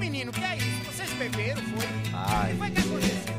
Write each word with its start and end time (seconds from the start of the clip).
menino, 0.00 0.32
que 0.32 0.42
é 0.42 0.56
isso? 0.56 0.84
Vocês 0.84 1.12
beberam, 1.12 1.62
foi? 1.62 1.86
Ai. 2.14 2.52
O 2.52 2.54
que 2.54 2.58
foi 2.58 2.70
que 2.70 2.80
aconteceu? 2.80 3.34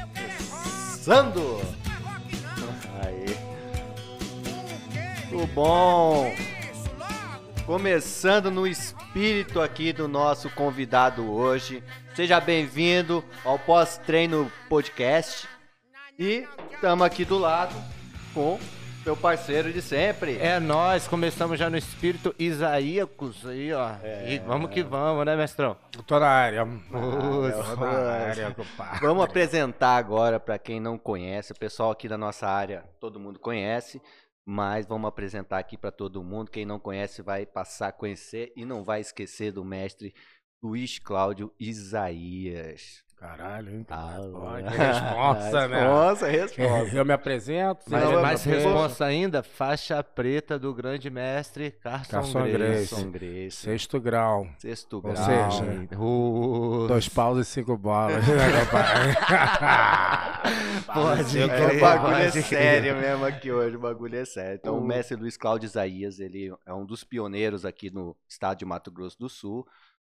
Eu 0.00 0.08
quero 0.12 0.32
é 0.32 0.36
rock, 0.50 0.98
Sando! 0.98 1.40
não 1.40 1.60
é 1.60 2.00
rock 2.10 2.36
não. 2.42 3.06
Aí. 3.06 3.26
Tudo 5.30 5.46
bom? 5.46 6.34
Começando 7.64 8.50
no 8.50 8.66
espírito 8.66 9.60
aqui 9.60 9.92
do 9.92 10.08
nosso 10.08 10.50
convidado 10.50 11.30
hoje. 11.30 11.84
Seja 12.16 12.40
bem-vindo 12.40 13.24
ao 13.44 13.56
pós-treino 13.56 14.50
podcast. 14.68 15.48
E 16.18 16.48
estamos 16.72 17.06
aqui 17.06 17.24
do 17.24 17.38
lado 17.38 17.74
com 18.34 18.58
meu 19.04 19.16
parceiro 19.16 19.72
de 19.72 19.80
sempre. 19.80 20.36
É 20.38 20.60
nós, 20.60 21.08
começamos 21.08 21.58
já 21.58 21.70
no 21.70 21.76
espírito 21.76 22.34
isaíacos 22.38 23.46
aí, 23.46 23.72
ó. 23.72 23.94
É. 24.02 24.34
E 24.34 24.38
vamos 24.38 24.70
que 24.70 24.82
vamos, 24.82 25.24
né, 25.24 25.36
mestrão? 25.36 25.76
Tô 26.06 26.18
na 26.18 26.28
área. 26.28 26.64
Nossa. 26.64 27.76
Tô 27.76 27.80
na 27.80 28.10
área, 28.10 28.54
compadre. 28.54 29.00
Vamos 29.00 29.24
apresentar 29.24 29.96
agora 29.96 30.38
para 30.38 30.58
quem 30.58 30.78
não 30.80 30.98
conhece. 30.98 31.52
O 31.52 31.58
pessoal 31.58 31.90
aqui 31.90 32.08
da 32.08 32.18
nossa 32.18 32.46
área, 32.46 32.84
todo 33.00 33.20
mundo 33.20 33.38
conhece, 33.38 34.00
mas 34.44 34.86
vamos 34.86 35.08
apresentar 35.08 35.58
aqui 35.58 35.76
para 35.76 35.90
todo 35.90 36.22
mundo. 36.22 36.50
Quem 36.50 36.66
não 36.66 36.78
conhece 36.78 37.22
vai 37.22 37.46
passar 37.46 37.88
a 37.88 37.92
conhecer 37.92 38.52
e 38.54 38.64
não 38.64 38.84
vai 38.84 39.00
esquecer 39.00 39.52
do 39.52 39.64
mestre 39.64 40.14
Luiz 40.62 40.98
Cláudio 40.98 41.52
Isaías. 41.58 43.02
Caralho, 43.20 43.68
hein? 43.70 43.86
Ah, 43.90 44.16
responsa, 44.64 45.68
né? 45.68 45.80
Responsa, 45.80 46.26
responsa. 46.28 46.96
Eu 46.96 47.04
me 47.04 47.12
apresento. 47.12 47.84
Mas 47.90 48.02
é 48.02 48.14
eu- 48.14 48.22
mais 48.22 48.42
responsa 48.44 49.04
ainda, 49.04 49.42
faixa 49.42 50.02
preta 50.02 50.58
do 50.58 50.72
grande 50.72 51.10
mestre 51.10 51.70
Carson, 51.70 52.10
Carson 52.10 52.42
Grace. 52.50 53.04
Grace. 53.04 53.56
Sexto 53.58 54.00
grau. 54.00 54.46
Sexto 54.58 54.94
Ou 54.94 55.02
grau. 55.02 55.16
seja, 55.16 55.64
Uh, 55.98 56.86
Dois 56.88 57.08
paus 57.10 57.38
e 57.38 57.44
cinco 57.44 57.76
bolas. 57.76 58.26
né? 58.26 58.34
Pode 60.92 61.38
É, 61.38 61.48
crer, 61.48 61.76
o 61.76 61.80
bagulho 61.80 62.14
é 62.16 62.30
sério 62.30 62.96
mesmo 62.96 63.24
aqui 63.26 63.52
hoje, 63.52 63.76
o 63.76 63.80
bagulho 63.80 64.16
é 64.16 64.24
sério. 64.24 64.58
Então, 64.60 64.78
o 64.78 64.84
mestre 64.84 65.16
Luiz 65.16 65.36
Cláudio 65.36 65.66
Isaías, 65.66 66.18
ele 66.18 66.52
é 66.66 66.72
um 66.72 66.84
dos 66.86 67.04
pioneiros 67.04 67.64
aqui 67.64 67.90
no 67.90 68.16
estado 68.28 68.58
de 68.58 68.64
Mato 68.64 68.90
Grosso 68.90 69.18
do 69.18 69.28
Sul. 69.28 69.66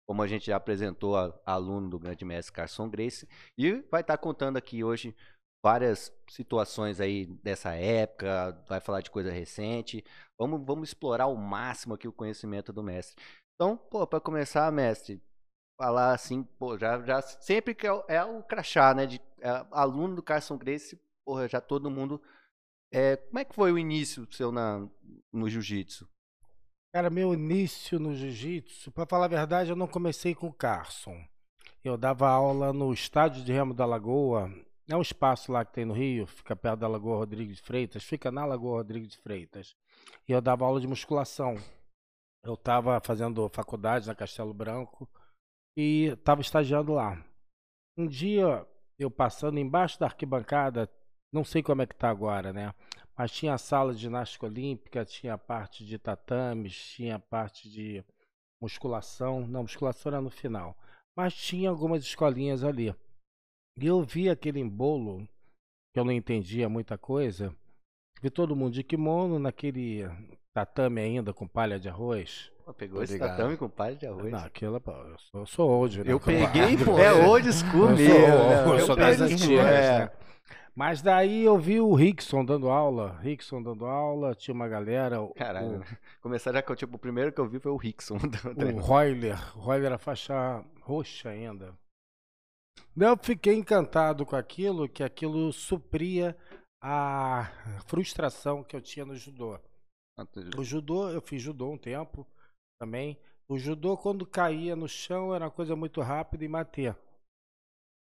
Como 0.10 0.24
a 0.24 0.28
gente 0.28 0.48
já 0.48 0.56
apresentou, 0.56 1.16
a- 1.16 1.40
aluno 1.46 1.88
do 1.88 2.00
grande 2.00 2.26
mestre 2.26 2.52
Carson 2.52 2.90
Grace. 2.90 3.28
E 3.56 3.74
vai 3.92 4.02
estar 4.02 4.18
contando 4.18 4.58
aqui 4.58 4.84
hoje 4.84 5.16
várias 5.64 6.12
situações 6.28 7.00
aí 7.00 7.28
dessa 7.44 7.76
época, 7.76 8.60
vai 8.68 8.80
falar 8.80 9.02
de 9.02 9.12
coisa 9.12 9.32
recente. 9.32 10.04
Vamos, 10.36 10.66
vamos 10.66 10.90
explorar 10.90 11.26
ao 11.26 11.36
máximo 11.36 11.94
aqui 11.94 12.08
o 12.08 12.12
conhecimento 12.12 12.74
do 12.74 12.82
mestre. 12.82 13.24
Então, 13.54 13.78
pô, 13.78 14.08
para 14.08 14.20
começar, 14.20 14.72
mestre, 14.72 15.22
falar 15.78 16.14
assim, 16.16 16.44
pô, 16.44 16.76
já, 16.76 17.00
já 17.04 17.22
sempre 17.22 17.76
que 17.76 17.86
é, 17.86 17.94
o- 17.94 18.04
é 18.08 18.24
o 18.26 18.42
crachá, 18.42 18.96
né? 18.96 19.06
De 19.06 19.22
é, 19.42 19.50
aluno 19.72 20.16
do 20.16 20.24
Carson 20.24 20.58
Grace, 20.58 21.00
porra, 21.24 21.48
já 21.48 21.62
todo 21.62 21.92
mundo. 21.92 22.20
É, 22.92 23.18
como 23.18 23.40
é 23.40 23.46
que 23.46 23.56
foi 23.56 23.72
o 23.72 23.78
início 23.78 24.28
seu 24.34 24.52
na, 24.52 24.88
no 25.32 25.50
jiu-jitsu? 25.50 26.10
Cara, 26.92 27.12
meu 27.12 27.36
início 27.36 28.00
no 28.00 28.16
jiu-jitsu, 28.16 28.92
pra 28.92 29.06
falar 29.06 29.26
a 29.26 29.30
verdade, 29.30 29.70
eu 29.70 29.76
não 29.76 29.88
comecei 29.88 30.34
com 30.34 30.48
o 30.48 30.54
Carson. 30.54 31.24
Eu 31.84 31.96
dava 31.96 32.28
aula 32.28 32.74
no 32.74 32.92
estádio 32.92 33.44
de 33.44 33.54
Remo 33.54 33.76
da 33.76 33.86
Lagoa. 33.86 34.52
É 34.90 34.96
um 34.96 35.02
espaço 35.02 35.52
lá 35.52 35.64
que 35.64 35.72
tem 35.72 35.86
no 35.86 35.94
Rio, 35.94 36.26
fica 36.26 36.56
perto 36.56 36.80
da 36.80 36.88
Lagoa 36.88 37.18
Rodrigues 37.18 37.58
de 37.58 37.62
Freitas, 37.62 38.04
fica 38.04 38.32
na 38.32 38.44
Lagoa 38.44 38.78
Rodrigues 38.78 39.12
de 39.12 39.18
Freitas. 39.20 39.76
E 40.28 40.32
eu 40.32 40.42
dava 40.42 40.66
aula 40.66 40.82
de 40.82 40.88
musculação. 40.88 41.58
Eu 42.44 42.56
estava 42.56 43.00
fazendo 43.00 43.48
faculdade 43.50 44.08
na 44.08 44.16
Castelo 44.16 44.54
Branco 44.54 45.08
e 45.78 46.06
estava 46.06 46.42
estagiando 46.42 46.94
lá. 46.94 47.24
Um 47.96 48.08
dia, 48.08 48.66
eu 48.98 49.12
passando 49.12 49.60
embaixo 49.60 50.00
da 50.00 50.08
arquibancada, 50.08 50.90
não 51.32 51.44
sei 51.44 51.62
como 51.62 51.84
é 51.84 51.86
que 51.86 51.96
tá 51.96 52.10
agora, 52.10 52.52
né? 52.52 52.74
Mas 53.20 53.34
tinha 53.34 53.54
a 53.54 53.58
sala 53.58 53.94
de 53.94 54.00
ginástica 54.00 54.46
olímpica, 54.46 55.04
tinha 55.04 55.34
a 55.34 55.38
parte 55.38 55.86
de 55.86 56.00
tatames, 56.00 56.74
tinha 56.74 57.18
a 57.18 57.20
parte 57.20 57.70
de 57.70 58.02
musculação. 58.62 59.46
Não, 59.46 59.64
musculação 59.64 60.14
era 60.14 60.22
no 60.22 60.30
final. 60.30 60.74
Mas 61.18 61.34
tinha 61.34 61.70
algumas 61.70 62.02
escolinhas 62.02 62.64
ali. 62.64 62.96
E 63.78 63.86
eu 63.86 64.02
vi 64.02 64.30
aquele 64.30 64.62
embolo, 64.62 65.28
que 65.94 66.00
eu 66.00 66.06
não 66.06 66.14
entendia 66.14 66.70
muita 66.70 66.98
coisa. 66.98 67.54
Vi 68.22 68.30
todo 68.30 68.56
mundo 68.56 68.72
de 68.72 68.86
kimono, 68.86 69.38
naquele 69.38 70.06
tatame 70.54 71.02
ainda 71.02 71.34
com 71.34 71.46
palha 71.46 71.78
de 71.78 71.90
arroz. 71.90 72.50
Pô, 72.64 72.74
pegou 72.74 73.04
esse 73.04 73.14
ligado. 73.14 73.32
tatame 73.32 73.58
com 73.58 73.68
palha 73.68 73.98
de 73.98 74.08
arroz? 74.08 74.32
Não, 74.32 74.40
aquilo, 74.46 74.80
pô, 74.80 74.92
eu 74.94 75.20
sou, 75.20 75.42
eu 75.42 75.46
sou 75.46 75.70
old, 75.70 76.04
né? 76.06 76.14
eu 76.14 76.22
peguei, 76.22 76.78
pô. 76.78 76.98
É 77.00 77.12
old 77.12 77.52
school 77.52 77.90
Eu 77.90 77.98
mesmo. 77.98 78.16
sou, 78.16 78.30
né? 78.30 78.82
eu 78.82 78.86
sou 78.86 78.96
das 78.96 79.18
peguei, 79.18 79.34
antigas, 79.36 79.66
é. 79.66 80.00
né? 80.00 80.12
Mas 80.80 81.02
daí 81.02 81.44
eu 81.44 81.60
vi 81.60 81.82
o 81.82 81.94
Rickson 81.94 82.46
dando 82.46 82.70
aula, 82.70 83.20
Rickson 83.20 83.62
dando 83.62 83.86
aula, 83.86 84.34
tinha 84.34 84.56
uma 84.56 84.66
galera, 84.66 85.20
o, 85.22 85.34
Caralho. 85.34 85.84
Começar 86.22 86.54
já 86.54 86.62
que 86.62 86.72
eu, 86.72 86.76
tipo, 86.78 86.96
o 86.96 86.98
primeiro 86.98 87.34
que 87.34 87.42
eu 87.42 87.50
vi 87.50 87.60
foi 87.60 87.70
o 87.70 87.76
Rickson. 87.76 88.16
o, 88.16 88.78
o. 88.78 88.80
Royler, 88.80 89.58
o 89.58 89.60
Royler 89.60 89.88
era 89.88 89.98
faixa 89.98 90.64
roxa 90.80 91.32
ainda. 91.32 91.78
Eu 92.96 93.18
fiquei 93.22 93.56
encantado 93.56 94.26
com 94.26 94.38
aquilo, 94.38 94.88
que 94.88 95.04
aquilo 95.04 95.52
supria 95.52 96.34
a 96.82 97.52
frustração 97.86 98.64
que 98.64 98.74
eu 98.74 98.80
tinha 98.80 99.06
no 99.06 99.18
judô. 99.18 99.60
O 100.58 100.64
judô, 100.64 101.10
eu 101.10 101.20
fiz 101.20 101.42
judô 101.42 101.74
um 101.74 101.78
tempo 101.78 102.26
também. 102.82 103.20
O 103.50 103.60
judô, 103.60 103.98
quando 103.98 104.26
caía 104.26 104.78
no 104.78 104.88
chão, 104.88 105.36
era 105.36 105.44
uma 105.44 105.52
coisa 105.52 105.76
muito 105.76 106.00
rápida 106.00 106.46
e 106.46 106.48
mater. 106.48 106.96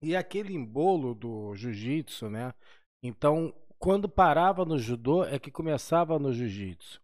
E 0.01 0.15
aquele 0.15 0.53
embolo 0.53 1.15
do 1.15 1.55
jiu-jitsu, 1.55 2.29
né? 2.29 2.53
Então, 3.03 3.53
quando 3.79 4.07
parava 4.09 4.65
no 4.65 4.77
judô, 4.77 5.23
é 5.23 5.39
que 5.39 5.51
começava 5.51 6.19
no 6.19 6.31
jiu-jitsu. 6.31 7.01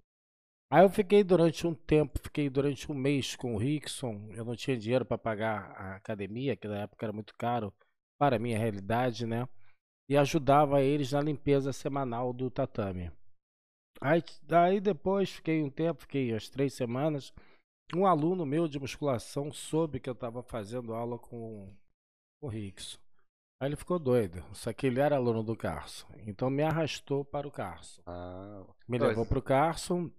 Aí 0.71 0.83
eu 0.83 0.89
fiquei 0.89 1.23
durante 1.23 1.67
um 1.67 1.73
tempo, 1.73 2.19
fiquei 2.19 2.49
durante 2.49 2.91
um 2.91 2.95
mês 2.95 3.35
com 3.35 3.55
o 3.55 3.57
Rickson. 3.57 4.29
Eu 4.31 4.43
não 4.43 4.55
tinha 4.55 4.77
dinheiro 4.77 5.05
para 5.05 5.17
pagar 5.17 5.71
a 5.71 5.95
academia, 5.95 6.55
que 6.55 6.67
na 6.67 6.79
época 6.81 7.05
era 7.05 7.13
muito 7.13 7.35
caro 7.35 7.71
para 8.19 8.37
a 8.37 8.39
minha 8.39 8.57
realidade, 8.57 9.25
né? 9.25 9.47
E 10.09 10.17
ajudava 10.17 10.81
eles 10.81 11.11
na 11.11 11.21
limpeza 11.21 11.71
semanal 11.71 12.33
do 12.33 12.49
tatame. 12.49 13.11
Aí, 14.01 14.23
daí 14.41 14.79
depois 14.79 15.29
fiquei 15.29 15.61
um 15.61 15.69
tempo, 15.69 16.01
fiquei 16.01 16.33
as 16.33 16.49
três 16.49 16.73
semanas. 16.73 17.31
Um 17.95 18.07
aluno 18.07 18.45
meu 18.45 18.67
de 18.67 18.79
musculação 18.79 19.51
soube 19.51 19.99
que 19.99 20.09
eu 20.09 20.13
estava 20.13 20.41
fazendo 20.41 20.93
aula 20.93 21.19
com 21.19 21.71
o 22.43 22.49
Rickson. 22.49 22.97
Aí 23.61 23.69
ele 23.69 23.75
ficou 23.77 23.97
doido, 23.97 24.43
só 24.53 24.73
que 24.73 24.87
ele 24.87 24.99
era 24.99 25.15
aluno 25.15 25.41
do 25.41 25.55
Carson. 25.55 26.07
Então 26.27 26.49
me 26.49 26.63
arrastou 26.63 27.23
para 27.23 27.47
o 27.47 27.51
Carson. 27.51 28.01
Ah, 28.05 28.65
Me 28.87 28.97
Pois. 28.97 29.09
levou 29.09 29.25
para 29.25 29.39
o 29.39 29.41
Carson. 29.41 30.11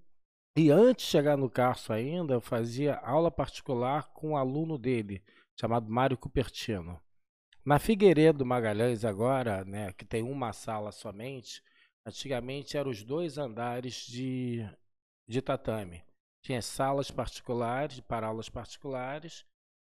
E 0.57 0.71
antes 0.71 1.05
de 1.05 1.11
chegar 1.11 1.37
no 1.37 1.51
Carson 1.51 1.93
ainda, 1.93 2.35
eu 2.35 2.41
fazia 2.41 2.97
aula 2.97 3.31
particular 3.31 4.09
com 4.15 4.31
um 4.31 4.37
aluno 4.37 4.79
dele, 4.79 5.23
chamado 5.61 5.91
Mário 5.91 6.17
Cupertino. 6.17 6.99
Na 7.65 7.79
Figueiredo 7.79 8.47
Magalhães 8.47 9.05
agora, 9.05 9.65
né, 9.65 9.93
que 9.93 10.05
tem 10.05 10.23
uma 10.23 10.53
sala 10.53 10.93
somente, 10.93 11.63
antigamente 12.07 12.77
eram 12.77 12.91
os 12.91 13.03
dois 13.03 13.37
andares 13.37 14.07
de, 14.07 14.67
de 15.29 15.43
tatame. 15.43 16.03
Tinha 16.43 16.63
salas 16.63 17.11
particulares, 17.11 18.01
para 18.01 18.27
aulas 18.27 18.49
particulares, 18.49 19.45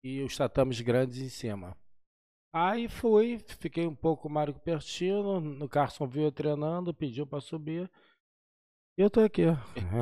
e 0.04 0.22
os 0.22 0.36
tatames 0.36 0.80
grandes 0.80 1.18
em 1.20 1.28
cima. 1.28 1.76
Aí 2.52 2.86
fui, 2.88 3.38
fiquei 3.58 3.86
um 3.86 3.94
pouco 3.94 4.24
com 4.24 4.28
o 4.28 4.32
Mário 4.32 4.52
Cupertino, 4.52 5.40
no 5.40 5.68
Carson 5.68 6.06
viu 6.06 6.24
eu 6.24 6.32
treinando, 6.32 6.92
pediu 6.92 7.26
para 7.26 7.40
subir. 7.40 7.90
E 8.98 9.00
eu 9.00 9.08
tô 9.08 9.20
aqui. 9.20 9.40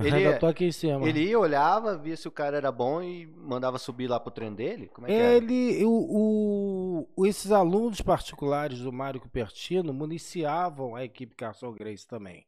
Ele- 0.05 0.17
Ainda 0.17 0.39
tô 0.41 0.47
aqui 0.47 0.65
em 0.65 0.73
cima. 0.73 1.09
Ele 1.09 1.29
ia, 1.29 1.39
olhava, 1.39 1.97
via 1.97 2.17
se 2.17 2.27
o 2.27 2.33
cara 2.33 2.57
era 2.57 2.73
bom 2.73 3.01
e 3.01 3.25
mandava 3.25 3.79
subir 3.79 4.09
lá 4.09 4.19
pro 4.19 4.33
treino 4.33 4.57
dele? 4.57 4.89
Como 4.89 5.07
é 5.07 5.11
que 5.11 5.17
era? 5.17 5.37
Ele, 5.37 5.85
o, 5.85 7.07
o- 7.17 7.27
esses 7.27 7.53
alunos 7.53 8.01
particulares 8.01 8.81
do 8.81 8.93
Mário 8.93 9.21
Cupertino 9.21 9.95
municiavam 9.95 10.97
a 10.97 11.05
equipe 11.05 11.37
Carson 11.37 11.73
Grace 11.73 12.05
também. 12.05 12.45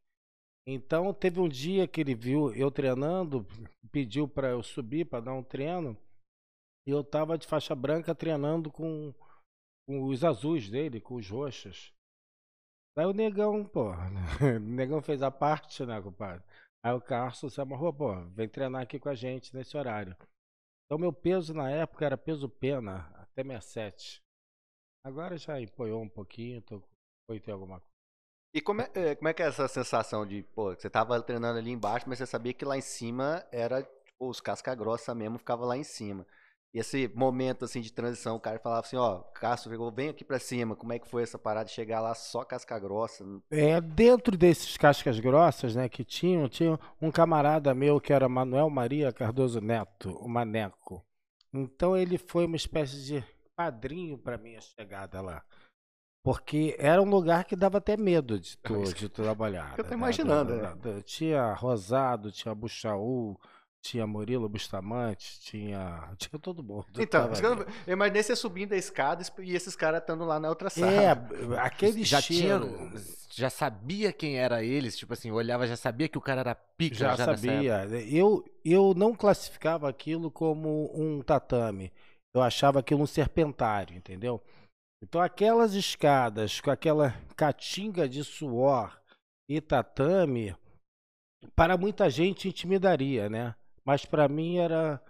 Então 0.67 1.15
teve 1.15 1.39
um 1.41 1.49
dia 1.49 1.87
que 1.87 2.01
ele 2.01 2.15
viu 2.15 2.53
eu 2.55 2.73
treinando, 2.73 3.47
pediu 3.93 4.27
para 4.27 4.49
eu 4.49 4.63
subir 4.65 5.05
para 5.05 5.21
dar 5.21 5.35
um 5.35 5.43
treino, 5.45 5.97
e 6.87 6.91
eu 6.91 7.05
tava 7.05 7.39
de 7.39 7.47
faixa 7.47 7.75
branca 7.75 8.15
treinando 8.15 8.71
com, 8.71 9.13
com 10.01 10.09
os 10.09 10.25
azuis 10.25 10.71
dele, 10.71 11.01
com 11.01 11.17
os 11.17 11.29
roxos. 11.29 11.93
Daí 12.97 13.07
o 13.07 13.13
negão, 13.13 13.65
pô, 13.65 13.91
o 14.57 14.61
negão 14.61 15.03
fez 15.03 15.23
a 15.23 15.31
parte, 15.31 15.85
né, 15.85 16.01
compadre? 16.01 16.45
Aí 16.85 16.93
o 16.93 17.01
Carson 17.01 17.49
se 17.49 17.61
amarrou, 17.61 17.93
pô, 17.93 18.15
vem 18.31 18.49
treinar 18.49 18.83
aqui 18.83 18.99
com 18.99 19.09
a 19.09 19.15
gente 19.15 19.55
nesse 19.55 19.77
horário. 19.77 20.17
Então 20.85 20.99
meu 20.99 21.13
peso 21.13 21.55
na 21.55 21.71
época 21.71 22.05
era 22.05 22.19
peso 22.19 22.49
pena, 22.49 23.09
até 23.17 23.43
67. 23.43 24.21
Agora 25.05 25.37
já 25.37 25.61
empoiou 25.61 26.03
um 26.03 26.09
pouquinho, 26.09 26.61
tô 26.63 26.81
com 26.81 26.89
8 27.31 27.49
e 27.49 27.53
alguma 27.53 27.81
coisa. 27.81 27.93
E 28.55 28.61
como 28.61 28.83
é, 28.83 28.91
é, 28.95 29.15
como 29.15 29.29
é 29.29 29.35
que 29.35 29.43
é 29.43 29.47
essa 29.47 29.67
sensação 29.67 30.27
de, 30.27 30.43
pô, 30.43 30.75
você 30.75 30.91
tava 30.91 31.21
treinando 31.23 31.59
ali 31.59 31.71
embaixo, 31.71 32.07
mas 32.09 32.19
você 32.19 32.27
sabia 32.27 32.53
que 32.53 32.65
lá 32.65 32.77
em 32.77 32.83
cima 32.83 33.47
era, 33.51 33.83
tipo, 33.83 34.29
os 34.29 34.41
casca 34.41 34.75
grossa 34.75 35.15
mesmo 35.15 35.39
ficava 35.39 35.65
lá 35.65 35.77
em 35.77 35.85
cima. 35.85 36.27
Esse 36.73 37.07
momento 37.15 37.65
assim 37.65 37.81
de 37.81 37.93
transição, 37.93 38.37
o 38.37 38.41
cara 38.41 38.59
falava 38.59 38.81
assim, 38.81 38.97
ó, 38.97 39.19
Castro, 39.35 39.93
vem 39.93 40.09
aqui 40.09 40.25
pra 40.25 40.39
cima, 40.39 40.75
como 40.75 40.93
é 40.93 40.99
que 40.99 41.09
foi 41.09 41.23
essa 41.23 41.39
parada 41.39 41.67
de 41.67 41.73
chegar 41.73 42.01
lá 42.01 42.15
só 42.15 42.45
casca 42.45 42.79
grossa? 42.79 43.25
É, 43.51 43.81
dentro 43.81 44.37
desses 44.37 44.77
cascas 44.77 45.21
grossas, 45.21 45.75
né, 45.77 45.89
que 45.89 46.05
tinham, 46.05 46.49
tinha 46.49 46.79
um 47.01 47.11
camarada 47.11 47.75
meu 47.75 48.01
que 48.01 48.13
era 48.13 48.29
Manuel 48.29 48.71
Maria 48.71 49.13
Cardoso 49.13 49.61
Neto, 49.61 50.11
o 50.13 50.29
Maneco. 50.29 51.05
Então 51.53 51.95
ele 51.95 52.17
foi 52.17 52.47
uma 52.47 52.57
espécie 52.57 53.05
de 53.05 53.25
padrinho 53.55 54.17
para 54.17 54.39
minha 54.39 54.61
chegada 54.61 55.21
lá. 55.21 55.43
Porque 56.25 56.77
era 56.79 57.03
um 57.03 57.11
lugar 57.11 57.45
que 57.45 57.57
dava 57.57 57.79
até 57.79 57.97
medo 57.97 58.39
de 58.39 58.57
tu, 58.59 58.83
de 58.95 59.09
tu 59.09 59.23
trabalhar. 59.23 59.75
Eu 59.77 59.85
tô 59.85 59.91
né, 59.91 59.97
imaginando, 59.97 60.57
da- 60.77 61.03
Tinha 61.03 61.53
Rosado, 61.53 62.31
tinha 62.31 62.55
Buchaú, 62.55 63.37
tinha 63.83 64.07
Murilo 64.07 64.49
Bustamante, 64.49 65.41
tinha, 65.41 66.09
tinha 66.17 66.39
todo 66.39 66.63
mundo. 66.63 66.87
Então, 66.99 67.31
eu, 67.43 67.67
eu 67.87 67.93
imaginei 67.93 68.23
você 68.23 68.37
subindo 68.37 68.73
a 68.73 68.77
escada 68.77 69.23
e 69.41 69.55
esses 69.55 69.75
caras 69.75 70.01
estando 70.01 70.25
lá 70.25 70.39
na 70.39 70.49
outra 70.49 70.71
sala. 70.71 70.93
É, 70.93 71.11
aquele 71.59 72.05
já 72.05 72.21
cheiro, 72.21 72.69
tinha. 72.69 73.23
Já 73.35 73.51
sabia 73.51 74.13
quem 74.13 74.39
era 74.39 74.63
eles, 74.63 74.97
tipo 74.97 75.13
assim, 75.13 75.31
olhava, 75.31 75.67
já 75.67 75.77
sabia 75.77 76.09
que 76.09 76.17
o 76.17 76.21
cara 76.21 76.41
era 76.43 76.55
pica 76.55 76.95
Já, 76.95 77.17
já, 77.17 77.25
sabia. 77.25 77.85
Eu, 78.09 78.45
eu 78.65 78.95
não 78.95 79.15
classificava 79.15 79.89
aquilo 79.89 80.31
como 80.31 80.91
um 80.95 81.21
tatame. 81.21 81.93
Eu 82.35 82.41
achava 82.41 82.79
aquilo 82.79 83.03
um 83.03 83.07
serpentário, 83.07 83.97
entendeu? 83.97 84.41
Então 85.03 85.21
aquelas 85.21 85.75
escadas 85.75 86.61
com 86.61 86.71
aquela 86.71 87.15
catinga 87.37 88.09
de 88.09 88.23
suor 88.23 88.97
e 89.51 89.61
tatame, 89.61 90.55
para 91.57 91.77
muita 91.77 92.09
gente 92.09 92.49
intimidaria, 92.49 93.29
né? 93.29 93.55
Mas 93.85 94.05
para 94.05 94.29
mim 94.29 94.59
era, 94.59 95.01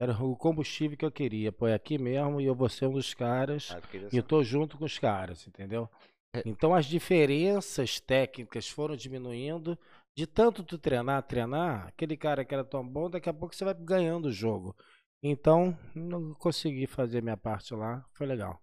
era 0.00 0.12
o 0.22 0.36
combustível 0.36 0.96
que 0.96 1.04
eu 1.04 1.10
queria. 1.10 1.52
Pô, 1.52 1.66
é 1.66 1.74
aqui 1.74 1.98
mesmo 1.98 2.40
e 2.40 2.44
eu 2.44 2.54
vou 2.54 2.68
ser 2.68 2.86
um 2.86 2.92
dos 2.92 3.14
caras. 3.14 3.70
Ah, 3.72 3.80
E 4.12 4.16
eu 4.16 4.22
tô 4.22 4.42
junto 4.42 4.76
com 4.78 4.84
os 4.84 4.98
caras, 4.98 5.46
entendeu? 5.46 5.88
É. 6.34 6.42
Então 6.44 6.74
as 6.74 6.86
diferenças 6.86 8.00
técnicas 8.00 8.68
foram 8.68 8.96
diminuindo. 8.96 9.78
De 10.16 10.26
tanto 10.26 10.64
tu 10.64 10.76
treinar, 10.76 11.22
treinar, 11.22 11.86
aquele 11.86 12.16
cara 12.16 12.44
que 12.44 12.52
era 12.52 12.64
tão 12.64 12.86
bom, 12.86 13.08
daqui 13.08 13.28
a 13.28 13.32
pouco 13.34 13.54
você 13.54 13.64
vai 13.64 13.74
ganhando 13.74 14.26
o 14.26 14.32
jogo. 14.32 14.74
Então, 15.22 15.76
não 15.94 16.34
consegui 16.34 16.86
fazer 16.86 17.22
minha 17.22 17.36
parte 17.36 17.72
lá, 17.74 18.04
foi 18.12 18.26
legal. 18.26 18.60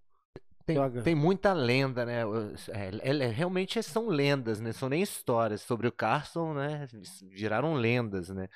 Tem, 0.65 0.77
tem 1.03 1.15
muita 1.15 1.53
lenda, 1.53 2.05
né? 2.05 2.23
É- 2.69 3.09
é- 3.09 3.27
realmente 3.27 3.81
são 3.83 4.07
lendas, 4.07 4.59
né? 4.59 4.71
São 4.73 4.89
nem 4.89 5.01
histórias. 5.01 5.61
Sobre 5.61 5.87
o 5.87 5.91
Carson, 5.91 6.53
né? 6.55 6.87
Viraram 7.29 7.75
lendas, 7.75 8.29
né? 8.29 8.47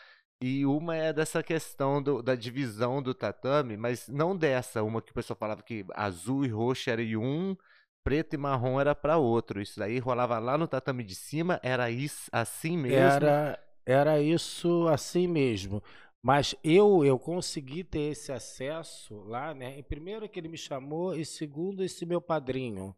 E 0.42 0.66
uma 0.66 0.96
é 0.96 1.12
dessa 1.12 1.44
questão 1.44 2.02
do- 2.02 2.22
da 2.22 2.34
divisão 2.34 3.02
do 3.02 3.14
tatame, 3.14 3.76
mas 3.76 4.08
não 4.08 4.36
dessa, 4.38 4.82
uma 4.84 5.02
que 5.02 5.12
o 5.12 5.14
pessoal 5.14 5.38
falava 5.38 5.62
que 5.62 5.86
azul 5.94 6.46
e 6.46 6.48
roxo 6.48 6.90
era 6.90 7.02
um, 7.20 7.58
preto 8.04 8.36
e 8.36 8.38
marrom 8.38 8.80
era 8.80 8.96
para 8.96 9.18
outro. 9.18 9.62
Isso 9.62 9.78
daí 9.80 10.00
rolava 10.00 10.40
lá 10.40 10.58
no 10.58 10.68
tatame 10.68 11.04
de 11.04 11.16
cima, 11.16 11.60
era 11.62 11.92
isso, 11.92 12.30
assim 12.32 12.78
mesmo. 12.78 13.26
Era, 13.26 13.60
era 13.86 14.22
isso 14.22 14.88
assim 14.88 15.28
mesmo. 15.28 15.84
Mas 16.22 16.56
eu 16.64 17.06
eu 17.06 17.18
consegui 17.18 17.84
ter 17.84 18.12
esse 18.12 18.32
acesso 18.32 19.22
lá, 19.24 19.54
né? 19.54 19.78
Em 19.80 19.84
primeiro 19.84 20.28
que 20.28 20.40
ele 20.40 20.50
me 20.50 20.58
chamou, 20.58 21.16
e 21.16 21.26
segundo 21.26 21.84
esse 21.84 22.06
meu 22.06 22.22
padrinho. 22.22 22.96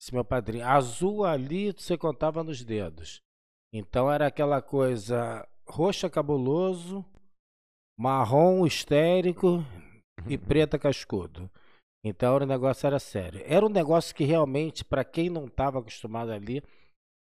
Esse 0.00 0.12
meu 0.12 0.24
padrinho. 0.24 0.66
Azul 0.66 1.24
ali 1.24 1.72
você 1.72 1.96
contava 1.96 2.44
nos 2.44 2.62
dedos. 2.64 3.22
Então 3.72 4.10
era 4.10 4.26
aquela 4.26 4.62
coisa 4.62 5.46
roxa 5.68 6.08
cabuloso, 6.10 7.04
marrom 7.98 8.66
histérico 8.66 9.64
e 10.28 10.38
preta 10.38 10.78
cascudo. 10.78 11.50
Então 12.04 12.36
o 12.36 12.46
negócio 12.46 12.86
era 12.86 12.98
sério. 12.98 13.42
Era 13.44 13.66
um 13.66 13.70
negócio 13.70 14.14
que 14.14 14.24
realmente, 14.24 14.84
para 14.84 15.04
quem 15.04 15.28
não 15.30 15.46
estava 15.46 15.78
acostumado 15.80 16.30
ali, 16.32 16.62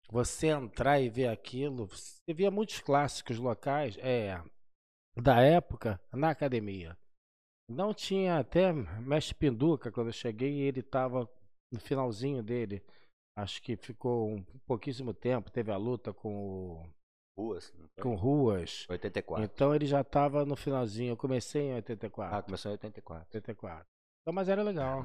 você 0.09 0.47
entrar 0.47 0.99
e 0.99 1.09
ver 1.09 1.27
aquilo, 1.27 1.87
você 1.87 2.33
via 2.33 2.51
muitos 2.51 2.79
clássicos 2.79 3.39
locais, 3.39 3.97
é, 3.99 4.41
da 5.17 5.41
época, 5.41 5.99
na 6.13 6.29
academia. 6.31 6.97
Não 7.69 7.93
tinha 7.93 8.39
até 8.39 8.73
Mestre 8.73 9.35
Pinduca, 9.35 9.91
quando 9.91 10.07
eu 10.07 10.13
cheguei, 10.13 10.61
ele 10.61 10.81
estava 10.81 11.29
no 11.71 11.79
finalzinho 11.79 12.43
dele. 12.43 12.83
Acho 13.37 13.61
que 13.61 13.75
ficou 13.77 14.29
um 14.35 14.43
pouquíssimo 14.67 15.13
tempo, 15.13 15.51
teve 15.51 15.71
a 15.71 15.77
luta 15.77 16.13
com, 16.13 16.81
o- 16.83 16.94
Ruas. 17.37 17.73
não 17.73 17.87
foi? 17.89 18.03
com 18.03 18.15
Ruas. 18.15 18.85
84. 18.89 19.43
Então 19.43 19.75
ele 19.75 19.85
já 19.85 20.01
estava 20.01 20.45
no 20.45 20.55
finalzinho. 20.55 21.11
Eu 21.11 21.17
comecei 21.17 21.63
em 21.69 21.75
84. 21.75 22.37
Ah, 22.37 22.43
começou 22.43 22.71
em 22.71 22.73
84. 22.73 23.27
84. 23.33 23.85
Então, 24.21 24.33
mas 24.33 24.47
era 24.49 24.63
legal. 24.63 25.03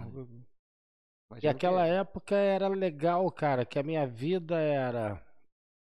E 1.43 1.47
aquela 1.49 1.85
que- 1.85 1.91
época 1.91 2.35
era 2.37 2.69
legal, 2.69 3.31
cara, 3.31 3.65
que 3.65 3.79
a 3.79 3.83
minha 3.83 4.07
vida 4.07 4.59
era 4.61 5.25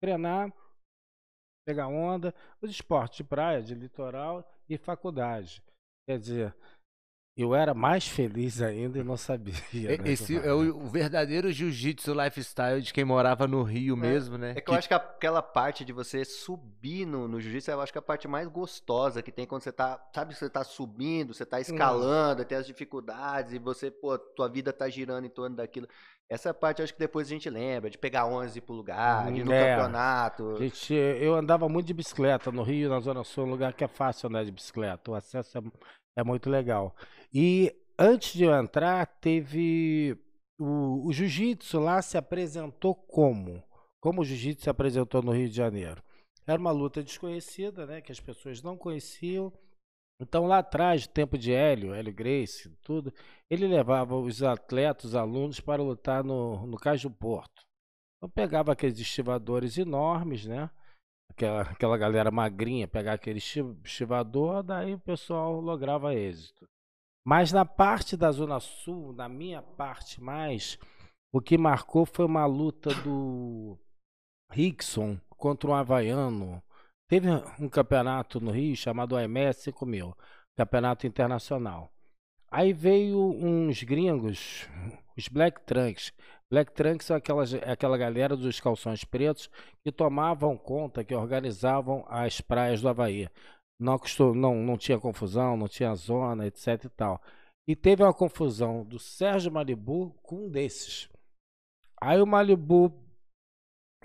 treinar, 0.01 0.51
pegar 1.65 1.87
onda, 1.87 2.33
os 2.61 2.69
esportes 2.71 3.17
de 3.17 3.23
praia, 3.23 3.61
de 3.61 3.73
litoral 3.75 4.49
e 4.67 4.77
faculdade. 4.77 5.63
Quer 6.07 6.17
dizer, 6.19 6.55
eu 7.41 7.53
era 7.55 7.73
mais 7.73 8.07
feliz 8.07 8.61
ainda 8.61 8.99
e 8.99 9.03
não 9.03 9.17
sabia. 9.17 9.53
E- 9.73 9.97
né, 9.97 9.97
Esse 10.05 10.39
que 10.39 10.47
é 10.47 10.53
o, 10.53 10.87
verdadeiro 10.87 11.51
jiu-jitsu 11.51 12.13
lifestyle 12.13 12.81
de 12.81 12.93
quem 12.93 13.03
morava 13.05 13.47
no 13.47 13.63
Rio 13.63 13.95
mesmo, 13.97 14.37
né? 14.37 14.53
É 14.55 14.61
que 14.61 14.69
eu 14.69 14.75
acho 14.75 14.87
que 14.87 14.93
aquela 14.93 15.41
parte 15.41 15.83
de 15.85 15.91
você 15.93 16.23
subir 16.25 17.05
no, 17.05 17.27
no 17.27 17.39
jiu-jitsu, 17.39 17.71
eu 17.71 17.81
acho 17.81 17.91
que 17.91 17.97
é 17.97 17.99
a 17.99 18.03
parte 18.03 18.27
mais 18.27 18.47
gostosa 18.47 19.21
que 19.21 19.31
tem 19.31 19.45
quando 19.45 19.61
você 19.63 19.71
tá, 19.71 19.99
sabe, 20.13 20.35
você 20.35 20.49
tá 20.49 20.63
subindo, 20.63 21.33
você 21.33 21.45
tá 21.45 21.59
escalando, 21.59 22.45
tem 22.45 22.57
as 22.57 22.65
dificuldades 22.67 23.53
e 23.53 23.59
você, 23.59 23.89
pô, 23.91 24.17
tua 24.17 24.47
vida 24.47 24.71
tá 24.73 24.87
girando 24.89 25.25
em 25.25 25.29
torno 25.29 25.55
daquilo. 25.55 25.87
Essa 26.29 26.53
parte 26.53 26.79
eu 26.79 26.85
acho 26.85 26.93
que 26.93 26.99
depois 26.99 27.27
a 27.27 27.29
gente 27.29 27.49
lembra, 27.49 27.89
de 27.89 27.97
pegar 27.97 28.25
11 28.25 28.61
pro 28.61 28.73
lugar, 28.73 29.29
de 29.33 29.41
ir 29.41 29.43
no 29.43 29.51
É. 29.51 29.75
campeonato. 29.75 30.55
Gente, 30.59 30.93
eu 30.93 31.35
andava 31.35 31.67
muito 31.67 31.87
de 31.87 31.93
bicicleta 31.93 32.49
no 32.53 32.63
Rio, 32.63 32.89
na 32.89 33.01
Zona 33.01 33.21
Sul, 33.25 33.45
um 33.45 33.49
lugar 33.49 33.73
que 33.73 33.83
é 33.83 33.87
fácil 33.87 34.29
andar 34.29 34.45
de 34.45 34.51
bicicleta. 34.51 35.11
O 35.11 35.15
acesso 35.15 35.57
é, 35.57 35.61
é 36.15 36.23
muito 36.23 36.49
legal. 36.49 36.95
E 37.33 37.75
antes 37.97 38.33
de 38.33 38.43
eu 38.43 38.53
entrar, 38.53 39.05
teve. 39.05 40.17
O, 40.59 41.07
o 41.07 41.13
jiu-jitsu 41.13 41.79
lá 41.79 42.01
se 42.01 42.17
apresentou 42.17 42.93
como? 42.93 43.63
Como 43.99 44.21
o 44.21 44.25
jiu-jitsu 44.25 44.63
se 44.63 44.69
apresentou 44.69 45.21
no 45.21 45.31
Rio 45.31 45.49
de 45.49 45.55
Janeiro? 45.55 46.03
Era 46.45 46.59
uma 46.59 46.71
luta 46.71 47.03
desconhecida, 47.03 47.85
né? 47.85 48.01
Que 48.01 48.11
as 48.11 48.19
pessoas 48.19 48.61
não 48.61 48.77
conheciam. 48.77 49.51
Então, 50.21 50.45
lá 50.45 50.59
atrás, 50.59 51.07
tempo 51.07 51.35
de 51.35 51.51
Hélio, 51.51 51.95
Hélio 51.95 52.13
Grace, 52.13 52.69
tudo, 52.83 53.11
ele 53.49 53.67
levava 53.67 54.15
os 54.15 54.43
atletas, 54.43 55.05
os 55.05 55.15
alunos, 55.15 55.59
para 55.59 55.81
lutar 55.81 56.23
no, 56.23 56.67
no 56.67 56.77
do 56.77 57.11
Porto. 57.11 57.63
Então 58.17 58.29
pegava 58.29 58.71
aqueles 58.71 58.99
estivadores 58.99 59.79
enormes, 59.79 60.45
né? 60.45 60.69
Aquela, 61.31 61.61
aquela 61.61 61.97
galera 61.97 62.29
magrinha, 62.29 62.87
pegar 62.87 63.13
aquele 63.13 63.39
esti- 63.39 63.65
estivador, 63.83 64.61
daí 64.61 64.93
o 64.93 64.99
pessoal 64.99 65.59
lograva 65.59 66.13
êxito. 66.13 66.67
Mas 67.25 67.51
na 67.51 67.65
parte 67.65 68.17
da 68.17 68.31
Zona 68.31 68.59
Sul, 68.59 69.13
na 69.13 69.29
minha 69.29 69.61
parte 69.61 70.21
mais, 70.21 70.77
o 71.31 71.39
que 71.39 71.57
marcou 71.57 72.05
foi 72.05 72.25
uma 72.25 72.45
luta 72.45 72.93
do 72.95 73.77
Rickson 74.51 75.19
contra 75.29 75.69
um 75.69 75.73
havaiano. 75.73 76.61
Teve 77.07 77.29
um 77.59 77.69
campeonato 77.69 78.39
no 78.39 78.51
Rio 78.51 78.75
chamado 78.75 79.15
AMS 79.15 79.57
5000, 79.57 80.15
campeonato 80.57 81.05
internacional. 81.05 81.91
Aí 82.49 82.73
veio 82.73 83.17
uns 83.17 83.83
gringos, 83.83 84.67
os 85.17 85.27
Black 85.27 85.61
Trunks. 85.65 86.11
Black 86.49 86.73
Trunks 86.73 87.05
são 87.05 87.15
aquelas, 87.15 87.53
aquela 87.53 87.97
galera 87.97 88.35
dos 88.35 88.59
calções 88.59 89.05
pretos 89.05 89.49
que 89.83 89.91
tomavam 89.91 90.57
conta, 90.57 91.03
que 91.03 91.15
organizavam 91.15 92.05
as 92.09 92.41
praias 92.41 92.81
do 92.81 92.89
Havaí. 92.89 93.29
Não, 93.81 93.93
acostum- 93.93 94.35
não, 94.35 94.55
não 94.55 94.77
tinha 94.77 94.99
confusão, 94.99 95.57
não 95.57 95.67
tinha 95.67 95.95
zona, 95.95 96.45
etc 96.45 96.85
e 96.85 96.89
tal. 96.89 97.19
E 97.67 97.75
teve 97.75 98.03
uma 98.03 98.13
confusão 98.13 98.83
do 98.85 98.99
Sérgio 98.99 99.51
Malibu 99.51 100.11
com 100.21 100.45
um 100.45 100.49
desses. 100.49 101.09
Aí 101.99 102.21
o 102.21 102.27
Malibu, 102.27 102.93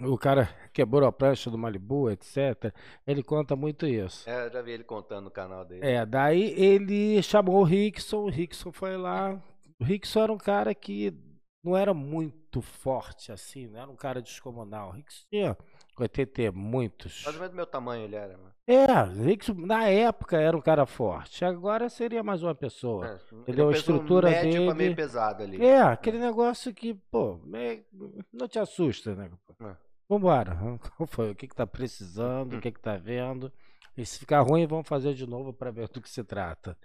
o 0.00 0.16
cara 0.16 0.48
quebrou 0.72 1.06
a 1.06 1.12
prancha 1.12 1.50
do 1.50 1.58
Malibu, 1.58 2.10
etc. 2.10 2.74
Ele 3.06 3.22
conta 3.22 3.54
muito 3.54 3.86
isso. 3.86 4.28
É, 4.28 4.46
eu 4.46 4.50
já 4.50 4.62
vi 4.62 4.72
ele 4.72 4.84
contando 4.84 5.24
no 5.24 5.30
canal 5.30 5.64
dele. 5.64 5.86
É, 5.86 6.06
daí 6.06 6.52
ele 6.58 7.22
chamou 7.22 7.56
o 7.56 7.64
Rickson, 7.64 8.18
o 8.24 8.30
Rickson 8.30 8.72
foi 8.72 8.96
lá. 8.96 9.38
O 9.78 9.84
Rickson 9.84 10.22
era 10.22 10.32
um 10.32 10.38
cara 10.38 10.74
que 10.74 11.12
não 11.62 11.76
era 11.76 11.92
muito 11.92 12.62
forte 12.62 13.30
assim, 13.30 13.66
não 13.66 13.80
era 13.80 13.90
um 13.90 13.96
cara 13.96 14.22
descomunal. 14.22 14.88
O 14.88 14.92
Rickson 14.92 15.24
tinha 15.30 15.56
80 16.02 16.42
e 16.42 16.50
muitos. 16.50 17.22
Mais 17.24 17.34
ou 17.36 17.40
menos 17.40 17.52
do 17.52 17.56
meu 17.56 17.66
tamanho 17.66 18.04
ele 18.04 18.16
era, 18.16 18.36
mano. 18.36 18.52
É, 18.68 18.86
na 19.66 19.88
época 19.88 20.38
era 20.40 20.56
um 20.56 20.60
cara 20.60 20.84
forte. 20.86 21.44
Agora 21.44 21.88
seria 21.88 22.22
mais 22.22 22.42
uma 22.42 22.54
pessoa. 22.54 23.06
É, 23.06 23.10
ele 23.32 23.40
Entendeu? 23.42 23.68
A 23.68 23.72
estrutura 23.72 24.28
médio 24.30 24.50
pra 24.50 24.58
dele- 24.60 24.74
meio 24.74 24.96
pesado 24.96 25.42
ali. 25.42 25.64
É, 25.64 25.80
aquele 25.82 26.18
negócio 26.18 26.74
que, 26.74 26.94
pô, 26.94 27.38
me- 27.44 27.84
não 28.32 28.48
te 28.48 28.58
assusta, 28.58 29.14
né? 29.14 29.30
É. 29.62 29.76
Vambora. 30.08 30.56
Qual 30.96 31.06
foi? 31.06 31.30
O 31.30 31.34
que 31.34 31.46
que 31.46 31.54
tá 31.54 31.66
precisando? 31.66 32.56
O 32.56 32.60
que 32.60 32.72
que 32.72 32.80
tá 32.80 32.96
vendo? 32.96 33.52
E 33.96 34.04
se 34.04 34.18
ficar 34.18 34.40
ruim, 34.40 34.66
vamos 34.66 34.88
fazer 34.88 35.14
de 35.14 35.26
novo 35.26 35.52
para 35.52 35.70
ver 35.70 35.88
do 35.88 36.00
que 36.00 36.10
se 36.10 36.22
trata. 36.24 36.76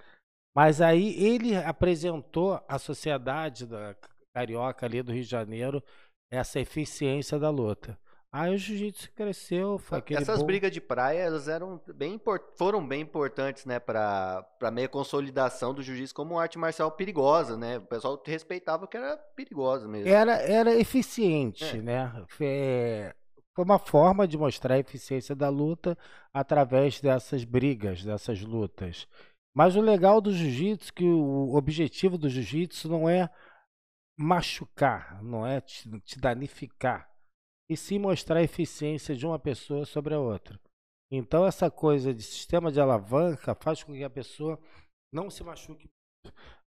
Mas 0.55 0.81
aí 0.81 1.15
ele 1.23 1.55
apresentou 1.55 2.63
à 2.67 2.77
sociedade 2.77 3.65
da 3.65 3.95
carioca 4.35 4.85
ali 4.85 5.01
do 5.01 5.11
Rio 5.11 5.23
de 5.23 5.29
Janeiro 5.29 5.83
essa 6.31 6.59
eficiência 6.59 7.39
da 7.39 7.49
luta. 7.49 7.97
Aí 8.33 8.55
o 8.55 8.57
jiu-jitsu 8.57 9.11
cresceu, 9.11 9.77
foi 9.77 9.97
aquele 9.97 10.21
Essas 10.21 10.39
boom. 10.39 10.45
brigas 10.45 10.71
de 10.71 10.79
praia, 10.79 11.19
elas 11.19 11.49
eram 11.49 11.81
bem 11.93 12.17
foram 12.55 12.87
bem 12.87 13.01
importantes, 13.01 13.65
né, 13.65 13.77
para 13.77 14.41
para 14.57 14.71
meia 14.71 14.87
consolidação 14.87 15.73
do 15.73 15.83
jiu-jitsu 15.83 16.15
como 16.15 16.39
arte 16.39 16.57
marcial 16.57 16.89
perigosa, 16.91 17.57
né? 17.57 17.77
O 17.79 17.81
pessoal 17.81 18.21
respeitava 18.25 18.87
que 18.87 18.95
era 18.95 19.17
perigosa 19.35 19.85
mesmo. 19.85 20.07
era, 20.07 20.33
era 20.37 20.73
eficiente, 20.73 21.65
É. 21.77 21.81
né? 21.81 22.25
Foi, 22.29 22.47
foi 23.53 23.65
uma 23.65 23.77
forma 23.77 24.25
de 24.25 24.37
mostrar 24.37 24.75
a 24.75 24.79
eficiência 24.79 25.35
da 25.35 25.49
luta 25.49 25.97
através 26.33 27.01
dessas 27.01 27.43
brigas, 27.43 28.01
dessas 28.01 28.39
lutas. 28.41 29.09
Mas 29.53 29.75
o 29.75 29.81
legal 29.81 30.21
do 30.21 30.31
jiu-jitsu, 30.31 30.93
que 30.93 31.03
o 31.03 31.53
objetivo 31.53 32.17
do 32.17 32.29
jiu-jitsu 32.29 32.87
não 32.87 33.09
é 33.09 33.29
machucar, 34.17 35.21
não 35.21 35.45
é 35.45 35.59
te, 35.59 35.89
te 35.99 36.17
danificar, 36.17 37.10
e 37.69 37.77
sim 37.77 37.99
mostrar 37.99 38.39
a 38.39 38.43
eficiência 38.43 39.15
de 39.15 39.25
uma 39.25 39.39
pessoa 39.39 39.85
sobre 39.85 40.13
a 40.13 40.19
outra. 40.19 40.59
Então 41.11 41.45
essa 41.45 41.69
coisa 41.69 42.13
de 42.13 42.23
sistema 42.23 42.71
de 42.71 42.79
alavanca 42.79 43.53
faz 43.53 43.83
com 43.83 43.93
que 43.93 44.03
a 44.03 44.09
pessoa 44.09 44.59
não 45.13 45.29
se 45.29 45.43
machuque. 45.43 45.89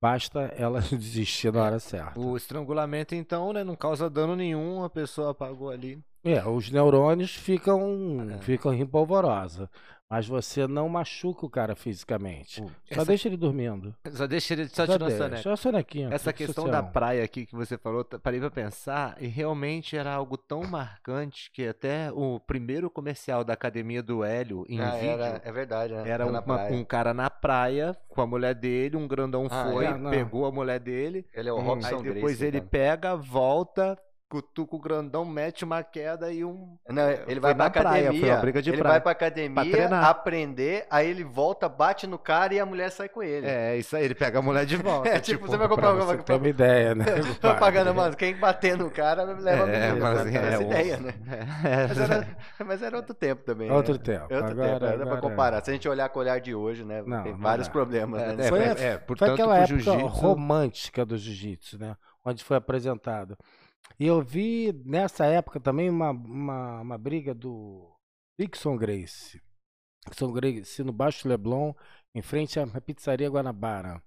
Basta 0.02 0.40
ela 0.56 0.80
desistir 0.92 1.52
na 1.52 1.64
hora 1.64 1.78
certa. 1.78 2.20
O 2.20 2.36
estrangulamento, 2.36 3.14
então, 3.14 3.52
né, 3.52 3.64
não 3.64 3.74
causa 3.74 4.10
dano 4.10 4.36
nenhum, 4.36 4.84
a 4.84 4.90
pessoa 4.90 5.30
apagou 5.30 5.70
ali. 5.70 6.02
É, 6.26 6.46
os 6.46 6.70
neurônios 6.70 7.34
ficam, 7.34 8.28
É. 8.34 8.38
ficam 8.38 8.74
em 8.74 8.84
polvorosa. 8.84 9.70
Mas 10.08 10.24
você 10.24 10.68
não 10.68 10.88
machuca 10.88 11.44
o 11.44 11.50
cara 11.50 11.74
fisicamente. 11.74 12.60
Só 12.62 12.70
Essa- 12.88 13.04
deixa 13.06 13.26
ele 13.26 13.36
dormindo. 13.36 13.92
Só 14.12 14.24
deixa 14.24 14.54
ele 14.54 14.68
só 14.68 14.86
Só 14.86 14.92
tirando 14.92 15.08
deixa. 15.08 15.24
soneca. 15.24 15.42
Só 15.42 15.52
a 15.52 15.56
sonequinha. 15.56 16.08
Essa 16.12 16.32
questão 16.32 16.66
da 16.66 16.74
social. 16.76 16.92
praia 16.92 17.24
aqui 17.24 17.44
que 17.44 17.56
você 17.56 17.76
falou, 17.76 18.04
t- 18.04 18.16
parei 18.16 18.38
pra 18.38 18.48
pensar, 18.48 19.16
e 19.20 19.26
realmente 19.26 19.96
era 19.96 20.12
algo 20.14 20.36
tão 20.36 20.62
marcante 20.62 21.50
que 21.52 21.66
até 21.66 22.12
o 22.12 22.38
primeiro 22.38 22.88
comercial 22.88 23.42
da 23.42 23.54
Academia 23.54 24.00
do 24.00 24.22
Hélio 24.22 24.64
em 24.68 24.80
Ah, 24.80 24.90
vídeo 24.92 25.08
era, 25.10 25.42
é 25.44 25.50
verdade, 25.50 25.92
né? 25.92 26.08
era 26.08 26.24
Tá 26.24 26.40
uma- 26.40 26.66
um 26.66 26.84
cara 26.84 27.12
na 27.12 27.28
praia 27.28 27.96
com 28.08 28.20
a 28.22 28.26
mulher 28.28 28.54
dele, 28.54 28.96
um 28.96 29.08
grandão 29.08 29.48
Ah, 29.50 29.70
foi, 29.72 29.86
é, 29.86 29.98
não. 29.98 30.10
pegou 30.12 30.46
a 30.46 30.52
mulher 30.52 30.78
dele, 30.78 31.26
Ele 31.34 31.48
é 31.48 31.52
o 31.52 31.56
Hum. 31.58 31.62
Robson 31.62 31.96
aí 31.96 32.02
depois 32.04 32.38
Gracie, 32.38 32.46
ele 32.46 32.58
cara. 32.60 32.70
pega, 32.70 33.16
volta, 33.16 33.98
cutuca 34.28 34.74
o 34.74 34.78
grandão, 34.80 35.24
mete 35.24 35.64
uma 35.64 35.82
queda 35.84 36.32
e 36.32 36.44
um. 36.44 36.76
Não, 36.88 37.08
ele 37.10 37.24
Foi 37.26 37.40
vai 37.40 37.54
pra 37.54 37.64
na 37.64 37.70
praia, 37.70 37.88
academia. 38.04 38.20
foi 38.20 38.30
uma 38.30 38.40
briga 38.40 38.60
de 38.62 38.70
ele 38.70 38.78
praia. 38.78 38.92
vai 38.94 39.00
pra 39.00 39.12
academia, 39.12 39.70
treinar. 39.70 40.04
aprender, 40.04 40.84
aí 40.90 41.08
ele 41.08 41.22
volta, 41.22 41.68
bate 41.68 42.06
no 42.08 42.18
cara 42.18 42.52
e 42.52 42.58
a 42.58 42.66
mulher 42.66 42.90
sai 42.90 43.08
com 43.08 43.22
ele. 43.22 43.46
É, 43.46 43.76
isso 43.76 43.94
aí, 43.96 44.04
ele 44.04 44.14
pega 44.16 44.40
a 44.40 44.42
mulher 44.42 44.66
de 44.66 44.76
volta. 44.76 45.08
É, 45.16 45.20
tipo, 45.20 45.46
você 45.46 45.56
vai 45.56 45.68
comprar 45.68 45.94
Pra 45.94 46.04
uma 46.04 46.04
você 46.16 46.22
ter 46.24 46.34
uma 46.34 46.48
ideia, 46.48 46.94
né? 46.94 47.04
propaganda, 47.40 47.92
mano. 47.94 48.16
Quem 48.16 48.34
bater 48.36 48.76
no 48.76 48.90
cara 48.90 49.22
leva 49.22 49.64
a 49.64 49.68
É, 49.68 49.88
menina, 49.92 50.04
mas 50.10 50.18
sabe? 50.18 50.36
é, 50.36 50.40
Essa 50.48 50.58
um- 50.58 50.62
ideia, 50.66 50.96
né? 50.98 51.14
É, 51.64 51.86
Mas 51.86 51.98
era, 51.98 52.36
mas 52.66 52.82
era 52.82 52.96
outro 52.96 53.14
tempo 53.14 53.44
também. 53.44 53.68
né? 53.68 53.74
Outro 53.76 53.96
tempo. 53.98 54.26
É 54.28 54.36
outro 54.38 54.52
Agora- 54.52 54.68
tempo, 54.72 54.80
não 54.84 54.90
dá 54.90 54.96
pra 54.96 55.04
agora- 55.04 55.20
comparar. 55.20 55.64
Se 55.64 55.70
a 55.70 55.72
gente 55.72 55.88
olhar 55.88 56.08
com 56.08 56.18
o 56.18 56.22
olhar 56.22 56.40
de 56.40 56.54
hoje, 56.54 56.84
né? 56.84 57.02
Não, 57.06 57.22
tem 57.22 57.34
vários 57.34 57.68
problemas, 57.68 58.20
É, 58.20 58.32
né? 58.34 58.46
é, 58.46 58.48
Foi, 58.48 58.60
é, 58.62 58.74
foi 58.74 58.98
portanto, 58.98 59.32
aquela 59.34 59.56
época 59.58 59.66
jiu-jitsu- 59.78 60.06
romântica 60.06 61.04
do 61.06 61.16
jiu-jitsu, 61.16 61.78
né? 61.78 61.96
Onde 62.24 62.42
foi 62.42 62.56
apresentado. 62.56 63.36
E 63.98 64.06
eu 64.06 64.20
vi 64.20 64.72
nessa 64.84 65.24
época 65.26 65.58
também 65.58 65.88
uma, 65.88 66.10
uma, 66.10 66.80
uma 66.80 66.98
briga 66.98 67.34
do 67.34 67.96
Dixon 68.38 68.76
Grace. 68.76 69.42
Dixon 70.08 70.32
Grace 70.32 70.82
no 70.82 70.92
Baixo 70.92 71.28
Leblon, 71.28 71.72
em 72.14 72.22
frente 72.22 72.60
à 72.60 72.66
pizzaria 72.80 73.28
Guanabara. 73.28 74.02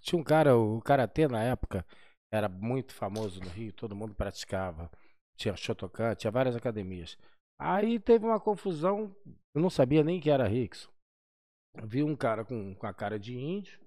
Tinha 0.00 0.20
um 0.20 0.24
cara, 0.24 0.56
o 0.56 0.80
Karatê 0.80 1.26
na 1.26 1.42
época, 1.42 1.84
era 2.32 2.48
muito 2.48 2.94
famoso 2.94 3.40
no 3.40 3.48
Rio, 3.48 3.72
todo 3.72 3.96
mundo 3.96 4.14
praticava. 4.14 4.90
Tinha 5.36 5.56
Shotokan, 5.56 6.14
tinha 6.14 6.30
várias 6.30 6.54
academias. 6.54 7.18
Aí 7.60 7.98
teve 7.98 8.24
uma 8.24 8.38
confusão, 8.38 9.14
eu 9.54 9.60
não 9.60 9.70
sabia 9.70 10.04
nem 10.04 10.20
que 10.20 10.30
era 10.30 10.46
Rickson. 10.46 10.90
Vi 11.84 12.02
um 12.02 12.16
cara 12.16 12.44
com, 12.44 12.74
com 12.74 12.86
a 12.86 12.94
cara 12.94 13.18
de 13.18 13.36
índio 13.36 13.80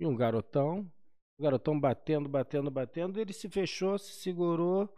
e 0.00 0.06
um 0.06 0.16
garotão. 0.16 0.90
O 1.38 1.42
garotão 1.42 1.78
batendo, 1.78 2.28
batendo, 2.28 2.70
batendo. 2.70 3.20
Ele 3.20 3.32
se 3.32 3.48
fechou, 3.48 3.98
se 3.98 4.12
segurou. 4.12 4.92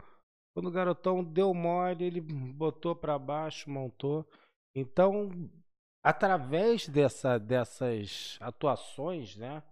Quando 0.53 0.67
o 0.67 0.71
garotão 0.71 1.23
deu 1.23 1.53
mole, 1.53 2.05
ele 2.05 2.21
botou 2.21 2.95
para 2.95 3.19
baixo, 3.19 3.69
montou. 3.69 4.25
Então, 4.75 5.29
através 6.03 6.87
dessa, 6.87 7.37
dessas 7.37 8.37
atuações, 8.39 9.35
né? 9.35 9.63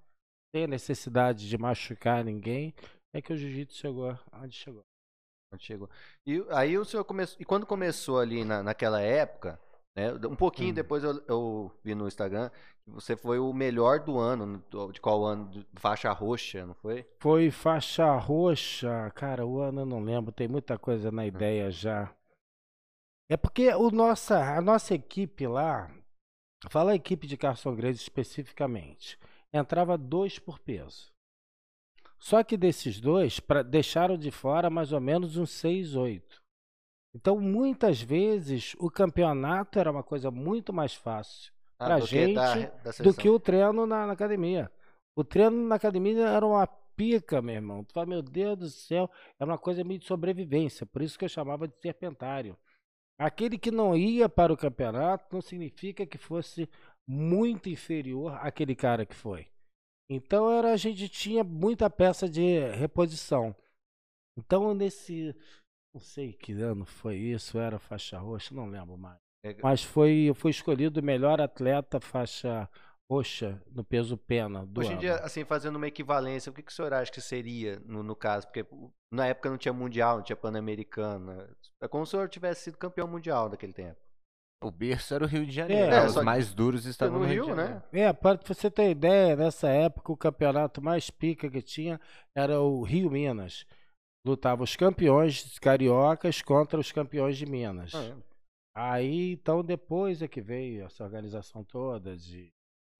Sem 0.53 0.63
a 0.65 0.67
necessidade 0.67 1.47
de 1.47 1.57
machucar 1.57 2.23
ninguém, 2.23 2.73
é 3.13 3.21
que 3.21 3.33
o 3.33 3.37
jiu-jitsu 3.37 3.77
chegou 3.77 4.17
onde 4.33 4.55
chegou. 4.55 4.83
Chegou. 5.59 5.89
E 6.25 6.43
aí 6.51 6.77
o 6.77 6.83
senhor 6.83 7.05
começou. 7.05 7.37
E 7.39 7.45
quando 7.45 7.65
começou 7.65 8.19
ali 8.19 8.43
na, 8.43 8.61
naquela 8.61 9.01
época, 9.01 9.59
né? 9.97 10.13
Um 10.27 10.35
pouquinho 10.35 10.69
Hum. 10.69 10.75
depois 10.75 11.03
eu, 11.03 11.19
eu 11.27 11.71
vi 11.83 11.95
no 11.95 12.07
Instagram 12.07 12.51
que 12.85 12.91
você 12.91 13.17
foi 13.17 13.39
o 13.39 13.51
melhor 13.51 13.99
do 13.99 14.19
ano. 14.19 14.63
De 14.93 15.01
qual 15.01 15.25
ano? 15.25 15.49
De 15.49 15.65
faixa 15.75 16.11
roxa, 16.11 16.67
não 16.67 16.75
foi? 16.75 17.03
Foi 17.19 17.49
faixa 17.49 18.15
roxa, 18.15 19.11
cara, 19.15 19.43
o 19.43 19.59
ano 19.59 19.81
eu 19.81 19.85
não 19.87 19.99
lembro, 19.99 20.31
tem 20.31 20.47
muita 20.47 20.77
coisa 20.77 21.11
na 21.11 21.25
ideia 21.25 21.71
já. 21.71 22.13
É 23.27 23.35
porque 23.35 23.73
o 23.73 23.89
nossa, 23.89 24.37
a 24.55 24.61
nossa 24.61 24.93
equipe 24.93 25.47
lá, 25.47 25.91
fala 26.69 26.91
a 26.91 26.95
equipe 26.95 27.25
de 27.25 27.35
Carson 27.35 27.75
Grace 27.75 27.99
especificamente, 27.99 29.19
entrava 29.51 29.97
dois 29.97 30.37
por 30.37 30.59
peso. 30.59 31.11
Só 32.19 32.43
que 32.43 32.55
desses 32.55 33.01
dois, 33.01 33.39
pra, 33.39 33.63
deixaram 33.63 34.17
de 34.17 34.31
fora 34.31 34.69
mais 34.69 34.91
ou 34.91 35.01
menos 35.01 35.37
uns 35.37 35.51
seis, 35.51 35.95
oito. 35.95 36.41
Então, 37.17 37.39
muitas 37.39 37.99
vezes, 37.99 38.75
o 38.77 38.91
campeonato 38.91 39.79
era 39.79 39.89
uma 39.91 40.03
coisa 40.03 40.29
muito 40.29 40.71
mais 40.71 40.93
fácil 40.93 41.51
Pra 41.77 41.97
do 41.97 42.07
que 42.07 42.33
da- 42.33 42.55
gente, 42.55 42.71
da 42.83 42.91
do 42.91 42.93
seleção. 42.93 43.13
que 43.23 43.27
o 43.29 43.39
treino 43.39 43.87
na, 43.87 44.05
na 44.05 44.13
academia. 44.13 44.71
O 45.17 45.23
treino 45.23 45.67
na 45.67 45.75
academia 45.75 46.27
era 46.27 46.45
uma 46.45 46.67
pica, 46.67 47.41
meu 47.41 47.55
irmão. 47.55 47.83
Tu 47.83 47.91
fala, 47.93 48.05
meu 48.05 48.21
Deus 48.21 48.57
do 48.59 48.69
céu, 48.69 49.09
é 49.39 49.43
uma 49.45 49.57
coisa 49.57 49.83
meio 49.83 49.99
de 49.99 50.05
sobrevivência. 50.05 50.85
Por 50.85 51.01
isso 51.01 51.17
que 51.17 51.25
eu 51.25 51.29
chamava 51.29 51.67
de 51.67 51.75
serpentário. 51.81 52.55
Aquele 53.19 53.57
que 53.57 53.71
não 53.71 53.95
ia 53.95 54.29
para 54.29 54.53
o 54.53 54.57
campeonato 54.57 55.25
não 55.33 55.41
significa 55.41 56.05
que 56.05 56.19
fosse 56.19 56.69
muito 57.07 57.67
inferior 57.67 58.33
àquele 58.45 58.75
cara 58.75 59.07
que 59.07 59.15
foi. 59.15 59.47
Então 60.09 60.51
era, 60.51 60.71
a 60.71 60.77
gente 60.77 61.09
tinha 61.09 61.43
muita 61.43 61.89
peça 61.89 62.29
de 62.29 62.59
reposição. 62.75 63.55
Então 64.37 64.73
nesse. 64.75 65.35
Não 65.97 65.99
sei 65.99 66.31
que 66.31 66.51
ano 66.53 66.85
foi 66.85 67.15
isso, 67.15 67.57
era 67.57 67.79
faixa 67.79 68.19
roxa, 68.19 68.53
não 68.53 68.67
lembro 68.69 68.95
mais. 68.95 69.17
É, 69.43 69.55
Mas 69.63 69.83
foi, 69.83 70.31
foi 70.35 70.51
escolhido 70.51 70.99
o 70.99 71.03
melhor 71.03 71.41
atleta 71.41 71.99
faixa 71.99 72.69
roxa 73.09 73.59
no 73.71 73.83
peso 73.83 74.15
pena 74.15 74.63
do 74.63 74.79
Hoje 74.81 74.89
em 74.89 74.91
ano. 74.91 75.01
dia, 75.01 75.15
assim, 75.15 75.43
fazendo 75.43 75.77
uma 75.77 75.87
equivalência, 75.87 76.51
o 76.51 76.53
que, 76.53 76.61
que 76.61 76.71
o 76.71 76.75
senhor 76.75 76.93
acha 76.93 77.11
que 77.11 77.19
seria 77.19 77.79
no, 77.83 78.03
no 78.03 78.15
caso? 78.15 78.45
Porque 78.45 78.63
na 79.11 79.25
época 79.25 79.49
não 79.49 79.57
tinha 79.57 79.73
mundial, 79.73 80.17
não 80.17 80.23
tinha 80.23 80.35
pan-americano. 80.35 81.33
né? 81.33 81.47
É 81.81 81.87
como 81.87 82.05
se 82.05 82.09
o 82.09 82.11
senhor 82.11 82.29
tivesse 82.29 82.65
sido 82.65 82.77
campeão 82.77 83.07
mundial 83.07 83.49
naquele 83.49 83.73
tempo. 83.73 83.97
O 84.63 84.69
berço 84.71 85.13
era 85.15 85.23
o 85.23 85.27
Rio 85.27 85.45
de 85.47 85.51
Janeiro. 85.51 85.91
É, 85.91 86.01
né? 86.01 86.09
só 86.09 86.19
Os 86.19 86.25
mais 86.25 86.53
duros 86.53 86.85
estavam 86.85 87.19
no 87.19 87.25
no 87.25 87.31
Rio, 87.31 87.45
Rio, 87.45 87.55
de 87.55 87.61
né? 87.61 87.63
Janeiro. 87.67 87.83
É, 87.91 88.13
para 88.13 88.39
você 88.43 88.69
ter 88.69 88.89
ideia, 88.91 89.35
nessa 89.35 89.67
época 89.69 90.11
o 90.11 90.17
campeonato 90.17 90.79
mais 90.81 91.09
pica 91.09 91.49
que 91.49 91.61
tinha 91.61 91.99
era 92.35 92.59
o 92.61 92.83
Rio 92.83 93.09
Minas. 93.09 93.65
Lutava 94.27 94.63
os 94.63 94.75
campeões 94.75 95.57
cariocas 95.59 96.41
contra 96.41 96.77
os 96.77 96.91
campeões 96.91 97.37
de 97.37 97.45
Minas. 97.45 97.95
Ah, 97.95 98.03
é. 98.03 98.15
Aí, 98.75 99.31
então, 99.31 99.63
depois 99.63 100.21
é 100.21 100.27
que 100.27 100.41
veio 100.41 100.83
essa 100.83 101.03
organização 101.03 101.63
toda 101.63 102.15
de 102.15 102.51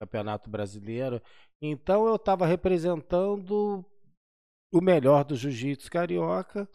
campeonato 0.02 0.50
brasileiro. 0.50 1.22
Então, 1.62 2.08
eu 2.08 2.16
estava 2.16 2.46
representando 2.46 3.86
o 4.74 4.82
melhor 4.82 5.24
do 5.24 5.36
jiu-jitsu 5.36 5.92
carioca 5.92 6.68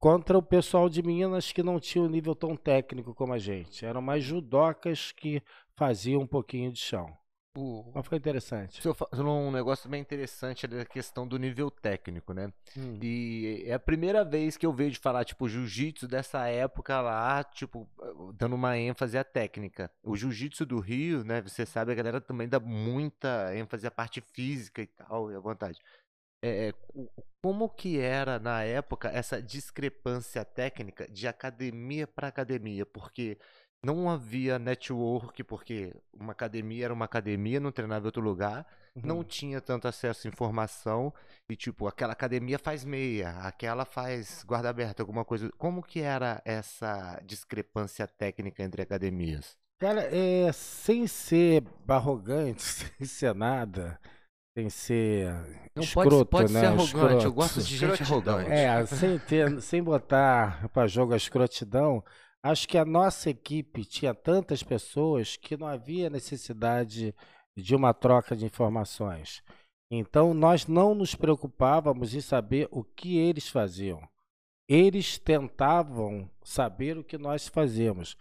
contra 0.00 0.38
o 0.38 0.42
pessoal 0.42 0.88
de 0.88 1.02
Minas 1.02 1.50
que 1.50 1.62
não 1.62 1.80
tinha 1.80 2.04
um 2.04 2.08
nível 2.08 2.34
tão 2.34 2.56
técnico 2.56 3.14
como 3.14 3.32
a 3.32 3.38
gente. 3.38 3.84
Eram 3.84 4.00
mais 4.00 4.22
judocas 4.22 5.10
que 5.10 5.42
faziam 5.76 6.22
um 6.22 6.26
pouquinho 6.26 6.70
de 6.70 6.78
chão. 6.78 7.16
O... 7.56 7.84
Mas 7.94 8.06
foi 8.06 8.18
interessante. 8.18 8.80
Falou 8.82 9.40
um 9.40 9.52
negócio 9.52 9.88
bem 9.88 10.00
interessante 10.00 10.66
ali 10.66 10.76
da 10.76 10.84
questão 10.84 11.26
do 11.26 11.38
nível 11.38 11.70
técnico, 11.70 12.32
né? 12.32 12.52
Hum. 12.76 12.98
E 13.00 13.62
é 13.66 13.74
a 13.74 13.78
primeira 13.78 14.24
vez 14.24 14.56
que 14.56 14.66
eu 14.66 14.72
vejo 14.72 15.00
falar, 15.00 15.24
tipo, 15.24 15.48
jiu-jitsu 15.48 16.08
dessa 16.08 16.48
época 16.48 17.00
lá, 17.00 17.44
tipo, 17.44 17.88
dando 18.34 18.56
uma 18.56 18.76
ênfase 18.76 19.16
à 19.16 19.22
técnica. 19.22 19.90
O 20.02 20.16
jiu-jitsu 20.16 20.66
do 20.66 20.80
Rio, 20.80 21.22
né? 21.24 21.40
Você 21.42 21.64
sabe, 21.64 21.92
a 21.92 21.94
galera 21.94 22.20
também 22.20 22.48
dá 22.48 22.58
muita 22.58 23.54
ênfase 23.54 23.86
à 23.86 23.90
parte 23.90 24.20
física 24.20 24.82
e 24.82 24.86
tal, 24.86 25.30
e 25.30 25.36
à 25.36 25.38
vontade. 25.38 25.80
É, 26.42 26.68
é, 26.68 26.72
co- 26.72 27.10
como 27.40 27.68
que 27.70 27.98
era 27.98 28.38
na 28.38 28.62
época 28.62 29.08
essa 29.08 29.40
discrepância 29.40 30.44
técnica 30.44 31.08
de 31.10 31.26
academia 31.26 32.06
para 32.06 32.28
academia? 32.28 32.84
Porque 32.84 33.38
não 33.84 34.08
havia 34.10 34.58
network, 34.58 35.42
porque 35.44 35.94
uma 36.12 36.32
academia 36.32 36.86
era 36.86 36.94
uma 36.94 37.04
academia, 37.04 37.60
não 37.60 37.72
treinava 37.72 38.04
em 38.04 38.06
outro 38.08 38.22
lugar, 38.22 38.66
não 39.02 39.18
Uhum. 39.18 39.24
tinha 39.24 39.60
tanto 39.60 39.86
acesso 39.88 40.26
à 40.26 40.30
informação, 40.30 41.12
e 41.48 41.56
tipo, 41.56 41.86
aquela 41.86 42.12
academia 42.12 42.58
faz 42.58 42.84
meia, 42.84 43.30
aquela 43.40 43.84
faz 43.84 44.42
guarda 44.44 44.70
aberta, 44.70 45.02
alguma 45.02 45.24
coisa. 45.24 45.50
Como 45.58 45.82
que 45.82 46.00
era 46.00 46.40
essa 46.44 47.20
discrepância 47.24 48.06
técnica 48.08 48.62
entre 48.62 48.82
academias? 48.82 49.58
Cara, 49.78 50.02
é, 50.14 50.50
sem 50.52 51.06
ser 51.06 51.64
arrogante, 51.88 52.62
sem 52.96 53.06
ser 53.06 53.34
nada, 53.34 54.00
sem 54.56 54.70
ser 54.70 55.32
Não 55.74 55.84
escroto, 55.84 56.26
pode, 56.26 56.26
pode 56.26 56.52
né? 56.52 56.60
ser 56.60 56.66
arrogante, 56.66 57.24
eu 57.24 57.32
Escroto. 57.32 57.32
gosto 57.32 57.62
de 57.62 57.76
gente 57.76 58.02
arrogante. 58.02 58.50
É, 58.50 58.86
sem 58.86 59.18
ter, 59.18 59.60
sem 59.60 59.82
botar 59.82 60.68
para 60.70 60.86
jogo 60.86 61.12
a 61.12 61.16
escrotidão, 61.16 62.04
acho 62.44 62.68
que 62.68 62.76
a 62.76 62.84
nossa 62.84 63.30
equipe 63.30 63.86
tinha 63.86 64.14
tantas 64.14 64.62
pessoas 64.62 65.34
que 65.34 65.56
não 65.56 65.66
havia 65.66 66.10
necessidade 66.10 67.14
de 67.56 67.74
uma 67.74 67.94
troca 67.94 68.36
de 68.36 68.44
informações. 68.44 69.42
Então 69.90 70.34
nós 70.34 70.66
não 70.66 70.94
nos 70.94 71.14
preocupávamos 71.14 72.14
em 72.14 72.20
saber 72.20 72.68
o 72.70 72.84
que 72.84 73.16
eles 73.16 73.48
faziam. 73.48 74.06
Eles 74.68 75.18
tentavam 75.18 76.30
saber 76.42 76.98
o 76.98 77.04
que 77.04 77.16
nós 77.16 77.48
fazíamos. 77.48 78.14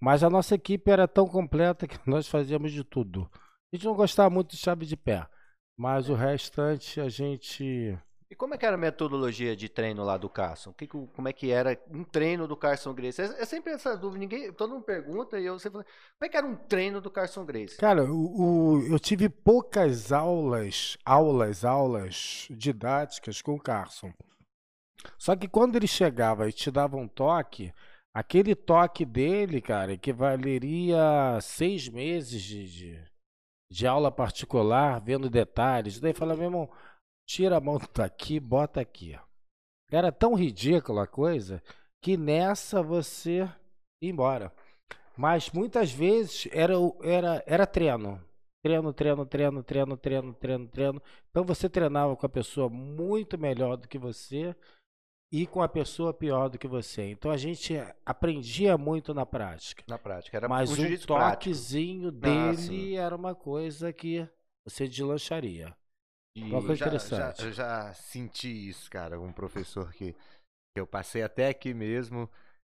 Mas 0.00 0.22
a 0.22 0.30
nossa 0.30 0.54
equipe 0.54 0.88
era 0.88 1.08
tão 1.08 1.26
completa 1.26 1.88
que 1.88 1.98
nós 2.08 2.28
fazíamos 2.28 2.70
de 2.70 2.84
tudo. 2.84 3.28
A 3.72 3.76
gente 3.76 3.86
não 3.86 3.94
gostava 3.94 4.30
muito 4.30 4.50
de 4.52 4.56
chave 4.56 4.86
de 4.86 4.96
pé, 4.96 5.26
mas 5.76 6.08
o 6.08 6.14
restante 6.14 7.00
a 7.00 7.08
gente 7.08 7.98
E 8.30 8.36
como 8.36 8.54
é 8.54 8.58
que 8.58 8.66
era 8.66 8.74
a 8.76 8.78
metodologia 8.78 9.56
de 9.56 9.68
treino 9.70 10.04
lá 10.04 10.18
do 10.18 10.28
Carson? 10.28 10.72
Que 10.72 10.86
como 10.86 11.28
é 11.28 11.32
que 11.32 11.50
era 11.50 11.78
um 11.90 12.04
treino 12.04 12.46
do 12.46 12.56
Carson 12.56 12.92
Grace? 12.92 13.22
É, 13.22 13.24
é 13.24 13.44
sempre 13.46 13.72
essa 13.72 13.96
dúvida, 13.96 14.18
ninguém, 14.20 14.52
todo 14.52 14.74
mundo 14.74 14.84
pergunta 14.84 15.40
e 15.40 15.46
eu 15.46 15.58
sempre 15.58 15.78
falo, 15.82 15.84
como 16.18 16.26
é 16.26 16.28
que 16.28 16.36
era 16.36 16.46
um 16.46 16.54
treino 16.54 17.00
do 17.00 17.10
Carson 17.10 17.44
Grace? 17.46 17.76
Cara, 17.78 18.04
o, 18.04 18.76
o- 18.76 18.86
eu 18.86 18.98
tive 18.98 19.30
poucas 19.30 20.12
aulas, 20.12 20.98
aulas, 21.06 21.64
aulas 21.64 22.46
didáticas 22.50 23.40
com 23.40 23.54
o 23.54 23.60
Carson. 23.60 24.12
Só 25.16 25.34
que 25.36 25.48
quando 25.48 25.76
ele 25.76 25.86
chegava 25.86 26.48
e 26.48 26.52
te 26.52 26.70
dava 26.70 26.96
um 26.96 27.08
toque, 27.08 27.72
aquele 28.12 28.54
toque 28.54 29.04
dele, 29.04 29.60
cara, 29.60 29.92
equivaleria 29.92 31.38
seis 31.40 31.88
meses 31.88 32.42
de, 32.42 32.68
de, 32.68 33.04
de 33.70 33.86
aula 33.86 34.10
particular, 34.10 35.00
vendo 35.00 35.30
detalhes. 35.30 36.00
Daí 36.00 36.12
fala, 36.14 36.34
meu 36.34 36.44
irmão, 36.46 36.70
tira 37.28 37.58
a 37.58 37.60
mão 37.60 37.78
daqui, 37.94 38.40
bota 38.40 38.80
aqui. 38.80 39.16
Era 39.92 40.10
tão 40.10 40.34
ridícula 40.34 41.04
a 41.04 41.06
coisa 41.06 41.62
que 42.02 42.16
nessa 42.16 42.82
você 42.82 43.48
ia 44.00 44.10
embora. 44.10 44.52
Mas 45.16 45.50
muitas 45.50 45.92
vezes 45.92 46.48
era, 46.50 46.74
era, 47.02 47.44
era 47.46 47.66
treino. 47.66 48.22
Treino, 48.64 48.92
treino, 48.92 49.26
treino, 49.26 49.62
treino, 49.62 49.96
treino, 49.96 50.34
treino, 50.34 50.68
treino. 50.68 51.02
Então 51.30 51.44
você 51.44 51.68
treinava 51.68 52.16
com 52.16 52.26
a 52.26 52.30
pessoa 52.30 52.68
muito 52.68 53.38
melhor 53.38 53.76
do 53.76 53.88
que 53.88 53.98
você 53.98 54.54
e 55.32 55.46
com 55.46 55.62
a 55.62 55.68
pessoa 55.68 56.14
pior 56.14 56.48
do 56.48 56.58
que 56.58 56.66
você. 56.66 57.10
Então 57.10 57.30
a 57.30 57.36
gente 57.36 57.74
aprendia 58.04 58.78
muito 58.78 59.12
na 59.12 59.26
prática. 59.26 59.84
Na 59.86 59.98
prática, 59.98 60.36
era 60.36 60.48
Mas 60.48 60.70
um 60.70 60.76
jiu-jitsu 60.76 61.06
prático. 61.06 61.44
toquezinho 61.44 62.08
Ah, 62.08 62.10
dele 62.10 62.96
era 62.96 63.14
uma 63.14 63.34
coisa 63.34 63.92
que 63.92 64.28
você 64.64 64.88
deslancharia. 64.88 65.76
Uma 66.42 66.60
coisa 66.60 66.74
já, 66.76 66.86
interessante. 66.86 67.38
já- 67.38 67.46
eu 67.46 67.52
já 67.52 67.94
senti 67.94 68.68
isso, 68.68 68.90
cara. 68.90 69.20
Um 69.20 69.32
professor 69.32 69.92
que, 69.92 70.12
que 70.12 70.80
eu 70.80 70.86
passei 70.86 71.22
até 71.22 71.48
aqui 71.48 71.74
mesmo. 71.74 72.28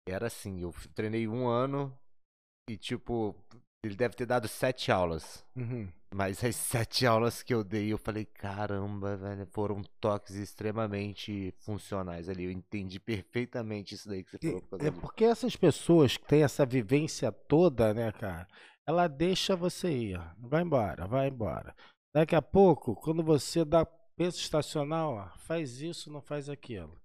Era 0.08 0.28
assim, 0.28 0.62
eu 0.62 0.74
treinei 0.96 1.28
um 1.28 1.48
ano 1.48 1.96
e, 2.70 2.78
tipo, 2.78 3.36
ele 3.84 3.96
deve 3.96 4.16
ter 4.16 4.25
dado 4.25 4.48
sete 4.48 4.92
aulas. 4.92 5.46
Uhum. 5.56 5.88
Mas 6.13 6.44
as 6.44 6.56
sete 6.58 7.06
aulas 7.06 7.44
que 7.44 7.54
eu 7.54 7.63
dei, 7.63 7.94
eu 7.94 7.98
falei, 7.98 8.25
caramba, 8.25 9.16
velho, 9.16 9.46
foram 9.51 9.82
toques 10.00 10.36
extremamente 10.36 11.54
funcionais 11.60 12.28
ali. 12.30 12.45
Eu 12.45 12.52
entendi 12.52 13.00
perfeitamente 13.00 13.95
isso 13.95 14.10
daí 14.10 14.24
que 14.24 14.32
você 14.32 14.39
falou. 14.39 14.62
por 14.62 14.84
É 14.84 14.91
porque 14.91 15.26
essas 15.26 15.56
pessoas 15.56 16.17
que 16.17 16.26
têm 16.26 16.43
essa 16.43 16.65
vivência 16.65 17.32
toda, 17.32 17.93
né, 17.93 18.12
cara? 18.12 18.48
Ela 18.88 19.08
deixa 19.08 19.56
você 19.56 19.91
ir. 19.91 20.19
Vai 20.39 20.63
embora, 20.63 21.08
vai 21.08 21.28
embora. 21.28 21.76
Daqui 22.13 22.36
a 22.36 22.41
pouco, 22.41 22.95
quando 22.95 23.24
você 23.24 23.63
dá 23.63 23.86
pensa 24.19 24.38
estacionar, 24.38 25.08
ó, 25.08 25.30
faz 25.38 25.80
isso, 25.80 26.12
não 26.12 26.22
faz 26.22 26.50
aquilo. 26.50 27.00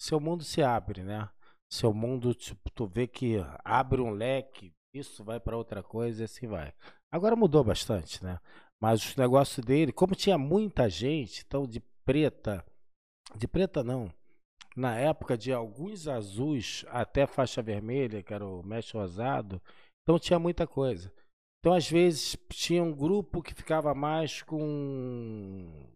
Seu 0.00 0.20
mundo 0.20 0.44
se 0.44 0.62
abre, 0.62 1.02
né? 1.02 1.28
Seu 1.68 1.92
mundo, 1.92 2.32
tipo, 2.32 2.70
tu 2.70 2.86
vê 2.86 3.08
que 3.08 3.38
abre 3.64 4.00
um 4.00 4.10
leque, 4.10 4.72
isso 4.94 5.24
vai 5.24 5.40
para 5.40 5.56
outra 5.56 5.82
coisa 5.82 6.22
e 6.22 6.24
assim 6.24 6.46
vai. 6.46 6.72
Agora 7.12 7.34
mudou 7.34 7.64
bastante, 7.64 8.22
né? 8.22 8.38
Mas 8.80 9.14
o 9.14 9.20
negócio 9.20 9.62
dele, 9.62 9.92
como 9.92 10.14
tinha 10.14 10.38
muita 10.38 10.88
gente, 10.88 11.44
então 11.44 11.66
de 11.66 11.80
preta, 12.04 12.64
de 13.36 13.48
preta 13.48 13.82
não, 13.82 14.12
na 14.76 14.96
época 14.96 15.36
de 15.36 15.52
alguns 15.52 16.06
azuis 16.06 16.84
até 16.88 17.26
faixa 17.26 17.60
vermelha, 17.60 18.22
que 18.22 18.32
era 18.32 18.46
o 18.46 18.62
mestre 18.62 18.96
rosado, 18.96 19.60
então 20.02 20.18
tinha 20.18 20.38
muita 20.38 20.66
coisa. 20.66 21.12
Então, 21.60 21.74
às 21.74 21.88
vezes, 21.90 22.36
tinha 22.48 22.82
um 22.82 22.92
grupo 22.92 23.42
que 23.42 23.54
ficava 23.54 23.94
mais 23.94 24.42
com, 24.42 25.86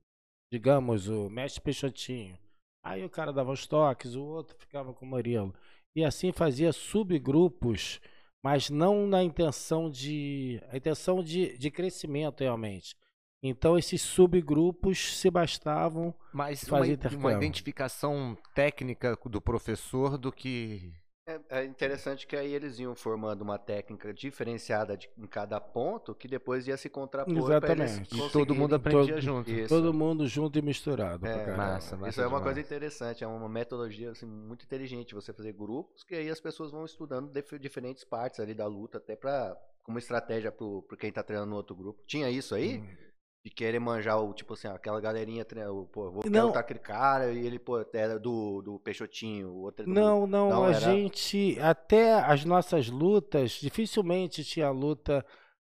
digamos, 0.52 1.08
o 1.08 1.30
mestre 1.30 1.62
Peixotinho. 1.62 2.38
Aí 2.82 3.02
o 3.04 3.08
cara 3.10 3.32
dava 3.32 3.50
os 3.50 3.66
toques, 3.66 4.14
o 4.14 4.22
outro 4.22 4.54
ficava 4.58 4.92
com 4.92 5.06
o 5.06 5.08
Murilo. 5.08 5.54
E 5.96 6.04
assim 6.04 6.32
fazia 6.32 6.70
subgrupos, 6.72 7.98
mas 8.42 8.68
não 8.68 9.06
na 9.06 9.22
intenção 9.22 9.90
de. 9.90 10.60
A 10.70 10.76
intenção 10.76 11.22
de, 11.22 11.56
de 11.56 11.70
crescimento 11.70 12.40
realmente. 12.42 12.94
Então 13.42 13.78
esses 13.78 14.02
subgrupos 14.02 15.16
se 15.18 15.30
bastavam. 15.30 16.14
Mas 16.32 16.62
uma, 16.64 16.78
i- 16.80 16.80
uma 16.82 16.92
intercâmbio. 16.94 17.30
identificação 17.38 18.36
técnica 18.54 19.16
do 19.24 19.40
professor 19.40 20.18
do 20.18 20.30
que. 20.30 20.92
É, 21.26 21.40
é 21.60 21.64
interessante 21.64 22.26
que 22.26 22.36
aí 22.36 22.52
eles 22.52 22.78
iam 22.78 22.94
formando 22.94 23.40
uma 23.40 23.58
técnica 23.58 24.12
diferenciada 24.12 24.94
de- 24.94 25.08
em 25.16 25.26
cada 25.26 25.58
ponto 25.58 26.14
que 26.14 26.28
depois 26.28 26.68
ia 26.68 26.76
se 26.76 26.90
contrapor 26.90 27.34
Exatamente. 27.34 28.14
E 28.14 28.30
todo 28.30 28.54
mundo 28.54 28.74
aprendia 28.74 29.14
todo- 29.14 29.22
junto. 29.22 29.50
Isso. 29.50 29.68
Todo 29.74 29.94
mundo 29.94 30.26
junto 30.26 30.58
e 30.58 30.62
misturado. 30.62 31.26
É, 31.26 31.56
massa, 31.56 31.96
massa 31.96 32.10
Isso 32.10 32.20
é 32.20 32.24
uma 32.24 32.38
demais. 32.38 32.44
coisa 32.44 32.60
interessante, 32.60 33.24
é 33.24 33.26
uma 33.26 33.48
metodologia 33.48 34.10
assim, 34.10 34.26
muito 34.26 34.64
inteligente 34.66 35.14
você 35.14 35.32
fazer 35.32 35.52
grupos, 35.54 36.04
que 36.04 36.14
aí 36.14 36.28
as 36.28 36.40
pessoas 36.40 36.70
vão 36.70 36.84
estudando 36.84 37.30
dif- 37.32 37.58
diferentes 37.58 38.04
partes 38.04 38.38
ali 38.38 38.52
da 38.52 38.66
luta, 38.66 38.98
até 38.98 39.16
pra, 39.16 39.56
como 39.82 39.98
estratégia 39.98 40.52
pro, 40.52 40.82
pro 40.82 40.94
quem 40.96 41.10
tá 41.10 41.22
treinando 41.22 41.50
no 41.50 41.56
outro 41.56 41.74
grupo. 41.74 42.02
Tinha 42.06 42.28
isso 42.28 42.54
aí? 42.54 42.80
Hum. 42.80 43.03
De 43.44 43.50
querer 43.50 43.78
manjar 43.78 44.18
o, 44.22 44.32
tipo 44.32 44.54
assim, 44.54 44.68
aquela 44.68 44.98
galerinha, 45.00 45.44
treina- 45.44 45.70
o, 45.70 45.84
pô, 45.84 46.10
vou 46.10 46.22
Não. 46.30 46.46
lutar 46.46 46.62
aquele 46.62 46.78
cara, 46.78 47.30
e 47.30 47.46
ele, 47.46 47.58
pô, 47.58 47.84
era 47.92 48.18
do, 48.18 48.62
do 48.62 48.78
Peixotinho, 48.78 49.50
o 49.50 49.60
outro 49.64 49.82
é 49.82 49.86
do... 49.86 49.92
Não, 49.92 50.26
não, 50.26 50.48
Não, 50.48 50.64
a 50.64 50.70
era- 50.70 50.80
gente 50.80 51.58
até 51.60 52.14
as 52.14 52.42
nossas 52.46 52.88
lutas, 52.88 53.50
dificilmente 53.52 54.42
tinha 54.42 54.70
luta 54.70 55.24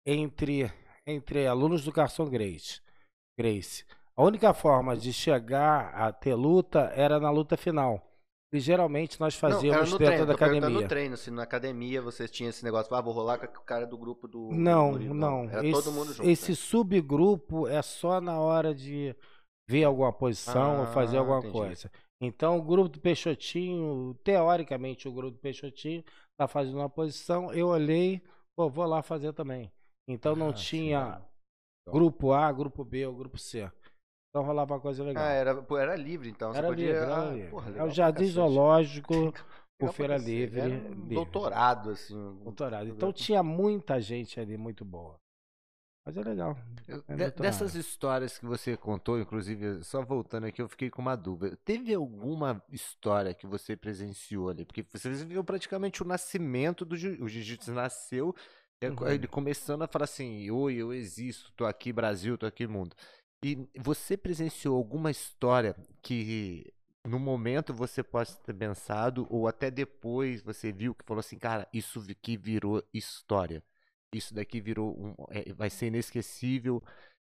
entre 0.05 0.71
entre 1.05 1.45
alunos 1.47 1.83
do 1.83 1.91
Carson 1.91 2.25
Grace. 2.25 2.81
Grace. 3.37 3.83
A 4.15 4.23
única 4.23 4.53
forma 4.53 4.95
de 4.97 5.13
chegar 5.13 5.93
a 5.93 6.11
ter 6.11 6.33
luta 6.35 6.91
era 6.95 7.19
na 7.19 7.29
luta 7.31 7.55
final. 7.55 8.08
E 8.51 8.59
geralmente 8.59 9.19
nós 9.19 9.39
Não, 9.39 9.39
fazíamos 9.51 9.91
no 9.91 9.97
dentro 9.99 10.05
treino, 10.05 10.25
da 10.25 10.33
academia. 10.33 10.69
no 10.69 10.87
treino, 10.87 11.17
se 11.17 11.29
na 11.29 11.43
academia 11.43 12.01
vocês 12.01 12.31
tinham 12.31 12.49
esse 12.49 12.63
negócio, 12.63 12.93
ah, 12.95 13.01
vou 13.01 13.13
rolar 13.13 13.37
com 13.37 13.45
o 13.59 13.63
cara 13.63 13.85
do 13.85 13.97
grupo 13.97 14.27
do... 14.27 14.49
do 14.49 14.55
Não, 14.55 14.91
Murilo. 14.93 15.13
não. 15.13 15.43
Era 15.49 15.65
esse, 15.65 15.83
todo 15.83 15.91
mundo 15.93 16.13
junto, 16.13 16.27
esse 16.27 16.49
né? 16.51 16.55
subgrupo 16.55 17.67
é 17.67 17.81
só 17.81 18.19
na 18.19 18.39
hora 18.39 18.73
de 18.73 19.15
ver 19.69 19.83
alguma 19.83 20.11
posição 20.11 20.79
ou 20.79 20.87
fazer 20.87 21.17
Ah, 21.17 21.19
alguma 21.19 21.39
entendi. 21.39 21.53
coisa. 21.53 21.91
Então, 22.21 22.57
o 22.57 22.63
grupo 22.63 22.89
do 22.89 22.99
Peixotinho, 22.99 24.13
teoricamente, 24.23 25.07
o 25.07 25.11
grupo 25.13 25.31
do 25.33 25.39
Peixotinho 25.39 26.03
está 26.31 26.47
fazendo 26.47 26.77
uma 26.77 26.89
posição. 26.89 27.53
Eu 27.53 27.67
olhei, 27.67 28.21
pô, 28.55 28.67
vou 28.69 28.85
lá 28.85 29.01
fazer 29.03 29.31
também. 29.31 29.71
Então, 30.07 30.35
não 30.35 30.49
Ah, 30.49 30.55
sim, 30.55 30.63
tinha 30.63 30.99
legal. 31.05 31.31
grupo 31.91 32.31
A, 32.33 32.51
grupo 32.51 32.83
B 32.83 33.05
ou 33.05 33.15
grupo 33.15 33.37
C. 33.37 33.71
Então, 34.29 34.43
rolava 34.43 34.75
uma 34.75 34.79
coisa 34.79 35.03
legal. 35.03 35.23
Ah, 35.23 35.29
era, 35.31 35.65
era 35.71 35.95
livre, 35.95 36.29
então. 36.29 36.53
Era 36.53 36.67
você 36.67 36.73
podia, 36.73 36.87
livre, 36.87 37.03
era 37.03 37.29
ah, 37.29 37.33
livre. 37.33 37.49
porra, 37.49 37.71
é 37.77 37.83
o 37.83 37.89
Jardim. 37.89 38.25
Zoológico, 38.27 39.13
o 39.81 39.91
Feira 39.91 40.13
cacete. 40.13 40.31
Livre. 40.31 40.59
Era 40.59 40.69
um 40.69 40.77
livre. 40.89 41.15
doutorado, 41.15 41.89
assim. 41.91 42.39
Doutorado. 42.43 42.87
Então, 42.87 43.11
tinha 43.11 43.41
muita 43.41 43.99
gente 43.99 44.39
ali 44.39 44.55
muito 44.57 44.85
boa. 44.85 45.19
Mas 46.05 46.17
é 46.17 46.21
legal. 46.23 46.57
É 47.07 47.15
de- 47.15 47.31
dessas 47.31 47.75
histórias 47.75 48.37
que 48.37 48.45
você 48.45 48.75
contou, 48.77 49.19
inclusive, 49.19 49.83
só 49.83 50.03
voltando 50.03 50.45
aqui, 50.47 50.61
eu 50.61 50.69
fiquei 50.69 50.89
com 50.89 51.01
uma 51.01 51.15
dúvida. 51.15 51.57
Teve 51.63 51.93
alguma 51.93 52.63
história 52.71 53.33
que 53.33 53.45
você 53.45 53.75
presenciou 53.75 54.49
ali? 54.49 54.65
Porque 54.65 54.83
você 54.91 55.11
viu 55.25 55.43
praticamente 55.43 56.01
o 56.01 56.05
nascimento 56.07 56.85
do 56.85 56.95
jiu- 56.95 57.23
o 57.23 57.27
jiu-jitsu 57.27 57.73
nasceu, 57.73 58.33
é, 58.81 58.89
Uhum. 58.89 59.07
ele 59.07 59.27
começando 59.27 59.83
a 59.83 59.87
falar 59.87 60.05
assim: 60.05 60.49
Oi, 60.49 60.75
eu 60.75 60.93
existo, 60.93 61.51
tô 61.55 61.65
aqui 61.65 61.91
Brasil, 61.93 62.37
tô 62.37 62.45
aqui 62.45 62.65
mundo. 62.65 62.95
E 63.43 63.67
você 63.77 64.17
presenciou 64.17 64.75
alguma 64.75 65.09
história 65.09 65.75
que 66.01 66.73
no 67.05 67.17
momento 67.17 67.73
você 67.73 68.03
pode 68.03 68.35
ter 68.39 68.53
pensado, 68.53 69.25
ou 69.29 69.47
até 69.47 69.71
depois 69.71 70.41
você 70.41 70.71
viu 70.71 70.93
que 70.93 71.05
falou 71.05 71.19
assim, 71.19 71.37
cara, 71.37 71.67
isso 71.73 72.03
aqui 72.09 72.35
virou 72.35 72.83
história. 72.93 73.63
Isso 74.13 74.33
daqui 74.33 74.59
virou 74.59 74.97
um, 74.97 75.15
é, 75.29 75.53
vai 75.53 75.69
ser 75.69 75.87
inesquecível. 75.87 76.83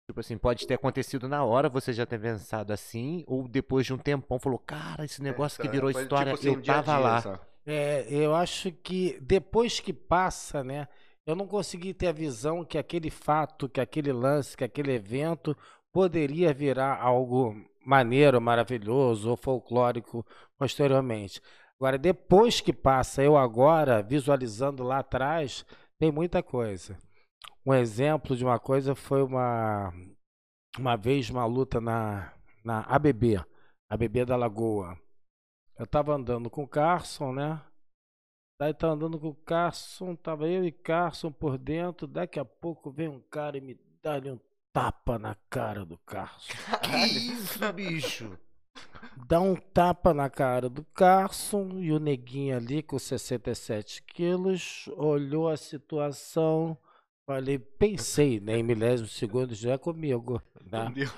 Tipo 0.07 0.21
assim, 0.21 0.37
pode 0.37 0.67
ter 0.67 0.75
acontecido 0.75 1.29
na 1.29 1.45
hora, 1.45 1.69
você 1.69 1.93
já 1.93 2.05
ter 2.05 2.21
pensado 2.21 2.73
assim, 2.73 3.25
ou 3.27 3.47
depois 3.49 3.87
de 3.87 3.95
um 3.95 3.99
tempão 3.99 4.39
falou, 4.39 4.59
cara, 4.59 5.05
esse 5.05 5.23
negócio 5.23 5.63
que 5.63 5.69
virou 5.69 5.93
Foi, 5.93 6.03
história, 6.03 6.35
tipo 6.35 6.41
assim, 6.41 6.49
eu 6.49 6.59
um 6.59 6.61
dia 6.61 6.75
tava 6.83 7.21
dia, 7.21 7.31
lá. 7.31 7.41
É, 7.65 8.07
eu 8.11 8.35
acho 8.35 8.73
que 8.73 9.19
depois 9.21 9.79
que 9.79 9.93
passa, 9.93 10.65
né? 10.65 10.89
Eu 11.25 11.37
não 11.37 11.47
consegui 11.47 11.95
ter 11.95 12.09
a 12.09 12.13
visão 12.13 12.65
que 12.65 12.77
aquele 12.77 13.09
fato, 13.09 13.69
que 13.69 13.81
aquele 13.81 14.13
lance, 14.13 14.57
que 14.57 14.65
aquele 14.65 14.93
evento 14.93 15.57
poderia 15.93 16.53
virar 16.55 17.01
algo 17.01 17.55
maneiro, 17.85 18.41
maravilhoso 18.41 19.31
ou 19.31 19.37
folclórico 19.37 20.25
posteriormente. 20.57 21.41
Agora, 21.77 21.99
depois 21.99 22.61
que 22.61 22.73
passa, 22.73 23.23
eu 23.23 23.37
agora, 23.37 24.03
visualizando 24.03 24.83
lá 24.83 25.01
atrás, 25.01 25.67
tem 25.99 26.13
muita 26.13 26.43
coisa. 26.43 26.97
Um 27.67 27.75
exemplo 27.75 28.37
de 28.37 28.45
uma 28.45 28.59
coisa 28.59 28.95
foi 28.95 29.23
uma, 29.23 29.93
uma 30.79 30.97
vez 30.97 31.29
uma 31.29 31.45
luta 31.45 31.81
na, 31.81 32.33
na 32.65 32.81
ABB, 32.83 33.45
ABB 33.89 34.25
da 34.25 34.37
Lagoa. 34.37 34.97
Eu 35.79 35.87
tava 35.87 36.15
andando 36.15 36.49
com 36.49 36.65
o 36.65 36.69
Carson, 36.69 37.33
né? 37.33 37.61
Daí 38.61 38.73
tá 38.73 38.89
andando 38.89 39.19
com 39.19 39.29
o 39.29 39.35
Carson, 39.35 40.15
tava 40.15 40.47
eu 40.47 40.65
e 40.65 40.71
Carson 40.71 41.33
por 41.33 41.59
dentro. 41.59 42.07
Daqui 42.07 42.39
a 42.39 42.45
pouco 42.45 42.93
vem 42.93 43.09
um 43.09 43.21
cara 43.21 43.59
e 43.59 43.61
me 43.61 43.77
dá 44.01 44.19
um 44.33 44.39
tapa 44.73 45.19
na 45.19 45.37
cara 45.51 45.85
do 45.85 45.99
Carson. 45.99 46.53
Que 46.83 46.97
isso, 47.07 47.73
bicho? 47.73 48.39
Dá 49.29 49.41
um 49.41 49.55
tapa 49.55 50.15
na 50.15 50.31
cara 50.31 50.69
do 50.69 50.85
Carson 50.95 51.71
e 51.79 51.93
o 51.93 51.99
neguinho 51.99 52.57
ali 52.57 52.83
com 52.83 52.99
67 52.99 54.03
quilos 54.03 54.89
olhou 54.97 55.49
a 55.49 55.57
situação. 55.57 56.77
Falei, 57.27 57.59
pensei, 57.59 58.41
né? 58.41 58.57
Em 58.59 58.63
milésimo 58.63 59.09
segundo 59.09 59.55
já 59.55 59.73
é 59.73 59.79
comigo. 59.79 60.41
Né? 60.65 60.85
Entendeu? 60.87 61.11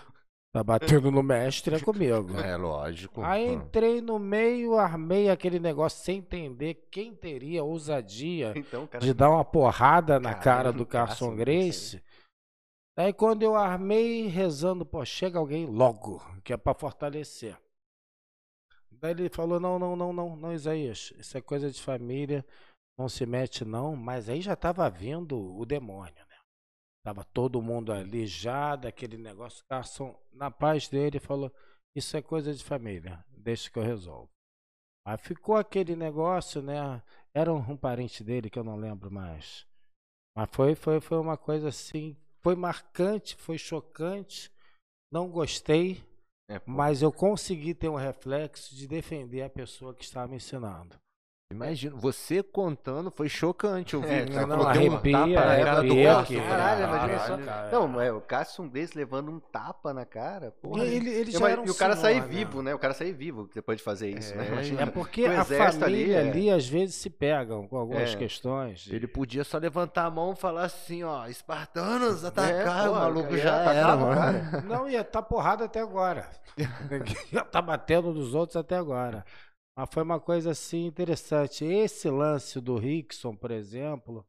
Tá 0.53 0.63
batendo 0.63 1.11
no 1.11 1.23
mestre, 1.23 1.75
é 1.75 1.81
comigo. 1.81 2.39
É 2.39 2.57
lógico. 2.57 3.23
Aí 3.23 3.49
Ah. 3.49 3.53
entrei 3.55 4.01
no 4.01 4.19
meio, 4.21 4.77
armei 4.77 5.29
aquele 5.29 5.59
negócio 5.59 6.05
sem 6.05 6.19
entender 6.19 6.87
quem 6.93 7.13
teria 7.15 7.65
ousadia 7.65 8.53
Então, 8.55 8.87
cara. 8.87 9.05
de 9.05 9.13
dar 9.13 9.31
uma 9.31 9.45
porrada 9.45 10.21
na 10.21 10.35
Caramba, 10.35 10.45
cara 10.45 10.73
do 10.73 10.87
Carson. 10.87 11.35
Grace. 11.35 12.01
Aí 12.97 13.13
quando 13.13 13.43
eu 13.43 13.57
armei, 13.57 14.29
rezando, 14.29 14.87
pô, 14.87 15.05
chega 15.05 15.39
alguém 15.39 15.67
logo, 15.67 16.21
que 16.43 16.53
é 16.53 16.57
pra 16.57 16.75
fortalecer. 16.75 17.59
Daí 18.91 19.11
ele 19.11 19.29
falou, 19.29 19.59
não, 19.59 19.79
não, 19.79 19.97
não, 19.97 20.13
não, 20.13 20.37
não, 20.37 20.53
Isaías, 20.53 21.13
isso 21.19 21.37
é 21.37 21.41
coisa 21.41 21.71
de 21.71 21.83
família, 21.83 22.47
não 22.97 23.09
se 23.09 23.27
mete 23.27 23.65
não, 23.65 23.97
mas 23.97 24.29
aí 24.29 24.41
já 24.41 24.55
tava 24.55 24.89
vindo 24.89 25.37
o 25.37 25.67
demônio, 25.67 26.15
né? 26.15 26.39
Tava 27.05 27.25
todo 27.25 27.61
mundo 27.61 27.93
ali 27.93 28.27
já, 28.27 28.77
daquele 28.77 29.19
negócio, 29.19 29.65
Carson, 29.69 30.17
na 30.33 30.51
paz 30.51 30.89
dele, 30.89 31.19
falou, 31.19 31.53
isso 31.97 32.17
é 32.17 32.23
coisa 32.23 32.55
de 32.55 32.63
família, 32.63 33.25
deixa 33.29 33.69
que 33.69 33.79
eu 33.79 33.83
resolvo. 33.83 34.31
Aí 35.07 35.19
ficou 35.19 35.57
aquele 35.57 35.95
negócio, 35.97 36.63
né? 36.63 37.03
Era 37.35 37.53
um, 37.53 37.59
um 37.73 37.77
parente 37.77 38.25
dele 38.25 38.49
que 38.49 38.59
eu 38.59 38.65
não 38.65 38.77
lembro 38.77 39.11
mais. 39.11 39.67
Mas 40.35 40.49
foi, 40.51 40.75
foi, 40.75 41.01
foi 41.01 41.19
uma 41.19 41.37
coisa 41.37 41.69
assim, 41.69 42.17
foi 42.45 42.55
marcante, 42.55 43.35
foi 43.37 43.57
chocante. 43.57 44.53
Não 45.11 45.31
gostei, 45.31 46.05
É, 46.47 46.61
mas 46.67 47.01
eu 47.01 47.11
consegui 47.11 47.73
ter 47.73 47.89
um 47.89 47.95
reflexo 47.95 48.77
de 48.77 48.87
defender 48.87 49.41
a 49.41 49.49
pessoa 49.49 49.95
que 49.95 50.05
estava 50.05 50.29
me 50.29 50.37
ensinando. 50.37 50.95
Imagina, 51.55 51.95
você 51.97 52.43
contando 52.43 53.13
foi 53.13 53.29
chocante 53.29 53.95
ouvir. 53.95 54.11
É, 54.11 54.25
tá, 54.27 54.41
não, 54.47 54.59
falou, 54.59 54.73
deu 54.73 54.83
um 54.83 54.87
arrepia, 54.97 55.13
tapa 55.13 55.29
na 55.47 55.65
cara 55.65 55.75
do 55.83 55.93
arrepia 55.93 56.25
que- 56.25 56.41
Caralho, 56.41 56.85
imagina 56.85 57.19
só. 57.21 57.37
Não, 57.87 58.01
é 58.01 58.13
o 58.13 58.21
Carson 58.21 58.69
Grace 58.69 58.97
levando 58.99 59.31
um 59.31 59.39
tapa 59.39 59.95
na 59.95 60.05
cara. 60.05 60.51
Porra. 60.61 60.85
Ele, 60.85 61.09
ele 61.11 61.31
E 61.31 61.33
já 61.33 61.49
era 61.49 61.61
um 61.61 61.65
e 61.65 61.71
o 61.71 61.75
cara 61.77 61.95
sair 61.95 62.21
né? 62.21 62.27
vivo, 62.27 62.61
né? 62.61 62.75
O 62.75 62.79
cara 62.79 62.93
sair 62.93 63.13
vivo 63.13 63.49
depois 63.55 63.79
de 63.79 63.85
fazer 63.85 64.11
isso, 64.11 64.35
né? 64.35 64.47
É, 64.47 64.53
Imagina. 64.53 64.83
É 64.83 64.87
porque 64.87 65.23
O 65.29 65.31
a 65.31 65.35
exército 65.43 65.85
ali, 65.85 65.95
família 66.03 66.17
é. 66.23 66.29
ali, 66.29 66.51
às 66.51 66.67
vezes 66.67 66.97
se 66.97 67.09
pegam 67.09 67.69
com 67.69 67.77
algumas 67.77 68.13
É. 68.13 68.17
questões. 68.17 68.89
Ele 68.91 69.07
podia 69.07 69.45
só 69.45 69.57
levantar 69.59 70.07
a 70.07 70.11
mão 70.11 70.33
e 70.33 70.37
falar 70.37 70.65
assim, 70.65 71.05
ó, 71.05 71.27
espartanos, 71.29 72.25
atacar, 72.25 72.87
É, 72.87 72.89
o 72.89 72.93
pô, 72.95 72.99
maluco 72.99 73.37
já 73.39 73.55
atacar 73.63 73.77
era, 73.77 73.95
o 73.97 74.01
mano. 74.01 74.15
cara. 74.51 74.61
Não, 74.63 74.89
ia 74.89 75.05
tá 75.05 75.23
porrada 75.23 75.67
até 75.67 75.81
agora. 75.81 76.29
ia 77.33 77.45
tá 77.45 77.63
batendo 77.63 78.13
nos 78.13 78.35
outros 78.35 78.57
até 78.57 78.77
agora. 78.77 79.25
Mas 79.77 79.89
foi 79.93 80.03
uma 80.03 80.21
coisa 80.21 80.53
assim 80.53 80.87
interessante. 80.87 81.65
Esse 81.65 82.09
lance 82.09 82.61
do 82.61 82.77
Rickson, 82.77 83.35
por 83.35 83.51
exemplo, 83.51 84.27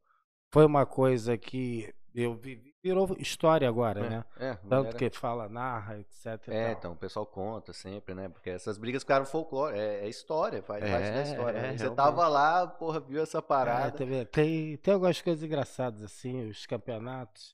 foi 0.52 0.66
uma 0.66 0.86
coisa 0.86 1.38
que 1.38 1.94
eu 2.14 2.34
vi, 2.36 2.74
virou 2.84 3.16
história 3.20 3.68
agora, 3.68 4.10
né? 4.10 4.26
É, 4.38 4.56
Tanto 4.70 4.96
que 4.96 5.10
fala, 5.12 5.50
narra, 5.50 6.00
etc. 6.00 6.48
É, 6.48 6.72
então 6.72 6.94
o 6.94 6.96
pessoal 6.96 7.26
conta 7.26 7.74
sempre, 7.74 8.16
né? 8.16 8.30
Porque 8.30 8.50
essas 8.50 8.78
brigas 8.78 9.04
ficaram 9.04 9.26
folclore, 9.26 9.78
é, 9.78 10.06
é 10.06 10.10
história, 10.10 10.64
faz 10.64 10.80
parte 10.84 11.08
É, 11.08 11.12
da 11.12 11.22
história. 11.22 11.58
é, 11.60 11.62
né? 11.72 11.78
Você 11.78 11.90
tava 11.92 12.28
lá, 12.28 12.66
porra, 12.68 13.00
viu 13.00 13.22
essa 13.22 13.40
É, 13.40 13.42
parada. 13.42 13.98
teve- 13.98 14.26
tem, 14.26 14.78
tem 14.78 14.94
algumas 14.94 15.22
coisas 15.22 15.44
engraçadas 15.44 16.02
assim, 16.02 16.48
os 16.50 16.66
campeonatos. 16.66 17.54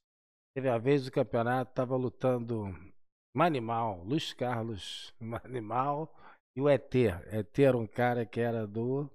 Teve 0.53 0.69
a 0.69 0.77
vez 0.77 1.07
o 1.07 1.11
campeonato 1.11 1.73
tava 1.73 1.95
lutando 1.95 2.73
Manimal, 3.33 4.03
Luiz 4.03 4.33
Carlos 4.33 5.13
Manimal 5.19 6.13
e 6.55 6.61
o 6.61 6.69
ET. 6.69 6.93
ET 6.95 7.59
era 7.59 7.77
um 7.77 7.87
cara 7.87 8.25
que 8.25 8.39
era 8.39 8.67
do 8.67 9.09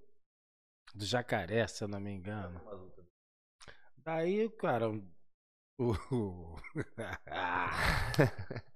do 0.95 1.05
Jacaré, 1.05 1.67
se 1.67 1.85
eu 1.85 1.89
não 1.89 2.01
me 2.01 2.11
engano. 2.11 2.61
Daí, 3.99 4.49
cara, 4.51 4.89
o, 4.89 5.03
o 6.11 6.57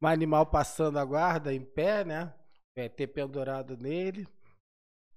Manimal 0.00 0.46
passando 0.46 0.98
a 0.98 1.04
guarda 1.04 1.52
em 1.52 1.64
pé, 1.64 2.04
né? 2.04 2.32
O 2.76 2.80
ET 2.80 2.96
pendurado 3.12 3.76
nele. 3.76 4.28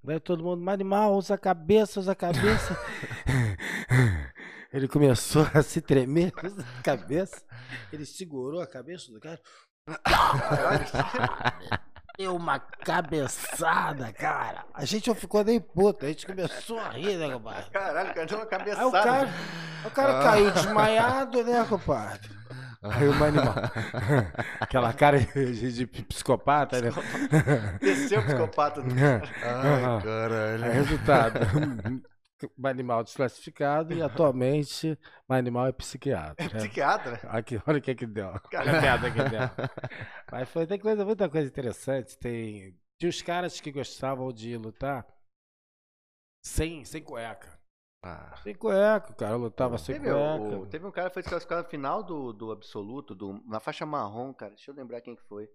Daí 0.03 0.19
todo 0.19 0.43
mundo, 0.43 0.63
Manimal, 0.63 1.15
usa 1.15 1.36
a 1.36 1.38
cabeça, 1.38 1.99
usa 1.99 2.13
a 2.13 2.15
cabeça. 2.15 2.75
Ele 4.71 4.88
começou 4.88 5.43
a 5.53 5.62
se 5.62 5.81
tremer, 5.81 6.31
usa 6.43 6.62
a 6.62 6.81
cabeça. 6.81 7.45
Ele 7.91 8.05
segurou 8.05 8.62
a 8.62 8.67
cabeça 8.67 9.12
do 9.12 9.19
cara. 9.19 9.41
Deu 12.17 12.36
uma 12.36 12.60
cabeçada, 12.60 14.12
cara. 14.12 14.65
A 14.73 14.84
gente 14.86 15.08
não 15.08 15.15
ficou 15.15 15.43
nem 15.43 15.60
puto, 15.60 16.03
a 16.03 16.08
gente 16.08 16.25
começou 16.25 16.80
a 16.80 16.89
rir, 16.89 17.15
né, 17.15 17.32
compadre? 17.32 17.69
Caralho, 17.69 18.13
cara 18.13 18.25
deu 18.25 18.38
uma 18.38 18.43
Aí 18.43 18.49
cabeçada. 18.49 18.88
o 18.88 18.91
cara, 18.91 19.30
o 19.86 19.91
cara 19.91 20.23
caiu 20.23 20.51
desmaiado, 20.51 21.43
né, 21.43 21.63
compadre? 21.69 22.38
Aí 22.82 23.08
o 23.08 23.23
animal. 23.23 23.53
Aquela 24.60 24.93
cara 24.93 25.19
de, 25.19 25.71
de 25.73 25.86
psicopata, 25.86 26.82
né? 26.82 26.89
Desceu 27.80 28.21
o 28.21 28.23
psicopata 28.23 28.82
do 28.82 28.89
Ai, 28.97 30.01
caralho. 30.03 30.63
Aí, 30.65 30.71
resultado. 30.71 31.39
Animal 32.63 33.04
desclassificado 33.04 33.93
e 33.93 34.02
atualmente 34.02 34.97
o 35.28 35.34
animal 35.34 35.67
é 35.67 35.71
psiquiatra. 35.71 36.45
É 36.45 36.50
psiquiatra. 36.50 37.19
Aqui, 37.30 37.60
olha 37.65 37.80
o 37.80 37.82
que 37.82 37.95
que 37.95 38.06
deu. 38.06 38.32
Cara. 38.52 38.78
A 38.78 38.82
piada 38.82 39.12
que 39.12 39.17
deu. 39.17 39.39
Mas 40.32 40.50
foi, 40.50 40.67
tem 40.67 40.80
coisa, 40.80 41.04
muita 41.04 41.28
coisa 41.30 41.47
interessante. 41.47 42.17
Tem, 42.17 42.78
tinha 43.00 43.10
os 43.10 43.21
caras 43.21 43.60
que 43.60 43.71
gostavam 43.71 44.32
de 44.32 44.56
lutar 44.58 45.06
sem, 46.45 46.86
sem 46.86 47.04
cueca. 47.04 47.58
Ah, 48.04 48.36
Sem 48.43 48.54
cueca, 48.56 49.12
o 49.12 49.15
cara 49.15 49.36
lutava 49.36 49.78
sem 49.78 49.95
Teve, 49.95 50.06
cueca. 50.06 50.58
o- 50.60 50.67
teve 50.67 50.86
um 50.86 50.91
cara 50.91 51.10
que 51.10 51.15
foi 51.15 51.23
desclassificado 51.23 51.63
no 51.63 51.69
final 51.69 52.04
do, 52.04 52.32
do 52.32 52.52
absoluto, 52.52 53.15
do, 53.15 53.34
na 53.45 53.60
faixa 53.60 53.86
marrom, 53.86 54.32
cara. 54.34 54.54
Deixa 54.54 54.69
eu 54.71 54.76
lembrar 54.76 55.02
quem 55.02 55.15
que 55.15 55.23
foi. 55.23 55.50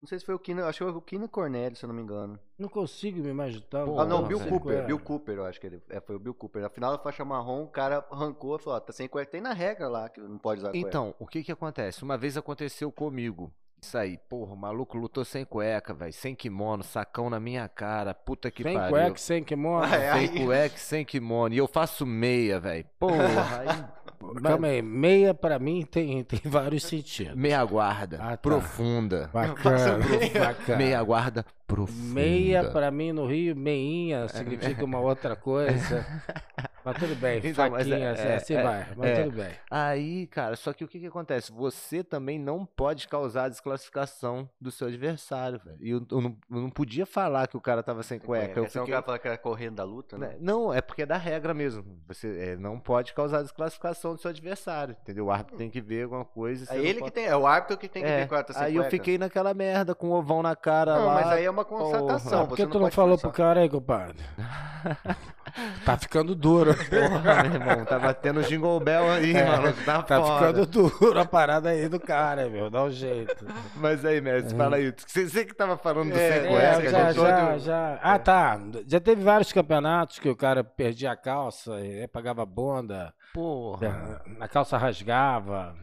Não 0.00 0.08
sei 0.08 0.18
se 0.18 0.24
foi 0.24 0.34
o 0.34 0.38
Kina, 0.38 0.64
acho 0.66 0.78
que 0.78 0.84
foi 0.84 0.92
o 0.92 1.00
Kina 1.00 1.26
Cornélio, 1.26 1.76
se 1.76 1.84
eu 1.84 1.88
não 1.88 1.94
me 1.94 2.02
engano. 2.02 2.38
Não 2.56 2.68
consigo 2.68 3.20
me 3.20 3.30
imaginar. 3.30 3.84
Pô, 3.84 3.98
ah, 3.98 4.04
não, 4.04 4.22
Bill. 4.22 4.38
Cooper. 4.38 4.86
Bill 4.86 4.98
Cooper, 5.00 5.36
eu 5.38 5.44
acho 5.44 5.60
que 5.60 5.66
ele. 5.66 5.82
É, 5.88 6.00
foi 6.00 6.14
o 6.14 6.20
Bill 6.20 6.34
Cooper. 6.34 6.62
Na 6.62 6.70
final 6.70 6.92
da 6.92 7.02
faixa 7.02 7.24
marrom, 7.24 7.64
o 7.64 7.68
cara 7.68 8.06
arrancou 8.08 8.56
e 8.56 8.58
falou: 8.60 8.76
ó, 8.76 8.80
tá 8.80 8.92
sem 8.92 9.08
cueca. 9.08 9.32
Tem 9.32 9.40
na 9.40 9.52
regra 9.52 9.88
lá 9.88 10.08
que 10.08 10.20
não 10.20 10.38
pode 10.38 10.60
usar 10.60 10.70
cueca. 10.70 10.86
Então, 10.86 11.14
o 11.18 11.26
que 11.26 11.42
que 11.42 11.50
acontece? 11.50 12.04
Uma 12.04 12.16
vez 12.16 12.36
aconteceu 12.36 12.92
comigo. 12.92 13.52
Isso 13.80 13.96
aí, 13.96 14.18
porra, 14.28 14.52
o 14.54 14.56
maluco 14.56 14.98
lutou 14.98 15.24
sem 15.24 15.44
cueca, 15.44 15.94
velho, 15.94 16.12
sem 16.12 16.34
kimono, 16.34 16.82
sacão 16.82 17.30
na 17.30 17.38
minha 17.38 17.68
cara, 17.68 18.12
puta 18.12 18.50
que 18.50 18.62
Sem 18.64 18.74
pariu. 18.74 18.90
cueca, 18.90 19.16
sem 19.18 19.44
kimono. 19.44 19.84
Ah, 19.84 19.94
é? 19.96 20.12
Sem 20.12 20.20
aí- 20.30 20.44
cueca, 20.44 20.76
sem 20.76 21.04
kimono. 21.04 21.54
E 21.54 21.58
eu 21.58 21.68
faço 21.68 22.04
meia, 22.04 22.58
velho. 22.58 22.84
Porra, 22.98 23.14
aí, 23.60 23.98
Calma 24.42 24.66
aí, 24.66 24.82
meia 24.82 25.32
pra 25.32 25.60
mim 25.60 25.86
tem, 25.88 26.24
tem 26.24 26.40
vários 26.44 26.82
sentidos. 26.84 27.36
meia 27.36 27.64
guarda, 27.64 28.18
Ah, 28.20 28.30
tá. 28.30 28.36
profunda. 28.38 29.30
Bacana, 29.32 29.98
meia. 30.04 30.40
bacana. 30.40 30.78
Meia 30.78 31.02
guarda 31.04 31.46
profunda. 31.68 32.14
Meia 32.14 32.64
pra 32.70 32.90
mim 32.90 33.12
no 33.12 33.26
Rio, 33.26 33.54
meinha 33.54 34.26
significa 34.28 34.84
uma 34.84 34.98
outra 34.98 35.36
coisa. 35.36 36.04
Mas 36.84 36.96
tudo 36.96 37.14
bem, 37.16 37.38
Então, 37.44 37.68
mas 37.70 37.86
faquinha, 37.86 38.06
é- 38.06 38.10
assim, 38.12 38.28
é- 38.28 38.34
assim 38.36 38.54
é- 38.54 38.62
vai. 38.62 38.86
Mas 38.96 39.06
é. 39.10 39.22
tudo 39.24 39.36
bem. 39.36 39.50
Aí, 39.70 40.26
cara, 40.28 40.56
só 40.56 40.72
que 40.72 40.82
o 40.84 40.88
que 40.88 40.98
que 41.00 41.06
acontece? 41.06 41.52
Você 41.52 42.02
também 42.02 42.38
não 42.38 42.64
pode 42.64 43.06
causar 43.08 43.44
a 43.44 43.48
desclassificação 43.50 44.48
do 44.58 44.70
seu 44.70 44.88
adversário, 44.88 45.60
velho. 45.62 45.76
E 45.82 45.90
eu, 45.90 46.06
eu 46.10 46.20
não, 46.22 46.36
eu 46.50 46.60
não 46.62 46.70
podia 46.70 47.04
falar 47.04 47.46
que 47.46 47.58
o 47.58 47.60
cara 47.60 47.82
tava 47.82 48.02
sem 48.02 48.18
cueca. 48.18 48.58
Eu 48.58 48.64
é 48.64 48.66
um 48.66 48.70
fiquei- 48.70 48.86
cara 48.92 49.02
falar 49.02 49.18
que 49.18 49.28
era 49.28 49.36
correndo 49.36 49.74
da 49.74 49.84
luta, 49.84 50.16
né? 50.16 50.28
né? 50.28 50.36
Não, 50.40 50.72
é 50.72 50.80
porque 50.80 51.02
é 51.02 51.06
da 51.06 51.18
regra 51.18 51.52
mesmo. 51.52 51.84
Você 52.06 52.52
é, 52.52 52.56
não 52.56 52.80
pode 52.80 53.12
causar 53.12 53.42
desclassificação 53.42 54.14
do 54.14 54.20
seu 54.22 54.30
adversário, 54.30 54.96
entendeu? 55.02 55.26
O 55.26 55.30
árbitro 55.30 55.58
tem 55.58 55.68
que 55.68 55.82
ver 55.82 56.04
alguma 56.04 56.24
coisa. 56.24 56.72
É 56.72 56.78
não 56.78 56.82
ele 56.84 56.94
que 56.94 57.00
pode- 57.00 57.12
tem, 57.12 57.26
é 57.26 57.36
o 57.36 57.46
árbitro 57.46 57.76
que 57.76 57.88
tem 57.88 58.02
que 58.02 58.08
É, 58.08 58.20
ver 58.20 58.28
qual 58.28 58.42
tá 58.42 58.54
sem 58.54 58.62
aí 58.62 58.74
eu 58.76 58.82
cueca. 58.82 58.90
fiquei 58.92 59.18
naquela 59.18 59.52
merda 59.52 59.94
com 59.94 60.08
o 60.08 60.12
ovão 60.12 60.42
na 60.42 60.56
cara 60.56 60.96
Não, 60.96 61.06
lá. 61.06 61.14
mas 61.16 61.26
aí 61.28 61.44
é 61.44 61.50
uma 61.50 61.57
constatação. 61.64 62.46
Por 62.46 62.56
que 62.56 62.66
tu 62.66 62.74
não 62.74 62.82
pode 62.82 62.94
falou 62.94 63.18
forçar. 63.18 63.30
pro 63.30 63.36
cara 63.44 63.60
aí, 63.60 63.68
compadre? 63.68 64.16
tá 65.84 65.96
ficando 65.96 66.34
duro. 66.34 66.74
Porra, 66.74 67.42
meu 67.42 67.54
irmão, 67.54 67.84
tá 67.84 67.98
batendo 67.98 68.42
jingle 68.42 68.78
bell 68.80 69.10
aí, 69.10 69.34
É, 69.34 69.44
mano. 69.44 69.72
Tá, 69.84 70.02
Tá 70.02 70.22
ficando 70.22 70.66
duro 70.66 71.18
a 71.20 71.24
parada 71.24 71.70
aí 71.70 71.88
do 71.88 71.98
cara, 71.98 72.48
meu. 72.48 72.70
Dá 72.70 72.84
um 72.84 72.90
jeito. 72.90 73.46
Mas 73.76 74.04
aí, 74.04 74.20
mestre, 74.20 74.56
fala 74.56 74.76
aí. 74.76 74.92
Você, 75.06 75.28
você 75.28 75.44
que 75.44 75.54
tava 75.54 75.76
falando 75.76 76.12
do 76.12 76.18
É, 76.18 76.38
é, 76.46 76.90
já, 76.90 77.12
já, 77.12 77.58
já. 77.58 77.98
Ah, 78.02 78.18
tá. 78.18 78.60
Já 78.86 79.00
teve 79.00 79.22
vários 79.22 79.52
campeonatos 79.52 80.18
que 80.18 80.28
o 80.28 80.36
cara 80.36 80.62
perdia 80.62 81.12
a 81.12 81.16
calça, 81.16 81.80
e 81.80 82.00
aí 82.02 82.08
pagava 82.08 82.44
bonda, 82.46 83.12
Porra. 83.34 84.22
a 84.40 84.48
calça 84.48 84.76
rasgava. 84.76 85.74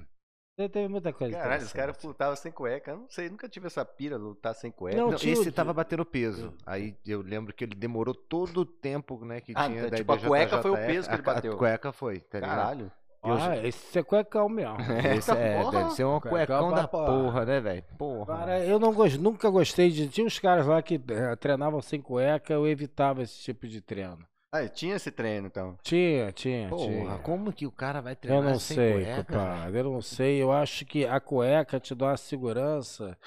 Teve 0.57 0.87
muita 0.87 1.11
coisa. 1.11 1.37
Caralho, 1.37 1.63
os 1.63 1.73
caras 1.73 2.01
lutavam 2.01 2.35
sem 2.35 2.49
cueca. 2.49 2.91
Eu 2.91 2.97
não 2.99 3.09
sei, 3.09 3.29
nunca 3.29 3.49
tive 3.49 3.67
essa 3.67 3.83
pira 3.83 4.17
de 4.17 4.23
lutar 4.23 4.55
sem 4.55 4.71
cueca. 4.71 4.95
Não, 4.97 5.11
Não, 5.11 5.17
tinha 5.17 5.33
esse 5.33 5.51
tava 5.51 5.73
batendo 5.73 6.05
peso. 6.05 6.53
Aí 6.65 6.95
eu 7.05 7.21
lembro 7.21 7.53
que 7.53 7.65
ele 7.65 7.75
demorou 7.75 8.13
todo 8.15 8.61
o 8.61 8.65
tempo, 8.65 9.23
né, 9.25 9.41
que 9.41 9.51
Ah, 9.53 9.65
tinha 9.67 9.87
então, 9.87 9.97
tipo, 9.97 10.13
a 10.13 10.17
cueca 10.17 10.61
foi 10.61 10.71
o 10.71 10.75
peso 10.75 11.09
que 11.09 11.15
ele 11.15 11.21
bateu. 11.23 11.53
A 11.53 11.57
cueca 11.57 11.91
foi, 11.91 12.19
tá 12.21 12.39
ligado? 12.39 12.55
Caralho. 12.57 12.91
Ah, 13.21 13.57
esse 13.67 13.99
é 13.99 14.03
cuecão 14.03 14.47
mesmo. 14.47 14.77
Esse 15.17 15.31
é, 15.31 15.61
porra. 15.61 15.79
deve 15.79 15.89
ser 15.91 16.05
um 16.05 16.19
Cuecão 16.21 16.71
da 16.71 16.87
porra. 16.87 17.05
porra, 17.05 17.45
né, 17.45 17.59
velho? 17.59 17.83
Porra. 17.97 18.37
Cara, 18.37 18.63
eu 18.65 18.79
não 18.79 18.93
gost... 18.93 19.17
nunca 19.17 19.49
gostei 19.49 19.89
de. 19.89 20.07
Tinha 20.07 20.25
uns 20.27 20.39
caras 20.39 20.65
lá 20.67 20.81
que 20.81 20.95
eh, 21.09 21.35
treinavam 21.35 21.81
sem 21.81 21.99
cueca, 22.01 22.53
eu 22.53 22.67
evitava 22.67 23.23
esse 23.23 23.39
tipo 23.39 23.67
de 23.67 23.81
treino. 23.81 24.19
Ah, 24.63 24.67
tinha 24.69 24.95
esse 24.95 25.11
treino, 25.11 25.47
então. 25.47 25.77
Tinha, 25.83 26.31
tinha, 26.31 26.69
Porra, 26.69 26.85
tinha. 26.87 27.17
como 27.19 27.51
que 27.51 27.65
o 27.67 27.71
cara 27.71 28.01
vai 28.01 28.13
Eu 28.13 28.17
treinar 28.17 28.43
não 28.51 28.59
sem 28.59 28.75
sei, 28.77 28.93
cueca? 28.93 29.23
compadre. 29.23 29.79
Eu 29.79 29.83
não 29.85 30.01
sei. 30.01 30.41
Eu 30.41 30.51
acho 30.51 30.85
que 30.85 31.05
a 31.05 31.19
cueca 31.19 31.79
te 31.79 31.93
dá 31.95 32.07
uma 32.07 32.17
segurança 32.17 33.17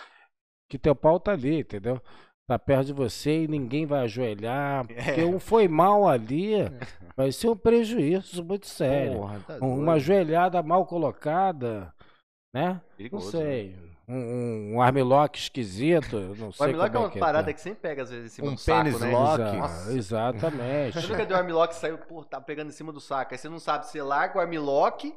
que 0.71 0.79
teu 0.79 0.95
pau 0.95 1.19
tá 1.21 1.33
ali, 1.33 1.61
entendeu? 1.61 2.01
Tá 2.47 2.59
perto 2.59 2.87
de 2.87 2.93
você 2.95 3.43
e 3.45 3.49
ninguém 3.49 3.85
vai 3.85 4.01
ajoelhar. 4.05 4.87
Porque 4.89 5.21
É. 5.21 5.25
um 5.27 5.39
foi 5.39 5.69
mal 5.69 6.09
ali, 6.09 6.53
vai 7.17 7.31
ser 7.31 7.49
um 7.51 7.57
prejuízo 7.57 8.43
muito 8.45 8.67
sério. 8.67 9.19
Porra, 9.19 9.41
tá 9.41 9.55
Um- 9.57 9.59
doido. 9.61 9.75
Uma 9.83 9.93
ajoelhada 9.95 10.63
mal 10.63 10.87
colocada, 10.87 11.93
né? 12.55 12.73
Não 12.75 12.81
Perigoso. 12.97 13.31
sei. 13.33 13.75
Um, 13.75 13.88
um, 14.09 14.75
um 14.77 14.83
armlock 14.83 15.39
esquisito, 15.39 16.17
eu 16.17 16.37
não 16.37 16.53
O 16.53 16.53
sei 16.53 16.67
armlock 16.67 16.95
é 16.97 16.99
como 16.99 17.05
uma 17.05 17.09
é 17.09 17.11
que 17.11 17.19
parada 17.19 17.49
tá. 17.49 17.53
que 17.53 17.61
sempre 17.61 17.81
pega 17.81 18.03
às 18.03 18.11
vezes 18.11 18.33
em 18.33 18.35
cima 18.37 18.51
Um 18.51 18.55
do 18.55 18.61
saco, 18.61 18.91
pênis 18.91 18.99
né? 18.99 19.07
lock. 19.07 19.43
Exa- 19.53 19.53
Nossa. 19.57 19.93
Exatamente. 19.93 21.01
Você 21.01 21.07
nunca 21.07 21.27
deu 21.27 21.37
armlock 21.37 21.75
e 21.75 21.77
saiu, 21.79 21.99
pô, 21.99 22.25
tá 22.25 22.41
pegando 22.41 22.69
em 22.69 22.73
cima 22.73 22.93
do 22.93 23.01
saco. 23.01 23.35
Aí 23.35 23.39
você 23.39 23.49
não 23.49 23.59
sabe 23.59 23.87
se 23.87 23.93
você 23.93 24.03
larga 24.03 24.39
o 24.39 24.41
armlock 24.41 25.15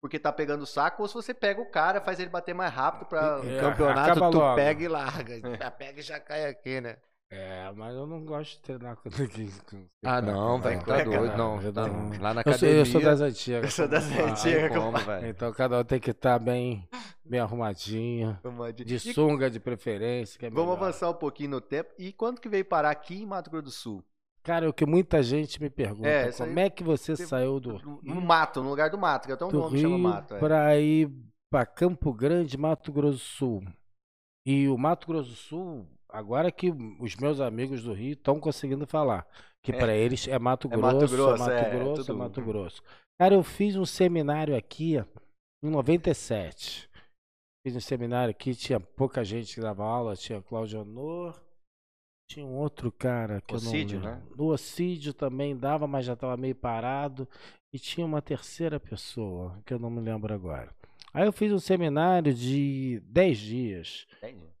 porque 0.00 0.18
tá 0.18 0.32
pegando 0.32 0.62
o 0.62 0.66
saco 0.66 1.02
ou 1.02 1.08
se 1.08 1.14
você 1.14 1.32
pega 1.34 1.60
o 1.60 1.70
cara 1.70 2.00
faz 2.00 2.20
ele 2.20 2.28
bater 2.30 2.54
mais 2.54 2.72
rápido 2.72 3.06
pra... 3.06 3.40
Em 3.44 3.56
É, 3.56 3.60
campeonato, 3.60 4.30
tu 4.30 4.38
logo. 4.38 4.56
pega 4.56 4.82
e 4.84 4.88
larga. 4.88 5.40
Já 5.58 5.70
pega 5.70 6.00
e 6.00 6.02
já 6.02 6.20
cai 6.20 6.46
aqui, 6.46 6.80
né? 6.80 6.98
É, 7.36 7.72
mas 7.74 7.94
eu 7.94 8.06
não 8.06 8.24
gosto 8.24 8.52
de 8.52 8.60
treinar 8.60 8.96
com 8.96 9.08
ninguém. 9.18 9.50
Ah, 10.04 10.22
não, 10.22 10.60
velho, 10.60 10.84
tá 10.84 11.02
doido. 11.02 11.36
não, 11.36 11.56
Não, 11.56 11.62
eu 11.62 11.72
tá- 11.72 11.82
lá 12.20 12.34
na 12.34 12.40
Eu 12.40 12.44
sou, 12.44 12.52
academia. 12.52 12.76
eu 12.80 12.86
sou 12.86 13.00
das 13.02 13.20
antigas. 13.20 13.64
Eu 13.64 13.70
sou 13.70 13.88
das 13.88 14.04
antigas. 14.10 14.72
Como, 14.76 14.98
velho. 14.98 15.26
Então 15.28 15.52
cada 15.52 15.80
um 15.80 15.84
tem 15.84 15.98
que 15.98 16.10
estar 16.10 16.38
bem, 16.38 16.86
bem 17.24 17.40
arrumadinho. 17.40 18.38
De 18.84 18.94
E 18.94 18.98
sunga 19.00 19.50
de 19.50 19.58
preferência. 19.58 20.38
Que 20.38 20.46
é 20.46 20.50
Vamos 20.50 20.74
avançar 20.76 21.10
um 21.10 21.14
pouquinho 21.14 21.50
no 21.50 21.60
tempo. 21.60 21.90
E 21.98 22.12
quando 22.12 22.40
que 22.40 22.48
veio 22.48 22.64
parar 22.64 22.90
aqui 22.90 23.22
em 23.22 23.26
Mato 23.26 23.50
Grosso 23.50 23.64
do 23.64 23.70
Sul? 23.70 24.04
Cara, 24.42 24.68
o 24.68 24.72
que 24.74 24.84
muita 24.84 25.22
gente 25.22 25.60
me 25.60 25.70
pergunta, 25.70 26.06
É, 26.06 26.30
como 26.30 26.58
é 26.60 26.68
que 26.68 26.84
você 26.84 27.16
saiu 27.16 27.58
do, 27.58 27.80
No, 28.02 28.20
mato, 28.20 28.62
no 28.62 28.68
lugar 28.68 28.90
do 28.90 28.98
mato, 28.98 29.26
que 29.26 29.32
até 29.32 29.42
um 29.44 29.48
do 29.48 29.58
nome 29.58 29.78
chama 29.80 29.96
Rio 29.96 29.98
mato. 29.98 30.34
É. 30.34 30.38
para 30.38 30.78
ir 30.78 31.10
para 31.50 31.64
Campo 31.64 32.12
Grande, 32.12 32.58
Mato 32.58 32.92
Grosso 32.92 33.16
do 33.16 33.20
Sul? 33.20 33.64
E 34.44 34.68
o 34.68 34.76
Mato 34.76 35.06
Grosso 35.06 35.30
do 35.30 35.36
Sul, 35.36 35.86
agora 36.14 36.52
que 36.52 36.70
os 37.00 37.16
meus 37.16 37.40
amigos 37.40 37.82
do 37.82 37.92
Rio 37.92 38.12
estão 38.12 38.38
conseguindo 38.38 38.86
falar, 38.86 39.26
que 39.62 39.72
É. 39.72 39.78
para 39.78 39.94
eles 39.94 40.28
é 40.28 40.38
Mato 40.38 40.68
É 40.68 40.76
Grosso, 40.76 40.82
Mato 40.82 41.04
é 41.04 41.08
Grosso, 41.08 41.38
Mato 41.38 41.50
é, 41.50 41.70
Grosso, 41.78 42.12
é 42.12 42.14
Mato 42.14 42.42
Grosso. 42.42 42.82
Cara, 43.20 43.34
eu 43.34 43.42
fiz 43.42 43.76
um 43.76 43.84
seminário 43.84 44.56
aqui 44.56 44.96
em 45.62 45.70
97. 45.70 46.88
Fiz 47.66 47.74
um 47.74 47.80
seminário 47.80 48.30
aqui, 48.30 48.54
tinha 48.54 48.78
pouca 48.78 49.24
gente 49.24 49.54
que 49.54 49.60
dava 49.60 49.84
aula, 49.84 50.14
tinha 50.14 50.40
Cláudio 50.42 50.80
Honor, 50.82 51.40
tinha 52.30 52.46
um 52.46 52.56
outro 52.56 52.92
cara 52.92 53.40
que 53.40 53.54
Ocídio, 53.54 53.98
eu 53.98 54.02
não 54.02 54.10
né? 54.10 54.22
No 54.36 54.52
Ocídio 54.52 55.12
também 55.12 55.56
dava, 55.56 55.86
mas 55.86 56.04
já 56.04 56.12
estava 56.12 56.36
meio 56.36 56.54
parado. 56.54 57.28
E 57.72 57.78
tinha 57.78 58.06
uma 58.06 58.22
terceira 58.22 58.78
pessoa, 58.78 59.60
que 59.66 59.74
eu 59.74 59.80
não 59.80 59.90
me 59.90 60.00
lembro 60.00 60.32
agora. 60.32 60.72
Aí 61.12 61.26
eu 61.26 61.32
fiz 61.32 61.52
um 61.52 61.58
seminário 61.58 62.32
de 62.32 63.00
10 63.06 63.38
dias. 63.38 64.06
Entendi. 64.18 64.53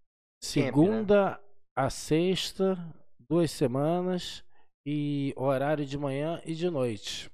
Né? 0.44 0.64
Segunda 0.66 1.40
a 1.76 1.88
sexta, 1.90 2.76
duas 3.18 3.50
semanas, 3.50 4.44
e 4.86 5.32
horário 5.36 5.86
de 5.86 5.96
manhã 5.96 6.40
e 6.44 6.54
de 6.54 6.68
noite. 6.68 7.30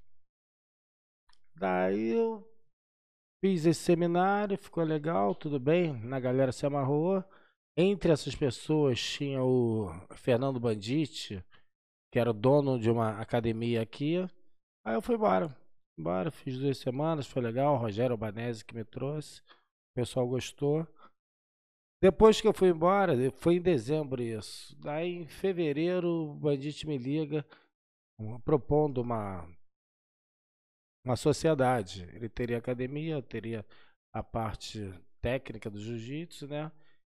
Daí 1.56 2.12
eu 2.12 2.46
fiz 3.44 3.66
esse 3.66 3.80
seminário, 3.80 4.56
ficou 4.56 4.84
legal, 4.84 5.34
tudo 5.34 5.58
bem, 5.58 5.92
a 6.12 6.20
galera 6.20 6.52
se 6.52 6.64
amarrou. 6.64 7.22
Entre 7.76 8.12
essas 8.12 8.34
pessoas 8.34 9.00
tinha 9.00 9.42
o 9.42 9.88
Fernando 10.14 10.60
Bandite, 10.60 11.44
que 12.12 12.18
era 12.18 12.30
o 12.30 12.34
dono 12.34 12.78
de 12.78 12.90
uma 12.90 13.20
academia 13.20 13.82
aqui. 13.82 14.18
Aí 14.84 14.94
eu 14.94 15.02
fui 15.02 15.16
embora. 15.16 15.54
Embora, 15.98 16.30
fiz 16.30 16.58
duas 16.58 16.78
semanas, 16.78 17.26
foi 17.26 17.42
legal. 17.42 17.74
O 17.74 17.78
Rogério 17.78 18.12
Albanese 18.12 18.64
que 18.64 18.74
me 18.74 18.84
trouxe. 18.84 19.40
O 19.40 19.94
pessoal 19.96 20.26
gostou. 20.26 20.86
Depois 22.02 22.40
que 22.40 22.48
eu 22.48 22.54
fui 22.54 22.70
embora, 22.70 23.14
foi 23.32 23.56
em 23.56 23.62
dezembro 23.62 24.22
isso. 24.22 24.74
Daí 24.80 25.16
em 25.16 25.26
fevereiro 25.26 26.08
o 26.08 26.34
Bandite 26.34 26.86
me 26.86 26.96
liga 26.96 27.44
propondo 28.44 29.02
uma 29.02 29.46
uma 31.04 31.16
sociedade. 31.16 32.04
Ele 32.14 32.28
teria 32.28 32.58
academia, 32.58 33.22
teria 33.22 33.64
a 34.14 34.22
parte 34.22 34.92
técnica 35.20 35.70
do 35.70 35.80
jiu-jitsu, 35.80 36.48
né? 36.48 36.72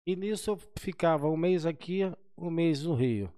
E 0.06 0.16
nisso 0.16 0.52
eu 0.52 0.58
ficava 0.78 1.30
um 1.30 1.38
mês 1.38 1.66
aqui, 1.66 2.02
um 2.38 2.50
mês 2.50 2.84
no 2.84 2.94
Rio. 2.94 3.34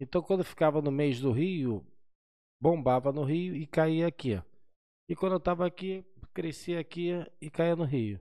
Então 0.00 0.20
quando 0.20 0.40
eu 0.40 0.44
ficava 0.44 0.82
no 0.82 0.90
mês 0.90 1.20
do 1.20 1.30
Rio, 1.30 1.86
bombava 2.60 3.12
no 3.12 3.22
Rio 3.22 3.54
e 3.54 3.64
caía 3.66 4.08
aqui. 4.08 4.42
E 5.08 5.14
quando 5.14 5.32
eu 5.32 5.38
estava 5.38 5.66
aqui, 5.66 6.04
crescia 6.34 6.80
aqui 6.80 7.10
e 7.40 7.48
caía 7.48 7.76
no 7.76 7.84
Rio. 7.84 8.20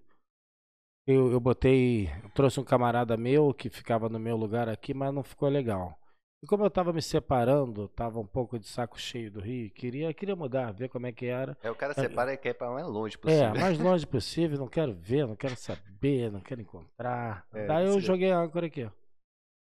Eu, 1.12 1.32
eu 1.32 1.40
botei, 1.40 2.08
eu 2.24 2.30
trouxe 2.36 2.60
um 2.60 2.64
camarada 2.64 3.18
meu 3.18 3.52
que 3.52 3.68
ficava 3.68 4.08
no 4.08 4.20
meu 4.20 4.38
lugar 4.38 4.70
aqui, 4.70 4.94
mas 4.94 5.12
não 5.12 5.24
ficou 5.24 5.50
legal. 5.50 5.98
E 6.44 6.46
como 6.46 6.64
eu 6.64 6.68
estava 6.68 6.94
me 6.94 7.02
separando, 7.02 7.86
estava 7.86 8.20
um 8.20 8.28
pouco 8.28 8.60
de 8.60 8.68
saco 8.68 9.00
cheio 9.00 9.32
do 9.32 9.40
Rio, 9.42 9.72
queria, 9.72 10.14
queria 10.14 10.36
mudar, 10.36 10.72
ver 10.72 10.88
como 10.88 11.08
é 11.08 11.12
que 11.12 11.26
era. 11.26 11.58
É, 11.64 11.72
o 11.72 11.76
cara 11.76 11.94
É, 11.94 11.96
separa 11.96 12.32
e 12.34 12.38
quer 12.38 12.50
ir 12.50 12.54
pra 12.54 12.70
mais 12.70 12.86
longe 12.86 13.16
É, 13.16 13.20
possível. 13.20 13.56
mais 13.56 13.78
longe 13.80 14.06
possível, 14.06 14.58
não 14.60 14.68
quero 14.68 14.94
ver, 14.94 15.26
não 15.26 15.36
quero 15.36 15.56
saber, 15.56 16.32
não 16.32 16.40
quero 16.42 16.62
encontrar. 16.62 17.44
É, 17.54 17.66
Daí 17.66 17.88
eu 17.88 18.00
joguei 18.00 18.32
a 18.32 18.38
âncora 18.40 18.68
aqui. 18.68 18.88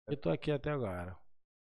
E 0.09 0.15
tô 0.17 0.29
aqui 0.29 0.51
até 0.51 0.71
agora. 0.71 1.15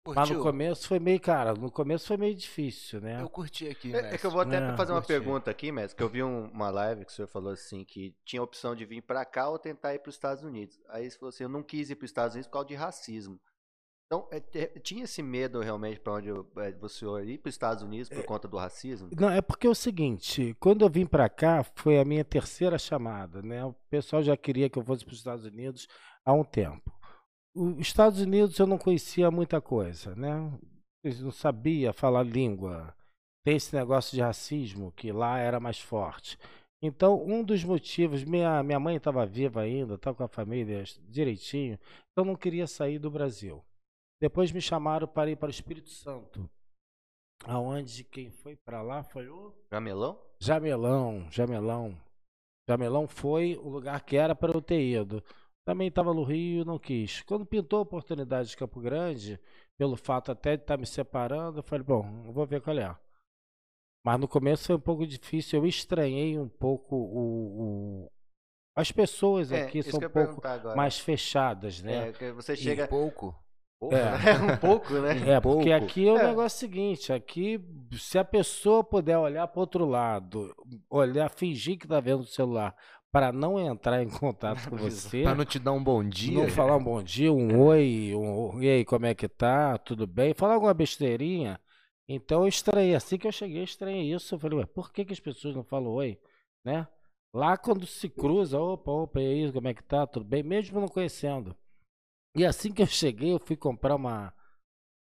Mas 0.05 0.29
no 0.29 0.41
começo 0.41 0.87
foi 0.87 0.99
meio, 0.99 1.19
cara, 1.19 1.53
no 1.53 1.71
começo 1.71 2.07
foi 2.07 2.17
meio 2.17 2.35
difícil, 2.35 3.01
né? 3.01 3.21
Eu 3.21 3.29
curti 3.29 3.67
aqui, 3.67 3.93
É, 3.95 4.15
é 4.15 4.17
que 4.17 4.25
eu 4.25 4.31
vou 4.31 4.41
até 4.41 4.57
É, 4.57 4.77
fazer 4.77 4.91
uma 4.91 5.01
curti. 5.01 5.13
pergunta 5.13 5.51
aqui, 5.51 5.71
mestre, 5.71 5.97
que 5.97 6.03
eu 6.03 6.09
vi 6.09 6.21
um- 6.23 6.47
uma 6.51 6.69
live 6.69 7.05
que 7.05 7.11
o 7.11 7.15
senhor 7.15 7.27
falou 7.27 7.51
assim, 7.51 7.83
que 7.83 8.13
tinha 8.23 8.39
a 8.39 8.43
opção 8.43 8.75
de 8.75 8.85
vir 8.85 9.01
pra 9.01 9.25
cá 9.25 9.49
ou 9.49 9.57
tentar 9.57 9.93
ir 9.95 9.99
para 9.99 10.09
os 10.09 10.15
Estados 10.15 10.43
Unidos. 10.43 10.79
Aí 10.89 11.09
você 11.09 11.17
falou 11.17 11.29
assim, 11.29 11.43
eu 11.43 11.49
não 11.49 11.63
quis 11.63 11.89
ir 11.89 11.95
para 11.95 12.05
os 12.05 12.11
Estados 12.11 12.35
Unidos 12.35 12.47
por 12.47 12.53
causa 12.53 12.67
de 12.67 12.75
racismo. 12.75 13.39
Então, 14.05 14.27
é, 14.31 14.37
é, 14.59 14.67
tinha 14.79 15.03
esse 15.05 15.23
medo 15.23 15.59
realmente 15.61 15.99
para 15.99 16.13
onde 16.13 16.27
eu, 16.27 16.47
é, 16.57 16.71
você 16.73 17.05
ir 17.23 17.39
para 17.39 17.49
os 17.49 17.55
Estados 17.55 17.83
Unidos 17.83 18.07
por 18.07 18.23
conta 18.23 18.47
do 18.47 18.55
racismo? 18.55 19.09
Não, 19.19 19.29
é 19.31 19.41
porque 19.41 19.65
é 19.65 19.69
o 19.69 19.73
seguinte, 19.75 20.55
quando 20.59 20.85
eu 20.85 20.89
vim 20.89 21.07
pra 21.07 21.27
cá, 21.27 21.63
foi 21.75 21.99
a 21.99 22.05
minha 22.05 22.23
terceira 22.23 22.77
chamada, 22.77 23.41
né? 23.41 23.65
O 23.65 23.73
pessoal 23.89 24.21
já 24.21 24.37
queria 24.37 24.69
que 24.69 24.77
eu 24.77 24.83
fosse 24.83 25.03
para 25.03 25.13
os 25.13 25.17
Estados 25.17 25.45
Unidos 25.45 25.87
há 26.23 26.31
um 26.33 26.43
tempo. 26.43 26.94
Os 27.55 27.77
Estados 27.79 28.19
Unidos 28.19 28.59
eu 28.59 28.67
não 28.67 28.77
conhecia 28.77 29.31
muita 29.31 29.61
coisa, 29.61 30.13
né? 30.13 30.51
Eu 31.03 31.13
não 31.21 31.31
sabia 31.31 31.93
falar 31.93 32.23
língua. 32.23 32.93
Tem 33.45 33.55
esse 33.55 33.73
negócio 33.73 34.13
de 34.13 34.21
racismo 34.21 34.91
que 34.91 35.11
lá 35.11 35.37
era 35.39 35.59
mais 35.59 35.79
forte. 35.79 36.37
Então, 36.81 37.23
um 37.23 37.43
dos 37.43 37.63
motivos, 37.63 38.23
minha, 38.23 38.61
minha 38.61 38.79
mãe 38.79 38.97
estava 38.97 39.25
viva 39.25 39.61
ainda, 39.61 39.95
estava 39.95 40.17
com 40.17 40.23
a 40.23 40.27
família 40.27 40.83
direitinho, 41.07 41.79
então 42.11 42.25
não 42.25 42.35
queria 42.35 42.67
sair 42.67 42.99
do 42.99 43.09
Brasil. 43.09 43.63
Depois 44.21 44.51
me 44.51 44.61
chamaram 44.61 45.07
para 45.07 45.31
ir 45.31 45.35
para 45.37 45.47
o 45.47 45.51
Espírito 45.51 45.89
Santo. 45.89 46.49
Aonde 47.45 48.03
quem 48.03 48.29
foi 48.29 48.55
pra 48.55 48.81
lá 48.81 49.03
foi 49.03 49.29
o 49.29 49.53
Jamelão? 49.71 50.19
Jamelão, 50.39 51.27
Jamelão. 51.31 51.97
Jamelão 52.67 53.07
foi 53.07 53.55
o 53.57 53.69
lugar 53.69 54.03
que 54.03 54.17
era 54.17 54.35
para 54.35 54.51
eu 54.51 54.61
ter 54.61 54.81
ido. 54.81 55.23
Também 55.65 55.87
estava 55.87 56.13
no 56.13 56.23
Rio 56.23 56.61
e 56.61 56.65
não 56.65 56.77
quis. 56.77 57.21
Quando 57.23 57.45
pintou 57.45 57.79
a 57.79 57.81
oportunidade 57.81 58.49
de 58.49 58.57
Campo 58.57 58.79
Grande, 58.79 59.39
pelo 59.77 59.97
fato 59.97 60.31
até 60.31 60.55
de 60.55 60.61
estar 60.63 60.77
me 60.77 60.85
separando, 60.85 61.59
eu 61.59 61.63
falei, 61.63 61.83
bom, 61.83 62.23
eu 62.27 62.31
vou 62.31 62.45
ver 62.45 62.61
qual 62.61 62.77
é. 62.77 62.95
Mas 64.05 64.19
no 64.19 64.27
começo 64.27 64.67
foi 64.67 64.75
um 64.75 64.79
pouco 64.79 65.07
difícil, 65.07 65.59
eu 65.59 65.65
estranhei 65.65 66.37
um 66.39 66.47
pouco 66.47 66.95
o. 66.95 68.03
o- 68.05 68.11
As 68.77 68.91
pessoas 68.91 69.51
É, 69.51 69.63
aqui 69.63 69.81
são 69.81 69.99
um 69.99 70.09
pouco 70.09 70.41
mais 70.75 70.99
fechadas, 70.99 71.81
né? 71.81 72.13
É, 72.19 72.31
você 72.33 72.53
E 72.53 72.57
chega. 72.57 72.87
pouco. 72.87 73.33
Pouco, 73.79 73.95
É. 73.95 74.03
né? 74.03 74.17
um 74.53 74.57
pouco, 74.59 74.93
né? 74.93 75.17
É, 75.31 75.39
porque 75.41 75.69
pouco. 75.69 75.85
aqui 75.85 76.07
é 76.07 76.11
o 76.11 76.17
É. 76.17 76.27
negócio 76.27 76.59
seguinte, 76.59 77.11
aqui, 77.11 77.59
se 77.97 78.17
a 78.19 78.23
pessoa 78.23 78.83
puder 78.83 79.17
olhar 79.17 79.47
para 79.47 79.59
outro 79.59 79.85
lado, 79.85 80.53
olhar, 80.89 81.29
fingir 81.29 81.77
que 81.79 81.87
tá 81.87 81.99
vendo 81.99 82.21
o 82.21 82.25
celular, 82.25 82.75
para 83.15 83.31
não 83.31 83.57
entrar 83.57 84.03
em 84.03 84.09
contato 84.09 84.69
com 84.69 84.75
você, 84.75 85.23
Pra 85.23 85.33
não 85.33 85.45
te 85.45 85.57
dar 85.57 85.71
um 85.71 85.81
bom 85.81 86.03
dia. 86.03 86.37
não 86.37 86.49
falar 86.49 86.75
um 86.75 86.83
bom 86.83 87.01
dia, 87.01 87.31
um 87.31 87.61
oi, 87.61 88.13
um 88.13 88.61
e 88.61 88.67
aí, 88.67 88.83
como 88.83 89.05
é 89.05 89.15
que 89.15 89.29
tá, 89.29 89.77
tudo 89.77 90.05
bem, 90.05 90.33
falar 90.33 90.55
alguma 90.55 90.73
besteirinha, 90.73 91.57
então 92.09 92.41
eu 92.41 92.49
estranhei, 92.49 92.93
assim 92.93 93.17
que 93.17 93.25
eu 93.25 93.31
cheguei, 93.31 93.59
eu 93.61 93.63
estranhei 93.63 94.13
isso, 94.13 94.35
eu 94.35 94.39
falei, 94.39 94.59
ué, 94.59 94.65
por 94.65 94.91
que, 94.91 95.05
que 95.05 95.13
as 95.13 95.19
pessoas 95.21 95.55
não 95.55 95.63
falam 95.63 95.93
oi, 95.93 96.19
né? 96.65 96.85
Lá 97.33 97.55
quando 97.57 97.87
se 97.87 98.09
cruza, 98.09 98.59
opa, 98.59 98.91
opa, 98.91 99.21
e 99.21 99.45
aí, 99.45 99.51
como 99.53 99.69
é 99.69 99.73
que 99.73 99.83
tá, 99.83 100.05
tudo 100.05 100.25
bem, 100.25 100.43
mesmo 100.43 100.81
não 100.81 100.89
conhecendo. 100.89 101.55
E 102.35 102.45
assim 102.45 102.73
que 102.73 102.81
eu 102.81 102.87
cheguei, 102.87 103.31
eu 103.31 103.39
fui 103.39 103.55
comprar 103.55 103.95
uma, 103.95 104.33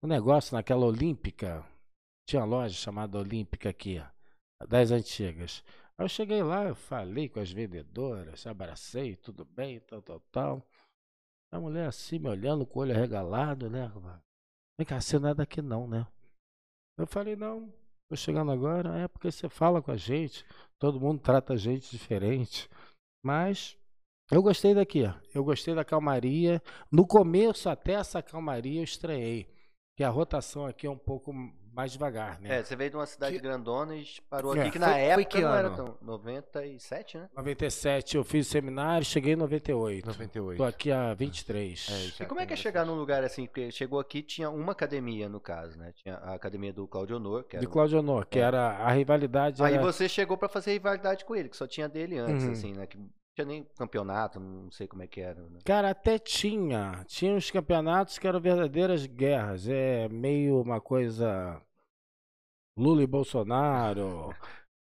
um 0.02 0.08
negócio 0.08 0.54
naquela 0.54 0.86
Olímpica. 0.86 1.62
Tinha 2.26 2.40
uma 2.40 2.48
loja 2.48 2.74
chamada 2.74 3.18
Olímpica 3.18 3.68
aqui, 3.68 4.02
das 4.66 4.90
antigas. 4.90 5.62
Aí 5.98 6.04
eu 6.04 6.08
cheguei 6.08 6.42
lá, 6.42 6.64
eu 6.64 6.76
falei 6.76 7.28
com 7.28 7.40
as 7.40 7.50
vendedoras, 7.50 8.46
abracei, 8.46 9.16
tudo 9.16 9.44
bem, 9.44 9.80
tal, 9.80 10.00
tal, 10.00 10.20
tal. 10.30 10.66
A 11.50 11.58
mulher 11.58 11.88
assim, 11.88 12.20
me 12.20 12.28
olhando 12.28 12.64
com 12.64 12.78
o 12.78 12.82
olho 12.82 12.94
arregalado, 12.94 13.68
né? 13.68 13.90
Vem 14.78 14.86
cá, 14.86 15.00
você 15.00 15.18
não 15.18 15.30
é 15.30 15.34
daqui 15.34 15.60
não, 15.60 15.88
né? 15.88 16.06
Eu 16.96 17.06
falei, 17.06 17.34
não, 17.34 17.72
tô 18.08 18.16
chegando 18.16 18.52
agora, 18.52 18.96
é 18.96 19.08
porque 19.08 19.30
você 19.30 19.48
fala 19.48 19.82
com 19.82 19.90
a 19.90 19.96
gente, 19.96 20.44
todo 20.78 21.00
mundo 21.00 21.20
trata 21.20 21.54
a 21.54 21.56
gente 21.56 21.90
diferente. 21.90 22.68
Mas 23.24 23.76
eu 24.30 24.42
gostei 24.42 24.74
daqui, 24.74 25.02
eu 25.34 25.42
gostei 25.42 25.74
da 25.74 25.84
calmaria. 25.84 26.62
No 26.92 27.06
começo, 27.06 27.68
até 27.68 27.94
essa 27.94 28.22
calmaria, 28.22 28.80
eu 28.80 28.84
estranhei. 28.84 29.48
Que 29.96 30.04
a 30.04 30.10
rotação 30.10 30.64
aqui 30.64 30.86
é 30.86 30.90
um 30.90 30.98
pouco 30.98 31.32
mais 31.78 31.92
devagar, 31.92 32.40
né? 32.40 32.58
É, 32.58 32.62
você 32.64 32.74
veio 32.74 32.90
de 32.90 32.96
uma 32.96 33.06
cidade 33.06 33.36
Que- 33.36 33.40
grandona 33.40 33.94
e 33.94 34.04
parou 34.28 34.56
É. 34.56 34.62
aqui, 34.62 34.72
que 34.72 34.78
na 34.80 34.86
Foi- 34.88 34.94
foi 34.96 35.02
época 35.04 35.24
que 35.26 35.40
não 35.40 35.54
era 35.54 35.68
ano? 35.68 35.76
tão. 35.76 35.98
97, 36.02 37.18
né? 37.18 37.28
97 37.36 38.16
eu 38.16 38.24
fiz 38.24 38.48
seminário, 38.48 39.04
cheguei 39.04 39.34
em 39.34 39.36
98. 39.36 40.06
98. 40.06 40.58
Tô 40.58 40.64
aqui 40.64 40.90
há 40.90 41.14
23. 41.14 41.86
É, 42.20 42.24
E 42.24 42.26
como 42.26 42.40
é 42.40 42.46
que 42.46 42.52
é 42.52 42.56
chegar 42.56 42.84
num 42.84 42.96
lugar 42.96 43.22
assim? 43.22 43.46
Porque 43.46 43.70
chegou 43.70 44.00
aqui, 44.00 44.22
tinha 44.22 44.50
uma 44.50 44.72
academia, 44.72 45.28
no 45.28 45.38
caso, 45.38 45.78
né? 45.78 45.92
Tinha 45.94 46.16
a 46.16 46.34
academia 46.34 46.72
do 46.72 46.86
Claudio 46.88 47.14
Honor, 47.16 47.44
que 47.44 47.54
era. 47.54 47.64
De 47.64 47.70
Claudio 47.70 48.00
Honor, 48.00 48.26
que 48.26 48.40
É. 48.40 48.42
era 48.42 48.70
a 48.78 48.90
rivalidade. 48.90 49.62
Aí 49.62 49.74
era- 49.74 49.82
você 49.82 50.08
chegou 50.08 50.36
pra 50.36 50.48
fazer 50.48 50.72
rivalidade 50.72 51.24
com 51.24 51.36
ele, 51.36 51.48
que 51.48 51.56
só 51.56 51.66
tinha 51.68 51.88
dele 51.88 52.18
antes, 52.18 52.44
Uhum. 52.44 52.52
assim, 52.52 52.72
né? 52.72 52.86
Que 52.88 52.98
não 52.98 53.08
tinha 53.36 53.44
nem 53.46 53.64
campeonato, 53.78 54.40
não 54.40 54.68
sei 54.72 54.88
como 54.88 55.04
é 55.04 55.06
que 55.06 55.20
era. 55.20 55.40
Né? 55.40 55.60
Cara, 55.64 55.90
até 55.90 56.18
tinha. 56.18 57.04
Tinha 57.06 57.32
uns 57.32 57.52
campeonatos 57.52 58.18
que 58.18 58.26
eram 58.26 58.40
verdadeiras 58.40 59.06
guerras. 59.06 59.68
É 59.68 60.08
meio 60.08 60.60
uma 60.60 60.80
coisa. 60.80 61.62
Lula 62.78 63.02
e 63.02 63.06
Bolsonaro. 63.06 64.34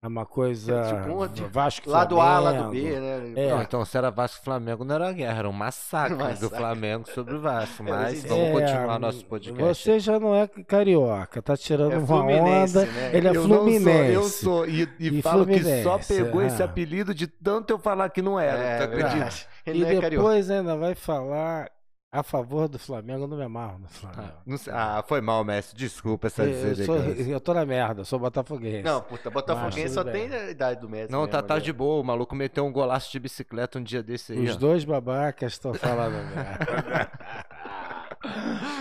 É 0.03 0.07
uma 0.07 0.23
coisa. 0.25 0.83
Tipo, 0.83 1.23
um 1.23 1.27
de- 1.27 1.43
Vasco 1.45 1.89
Lá 1.89 2.05
do 2.05 2.21
A, 2.21 2.37
lá 2.37 2.51
do. 2.51 2.69
B, 2.69 2.99
né? 2.99 3.33
É. 3.35 3.49
Não, 3.49 3.61
então 3.63 3.83
se 3.83 3.97
era 3.97 4.11
Vasco 4.11 4.39
e 4.39 4.45
Flamengo 4.45 4.83
não 4.83 4.93
era 4.93 5.11
guerra, 5.11 5.39
era 5.39 5.49
um 5.49 5.53
massacre, 5.53 6.15
do 6.15 6.23
Massacre. 6.23 6.57
Flamengo 6.57 7.09
sobre 7.09 7.33
o 7.35 7.41
Vasco. 7.41 7.81
É, 7.81 7.89
Mas 7.89 8.01
mas 8.13 8.23
vamos 8.25 8.45
É, 8.45 8.51
continuar 8.51 8.99
nosso 8.99 9.25
podcast. 9.25 9.83
Você 9.83 9.99
já 9.99 10.19
não 10.19 10.35
é 10.35 10.47
carioca, 10.47 11.41
tá 11.41 11.57
tirando 11.57 11.93
É 11.93 11.97
uma 11.97 12.05
fluminense, 12.05 12.77
onda. 12.77 12.85
né? 12.85 13.17
Ele 13.17 13.27
é 13.27 13.31
eu 13.31 13.33
não 13.33 13.47
sou, 13.47 13.57
fluminense. 13.57 14.13
eu 14.13 14.23
sou. 14.25 14.67
E, 14.67 14.87
e 14.99 15.07
E 15.17 15.21
falo 15.23 15.43
que 15.47 15.59
só 15.81 15.97
Fluminense, 15.97 16.13
pegou 16.13 16.41
esse 16.43 16.61
ah. 16.61 16.65
apelido 16.65 17.11
de 17.15 17.25
tanto 17.25 17.71
eu 17.71 17.79
falar 17.79 18.09
que 18.09 18.21
não 18.21 18.39
era. 18.39 18.59
É, 18.59 18.77
tu 18.77 18.83
acredita? 18.83 19.29
E 19.65 19.83
é 19.83 19.85
carioca. 19.99 20.09
depois 20.11 20.51
ainda 20.51 20.77
vai 20.77 20.93
falar 20.93 21.67
a 22.15 22.23
favor 22.23 22.67
do 22.67 22.79
Flamengo. 22.79 23.23
Eu 23.23 23.27
não 23.27 23.37
me 23.37 23.43
amarro 23.43 23.79
no 23.79 23.87
Flamengo. 23.87 24.33
Ah, 24.71 24.99
ah, 24.99 25.03
foi 25.03 25.21
mal, 25.21 25.43
mestre. 25.43 25.77
Desculpa 25.77 26.27
essa 26.27 26.43
eu, 26.43 26.49
eu, 26.49 26.75
sou, 26.75 26.95
deselegância. 26.95 27.31
eu 27.31 27.39
tô 27.39 27.53
na 27.53 27.65
merda, 27.65 28.05
sou 28.05 28.17
botafoguense. 28.17 28.83
Não, 28.83 29.01
puta, 29.01 29.29
Botafoguense 29.29 29.93
só 29.93 30.03
tem 30.03 30.33
a 30.33 30.49
idade 30.49 30.79
do 30.79 30.89
Messi. 30.89 31.11
Não, 31.11 31.19
mesmo, 31.19 31.31
tá, 31.31 31.41
tá 31.41 31.55
né? 31.55 31.59
de 31.59 31.73
boa. 31.73 32.01
O 32.01 32.03
maluco 32.03 32.35
meteu 32.35 32.65
um 32.65 32.71
golaço 32.71 33.11
de 33.11 33.19
bicicleta 33.19 33.77
um 33.79 33.83
dia 33.83 34.01
desse 34.01 34.33
aí. 34.33 34.47
Os 34.47 34.55
ó. 34.55 34.59
dois 34.59 34.85
babacas 34.85 35.53
estão 35.53 35.73
falando 35.73 36.13
merda. 36.33 37.11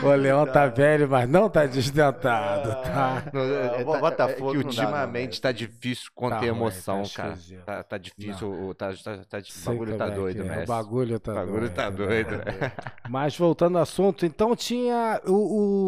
O 0.03 0.09
Leão 0.15 0.47
tá 0.47 0.67
velho, 0.67 1.09
mas 1.09 1.29
não 1.29 1.49
tá 1.49 1.67
desdentado, 1.67 2.71
tá? 2.83 3.23
Não, 3.33 3.41
é- 3.41 3.69
Ah, 3.77 3.81
é- 3.81 3.85
o 3.85 3.93
tá- 3.93 3.99
Botafogo 4.01 4.35
é 4.35 4.37
que 4.37 4.41
não 4.41 4.51
dá, 4.51 4.53
não, 4.61 4.67
ultimamente 4.67 5.31
velho. 5.31 5.43
tá 5.43 5.53
difícil 5.53 6.11
conter 6.15 6.31
Tá 6.35 6.39
ruim, 6.41 6.49
emoção, 6.49 7.03
tá 7.03 7.11
cara. 7.15 7.39
Tá, 7.65 7.83
tá 7.85 7.99
difícil, 7.99 8.51
o, 8.51 8.75
tá, 8.75 8.93
tá, 8.93 9.17
tá, 9.29 9.39
o 9.39 9.65
bagulho 9.67 9.97
tá 9.97 10.05
como 10.05 10.13
é 10.13 10.15
doido, 10.21 10.41
é, 10.41 10.45
mestre. 10.45 10.65
O 10.65 10.67
bagulho 10.67 11.21
tá 11.21 11.33
O 11.33 11.35
bagulho 11.35 11.61
doido. 11.61 11.75
tá 11.75 11.91
né? 11.91 11.97
doido, 11.97 12.31
né? 12.37 12.73
Mas 13.09 13.37
voltando 13.37 13.77
ao 13.77 13.83
assunto, 13.83 14.25
então 14.27 14.55
tinha. 14.57 15.21
O, 15.27 15.33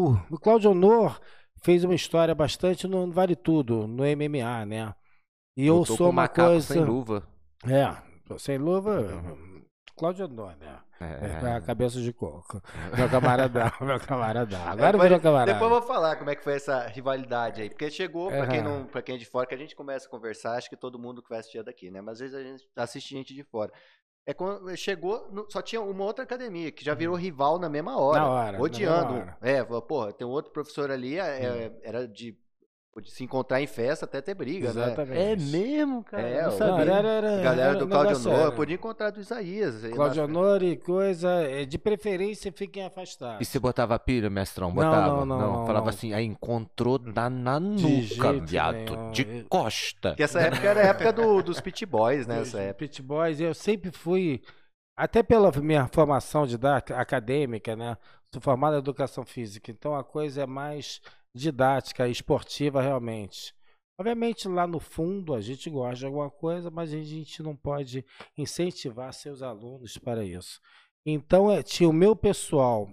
o, 0.09 0.19
o 0.31 0.39
Claudio 0.39 0.71
Honor 0.71 1.19
fez 1.63 1.83
uma 1.83 1.95
história 1.95 2.33
bastante 2.35 2.87
no 2.87 3.11
Vale 3.11 3.35
Tudo, 3.35 3.87
no 3.87 4.03
MMA, 4.03 4.65
né? 4.65 4.93
E 5.55 5.65
eu 5.67 5.83
sou 5.85 6.07
uma 6.07 6.23
macaco 6.23 6.49
coisa. 6.49 6.73
sem 6.73 6.83
luva. 6.83 7.23
É, 7.67 7.95
tô 8.27 8.37
sem 8.37 8.57
luva. 8.57 9.23
Cláudio 9.97 10.25
Honor, 10.25 10.55
né? 10.59 10.77
É, 10.99 11.25
É, 11.27 11.39
com 11.39 11.45
a 11.45 11.61
cabeça 11.61 11.99
de 12.01 12.11
coco. 12.11 12.61
Meu 12.97 13.09
camaradão, 13.09 13.71
meu 13.81 13.99
camaradão. 13.99 14.61
Agora 14.67 14.91
Depois- 14.93 15.03
virou 15.09 15.19
camarada. 15.19 15.53
Depois 15.53 15.71
eu 15.71 15.79
vou 15.79 15.87
falar 15.87 16.15
como 16.15 16.29
é 16.29 16.35
que 16.35 16.43
foi 16.43 16.53
essa 16.55 16.87
rivalidade 16.87 17.61
aí. 17.61 17.69
Porque 17.69 17.89
chegou, 17.91 18.29
pra 18.29 18.47
quem, 18.47 18.61
não, 18.63 18.85
pra 18.85 19.01
quem 19.01 19.15
é 19.15 19.17
de 19.17 19.25
fora, 19.25 19.45
que 19.45 19.53
a 19.53 19.57
gente 19.57 19.75
começa 19.75 20.07
a 20.07 20.09
conversar, 20.09 20.53
acho 20.57 20.69
que 20.69 20.75
todo 20.77 20.97
mundo 20.99 21.21
que 21.21 21.29
vai 21.29 21.39
assistir 21.39 21.59
é 21.59 21.63
daqui, 21.63 21.91
né? 21.91 22.01
Mas 22.01 22.13
às 22.13 22.19
vezes 22.31 22.35
a 22.35 22.43
gente 22.43 22.67
assiste 22.75 23.09
gente 23.13 23.33
de 23.33 23.43
fora. 23.43 23.71
É 24.25 24.33
quando 24.33 24.75
chegou, 24.75 25.29
no- 25.31 25.49
só 25.49 25.61
tinha 25.61 25.81
uma 25.81 26.03
outra 26.03 26.23
academia, 26.25 26.69
que 26.71 26.83
já 26.83 26.93
virou 26.93 27.15
rival 27.15 27.57
na 27.59 27.69
mesma 27.69 27.97
hora. 27.97 28.23
Uhum. 28.23 28.27
Na 28.29 28.33
hora, 28.33 28.51
na 28.53 28.59
Odiando. 28.63 29.13
mesma 29.13 29.21
hora. 29.21 29.37
É, 29.41 29.63
falou, 29.65 29.81
porra, 29.81 30.11
tem 30.13 30.27
um 30.27 30.31
outro 30.31 30.51
professor 30.51 30.91
ali, 30.91 31.17
é, 31.17 31.45
é, 31.45 31.79
era 31.83 32.07
de, 32.07 32.37
de 33.01 33.11
se 33.11 33.23
encontrar 33.23 33.61
em 33.61 33.67
festa 33.67 34.05
até 34.05 34.21
ter 34.21 34.33
briga, 34.33 34.73
né? 34.73 34.85
Exatamente. 34.87 35.21
É 35.21 35.35
mesmo, 35.35 36.03
cara? 36.03 36.23
É, 36.27 36.41
não 36.41 36.47
o- 36.47 36.51
Não, 36.51 36.57
sabia. 36.57 36.93
era, 36.93 37.07
era, 37.09 37.41
Galera 37.41 37.69
era 37.69 37.79
do 37.79 37.87
Claudio 37.87 38.17
Honor, 38.31 38.51
podia 38.53 38.75
encontrar 38.75 39.09
do 39.11 39.19
Isaías. 39.19 39.83
aí 39.83 39.91
Claudio 39.91 40.27
na- 40.27 40.39
Honor 40.39 40.63
e 40.63 40.77
coisa, 40.77 41.29
é, 41.43 41.65
de 41.65 41.77
preferência 41.77 42.51
fiquem 42.51 42.83
afastados. 42.85 43.41
E 43.41 43.45
você 43.45 43.59
botava 43.59 43.97
pilha, 43.99 44.29
mestrão? 44.29 44.69
Não, 44.69 44.75
Botava? 44.75 45.07
não, 45.07 45.25
não, 45.25 45.39
não, 45.39 45.65
Falava 45.65 45.85
não. 45.85 45.89
assim, 45.89 46.13
aí 46.13 46.25
encontrou 46.25 46.99
na, 46.99 47.29
na 47.29 47.59
De 47.59 47.65
nuca, 47.65 48.33
viado. 48.33 48.73
nenhum. 48.75 49.11
De 49.11 49.45
costa. 49.49 50.09
Porque 50.09 50.23
essa 50.23 50.39
época 50.41 50.67
era 50.67 50.81
a 50.81 50.85
época 50.87 51.13
do, 51.13 51.41
dos 51.43 51.59
Pit 51.61 51.85
Boys, 51.85 52.25
né? 52.27 52.41
Os 52.41 52.47
Essa 52.49 52.59
época. 52.59 52.79
Pit 52.79 53.01
Boys, 53.01 53.39
eu 53.39 53.53
sempre 53.53 53.91
fui, 53.91 54.41
até 54.97 55.21
pela 55.21 55.51
minha 55.61 55.87
formação 55.93 56.45
didática, 56.47 56.97
acadêmica, 56.99 57.75
né? 57.75 57.95
Sou 58.33 58.41
formado 58.41 58.75
em 58.75 58.79
educação 58.79 59.23
física, 59.25 59.71
então 59.71 59.95
a 59.95 60.03
coisa 60.03 60.41
é 60.41 60.45
mais 60.45 60.99
didática, 61.37 62.07
esportiva 62.07 62.81
realmente. 62.81 63.55
Obviamente 63.99 64.47
lá 64.47 64.67
no 64.67 64.79
fundo 64.79 65.33
a 65.33 65.41
gente 65.41 65.69
gosta 65.69 65.95
de 65.95 66.05
alguma 66.05 66.29
coisa, 66.29 66.69
mas 66.69 66.93
a 66.93 67.01
gente 67.01 67.41
não 67.41 67.55
pode 67.55 68.05
incentivar 68.37 69.13
seus 69.13 69.41
alunos 69.41 69.97
para 69.97 70.23
isso. 70.23 70.59
Então 71.05 71.51
é, 71.51 71.63
tinha 71.63 71.89
o 71.89 71.93
meu 71.93 72.15
pessoal 72.15 72.87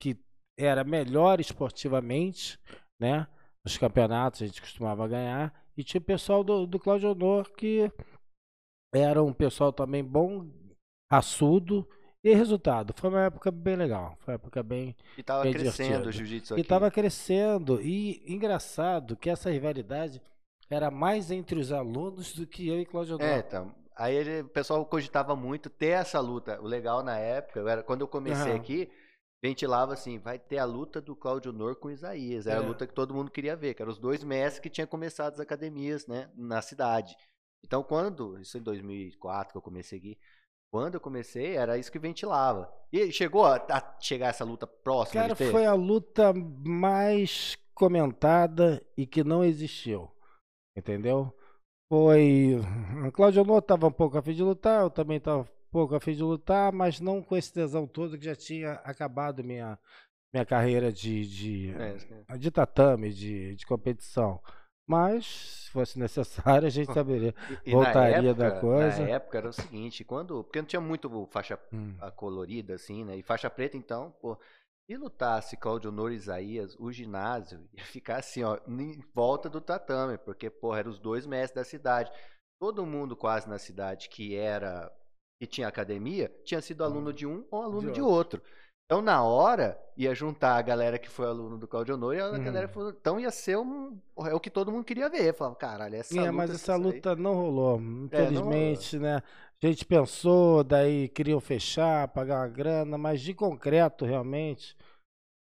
que 0.00 0.18
era 0.58 0.84
melhor 0.84 1.40
esportivamente, 1.40 2.58
né? 3.00 3.26
Nos 3.64 3.78
campeonatos 3.78 4.42
a 4.42 4.46
gente 4.46 4.60
costumava 4.60 5.08
ganhar, 5.08 5.64
e 5.76 5.82
tinha 5.82 6.00
o 6.00 6.04
pessoal 6.04 6.44
do, 6.44 6.66
do 6.66 6.78
Claudio 6.78 7.10
Honor 7.10 7.50
que 7.54 7.90
era 8.94 9.22
um 9.22 9.32
pessoal 9.32 9.72
também 9.72 10.04
bom, 10.04 10.46
raçudo, 11.10 11.88
e 12.24 12.34
resultado, 12.34 12.94
foi 12.96 13.10
uma 13.10 13.24
época 13.26 13.50
bem 13.50 13.76
legal, 13.76 14.16
foi 14.20 14.32
uma 14.32 14.36
época 14.36 14.62
bem 14.62 14.96
E 15.18 15.22
tava 15.22 15.42
Bem 15.42 15.52
crescendo 15.52 15.86
divertido. 15.88 16.08
o 16.08 16.12
jiu-jitsu 16.12 16.52
e 16.52 16.54
aqui. 16.54 16.60
estava 16.62 16.90
crescendo. 16.90 17.80
E 17.82 18.22
engraçado 18.26 19.16
que 19.16 19.28
essa 19.30 19.50
rivalidade 19.50 20.20
era 20.70 20.90
mais 20.90 21.30
entre 21.30 21.58
os 21.60 21.70
alunos 21.70 22.32
do 22.34 22.46
que 22.46 22.66
eu 22.68 22.80
e 22.80 22.86
Cláudio 22.86 23.18
É, 23.20 23.24
Honor. 23.32 23.44
então. 23.46 23.74
Aí 23.96 24.14
ele- 24.16 24.40
o 24.40 24.48
pessoal 24.48 24.84
cogitava 24.86 25.36
muito 25.36 25.68
ter 25.70 25.88
essa 25.90 26.18
luta. 26.18 26.60
O 26.60 26.64
legal 26.66 27.02
na 27.04 27.16
época, 27.18 27.60
eu 27.60 27.68
era, 27.68 27.82
quando 27.82 28.00
eu 28.00 28.08
comecei 28.08 28.50
Aham. 28.52 28.56
aqui, 28.60 28.90
ventilava 29.42 29.92
assim, 29.92 30.18
vai 30.18 30.38
ter 30.38 30.58
a 30.58 30.64
luta 30.64 31.00
do 31.00 31.14
Claudio 31.14 31.52
Honor 31.52 31.76
com 31.76 31.88
o 31.88 31.90
Isaías. 31.90 32.46
Era 32.46 32.60
a 32.60 32.64
É. 32.64 32.66
luta 32.66 32.86
que 32.86 32.94
todo 32.94 33.14
mundo 33.14 33.30
queria 33.30 33.54
ver, 33.54 33.74
que 33.74 33.82
eram 33.82 33.92
os 33.92 33.98
dois 33.98 34.24
mestres 34.24 34.58
que 34.60 34.70
tinham 34.70 34.88
começado 34.88 35.34
as 35.34 35.40
academias, 35.40 36.06
né, 36.06 36.30
na 36.34 36.62
cidade. 36.62 37.14
Então 37.64 37.82
quando, 37.82 38.38
isso 38.40 38.56
em 38.58 38.62
2004 38.62 39.52
que 39.52 39.58
eu 39.58 39.62
comecei 39.62 39.98
aqui, 39.98 40.18
quando 40.74 40.94
eu 40.94 41.00
comecei, 41.00 41.54
era 41.54 41.78
isso 41.78 41.92
que 41.92 42.00
ventilava. 42.00 42.68
E 42.92 43.12
chegou 43.12 43.46
a, 43.46 43.64
a 43.70 43.96
chegar 44.00 44.30
essa 44.30 44.44
luta 44.44 44.66
próxima 44.66 45.22
Cara, 45.22 45.36
foi 45.36 45.64
a 45.64 45.72
luta 45.72 46.32
mais 46.34 47.56
comentada 47.72 48.84
e 48.96 49.06
que 49.06 49.22
não 49.22 49.44
existiu. 49.44 50.10
Entendeu? 50.76 51.32
Foi. 51.88 52.56
A 53.06 53.12
Cláudia 53.12 53.42
Honor 53.42 53.60
estava 53.60 53.86
um 53.86 53.92
pouco 53.92 54.18
a 54.18 54.22
fim 54.22 54.32
de 54.32 54.42
lutar, 54.42 54.82
eu 54.82 54.90
também 54.90 55.18
estava 55.18 55.42
um 55.42 55.46
pouco 55.70 55.94
a 55.94 56.00
fim 56.00 56.12
de 56.12 56.24
lutar, 56.24 56.72
mas 56.72 56.98
não 56.98 57.22
com 57.22 57.36
esse 57.36 57.52
tesão 57.52 57.86
todo 57.86 58.18
que 58.18 58.24
já 58.24 58.34
tinha 58.34 58.72
acabado 58.82 59.44
minha, 59.44 59.78
minha 60.32 60.44
carreira 60.44 60.92
de, 60.92 61.24
de, 61.24 61.74
É, 62.28 62.36
de 62.36 62.50
tatame, 62.50 63.12
de, 63.12 63.54
de 63.54 63.64
competição. 63.64 64.40
Mas, 64.86 65.24
se 65.26 65.70
fosse 65.70 65.98
necessário, 65.98 66.66
a 66.66 66.70
gente 66.70 66.92
saberia. 66.94 67.34
E- 67.48 67.58
e 67.64 67.70
Voltaria 67.72 68.32
na 68.32 68.32
da 68.34 68.46
época, 68.46 68.60
coisa. 68.60 69.02
Na 69.02 69.08
época 69.10 69.38
era 69.38 69.48
o 69.48 69.52
seguinte, 69.52 70.04
quando. 70.04 70.44
Porque 70.44 70.60
não 70.60 70.66
tinha 70.66 70.80
muito 70.80 71.26
faixa 71.30 71.58
Hum. 71.72 71.96
colorida, 72.16 72.74
assim, 72.74 73.04
né? 73.04 73.16
E 73.16 73.22
faixa 73.22 73.48
preta, 73.50 73.76
então, 73.76 74.10
pô. 74.20 74.38
Se 74.86 74.96
lutasse 74.98 75.56
Claudio 75.56 75.88
Honor 75.90 76.12
e 76.12 76.16
Isaías, 76.16 76.76
o 76.78 76.92
ginásio 76.92 77.66
ia 77.72 77.84
ficar 77.84 78.18
assim, 78.18 78.42
ó, 78.42 78.58
em 78.68 79.00
volta 79.14 79.48
do 79.48 79.58
tatame, 79.60 80.18
porque, 80.18 80.50
porra, 80.50 80.80
eram 80.80 80.90
os 80.90 80.98
dois 80.98 81.26
mestres 81.26 81.54
da 81.54 81.64
cidade. 81.64 82.12
Todo 82.60 82.84
mundo 82.84 83.16
quase 83.16 83.48
na 83.48 83.58
cidade 83.58 84.08
que 84.10 84.36
era. 84.36 84.92
que 85.40 85.46
tinha 85.46 85.66
academia, 85.68 86.30
tinha 86.44 86.60
sido 86.60 86.84
aluno 86.84 87.12
de 87.12 87.26
um 87.26 87.46
ou 87.50 87.62
aluno 87.62 87.88
de, 87.88 87.94
De 87.94 88.02
outro. 88.02 88.42
Então, 88.86 89.00
na 89.00 89.22
hora, 89.22 89.78
ia 89.96 90.14
juntar 90.14 90.56
a 90.56 90.62
galera 90.62 90.98
que 90.98 91.08
foi 91.08 91.26
aluno 91.26 91.56
do 91.56 91.66
Claudio 91.66 91.94
Honor 91.94 92.14
e 92.16 92.20
a 92.20 92.28
Hum. 92.28 92.44
galera 92.44 92.68
foi. 92.68 92.90
Então 92.90 93.18
ia 93.18 93.30
ser 93.30 93.56
um. 93.56 93.98
É 94.26 94.34
o 94.34 94.40
que 94.40 94.50
todo 94.50 94.70
mundo 94.70 94.84
queria 94.84 95.08
ver. 95.08 95.32
Falava, 95.34 95.56
caralho, 95.56 95.96
essa 95.96 96.20
É, 96.20 96.30
luta. 96.30 96.32
mas 96.32 96.50
se 96.50 96.56
essa 96.56 96.76
luta 96.76 97.16
não 97.16 97.34
rolou. 97.34 97.76
rolou. 97.78 97.80
Infelizmente, 98.04 98.98
né? 98.98 99.22
A 99.62 99.66
gente 99.66 99.86
pensou, 99.86 100.62
daí 100.62 101.08
queriam 101.08 101.40
fechar, 101.40 102.08
pagar 102.08 102.40
uma 102.40 102.48
grana, 102.48 102.98
mas 102.98 103.20
de 103.22 103.32
concreto, 103.32 104.04
realmente, 104.04 104.76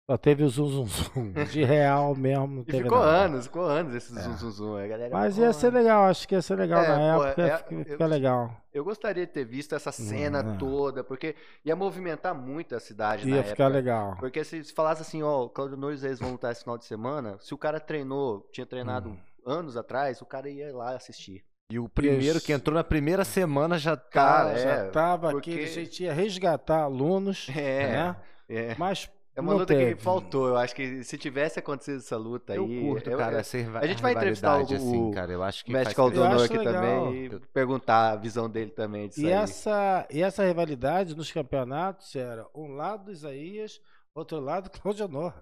só 0.09 0.17
teve 0.17 0.41
o 0.43 0.49
zum 0.49 0.67
zum 0.69 0.87
zum. 0.87 1.31
De 1.51 1.63
real 1.65 2.15
mesmo. 2.15 2.47
Não 2.47 2.61
E 2.61 2.65
teve 2.65 2.83
ficou 2.83 2.99
nada. 2.99 3.11
anos, 3.25 3.45
ficou 3.45 3.63
anos 3.65 3.93
esse 3.93 4.17
É. 4.17 4.21
zum 4.21 4.37
zum 4.37 4.51
zum. 4.51 4.77
A 4.77 4.87
galera, 4.87 5.09
Mas 5.13 5.37
ia 5.37 5.51
ser 5.51 5.73
legal, 5.73 6.05
acho 6.05 6.25
que 6.25 6.33
ia 6.33 6.41
ser 6.41 6.55
legal 6.55 6.81
É, 6.81 6.87
na 6.87 7.15
pô, 7.17 7.23
época, 7.25 7.41
é- 7.41 7.57
fica, 7.57 7.73
eu- 7.73 7.85
fica 7.85 8.05
legal. 8.05 8.51
Eu 8.73 8.83
gostaria 8.85 9.25
de 9.25 9.31
ter 9.33 9.43
visto 9.43 9.75
essa 9.75 9.91
cena 9.91 10.41
Hum, 10.43 10.53
é. 10.53 10.57
toda, 10.57 11.03
porque 11.03 11.35
ia 11.65 11.75
movimentar 11.75 12.33
muito 12.33 12.73
a 12.73 12.79
cidade 12.79 13.27
na 13.27 13.37
Ia 13.37 13.43
ficar 13.43 13.65
época. 13.65 13.77
legal. 13.77 14.15
Porque 14.17 14.43
se 14.45 14.63
se 14.63 14.73
falasse 14.73 15.01
assim, 15.01 15.21
ó, 15.23 15.43
o 15.43 15.49
Claudio 15.49 15.75
Nunes 15.75 16.03
eles 16.03 16.19
vão 16.19 16.31
lutar 16.31 16.53
esse 16.53 16.61
final 16.61 16.77
de 16.77 16.85
semana, 16.85 17.37
se 17.41 17.53
o 17.53 17.57
cara 17.57 17.77
treinou, 17.79 18.47
tinha 18.51 18.65
treinado 18.65 19.09
Hum. 19.09 19.17
anos 19.45 19.75
atrás, 19.75 20.21
o 20.21 20.25
cara 20.25 20.49
ia 20.49 20.73
lá 20.73 20.95
assistir. 20.95 21.43
E 21.69 21.77
o 21.77 21.89
primeiro 21.89 22.37
Isso. 22.37 22.45
que 22.45 22.53
entrou 22.53 22.73
na 22.73 22.83
primeira 22.83 23.25
semana 23.25 23.77
já 23.77 23.97
tá. 23.97 24.09
Cara, 24.09 24.51
é, 24.51 24.63
Já 24.85 24.89
tava 24.89 25.31
porque- 25.31 25.51
aqui, 25.51 25.63
a 25.63 25.67
gente 25.67 26.03
ia 26.05 26.13
resgatar 26.13 26.83
alunos, 26.83 27.49
É, 27.53 27.87
né? 27.91 28.15
é. 28.47 28.75
Mas 28.77 29.09
É 29.37 29.41
uma 29.41 29.51
não 29.51 29.59
luta 29.59 29.75
que 29.75 29.95
faltou. 29.97 30.47
Eu 30.47 30.57
acho 30.57 30.73
que 30.75 31.03
se 31.03 31.15
tivesse 31.15 31.59
acontecido 31.59 31.97
essa 31.97 32.17
luta 32.17 32.55
eu 32.55 32.65
aí. 32.65 32.81
curto, 32.81 33.07
eu- 33.09 33.17
cara, 33.19 33.37
essa 33.39 33.55
a 33.57 33.85
gente 33.85 34.01
vai 34.01 34.13
entrevistar 34.13 34.59
o- 34.59 34.63
assim, 34.63 35.11
cara. 35.11 35.31
Eu 35.31 35.43
acho 35.43 35.63
que 35.63 35.71
o 35.71 35.75
Honor 36.23 36.35
acho 36.35 36.45
aqui 36.45 36.57
legal. 36.57 36.73
também 37.05 37.25
e 37.25 37.39
perguntar 37.53 38.11
a 38.11 38.15
visão 38.15 38.49
dele 38.49 38.71
também 38.71 39.07
disso 39.07 39.21
E 39.21 39.25
aí. 39.27 39.31
essa, 39.33 40.07
e 40.11 40.23
essa 40.23 40.43
rivalidade 40.43 41.15
nos 41.15 41.31
campeonatos 41.31 42.15
era 42.15 42.47
um 42.55 42.69
lado 42.73 43.11
Isaías, 43.11 43.79
outro 44.15 44.39
lado 44.39 44.71
Claudio 44.81 45.05
Honor. 45.05 45.33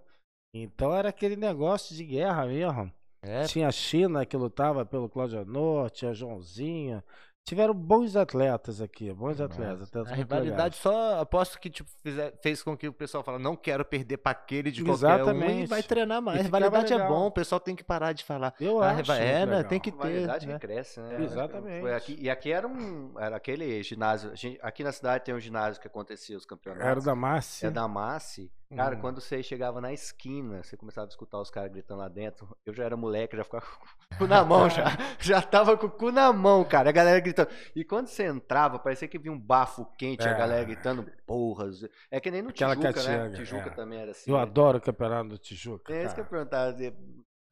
Então 0.54 0.94
era 0.94 1.08
aquele 1.10 1.38
negócio 1.38 1.96
de 1.96 2.04
guerra 2.04 2.46
mesmo. 2.46 2.92
É, 3.22 3.44
Tinha 3.46 3.68
a 3.70 3.72
China 3.72 4.26
que 4.26 4.38
lutava 4.38 4.86
pelo 4.86 5.10
Claudio 5.10 5.40
Honor, 5.42 5.90
tinha 5.90 6.14
Joãozinho. 6.14 7.02
Tiveram 7.46 7.76
bons 7.76 8.16
atletas 8.16 8.82
aqui, 8.82 9.14
bons 9.14 9.40
atletas. 9.40 9.84
atletas 9.90 10.12
A 10.12 10.16
rivalidade 10.16 10.78
só 10.78 11.20
aposto 11.20 11.60
que 11.60 11.70
tipo, 11.70 11.88
fizer- 12.02 12.34
fez 12.42 12.64
com 12.64 12.76
que 12.76 12.88
o 12.88 12.92
pessoal 12.94 13.24
fala, 13.24 13.38
não 13.38 13.56
quero 13.56 13.86
perder 13.86 14.18
pra 14.18 14.32
aquele 14.32 14.72
de 14.72 14.84
qualquer 14.84 15.06
um 15.08 15.12
e 15.12 15.14
Exatamente. 15.22 15.68
vai 15.68 15.84
treinar 15.84 16.20
mais. 16.24 16.38
E 16.38 16.40
A 16.40 16.44
rivalidade 16.44 16.92
é 16.92 17.08
bom, 17.08 17.28
o 17.28 17.32
pessoal 17.32 17.60
tem 17.60 17.76
que 17.76 17.84
parar 17.84 18.14
de 18.14 18.24
falar. 18.24 18.52
Eu 18.60 18.82
a 18.82 18.94
acho. 18.94 19.12
é, 19.12 19.46
né? 19.46 19.62
Tem 19.64 19.80
que 19.80 19.92
A 19.92 19.94
ter. 19.94 19.98
variedade 20.00 20.48
né? 20.48 20.54
que 20.56 20.60
cresce, 20.60 21.00
né? 21.00 21.22
Exatamente. 21.24 21.82
Foi 21.82 21.94
aqui, 21.94 22.18
e 22.20 22.32
aqui 22.32 22.52
era 22.52 22.68
um. 22.68 23.14
Era 23.20 23.36
aquele 23.36 23.84
ginásio. 23.84 24.32
a 24.32 24.36
gente- 24.36 24.58
Aqui 24.64 24.84
na 24.84 24.92
cidade 24.92 25.24
tem 25.24 25.36
um 25.36 25.40
ginásio 25.40 25.80
que 25.80 25.88
acontecia 25.88 26.36
os 26.36 26.46
campeonatos. 26.48 26.88
Era 26.88 27.00
o 27.00 27.04
da 27.04 27.14
Márcia. 27.14 27.68
É 27.68 27.70
da 27.70 27.88
Massi. 27.88 28.52
Cara, 28.74 28.96
Hum. 28.96 29.00
quando 29.00 29.22
você 29.22 29.44
chegava 29.44 29.80
na 29.80 29.94
esquina, 29.94 30.64
você 30.64 30.76
começava 30.78 31.08
a 31.08 31.10
escutar 31.10 31.40
os 31.40 31.50
caras 31.50 31.72
gritando 31.72 32.00
lá 32.00 32.08
dentro. 32.10 32.58
Eu 32.66 32.74
já 32.74 32.84
era 32.84 32.98
moleque, 32.98 33.38
já 33.38 33.44
ficava 33.44 33.66
com 34.10 34.16
o 34.16 34.18
cu 34.20 34.28
na 34.28 34.44
mão, 34.44 34.70
já. 34.70 34.86
Já 35.20 35.42
tava 35.42 35.78
com 35.78 35.88
o 35.88 35.92
cu 35.92 36.12
na 36.12 36.32
mão, 36.34 36.64
cara. 36.64 36.90
A 36.90 36.92
galera 36.94 37.20
gritando. 37.20 37.50
E 37.76 37.84
quando 37.84 38.08
você 38.08 38.26
entrava, 38.26 38.78
parecia 38.80 39.08
que 39.08 39.18
vinha 39.20 39.34
um 39.34 39.40
bafo 39.40 39.86
quente, 39.98 40.28
a 40.28 40.32
É. 40.32 40.38
galera 40.38 40.64
gritando, 40.64 41.06
porras. 41.26 41.82
É 42.12 42.20
que 42.20 42.30
nem 42.32 42.42
no 42.42 42.50
Aquela 42.50 42.76
Tijuca, 42.76 43.04
né? 43.04 43.18
catinga, 43.18 43.38
Tijuca 43.38 43.70
é. 43.70 43.74
também 43.74 44.00
era 44.00 44.12
assim. 44.12 44.30
Eu 44.32 44.38
né? 44.38 44.44
adoro 44.44 44.78
o 44.78 44.82
campeonato 44.82 45.30
do 45.30 45.38
Tijuca. 45.38 45.94
É 45.94 46.04
isso 46.06 46.16
que 46.16 46.22
eu 46.22 46.26
perguntar. 46.26 46.66
assim, 46.70 46.92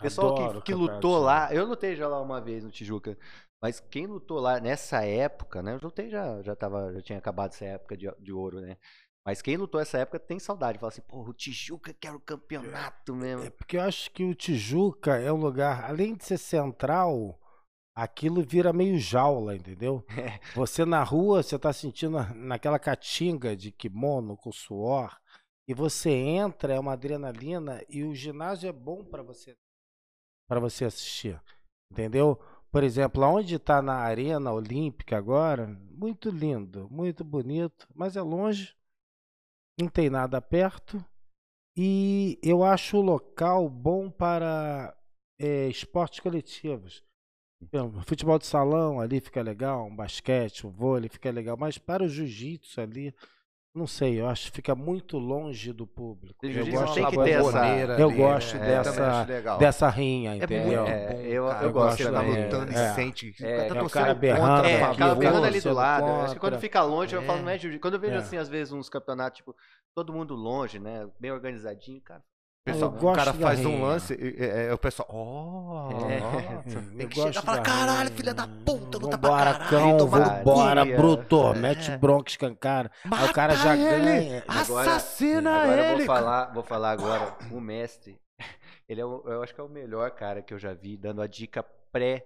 Pessoal 0.02 0.34
Adoro 0.34 0.62
que, 0.62 0.66
que 0.66 0.74
lutou 0.74 1.18
lá, 1.20 1.54
eu 1.54 1.66
lutei 1.66 1.96
já 1.96 2.08
lá 2.08 2.20
uma 2.22 2.42
vez 2.42 2.64
no 2.64 2.70
Tijuca, 2.72 3.18
mas 3.62 3.80
quem 3.80 4.06
lutou 4.06 4.40
lá 4.40 4.60
nessa 4.60 5.06
época, 5.06 5.62
né? 5.64 5.76
Eu 5.76 5.80
lutei 5.82 6.10
já, 6.10 6.42
já 6.42 6.56
tava, 6.56 6.92
já 6.94 7.02
tinha 7.02 7.18
acabado 7.20 7.52
essa 7.54 7.64
época 7.64 7.96
de, 7.96 8.12
de 8.20 8.34
ouro, 8.34 8.60
né? 8.60 8.76
Mas 9.26 9.42
quem 9.42 9.56
lutou 9.56 9.80
essa 9.80 9.98
época 9.98 10.20
tem 10.20 10.38
saudade, 10.38 10.78
fala 10.78 10.92
assim, 10.92 11.02
porra, 11.02 11.30
o 11.30 11.34
Tijuca 11.34 11.94
que 11.94 12.08
era 12.08 12.16
o 12.16 12.20
campeonato 12.20 13.16
mesmo. 13.16 13.46
É 13.46 13.50
porque 13.50 13.78
eu 13.78 13.82
acho 13.82 14.12
que 14.12 14.24
o 14.24 14.36
Tijuca 14.36 15.16
é 15.18 15.32
um 15.32 15.38
lugar, 15.38 15.86
além 15.86 16.14
de 16.14 16.26
ser 16.26 16.38
central, 16.38 17.40
aquilo 17.96 18.44
vira 18.44 18.74
meio 18.74 19.00
jaula, 19.00 19.56
entendeu? 19.56 20.06
É. 20.18 20.40
Você 20.54 20.84
na 20.84 21.04
rua, 21.04 21.42
você 21.42 21.58
tá 21.58 21.72
sentindo 21.72 22.18
na- 22.18 22.34
naquela 22.34 22.78
catinga 22.78 23.56
de 23.56 23.72
kimono 23.72 24.36
com 24.36 24.52
suor, 24.52 25.18
e 25.68 25.74
você 25.74 26.10
entra, 26.10 26.74
é 26.74 26.80
uma 26.80 26.94
adrenalina, 26.94 27.82
e 27.88 28.04
o 28.04 28.14
ginásio 28.14 28.68
é 28.68 28.74
bom 28.74 29.04
para 29.06 29.24
você 29.24 29.56
para 30.48 30.60
você 30.60 30.86
assistir, 30.86 31.42
entendeu? 31.92 32.40
Por 32.72 32.84
exemplo, 32.84 33.24
aonde 33.24 33.56
está 33.56 33.82
na 33.82 33.96
Arena 33.96 34.52
Olímpica 34.52 35.18
agora, 35.18 35.68
muito 35.92 36.30
lindo, 36.30 36.88
muito 36.90 37.24
bonito, 37.24 37.88
mas 37.94 38.16
é 38.16 38.22
longe, 38.22 38.76
não 39.80 39.88
tem 39.88 40.10
nada 40.10 40.42
perto. 40.42 41.04
E 41.76 42.40
eu 42.44 42.64
acho 42.64 42.98
o 42.98 43.02
local 43.02 43.68
bom 43.68 44.10
para 44.10 44.96
eh, 45.40 45.68
esportes 45.70 46.20
coletivos. 46.20 47.04
Futebol 48.06 48.38
de 48.38 48.46
salão 48.46 49.00
ali 49.00 49.20
fica 49.20 49.42
legal, 49.42 49.88
um 49.88 49.96
basquete, 49.96 50.68
um 50.68 50.70
vôlei 50.70 51.10
fica 51.10 51.32
legal, 51.32 51.58
mas 51.58 51.78
para 51.78 52.04
o 52.04 52.10
jiu-jitsu 52.10 52.82
ali, 52.82 53.16
não 53.76 53.88
sei, 53.88 54.22
eu 54.22 54.28
acho 54.28 54.46
que 54.52 54.52
fica 54.58 54.76
muito 54.76 55.18
longe 55.18 55.74
do 55.74 55.88
público. 55.88 56.46
O 56.46 56.50
Eu 56.50 56.66
gosto, 56.68 56.94
tem 56.94 57.06
que 57.08 57.18
ter 57.24 57.30
essa- 57.32 58.00
eu 58.00 58.12
gosto 58.12 58.56
é, 58.58 58.60
dessa- 58.60 59.58
dessa 59.58 59.90
rinha, 59.90 60.34
É 60.34 60.36
entendeu? 60.38 60.82
muito 60.84 60.92
É, 60.92 61.14
bom, 61.14 61.20
eu- 61.22 61.48
cara. 61.48 61.66
eu 61.66 61.72
gosto 61.74 61.98
Você 62.04 62.12
tá 62.12 62.22
lutando 62.22 62.72
é. 62.72 62.92
e 62.92 62.96
sente. 62.96 63.36
É, 63.42 63.68
é 63.68 63.72
o 63.84 63.90
cara 63.90 64.06
contra, 64.08 64.14
berrando, 64.14 64.68
É, 64.68 64.74
a 64.82 64.86
acaba 64.92 64.98
favor. 64.98 65.16
berrando 65.20 65.46
ali 65.46 65.60
do 65.62 65.74
lado. 65.74 66.08
Eu 66.08 66.22
Acho 66.22 66.34
que 66.36 66.40
quando 66.40 66.54
contra. 66.54 66.60
fica 66.60 66.84
longe, 66.84 67.16
eu 67.16 67.22
É. 67.22 67.26
falo, 67.26 67.42
não 67.42 67.50
é 67.50 67.58
Quando 67.80 67.96
eu 67.96 68.00
vejo 68.00 68.14
É. 68.14 68.18
assim, 68.18 68.38
às 68.38 68.48
vezes, 68.48 68.72
uns 68.72 68.90
campeonatos, 68.90 69.38
tipo, 69.38 69.56
todo 69.96 70.14
mundo 70.14 70.36
longe, 70.36 70.78
né? 70.80 71.08
Bem 71.20 71.32
organizadinho, 71.32 72.00
cara. 72.02 72.22
O 72.66 72.72
pessoal- 72.72 72.96
o 72.98 73.14
cara 73.14 73.34
faz 73.34 73.66
um 73.66 73.82
lance, 73.84 74.14
e- 74.14 74.38
é, 74.42 74.74
o 74.74 74.78
pessoal. 74.78 75.10
Oh, 75.12 76.10
É. 76.10 76.62
Tem 76.98 77.10
que 77.10 77.16
chegar 77.16 77.32
e 77.42 77.46
falar, 77.46 77.62
caralho, 77.62 78.10
filha 78.12 78.34
da 78.34 78.48
puta, 78.48 78.98
luta 79.00 79.18
pra 79.18 79.30
Vambora, 79.30 79.54
caralho. 79.60 79.70
cão, 79.70 79.98
toma 79.98 80.20
no 80.20 80.26
cu." 80.30 80.32
vambora, 80.38 80.76
Vadia. 80.82 80.96
bruto. 80.98 81.44
É. 81.48 81.54
Mete 81.60 81.98
bronca, 81.98 82.30
escancara. 82.30 82.90
Aí 83.12 83.30
o 83.30 83.34
cara 83.34 83.54
já 83.58 83.76
ele! 83.76 84.06
ganha. 84.06 84.44
Agora- 84.48 84.92
Assassina 84.96 85.62
Agora 85.64 85.82
eu 85.82 85.86
ele! 85.96 85.98
vou 85.98 86.16
falar, 86.16 86.54
vou 86.54 86.64
falar 86.64 86.92
agora, 86.92 87.36
o 87.52 87.60
mestre, 87.60 88.18
ele 88.88 89.02
é 89.02 89.06
o, 89.06 89.22
eu 89.26 89.44
acho 89.44 89.54
que 89.54 89.60
é 89.60 89.64
o 89.64 89.68
melhor 89.70 90.10
cara 90.12 90.42
que 90.42 90.54
eu 90.54 90.58
já 90.60 90.74
vi, 90.74 90.96
dando 90.96 91.22
a 91.22 91.28
dica 91.28 91.66
pré. 91.92 92.26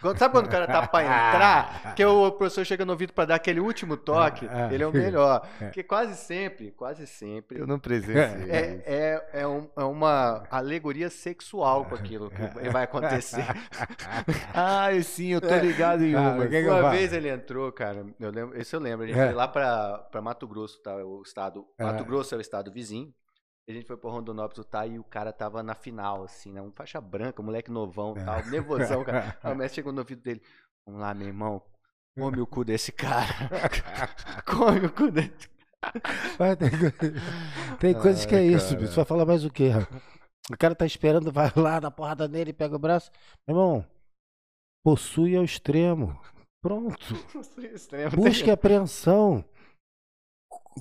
Quando- 0.00 0.18
sabe 0.18 0.32
quando 0.32 0.46
o 0.46 0.50
cara 0.50 0.66
tá 0.66 0.86
pra 0.88 1.02
entrar? 1.02 1.94
Que 1.94 2.04
o 2.04 2.32
professor 2.32 2.64
chega 2.64 2.84
no 2.84 2.92
ouvido 2.92 3.12
pra 3.12 3.24
dar 3.26 3.34
aquele 3.36 3.60
último 3.60 3.96
toque, 3.96 4.46
Ah, 4.46 4.66
ah. 4.68 4.74
ele 4.74 4.82
é 4.82 4.86
o 4.86 4.92
melhor. 4.92 5.46
É. 5.60 5.64
Porque 5.66 5.82
quase 5.82 6.14
sempre, 6.16 6.70
quase 6.72 7.06
sempre, 7.06 7.58
Eu 7.60 7.66
não 7.66 7.78
presenciei. 7.78 8.50
é, 8.50 8.82
é, 8.86 9.28
é, 9.42 9.46
um- 9.46 9.68
é 9.76 9.84
uma 9.84 10.44
alegoria 10.50 11.10
sexual 11.10 11.84
com 11.84 11.94
aquilo 11.94 12.30
que 12.30 12.36
vai 12.70 12.84
acontecer. 12.84 13.44
Ah, 14.54 14.88
sim, 15.02 15.28
eu 15.28 15.40
tô 15.40 15.54
ligado 15.56 16.02
em 16.04 16.14
uma. 16.14 16.46
que 16.46 16.54
eu 16.56 16.72
Uma 16.72 16.82
faço? 16.82 16.96
vez 16.96 17.12
ele 17.12 17.28
entrou, 17.28 17.70
cara, 17.72 18.06
eu 18.18 18.30
lembro, 18.30 18.58
esse 18.60 18.74
eu 18.74 18.80
lembro, 18.80 19.04
a 19.04 19.08
gente 19.08 19.18
É. 19.18 19.26
foi 19.26 19.34
lá 19.34 19.46
pra, 19.48 19.98
pra 20.10 20.20
Mato 20.22 20.46
Grosso, 20.46 20.80
tá? 20.82 20.94
O 20.96 21.22
estado. 21.22 21.64
Mato 21.78 22.02
É. 22.02 22.06
Grosso 22.06 22.34
é 22.34 22.38
o 22.38 22.40
estado 22.40 22.72
vizinho. 22.72 23.12
A 23.68 23.72
gente 23.72 23.86
foi 23.86 23.98
pro 23.98 24.08
Rondonópolis 24.08 24.58
lutar 24.58 24.88
e 24.88 24.98
o 24.98 25.04
cara 25.04 25.30
tava 25.30 25.62
na 25.62 25.74
final, 25.74 26.24
assim, 26.24 26.50
né? 26.50 26.62
Um 26.62 26.72
faixa 26.72 27.00
branca, 27.02 27.42
moleque 27.42 27.70
novão 27.70 28.14
É. 28.16 28.24
tal, 28.24 28.44
nervosão, 28.48 29.04
cara. 29.04 29.36
Aí 29.42 29.52
o 29.52 29.56
mestre 29.56 29.76
chegou 29.76 29.92
no 29.92 29.98
ouvido 29.98 30.22
dele. 30.22 30.42
Vamos 30.86 31.02
lá, 31.02 31.12
meu 31.12 31.26
irmão. 31.28 31.62
Come 32.18 32.40
o 32.40 32.46
cu 32.46 32.64
desse 32.64 32.90
cara. 32.90 33.26
Come 34.46 34.86
o 34.86 34.92
cu 34.92 35.10
desse 35.10 35.48
Vai, 36.38 36.56
tem 36.56 36.68
tem 37.78 37.94
coisas 37.94 38.26
que 38.26 38.34
é 38.34 38.42
isso, 38.42 38.70
cara. 38.70 38.80
bicho. 38.80 38.96
Vai 38.96 39.04
falar 39.04 39.24
mais 39.26 39.44
o 39.44 39.50
quê? 39.50 39.70
O 40.50 40.56
cara 40.56 40.74
tá 40.74 40.84
esperando, 40.86 41.30
vai 41.30 41.52
lá, 41.54 41.78
dá 41.78 41.90
porrada 41.90 42.26
nele, 42.26 42.52
pega 42.52 42.74
o 42.74 42.78
braço. 42.78 43.12
Meu 43.46 43.56
irmão, 43.56 43.86
possui 44.82 45.36
ao 45.36 45.44
extremo. 45.44 46.18
Pronto. 46.60 47.14
Extremo. 47.72 48.16
Busque 48.16 48.50
apreensão. 48.50 49.44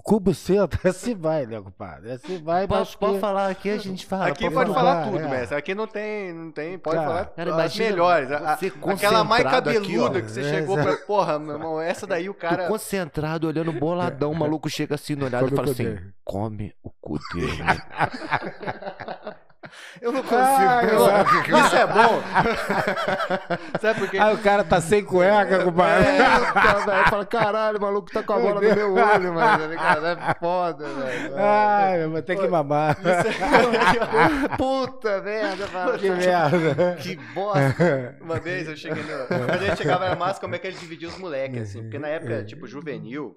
Com 0.04 0.20
buceta, 0.20 0.78
assim 0.90 1.16
vai, 1.16 1.46
né, 1.46 1.62
compadre? 1.62 2.12
Assim 2.12 2.42
vai, 2.44 2.68
mas 2.68 2.96
Pode, 2.96 2.98
pode 2.98 3.14
que- 3.14 3.20
falar 3.20 3.50
aqui, 3.50 3.70
a 3.70 3.78
gente 3.78 4.06
fala. 4.06 4.28
Aqui 4.28 4.44
pode 4.44 4.56
pode 4.56 4.74
falar. 4.74 4.96
falar 5.04 5.12
tudo, 5.12 5.20
é. 5.20 5.28
mestre. 5.30 5.58
Aqui 5.58 5.76
não 5.76 5.88
tem, 5.88 6.34
não 6.34 6.52
tem, 6.52 6.78
pode 6.78 6.96
Cara, 6.96 7.08
falar 7.08 7.26
cara, 7.26 7.64
as 7.64 7.78
melhores. 7.78 8.32
A- 8.32 8.54
aquela 8.54 9.24
mais 9.24 9.46
aqui, 9.46 9.52
cabeluda 9.56 10.20
ó. 10.20 10.22
que 10.22 10.32
você 10.32 10.42
É, 10.42 10.44
chegou 10.44 10.78
exato. 10.80 10.98
pra. 10.98 11.06
Porra, 11.06 11.40
meu 11.40 11.54
irmão, 11.56 11.82
essa 11.82 12.08
daí 12.08 12.30
o 12.30 12.34
cara. 12.34 12.68
concentrado, 12.68 13.48
olhando 13.48 13.72
boladão, 13.74 14.32
o 14.32 14.36
maluco 14.36 14.70
chega 14.70 14.96
assim 14.96 15.16
no 15.16 15.26
olhado 15.26 15.48
e 15.52 15.56
fala 15.56 15.72
assim: 15.72 15.98
come 16.24 16.74
o 16.84 16.90
cu 17.02 17.20
dele. 17.34 17.58
Eu 20.02 20.12
não 20.12 20.22
consigo. 20.22 20.38
Ah, 20.40 20.82
eu- 20.84 21.60
Isso 21.60 21.76
é 21.76 21.88
bom. 21.88 22.22
Sabe 23.82 24.00
por 24.00 24.10
quê? 24.10 24.18
Aí 24.18 24.34
o 24.34 24.38
cara 24.38 24.64
tá 24.64 24.80
sem 24.80 25.04
cueca, 25.04 25.64
compadre. 25.64 26.08
Eita, 26.10 26.86
velho. 26.86 27.10
Fala, 27.10 27.26
caralho, 27.26 27.78
o 27.78 27.82
maluco 27.82 28.12
tá 28.12 28.24
com 28.24 28.34
a 28.34 28.40
bola 28.40 28.56
no 28.62 28.76
meu 28.76 28.94
olho, 28.94 29.34
mano. 29.34 29.76
Cara, 29.76 30.10
é 30.12 30.34
foda, 30.40 30.86
velho. 30.88 31.34
Ai, 31.38 32.04
eu 32.04 32.12
vou 32.12 32.22
ter 32.22 32.36
que 32.38 32.48
mamar. 32.48 32.96
Puta 34.58 35.22
merda, 35.22 35.68
mano. 35.74 35.98
Que 35.98 36.10
merda. 36.12 36.96
Que 37.02 37.16
bosta. 37.34 38.16
Uma 38.22 38.40
vez 38.40 38.68
eu 38.68 38.76
cheguei 38.78 39.04
no. 39.04 39.26
Quando 39.28 39.50
a 39.52 39.58
gente 39.58 39.78
chegava 39.78 40.08
na 40.10 40.16
massa, 40.16 40.40
como 40.40 40.56
é 40.56 40.60
que 40.60 40.68
ele 40.68 40.78
dividia 40.78 41.08
os 41.08 41.18
moleques, 41.18 41.62
assim? 41.64 41.82
Porque 41.82 42.00
na 42.00 42.08
época, 42.08 42.44
tipo, 42.44 42.68
juvenil. 42.68 43.36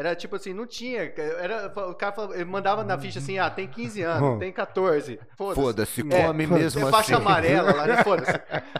Era 0.00 0.16
tipo 0.16 0.34
assim, 0.36 0.54
não 0.54 0.66
tinha. 0.66 1.02
Era, 1.38 1.66
o 1.90 1.94
cara 1.94 2.10
falava- 2.12 2.34
ele 2.34 2.46
mandava 2.46 2.82
na 2.82 2.98
ficha 2.98 3.18
assim: 3.18 3.38
ah, 3.38 3.50
tem 3.50 3.68
15 3.68 4.00
anos, 4.00 4.38
tem 4.38 4.50
14. 4.50 5.20
Foda-se. 5.36 5.60
Foda-se, 5.60 6.00
É, 6.00 6.04
come 6.26 6.46
foda-se. 6.46 6.64
mesmo 6.64 6.80
É 6.80 6.82
assim. 6.84 6.90
faixa 6.90 7.16
amarela 7.18 7.74
lá, 7.74 7.86
né? 7.86 7.96
Foda-se. 8.02 8.32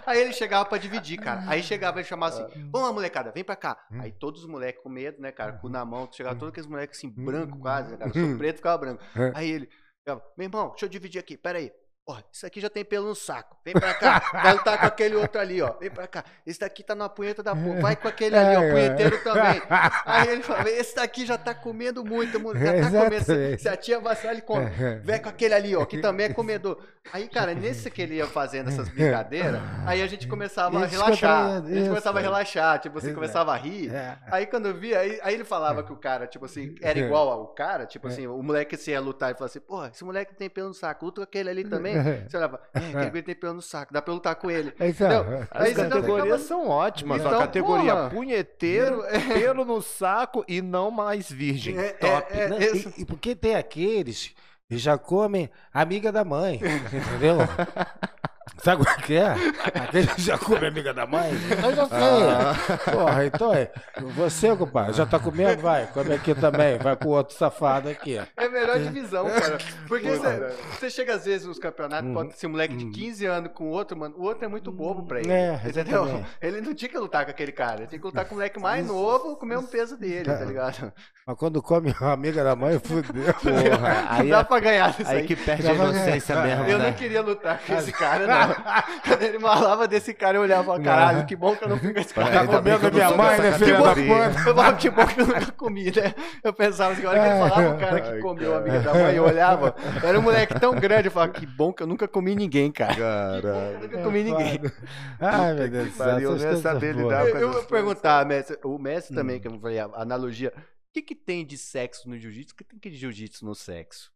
Aí 0.06 0.18
ele 0.18 0.32
chegava 0.32 0.64
pra 0.64 0.78
dividir, 0.78 1.18
cara. 1.20 1.42
Aí 1.46 1.62
chegava 1.62 1.98
ele 1.98 2.08
chamava 2.08 2.34
assim: 2.34 2.68
Vamos 2.70 2.88
lá, 2.88 2.92
molecada, 2.94 3.30
vem 3.32 3.44
pra 3.44 3.54
cá. 3.54 3.76
Aí 4.00 4.12
todos 4.12 4.40
os 4.44 4.48
moleques 4.48 4.82
com 4.82 4.88
medo, 4.88 5.20
né, 5.20 5.30
cara? 5.30 5.52
Com 5.52 5.68
na 5.68 5.84
mão, 5.84 6.08
chegava 6.10 6.34
todos 6.36 6.52
aqueles 6.52 6.68
moleques 6.70 6.96
assim, 6.98 7.10
branco 7.10 7.58
quase, 7.58 7.90
né, 7.90 7.98
cara? 7.98 8.12
Sou 8.14 8.38
preto 8.38 8.56
ficava 8.56 8.78
branco. 8.78 9.02
Aí 9.34 9.50
ele, 9.50 9.68
ficava, 9.98 10.22
meu 10.38 10.46
irmão, 10.46 10.70
deixa 10.70 10.86
eu 10.86 10.88
dividir 10.88 11.18
aqui, 11.18 11.36
pera 11.36 11.58
aí. 11.58 11.70
Ó, 12.10 12.16
isso 12.32 12.44
aqui 12.44 12.60
já 12.60 12.68
tem 12.68 12.84
pelo 12.84 13.06
no 13.06 13.14
saco. 13.14 13.56
Vem 13.64 13.72
pra 13.72 13.94
cá. 13.94 14.20
Vai 14.32 14.52
lutar 14.54 14.80
com 14.80 14.86
aquele 14.86 15.14
outro 15.14 15.40
ali, 15.40 15.62
ó. 15.62 15.74
Vem 15.78 15.90
pra 15.90 16.08
cá. 16.08 16.24
Esse 16.44 16.58
daqui 16.58 16.82
tá 16.82 16.94
na 16.94 17.08
punheta 17.08 17.40
da 17.40 17.54
porra. 17.54 17.80
Vai 17.80 17.94
com 17.94 18.08
aquele 18.08 18.36
ali, 18.36 18.56
ó. 18.56 18.72
Punheteiro 18.72 19.22
também. 19.22 19.62
Aí 20.04 20.28
ele 20.28 20.42
fala, 20.42 20.68
esse 20.68 20.96
daqui 20.96 21.24
já 21.24 21.38
tá 21.38 21.54
comendo 21.54 22.04
muito, 22.04 22.40
mano. 22.40 22.58
Já 22.58 22.72
tá 22.72 23.04
comendo. 23.04 23.58
Se, 23.58 23.68
a 23.68 23.76
tia 23.76 24.00
vacilar, 24.00 24.34
ele 24.34 24.42
come. 24.42 24.68
Vem 25.04 25.22
com 25.22 25.28
aquele 25.28 25.54
ali, 25.54 25.76
ó, 25.76 25.84
que 25.84 25.98
também 25.98 26.26
é 26.26 26.32
comedor. 26.32 26.82
Aí, 27.12 27.28
cara, 27.28 27.54
nesse 27.54 27.90
que 27.90 28.02
ele 28.02 28.16
ia 28.16 28.26
fazendo 28.26 28.68
essas 28.68 28.88
brincadeiras, 28.88 29.60
aí 29.86 30.02
a 30.02 30.06
gente 30.06 30.28
começava 30.28 30.82
a 30.82 30.86
relaxar. 30.86 31.64
A 31.64 31.68
gente 31.68 31.88
começava 31.88 32.18
a 32.18 32.22
relaxar, 32.22 32.78
tipo, 32.78 33.00
você 33.00 33.06
Exato. 33.06 33.20
começava 33.20 33.52
a 33.52 33.56
rir. 33.56 33.94
É. 33.94 34.18
Aí 34.30 34.46
quando 34.46 34.66
eu 34.66 34.74
via, 34.74 34.98
aí, 34.98 35.18
aí 35.22 35.34
ele 35.34 35.44
falava 35.44 35.82
que 35.82 35.92
o 35.92 35.96
cara, 35.96 36.26
tipo 36.26 36.44
assim, 36.44 36.74
era 36.82 36.98
igual 36.98 37.30
ao 37.30 37.48
cara, 37.48 37.86
tipo 37.86 38.06
assim, 38.08 38.26
o 38.26 38.42
moleque 38.42 38.76
se 38.76 38.90
ia 38.90 39.00
lutar 39.00 39.30
e 39.30 39.34
falava 39.34 39.46
assim, 39.46 39.60
porra, 39.60 39.90
esse 39.92 40.04
moleque 40.04 40.34
tem 40.34 40.50
pelo 40.50 40.68
no 40.68 40.74
saco, 40.74 41.06
luta 41.06 41.20
com 41.20 41.24
aquele 41.24 41.50
ali 41.50 41.64
também. 41.64 41.99
Você 42.28 42.36
olhava, 42.36 42.60
é, 42.74 42.78
aquele 42.78 43.10
ali 43.10 43.22
tem 43.22 43.34
pelo 43.34 43.54
no 43.54 43.62
saco, 43.62 43.92
dá 43.92 44.00
pra 44.02 44.14
lutar 44.14 44.34
com 44.36 44.50
ele. 44.50 44.72
Então, 44.80 45.22
Entendeu? 45.22 45.46
As 45.50 45.62
Aí 45.62 45.74
você 45.74 45.82
já 45.82 45.88
categorias 45.88 46.40
são 46.42 46.68
ótimas. 46.68 47.20
Então, 47.20 47.34
a 47.34 47.38
categoria 47.38 47.94
porra. 47.96 48.10
punheteiro, 48.10 49.02
pelo 49.32 49.64
no 49.64 49.80
saco 49.80 50.44
e 50.48 50.60
não 50.62 50.90
mais 50.90 51.30
virgem. 51.30 51.78
É, 51.78 51.90
Top. 51.90 52.26
é, 52.32 52.42
é, 52.44 52.48
Né? 52.48 52.56
E, 52.60 53.02
e 53.02 53.04
porque 53.04 53.34
tem 53.34 53.54
aqueles 53.54 54.34
que 54.68 54.78
já 54.78 54.96
comem 54.96 55.50
amiga 55.72 56.12
da 56.12 56.24
mãe, 56.24 56.56
entendeu? 56.56 57.38
Sabe 58.62 58.82
o 58.82 58.84
que 59.02 59.14
é? 59.16 59.34
Aqueles 59.74 60.12
que 60.12 60.22
já 60.22 60.36
comem 60.38 60.68
amiga 60.68 60.92
da 60.92 61.06
mãe? 61.06 61.30
Eu 61.64 61.74
já 61.74 61.86
sei. 61.88 62.92
Porra, 62.92 63.24
então 63.24 63.54
é. 63.54 63.70
Você, 64.16 64.54
compadre, 64.56 64.92
já 64.92 65.06
tá 65.06 65.18
comendo? 65.18 65.62
Vai, 65.62 65.86
come 65.86 66.12
aqui 66.14 66.34
também. 66.34 66.78
Vai 66.78 66.94
com 66.96 67.08
o 67.08 67.12
outro 67.12 67.36
safado 67.36 67.88
aqui. 67.88 68.18
É 68.18 68.44
a 68.44 68.48
melhor 68.48 68.78
divisão, 68.78 69.28
cara. 69.28 69.58
Porque 69.88 70.08
você, 70.10 70.52
você 70.78 70.90
chega 70.90 71.14
às 71.14 71.24
vezes 71.24 71.46
nos 71.46 71.58
campeonatos, 71.58 72.08
Uhum. 72.08 72.14
pode 72.14 72.38
ser 72.38 72.46
um 72.46 72.50
moleque 72.50 72.76
de 72.76 72.86
15 72.90 73.26
anos 73.26 73.50
com 73.54 73.68
outro, 73.68 73.96
mano. 73.98 74.14
O 74.18 74.22
outro 74.24 74.44
é 74.44 74.48
muito 74.48 74.70
bobo 74.72 75.04
pra 75.06 75.20
ele. 75.20 75.30
É, 75.32 75.60
entendeu? 75.64 76.24
Ele 76.40 76.60
não 76.60 76.74
tinha 76.74 76.88
que 76.88 76.98
lutar 76.98 77.24
com 77.24 77.30
aquele 77.30 77.52
cara. 77.52 77.78
Ele 77.80 77.86
tinha 77.86 77.98
que 77.98 78.06
lutar 78.06 78.24
com 78.24 78.32
o 78.34 78.38
moleque 78.38 78.58
mais 78.60 78.86
novo 78.86 79.36
com 79.36 79.44
o 79.44 79.48
mesmo 79.48 79.66
peso 79.68 79.96
dele, 79.96 80.24
tá 80.24 80.44
ligado? 80.44 80.92
Mas 81.26 81.36
quando 81.36 81.62
come 81.62 81.94
a 82.00 82.12
amiga 82.12 82.42
da 82.42 82.56
mãe, 82.56 82.78
fudeu. 82.78 83.32
Porra, 83.34 84.06
aí, 84.10 84.28
Dá 84.30 84.38
é- 84.40 84.44
pra 84.44 84.60
ganhar 84.60 84.90
isso 84.90 85.08
aí 85.08 85.18
aí. 85.18 85.26
que 85.26 85.36
perde 85.36 85.68
a 85.68 85.72
inocência 85.74 86.36
mesmo, 86.42 86.64
Eu 86.64 86.78
né? 86.78 86.86
não 86.86 86.92
queria 86.92 87.22
lutar 87.22 87.58
com 87.64 87.74
esse 87.74 87.92
cara, 87.92 88.26
não. 88.26 88.49
Quando 88.54 89.22
ele 89.22 89.38
malava 89.38 89.86
desse 89.88 90.12
cara, 90.14 90.38
eu 90.38 90.42
olhava 90.42 90.62
e 90.62 90.66
falava, 90.66 90.84
caralho, 90.84 91.26
que 91.26 91.36
bom 91.36 91.54
que 91.56 91.64
eu 91.64 91.68
não 91.68 91.78
fui 91.78 91.92
com 91.92 92.00
esse 92.00 92.14
cara. 92.14 92.30
Tá 92.30 92.46
comendo 92.46 92.86
eu 92.86 92.92
minha 92.92 93.10
mãe, 93.10 93.40
né, 93.40 93.52
filha 93.52 93.80
da 93.80 93.94
puta? 93.94 94.72
Que 94.76 94.90
bom 94.90 95.06
que 95.06 95.20
eu 95.20 95.26
nunca 95.26 95.52
comi, 95.52 95.84
né? 95.84 96.14
Eu 96.42 96.52
pensava 96.52 96.92
assim, 96.92 97.04
a 97.04 97.10
hora 97.10 97.20
que 97.20 97.26
ele 97.26 97.48
falava 97.48 97.74
o 97.74 97.78
cara 97.78 98.00
que 98.00 98.18
comeu 98.20 98.54
a 98.54 98.58
amiga 98.58 98.80
da 98.80 98.94
mãe, 98.94 99.14
eu 99.16 99.24
olhava, 99.24 99.74
era 100.02 100.18
um 100.18 100.22
moleque 100.22 100.58
tão 100.58 100.74
grande, 100.78 101.08
eu 101.08 101.12
falava, 101.12 101.32
que 101.32 101.46
bom 101.46 101.72
que 101.72 101.82
eu 101.82 101.86
nunca 101.86 102.06
comi 102.06 102.34
ninguém, 102.34 102.70
cara. 102.70 103.40
Eu 103.74 103.80
nunca 103.80 104.02
comi 104.02 104.24
ninguém. 104.24 104.60
Ai, 105.20 105.54
meu 105.54 105.68
Deus 105.68 105.88
do 105.88 105.94
céu. 105.94 106.08
essas 106.08 106.42
eu 106.42 106.50
ia 106.52 106.56
saber 106.56 106.94
lidar 106.94 107.30
com 107.30 107.38
eu 107.38 107.52
vou 107.52 107.62
perguntar, 107.64 108.24
mestre, 108.26 108.58
o 108.64 108.78
mestre 108.78 109.14
também, 109.14 109.40
que 109.40 109.48
eu 109.48 109.58
falei, 109.60 109.78
a 109.78 109.90
analogia, 109.94 110.52
o 110.56 110.92
que 110.92 111.02
que 111.02 111.14
tem 111.14 111.46
de 111.46 111.56
sexo 111.56 112.08
no 112.08 112.18
jiu-jitsu? 112.18 112.54
O 112.54 112.56
que 112.56 112.64
tem 112.64 112.78
de 112.92 112.98
jiu-jitsu 112.98 113.44
no 113.44 113.54
sexo? 113.54 114.10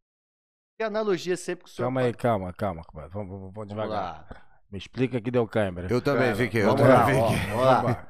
Analogia 0.82 1.36
sempre 1.36 1.64
que 1.64 1.70
o 1.70 1.72
senhor... 1.72 1.86
Calma 1.86 2.00
aí, 2.02 2.12
calma, 2.12 2.52
calma. 2.52 2.82
Vamos, 2.92 3.10
vamos, 3.12 3.28
vamos 3.28 3.54
Vamos 3.54 3.68
devagar. 3.68 3.90
lá. 3.90 4.26
Me 4.70 4.78
explica 4.78 5.20
que 5.20 5.30
deu 5.30 5.46
câimbra. 5.46 5.86
Eu 5.88 6.00
também 6.02 6.24
Cara, 6.32 6.36
fiquei, 6.36 6.62
eu 6.62 6.66
vamos 6.66 6.82
também 6.82 6.96
lá, 6.96 7.06
fiquei. 7.06 7.52
ó. 7.52 7.54
Vamos 7.54 7.64
lá. 7.64 8.08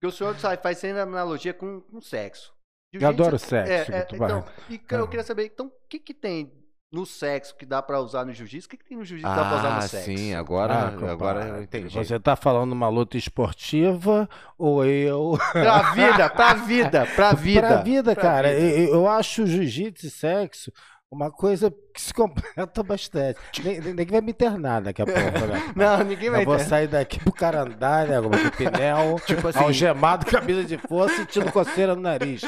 Porque 0.00 0.06
o 0.06 0.12
senhor 0.12 0.36
sabe, 0.38 0.62
faz 0.62 0.78
sempre 0.78 1.00
analogia 1.00 1.52
com, 1.52 1.80
com 1.80 2.00
sexo. 2.00 2.54
Eu 2.92 3.06
adoro 3.08 3.38
sexo, 3.38 3.92
É, 3.92 3.98
é, 3.98 4.06
então, 4.10 4.44
e 4.70 4.78
que 4.78 4.94
eu 4.94 5.08
queria 5.08 5.24
saber, 5.24 5.46
então, 5.46 5.66
o 5.66 5.72
que 5.90 5.98
que 5.98 6.14
tem 6.14 6.50
no 6.90 7.04
sexo 7.04 7.54
que 7.56 7.66
dá 7.66 7.82
pra 7.82 8.00
usar 8.00 8.24
no 8.24 8.32
jiu-jitsu? 8.32 8.66
O 8.66 8.70
que 8.70 8.76
que 8.78 8.84
tem 8.84 8.96
no 8.96 9.04
jiu-jitsu 9.04 9.28
que 9.30 9.36
dá 9.36 9.44
pra 9.48 9.58
usar 9.58 9.70
no 9.72 9.76
Ah, 9.78 9.80
sexo? 9.82 10.06
sim, 10.06 10.34
agora, 10.34 10.74
Ah, 10.74 11.10
agora 11.10 11.48
eu 11.48 11.62
entendi. 11.64 11.92
Você 11.92 12.18
tá 12.20 12.36
falando 12.36 12.72
uma 12.72 12.88
luta 12.88 13.18
esportiva 13.18 14.26
ou 14.56 14.84
eu. 14.86 15.36
Pra 15.52 15.92
vida, 15.92 16.30
pra 16.30 16.54
vida, 16.54 17.06
pra 17.14 17.32
vida. 17.34 17.68
pra 17.68 17.82
vida, 17.82 18.14
pra 18.14 18.22
cara, 18.22 18.48
vida. 18.54 18.62
Eu, 18.82 18.94
eu 18.94 19.08
acho 19.08 19.46
jiu-jitsu 19.46 20.06
e 20.06 20.10
sexo 20.10 20.72
uma 21.10 21.30
coisa 21.30 21.70
que 21.94 22.00
se 22.02 22.12
completa 22.12 22.82
bastante. 22.82 23.38
Ninguém 23.62 24.06
vai 24.06 24.20
me 24.20 24.30
internar 24.30 24.82
daqui 24.82 25.00
a 25.00 25.06
pouco, 25.06 25.20
né? 25.46 25.62
Não, 25.74 26.04
ninguém 26.04 26.28
vai 26.30 26.42
Eu 26.42 26.44
vou 26.44 26.58
sair 26.58 26.86
daqui 26.86 27.18
pro 27.18 27.32
cara 27.32 27.62
andar, 27.62 28.06
né? 28.06 28.20
Com 28.20 28.28
pneu, 28.30 29.18
Tipo 29.26 29.48
assim- 29.48 29.58
algemado, 29.60 30.26
camisa 30.26 30.64
de 30.64 30.76
força, 30.76 31.16
sentindo 31.16 31.50
coceira 31.50 31.94
no 31.96 32.02
nariz. 32.02 32.42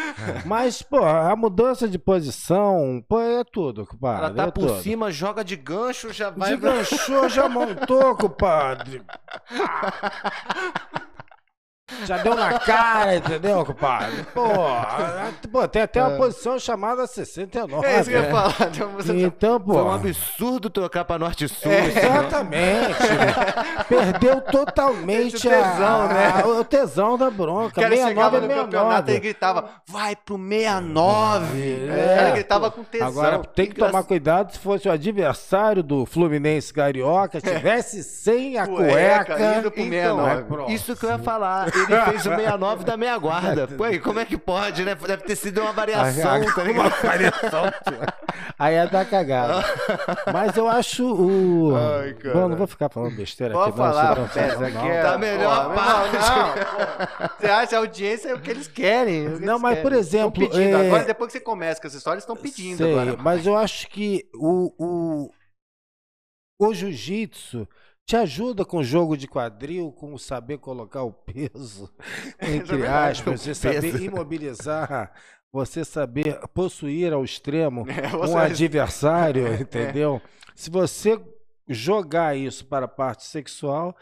Mas, 0.45 0.83
pô, 0.83 0.99
a 1.03 1.35
mudança 1.35 1.89
de 1.89 1.99
posição, 1.99 3.03
pô, 3.09 3.21
é 3.21 3.43
tudo, 3.45 3.87
compadre. 3.87 4.27
Ela 4.27 4.35
tá 4.35 4.43
é 4.45 4.51
por 4.51 4.67
tudo. 4.69 4.83
cima, 4.83 5.11
joga 5.11 5.43
de 5.43 5.57
gancho, 5.57 6.13
já 6.13 6.29
vai. 6.31 6.51
Desganchou, 6.51 7.29
já 7.31 7.49
montou, 7.49 8.15
compadre. 8.15 9.03
Já 12.05 12.19
deu 12.19 12.35
na 12.35 12.59
cara, 12.59 13.17
entendeu, 13.17 13.65
compadre? 13.65 14.25
Pô, 14.35 14.43
pô 15.51 15.69
tem 15.69 15.83
até 15.83 16.03
uma 16.03 16.17
posição 16.17 16.59
chamada 16.59 17.07
69. 17.07 17.87
É 17.87 18.01
isso 18.01 18.11
que 18.11 18.17
eu 18.17 18.21
ia 18.23 18.27
né? 18.27 18.33
falar. 18.33 18.55
Então, 19.17 19.61
pô. 19.61 19.73
Foi 19.75 19.83
um 19.83 19.93
absurdo 19.93 20.71
trocar 20.71 21.05
pra 21.05 21.19
norte 21.19 21.45
e 21.45 21.49
sul. 21.49 21.71
É. 21.71 21.87
isso 21.89 21.97
não. 22.01 22.17
Exatamente. 22.17 22.97
Perdeu 23.89 24.41
totalmente 24.41 25.37
Esse 25.37 25.49
tesão, 25.49 26.03
a- 26.03 26.09
né? 26.09 26.43
a- 26.43 26.47
o 26.47 26.65
tesão 26.65 27.17
da 27.19 27.31
bronca. 27.31 27.69
O 27.81 27.83
cara 27.83 27.89
69 27.89 28.09
chegava 28.09 28.37
é 28.37 28.41
no 28.41 28.49
campeonato 28.49 29.11
e 29.11 29.15
69. 29.15 29.21
gritava, 29.21 29.69
vai 29.87 30.17
pro 30.17 30.37
69. 30.39 31.89
É, 31.89 32.13
o 32.13 32.17
cara 32.17 32.31
gritava 32.31 32.71
com 32.71 32.85
tesão. 32.85 33.09
Agora 33.09 33.39
tem 33.39 33.67
que 33.67 33.75
tomar 33.75 34.03
cuidado 34.05 34.53
se 34.53 34.59
fosse 34.59 34.89
o 34.89 34.93
adversário 34.93 35.83
do 35.83 36.07
Fluminense 36.07 36.73
Carioca, 36.73 37.41
tivesse 37.41 38.03
sem 38.03 38.59
a 38.59 38.67
Cueca, 38.67 39.35
cueca. 39.37 39.57
indo 39.59 39.71
pro 39.71 39.81
Então, 39.83 40.17
69. 40.27 40.43
pronto. 40.45 40.71
isso 40.73 40.97
que 40.97 41.05
eu 41.07 41.11
ia 41.11 41.19
falar. 41.19 41.67
Ele 41.89 42.01
fez 42.03 42.21
o 42.27 42.31
69 42.31 42.85
da 42.85 42.97
meia 42.97 43.17
guarda. 43.19 43.67
Pô, 43.69 43.87
e 43.87 43.99
como 43.99 44.19
é 44.21 44.25
que 44.25 44.37
pode, 44.37 44.85
né? 44.85 44.95
Deve 44.95 45.23
ter 45.25 45.37
sido 45.37 45.61
uma 45.61 45.73
variação, 45.73 46.45
tá 46.55 46.63
ligado? 46.63 46.81
Uma 46.87 46.89
variação. 46.91 47.65
Aí 48.59 48.75
é 48.75 48.87
dar 48.87 49.05
cagada. 49.07 49.65
Mas 50.33 50.57
eu 50.57 50.69
acho 50.69 51.05
o. 51.11 51.75
Ai, 51.77 52.15
cara. 52.15 52.35
Bom, 52.35 52.49
não 52.49 52.57
vou 52.57 52.67
ficar 52.67 52.89
falando 52.89 53.17
besteira 53.17 53.55
Pode 53.55 53.71
aqui, 53.71 53.79
não. 53.79 53.87
falar, 53.87 54.17
não, 54.17 54.25
aqui 54.25 54.75
não. 54.75 54.87
é... 54.89 55.03
Tá 55.03 55.19
melhor 55.19 55.69
Pô, 55.69 55.75
parte. 55.75 56.17
Não, 56.17 56.53
pô. 56.55 57.35
Você 57.39 57.47
acha 57.47 57.77
a 57.77 57.79
audiência 57.79 58.29
é 58.29 58.35
o 58.35 58.41
que 58.41 58.51
eles 58.51 58.69
querem. 58.69 59.27
é 59.27 59.31
que 59.31 59.41
Não, 59.45 59.53
eles 59.55 59.63
mas, 59.63 59.71
querem. 59.75 59.83
por 59.83 59.93
exemplo, 59.93 60.43
Estão 60.45 60.59
pedindo. 60.59 60.77
é- 60.77 60.87
Agora, 60.87 61.05
depois 61.05 61.33
que 61.33 61.39
você 61.39 61.45
começa 61.45 61.81
com 61.81 61.87
essa 61.87 61.97
história, 61.97 62.17
eles 62.17 62.25
estão 62.25 62.37
pedindo 62.37 62.77
Sei, 62.79 62.93
agora. 62.93 63.17
mas 63.23 63.47
eu 63.47 63.57
acho 63.57 63.89
que 63.89 64.29
o, 64.35 64.73
o, 64.79 65.31
o 66.69 66.75
jiu-jitsu 66.75 67.67
te 68.11 68.17
ajuda 68.17 68.65
com 68.65 68.79
o 68.79 68.83
jogo 68.83 69.17
de 69.17 69.29
quadril, 69.29 69.93
com 69.93 70.13
o 70.13 70.19
saber 70.19 70.59
colocar 70.59 71.05
o 71.05 71.13
peso, 71.13 71.89
entre 72.43 72.79
verdade, 72.79 73.21
aspas, 73.21 73.41
você 73.41 73.55
saber 73.55 74.03
imobilizar, 74.03 75.13
você 75.53 75.85
saber 75.85 76.41
possuir 76.53 77.13
ao 77.13 77.23
extremo 77.23 77.87
É, 77.89 78.17
um 78.27 78.37
adversário, 78.37 79.55
entendeu? 79.63 80.21
Se 80.57 80.71
você 80.71 81.21
jogar 81.69 82.37
isso 82.37 82.67
para 82.67 82.87
a 82.87 82.89
parte 82.89 83.23
sexual, 83.25 83.97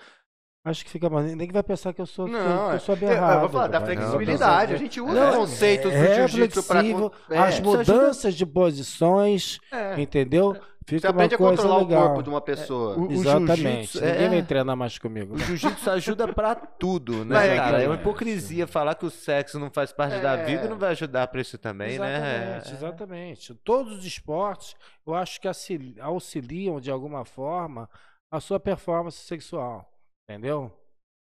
Acho 0.65 0.85
que 0.85 0.91
fica 0.91 1.09
mais. 1.09 1.25
Nem 1.35 1.47
que 1.47 1.53
vai 1.53 1.63
pensar 1.63 1.95
que 1.95 2.01
eu 2.01 2.05
sou, 2.05 2.27
eu- 2.29 2.33
Não, 2.33 2.67
que 2.67 2.73
é- 2.73 2.75
eu 2.75 2.81
sou 2.81 2.95
eu, 2.95 3.01
eu 3.01 3.09
aberrado. 3.09 3.41
vou 3.41 3.49
falar 3.49 3.69
da 3.69 3.81
flexibilidade. 3.81 4.73
não, 4.73 4.77
a 4.79 4.83
gente 4.83 5.01
usa 5.01 5.31
os 5.31 5.37
conceitos 5.37 5.91
do 5.93 5.97
é 5.97 6.29
jiu-jitsu 6.29 6.63
pra. 6.65 6.81
flexível, 6.81 7.13
É, 7.31 7.39
As 7.39 7.61
mudanças 7.61 8.35
de 8.35 8.45
posições, 8.45 9.59
é. 9.73 9.99
entendeu? 9.99 10.55
Você 10.89 10.95
Fica 10.97 11.09
uma 11.09 11.11
aprende 11.25 11.35
a 11.35 11.39
controlar 11.39 11.79
legal. 11.81 12.01
o 12.03 12.07
corpo 12.07 12.23
de 12.23 12.29
uma 12.31 12.41
pessoa. 12.41 12.97
o- 12.97 13.09
o 13.09 13.13
Exatamente. 13.13 13.57
jiu-jitsu 13.59 14.01
Ninguém 14.01 14.25
é- 14.25 14.29
vai 14.31 14.43
treinar 14.43 14.75
mais 14.77 14.99
comigo. 14.99 15.35
O 15.35 15.39
jiu-jitsu 15.39 15.91
ajuda 15.91 16.29
pra 16.33 16.55
tudo, 16.55 17.27
né, 17.27 17.57
cara? 17.57 17.83
É 17.83 17.87
uma 17.87 17.95
é, 17.97 17.99
hipocrisia 17.99 18.67
falar 18.67 18.95
que 18.95 19.05
o 19.05 19.11
sexo 19.11 19.59
não 19.59 19.71
faz 19.71 19.93
parte 19.93 20.19
da 20.21 20.33
É. 20.39 20.45
vida 20.47 20.65
e 20.65 20.69
não 20.69 20.79
vai 20.79 20.93
ajudar 20.93 21.27
pra 21.29 21.43
isso 21.43 21.59
também, 21.59 21.99
né? 21.99 22.15
Exatamente, 22.17 22.73
exatamente. 22.73 23.55
Todos 23.57 23.99
os 23.99 24.05
esportes, 24.07 24.75
eu 25.07 25.15
acho 25.15 25.39
que 25.39 25.47
auxili- 25.47 26.01
auxiliam 26.01 26.81
de 26.81 26.91
alguma 26.91 27.23
forma 27.23 27.87
a 28.33 28.41
sua 28.41 28.59
performance 28.59 29.19
sexual, 29.19 29.93
entendeu? 30.27 30.73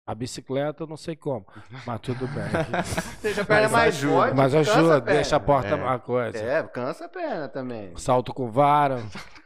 A 0.08 0.14
bicicleta, 0.14 0.84
eu 0.84 0.88
não 0.88 0.98
sei 0.98 1.16
como, 1.16 1.46
mas 1.88 2.00
tudo 2.02 2.28
bem. 2.28 2.44
Deixa 3.24 3.42
a 3.42 3.46
perna 3.46 3.62
Mas 3.64 3.72
mais 3.72 3.96
ajuda. 3.96 4.14
forte. 4.16 4.34
mas 4.36 4.54
cansa 4.54 4.72
ajuda, 4.72 5.02
perna. 5.02 5.14
deixa 5.14 5.36
a 5.36 5.40
porta 5.40 5.68
É. 5.70 5.76
uma 5.76 5.98
coisa. 6.00 6.38
É, 6.38 6.62
cansa 6.64 7.06
a 7.06 7.10
perna 7.10 7.48
também. 7.48 7.96
Salto 7.96 8.34
com 8.34 8.52
vara. 8.52 9.02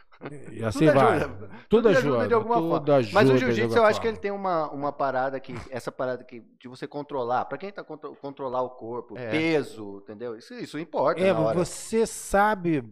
E 0.51 0.63
assim 0.65 0.79
Tudo 0.87 0.93
vai. 0.93 1.17
ajuda. 1.17 1.47
Tudo, 1.47 1.57
Tudo 1.69 1.87
ajuda, 1.89 2.07
ajuda 2.09 2.27
de 2.27 2.33
alguma 2.33 2.55
tudo 2.55 2.69
forma. 2.69 2.95
ajuda 2.97 3.13
Mas 3.13 3.29
o 3.29 3.37
jiu-jitsu, 3.37 3.77
eu 3.77 3.85
acho 3.85 4.01
que 4.01 4.07
ele 4.07 4.17
tem 4.17 4.31
uma, 4.31 4.69
uma 4.71 4.91
parada 4.91 5.39
que. 5.39 5.55
Essa 5.69 5.91
parada 5.91 6.23
que 6.23 6.41
de 6.59 6.67
você 6.67 6.85
controlar. 6.87 7.45
Pra 7.45 7.57
quem 7.57 7.71
tá 7.71 7.83
contro- 7.83 8.15
controlar 8.17 8.61
o 8.61 8.71
corpo, 8.71 9.17
É. 9.17 9.29
peso, 9.31 9.99
entendeu? 10.03 10.35
Isso, 10.35 10.53
isso 10.55 10.77
importa. 10.77 11.21
É, 11.21 11.33
você 11.33 12.05
sabe 12.05 12.83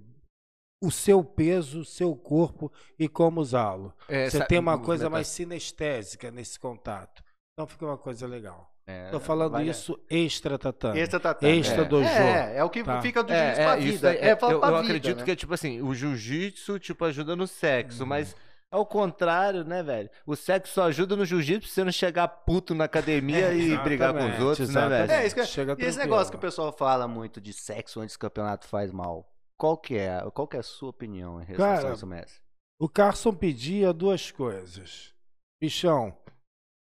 o 0.81 0.89
seu 0.91 1.23
peso, 1.23 1.81
o 1.81 1.85
seu 1.85 2.15
corpo 2.15 2.71
e 2.97 3.09
como 3.09 3.41
usá-lo. 3.41 3.93
É, 4.07 4.29
Você 4.29 4.45
tem 4.45 4.59
uma 4.59 4.79
coisa 4.79 5.09
mais 5.09 5.27
sinestésica 5.27 6.31
nesse 6.31 6.57
contato. 6.59 7.23
Então 7.53 7.67
fica 7.67 7.85
uma 7.85 7.97
coisa 7.97 8.25
legal. 8.27 8.71
É, 8.89 9.09
Tô 9.09 9.19
falando 9.19 9.51
vale- 9.51 9.69
isso 9.69 9.99
extra 10.09 10.57
tatame. 10.57 10.97
Extra 10.99 11.19
tatame. 11.19 11.59
Extra 11.59 11.81
é. 11.81 11.85
dojo. 11.85 12.07
É, 12.07 12.57
é 12.57 12.63
o 12.63 12.69
que 12.69 12.83
Tá. 12.83 13.01
fica 13.01 13.21
do 13.21 13.33
É, 13.33 13.37
jiu-jitsu 13.37 13.61
pra 13.63 13.75
é, 13.75 13.79
isso 13.79 13.91
vida. 13.91 14.13
É, 14.15 14.29
é, 14.29 14.35
fala 14.37 14.53
eu, 14.53 14.59
pra 14.61 14.69
eu 14.69 14.75
vida, 14.77 14.85
acredito 14.85 15.17
né? 15.17 15.23
que 15.25 15.31
é 15.31 15.35
tipo 15.35 15.53
assim, 15.53 15.81
o 15.81 15.93
jiu-jitsu, 15.93 16.79
tipo, 16.79 17.03
ajuda 17.03 17.35
no 17.35 17.45
sexo, 17.45 18.05
mas 18.05 18.33
ao 18.71 18.85
contrário, 18.85 19.65
né, 19.65 19.83
velho? 19.83 20.09
O 20.25 20.37
sexo 20.37 20.73
só 20.73 20.83
ajuda 20.83 21.17
no 21.17 21.25
jiu-jitsu 21.25 21.67
pra 21.67 21.69
você 21.73 21.83
não 21.83 21.91
chegar 21.91 22.27
puto 22.29 22.73
na 22.73 22.85
academia 22.85 23.53
e 23.53 23.77
brigar 23.79 24.13
com 24.13 24.19
os 24.19 24.23
Exatamente, 24.25 24.43
outros, 24.43 24.69
né, 24.69 24.79
exatamente. 24.81 25.07
velho? 25.09 25.21
É, 25.21 25.25
isso 25.27 25.35
que, 25.35 25.45
Chega 25.45 25.75
e 25.77 25.83
esse 25.85 25.97
negócio 25.97 26.31
que 26.31 26.37
o 26.37 26.41
pessoal 26.41 26.71
fala 26.71 27.07
muito 27.09 27.41
de 27.41 27.51
sexo 27.51 27.99
antes 27.99 28.15
que 28.15 28.25
o 28.25 28.29
campeonato 28.29 28.67
faz 28.67 28.89
mal. 28.93 29.29
Qual 29.59 29.75
que 29.75 29.97
é? 29.97 30.21
Qual 30.33 30.47
que 30.47 30.55
é 30.55 30.59
a 30.61 30.63
sua 30.63 30.91
opinião 30.91 31.41
em 31.41 31.45
relação 31.45 31.75
Cara, 31.75 31.89
a 31.89 31.93
isso, 31.93 32.07
mestre? 32.07 32.39
O 32.79 32.87
Carson 32.87 33.33
pedia 33.33 33.91
duas 33.91 34.31
coisas. 34.31 35.13
Bichão, 35.61 36.15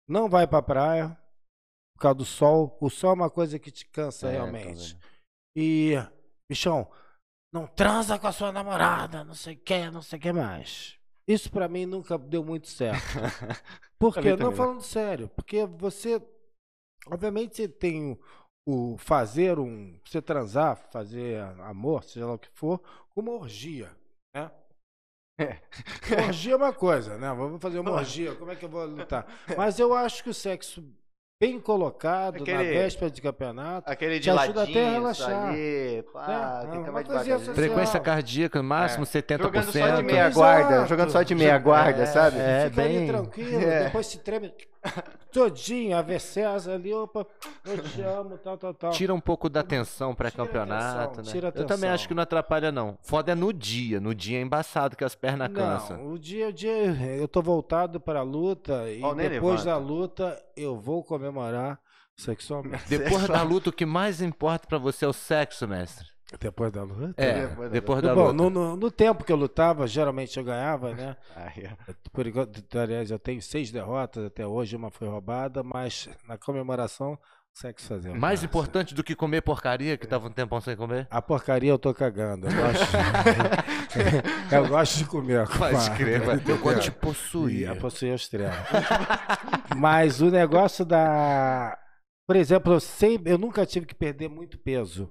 não 0.08 0.30
vai 0.30 0.48
pra 0.48 0.62
praia 0.62 1.18
por 2.00 2.04
causa 2.04 2.16
do 2.16 2.26
sol. 2.26 2.78
O 2.80 2.90
sol 2.90 3.12
é 3.12 3.14
uma 3.14 3.30
coisa 3.30 3.60
que 3.60 3.70
te 3.70 3.86
cansa 3.86 4.30
É, 4.30 4.32
realmente. 4.32 4.98
E, 5.56 5.96
bichão, 6.50 6.90
não 7.54 7.68
transa 7.68 8.18
com 8.18 8.28
a 8.28 8.32
sua 8.32 8.52
namorada, 8.54 9.26
não 9.26 9.34
sei 9.34 9.56
o 9.56 9.60
que, 9.60 9.92
não 9.92 10.02
sei 10.02 10.18
o 10.18 10.22
que 10.22 10.32
mais. 10.32 10.98
Isso 11.28 11.52
pra 11.52 11.68
mim 11.68 11.86
nunca 11.86 12.18
deu 12.18 12.44
muito 12.44 12.68
certo. 12.68 13.02
Por 14.00 14.14
quê? 14.16 14.36
Não 14.36 14.50
não. 14.50 14.56
falando 14.56 14.82
sério, 14.82 15.28
porque 15.36 15.66
você 15.66 16.22
obviamente 17.06 17.58
você 17.58 17.68
tem 17.68 18.14
o, 18.66 18.94
o 18.94 18.98
fazer 18.98 19.60
um, 19.60 20.00
você 20.06 20.22
transar, 20.22 20.78
fazer 20.92 21.42
amor, 21.60 22.04
seja 22.04 22.26
lá 22.26 22.34
o 22.34 22.40
que 22.40 22.50
for, 22.54 22.80
com 23.10 23.22
uma 23.22 23.34
orgia, 23.34 23.92
né? 24.34 24.50
Orgia 26.28 26.54
é 26.54 26.56
uma 26.56 26.74
coisa, 26.74 27.18
né? 27.18 27.34
Vamos 27.34 27.62
fazer 27.62 27.80
uma 27.80 27.92
orgia, 27.92 28.36
como 28.36 28.52
é 28.52 28.56
que 28.56 28.66
eu 28.66 28.70
vou 28.70 28.86
lutar? 28.86 29.26
Mas 29.58 29.80
eu 29.80 29.94
acho 29.94 30.24
que 30.24 30.30
o 30.30 30.34
sexo 30.34 30.84
bem 31.42 31.58
colocado 31.58 32.34
na 32.36 32.42
Aquele- 32.42 32.64
véspera 32.66 33.10
de 33.10 33.22
campeonato 33.22 33.90
Aquele 33.90 34.16
de 34.20 34.24
Te 34.26 34.30
ajuda 34.30 34.64
até 34.64 34.86
a 34.88 34.92
relaxar. 34.92 35.48
ali, 35.48 36.04
pá, 36.12 36.26
É, 36.28 36.32
mais 36.34 36.68
coisinha 36.68 36.84
devagarzinho. 36.84 37.40
social. 37.40 37.56
Frequência 37.56 38.00
cardíaca, 38.02 38.62
no 38.62 38.68
máximo 38.68 39.04
É. 39.04 39.06
70%. 39.06 39.72
Jogando 39.72 39.72
só 39.72 39.96
de 39.96 40.04
meia 40.04 40.20
Exato. 40.28 40.36
guarda, 40.36 40.86
jogando 40.86 41.12
só 41.12 41.24
de 41.24 41.36
meia 41.36 41.58
guarda, 41.58 42.04
É, 42.04 42.06
sabe? 42.08 42.38
é. 42.40 42.70
Fica 42.70 42.82
ali 42.82 42.98
bem- 42.98 43.08
tranquilo, 43.08 43.62
É. 43.62 43.84
depois 43.86 44.06
se 44.08 44.18
treme 44.20 44.54
todinho, 45.32 45.98
a 45.98 46.02
Vercesa 46.02 46.74
ali, 46.74 46.94
opa, 46.94 47.26
eu 47.66 47.84
te 47.84 48.02
amo, 48.02 48.38
tal, 48.38 48.58
tal, 48.58 48.74
tal. 48.74 48.92
Tira 48.92 49.14
um 49.14 49.20
pouco 49.20 49.50
da 49.50 49.64
tensão 49.64 50.10
Tira 50.10 50.14
a 50.14 50.16
pré-campeonato, 50.16 51.18
tensão, 51.18 51.24
né? 51.24 51.32
tira 51.32 51.54
Eu 51.56 51.66
também 51.66 51.90
acho 51.90 52.08
que 52.08 52.14
não 52.14 52.24
atrapalha, 52.24 52.72
não. 52.72 52.98
Foda 53.02 53.32
é 53.32 53.36
no 53.36 53.52
dia. 53.52 54.00
No 54.00 54.14
dia 54.16 54.40
é 54.40 54.42
embaçado 54.42 54.96
que 54.96 55.04
as 55.04 55.16
pernas 55.16 55.52
cansam. 55.52 55.98
Não, 55.98 56.12
o 56.12 56.20
dia, 56.20 56.50
o 56.50 56.54
dia 56.54 56.72
eu 57.18 57.28
tô 57.28 57.42
voltado 57.42 58.00
para 58.00 58.20
a 58.20 58.24
luta 58.24 58.90
e 58.90 59.02
nem 59.02 59.30
depois 59.30 59.64
levanta. 59.64 59.66
da 59.66 59.78
luta 59.78 60.44
eu 60.56 60.80
vou 60.80 61.04
comemorar 61.04 61.80
sexualmente. 62.16 62.88
Depois 62.88 63.28
da 63.28 63.42
luta, 63.44 63.70
o 63.70 63.74
que 63.74 63.86
mais 63.86 64.22
importa 64.22 64.68
pra 64.68 64.78
você 64.78 65.06
é 65.06 65.08
o 65.08 65.14
sexo, 65.14 65.68
mestre. 65.68 66.08
Depois 66.40 66.72
da 66.72 66.84
luta? 66.84 67.14
É, 67.18 67.48
Depois 67.48 67.70
da 67.70 67.74
depois 67.74 68.02
da 68.04 68.14
Bom, 68.14 68.22
luta. 68.28 68.34
no, 68.34 68.50
no- 68.50 68.76
no 68.76 68.92
tempo 68.92 69.24
que 69.24 69.32
eu 69.32 69.36
lutava, 69.36 69.88
geralmente 69.88 70.38
eu 70.38 70.44
ganhava, 70.44 70.94
né? 70.94 71.16
É. 71.36 71.72
Por 72.12 72.28
enquanto, 72.28 72.62
aliás, 72.78 73.10
eu 73.10 73.18
tenho 73.18 73.42
seis 73.42 73.72
derrotas 73.72 74.26
até 74.26 74.46
hoje, 74.46 74.76
uma 74.76 74.92
foi 74.92 75.08
roubada, 75.08 75.64
mas 75.64 76.08
na 76.28 76.38
comemoração, 76.38 77.18
sexo 77.52 77.88
fazer. 77.88 78.14
Mais 78.14 78.44
importante 78.44 78.94
do 78.94 79.04
que 79.04 79.16
comer 79.16 79.42
porcaria, 79.42 79.98
que 79.98 80.06
tava 80.06 80.28
um 80.28 80.32
tempão 80.32 80.62
sem 80.62 80.76
comer? 80.78 81.08
A 81.10 81.20
porcaria 81.22 81.72
eu 81.72 81.80
tô 81.80 81.94
cagando. 81.96 82.46
Eu 82.48 82.54
gosto, 82.54 82.86
eu 84.56 84.68
gosto 84.68 84.98
de 85.00 85.06
comer. 85.06 85.48
Pode 85.48 85.92
crer, 85.98 86.22
vai. 86.22 86.40
Eu 86.48 86.60
gosto 86.60 86.82
de 86.84 86.92
possuir. 86.92 87.70
a 87.72 87.76
possuir 87.76 88.14
os 88.14 88.28
trem. 88.30 88.48
Mas 89.76 90.22
o 90.22 90.30
negócio 90.30 90.86
da. 90.86 91.78
Por 92.28 92.36
exemplo, 92.36 92.74
eu, 92.74 92.80
sempre, 92.80 93.32
eu 93.34 93.38
nunca 93.40 93.66
tive 93.66 93.86
que 93.88 93.96
perder 93.96 94.30
muito 94.30 94.58
peso. 94.60 95.10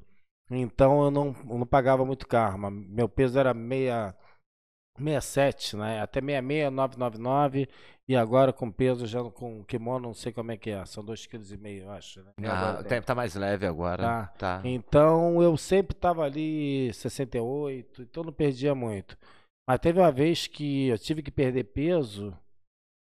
Então 0.51 1.05
eu 1.05 1.11
não, 1.11 1.35
eu 1.49 1.59
não 1.59 1.67
pagava 1.67 2.05
muito 2.05 2.27
karma. 2.27 2.71
Meu 2.71 3.09
peso 3.09 3.39
era 3.39 3.53
meia, 3.53 4.15
67, 4.99 5.77
né? 5.77 6.01
Até 6.01 6.21
66, 6.21 6.73
999. 6.73 7.69
E 8.09 8.17
agora 8.17 8.55
com 8.55 8.71
peso, 8.73 9.07
já 9.07 9.23
com 9.23 9.63
kimono, 9.65 10.09
não 10.09 10.15
sei 10.15 10.33
como 10.33 10.51
é 10.51 10.57
que 10.57 10.71
é. 10.71 10.85
São 10.87 11.05
2,5 11.05 11.59
kg, 11.59 11.69
eu 11.83 11.91
acho. 11.91 12.23
Né? 12.23 12.33
Ah, 12.43 12.71
Agora 12.71 12.85
tá, 12.85 13.03
tá 13.03 13.15
mais 13.15 13.35
leve 13.35 13.67
agora. 13.67 14.03
Tá. 14.03 14.27
Tá. 14.39 14.63
Então 14.65 15.43
eu 15.43 15.57
sempre 15.59 15.95
tava 15.95 16.23
ali 16.25 16.93
68, 16.95 18.03
então 18.03 18.25
não 18.25 18.33
perdia 18.33 18.75
muito. 18.75 19.17
Mas 19.69 19.79
teve 19.81 20.01
uma 20.01 20.11
vez 20.11 20.47
que 20.47 20.89
eu 20.89 20.99
tive 20.99 21.23
que 21.23 21.31
perder 21.31 21.65
peso, 21.65 22.35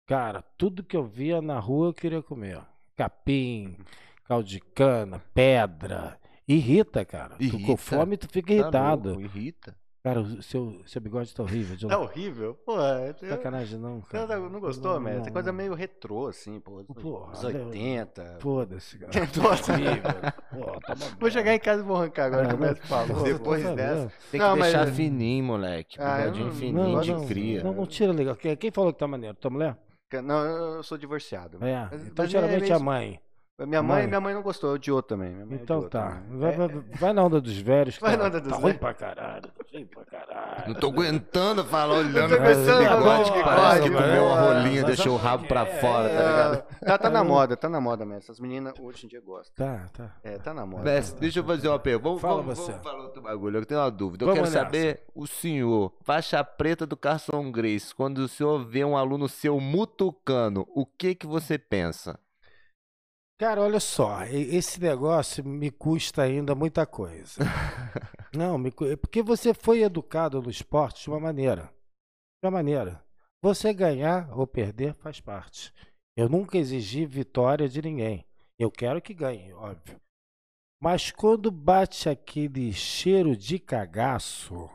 cara, 0.09 0.43
tudo 0.57 0.85
que 0.85 0.97
eu 0.97 1.05
via 1.05 1.43
na 1.43 1.59
rua 1.59 1.89
eu 1.89 1.95
queria 1.95 2.23
comer. 2.23 2.63
Capim, 2.97 3.77
caldo 4.25 4.49
de 4.49 4.61
cana, 4.61 5.21
pedra. 5.35 6.17
Irrita, 6.49 7.05
cara. 7.05 7.37
Tu 7.37 7.51
com 7.51 7.57
Irrita. 7.57 7.77
fome 7.77 8.17
tu 8.17 8.29
fica 8.29 8.49
Tá 8.49 8.53
irritado. 8.55 9.09
louco, 9.11 9.23
irrita. 9.23 9.77
cara, 10.05 10.21
o 10.21 10.43
seu, 10.43 10.83
seu 10.85 11.01
bigode 11.01 11.33
tá 11.33 11.45
horrível. 11.45 11.89
Tá 11.89 11.99
horrível? 11.99 12.55
Pô, 12.67 12.81
é- 12.81 13.15
eu- 13.23 13.29
Sacanagem 13.29 13.79
não, 13.79 14.01
cara. 14.01 14.39
não, 14.41 14.51
não 14.51 14.59
gostou, 14.61 14.99
mestre? 14.99 15.23
É 15.23 15.27
não, 15.27 15.33
coisa 15.33 15.53
não. 15.53 15.57
meio 15.59 15.75
retrô, 15.75 16.27
assim, 16.27 16.59
pô. 16.59 16.83
Porra, 16.85 17.33
Os 17.33 17.45
80. 17.45 18.39
Foda-se, 18.41 18.99
cara. 18.99 19.13
Nossa. 19.41 19.73
Horrível. 19.73 20.03
Pô, 20.75 20.81
tá 20.81 20.95
bom. 20.97 21.07
Vou 21.21 21.31
chegar 21.31 21.55
em 21.55 21.61
casa 21.61 21.83
e 21.83 21.85
vou 21.85 21.97
arrancar 21.97 22.25
agora, 22.27 22.49
É, 22.49 22.55
que 22.55 22.57
não-. 22.57 23.07
Pô, 23.17 23.23
Depois 23.23 23.63
tá 23.63 23.75
dessa. 23.75 24.13
Tem 24.33 24.41
Não, 24.41 24.55
que 24.55 24.59
mas- 24.61 24.73
deixar 24.73 24.93
fininho, 24.93 25.45
moleque. 25.45 25.97
Ah, 26.01 26.17
Bigodinho 26.19 26.47
não- 26.47 26.53
fininho 26.55 26.89
Não, 26.89 27.01
de 27.01 27.13
não, 27.13 27.27
cria. 27.29 27.63
não, 27.63 27.73
não 27.73 27.87
tira 27.87 28.13
legal. 28.13 28.35
Quem, 28.35 28.71
falou 28.73 28.93
que 28.93 28.99
tá 28.99 29.07
maneiro? 29.07 29.37
Tua 29.37 29.51
mulher? 29.53 29.77
Não, 30.25 30.45
eu 30.45 30.83
sou 30.83 30.99
divorciado. 30.99 31.57
É. 31.65 31.89
Mas- 31.91 32.03
Então 32.09 32.25
mas 32.25 32.31
geralmente 32.31 32.65
é 32.71 32.75
a 32.75 32.79
meio- 32.79 32.85
mãe. 32.85 33.21
Minha 33.67 33.83
mãe, 33.83 33.99
Mãe. 34.01 34.07
minha 34.07 34.21
mãe 34.21 34.35
não 34.35 34.43
gostou, 34.43 34.75
odiou 34.75 35.03
também. 35.03 35.31
Minha 35.33 35.47
mãe 35.47 35.59
Então 35.63 35.77
odiou 35.79 35.91
tá. 35.91 36.11
também. 36.11 36.39
Vai, 36.39 36.53
É, 36.53 36.57
vai, 36.57 36.69
vai 36.99 37.13
na 37.13 37.25
onda 37.25 37.41
dos 37.41 37.57
velhos. 37.59 37.99
Vai 37.99 38.13
tá, 38.13 38.17
na 38.19 38.25
onda 38.29 38.41
dos 38.41 38.51
tá 38.51 38.55
ruim 38.57 38.65
velhos. 38.67 38.79
pra 38.81 38.95
caralho. 38.95 39.43
Tá 39.43 39.65
ruim 39.73 39.87
pra 39.87 40.05
caralho. 40.05 40.65
Não 40.69 40.75
tô 40.75 40.87
aguentando 40.89 41.65
falar 41.65 41.95
olhando 41.95 42.37
pra 42.37 42.51
esse 42.53 42.65
bigode 42.65 43.33
que 43.33 43.43
parece 43.43 43.83
que 43.83 43.91
comeu 43.91 44.25
uma 44.25 44.41
rolinha, 44.41 44.85
deixou 44.85 45.15
o 45.15 45.17
rabo 45.17 45.47
pra 45.49 45.65
quê? 45.67 45.73
fora, 45.81 46.09
tá 46.09 46.15
É, 46.15 46.27
ligado? 46.29 46.63
tá, 46.87 46.99
tá 46.99 47.11
na 47.11 47.25
moda, 47.25 47.57
tá 47.57 47.69
na 47.69 47.81
moda 47.81 48.05
mesmo. 48.05 48.19
Essas 48.19 48.39
meninas 48.39 48.75
hoje 48.81 49.07
em 49.07 49.09
dia 49.09 49.21
gostam. 49.21 49.67
Tá, 49.67 49.89
tá. 49.93 50.11
É, 50.23 50.39
tá 50.39 50.53
na 50.55 50.65
moda. 50.67 50.83
Mestre, 50.85 51.21
deixa 51.21 51.41
eu 51.41 51.45
fazer 51.45 51.69
uma 51.69 51.79
pergunta. 51.79 52.03
Vamos, 52.03 52.21
Fala 52.21 52.43
vamos, 52.43 52.59
você. 52.59 52.71
vamos 52.73 52.85
falar 52.87 53.03
outro 53.05 53.23
bagulho. 53.23 53.59
Eu 53.59 53.67
tenho 53.67 53.81
uma 53.81 53.91
dúvida. 53.91 54.25
Eu 54.25 54.29
Vamos 54.29 54.41
quero 54.51 54.53
nessa. 54.53 54.65
saber, 54.65 55.03
o 55.15 55.27
senhor, 55.27 55.93
faixa 56.03 56.43
preta 56.45 56.87
do 56.87 56.97
Carson 56.97 57.51
Grace, 57.51 57.95
quando 57.95 58.19
o 58.19 58.29
senhor 58.29 58.65
vê 58.65 58.85
um 58.85 58.97
aluno 58.97 59.29
seu 59.29 59.59
mutucano, 59.61 60.67
o 60.75 60.85
que 60.87 61.15
que 61.15 61.27
você 61.27 61.57
pensa? 61.59 62.19
Cara, 63.39 63.61
olha 63.61 63.81
só. 63.81 64.25
Esse 64.25 64.81
negócio 64.81 65.45
me 65.45 65.71
custa 65.71 66.23
ainda 66.23 66.55
muita 66.55 66.87
coisa. 66.87 67.41
Não, 68.35 68.57
me, 68.57 68.73
é 68.91 68.97
porque 68.97 69.23
você 69.23 69.53
foi 69.53 69.83
educado 69.83 70.41
no 70.41 70.51
esporte 70.51 71.03
de 71.03 71.11
uma 71.11 71.21
maneira. 71.21 71.65
De 72.43 72.47
uma 72.47 72.53
maneira. 72.53 73.05
Você 73.43 73.75
ganhar 73.75 74.31
ou 74.39 74.47
perder 74.47 74.95
faz 74.95 75.21
parte. 75.21 75.73
Eu 76.17 76.29
nunca 76.29 76.57
exigi 76.59 77.05
vitória 77.05 77.69
de 77.69 77.83
ninguém. 77.83 78.25
Eu 78.59 78.71
quero 78.71 79.03
que 79.03 79.13
ganhe, 79.13 79.53
óbvio. 79.53 80.01
Mas 80.81 81.11
quando 81.11 81.51
bate 81.51 82.09
aquele 82.09 82.73
cheiro 82.73 83.37
de 83.37 83.59
cagaço, 83.59 84.71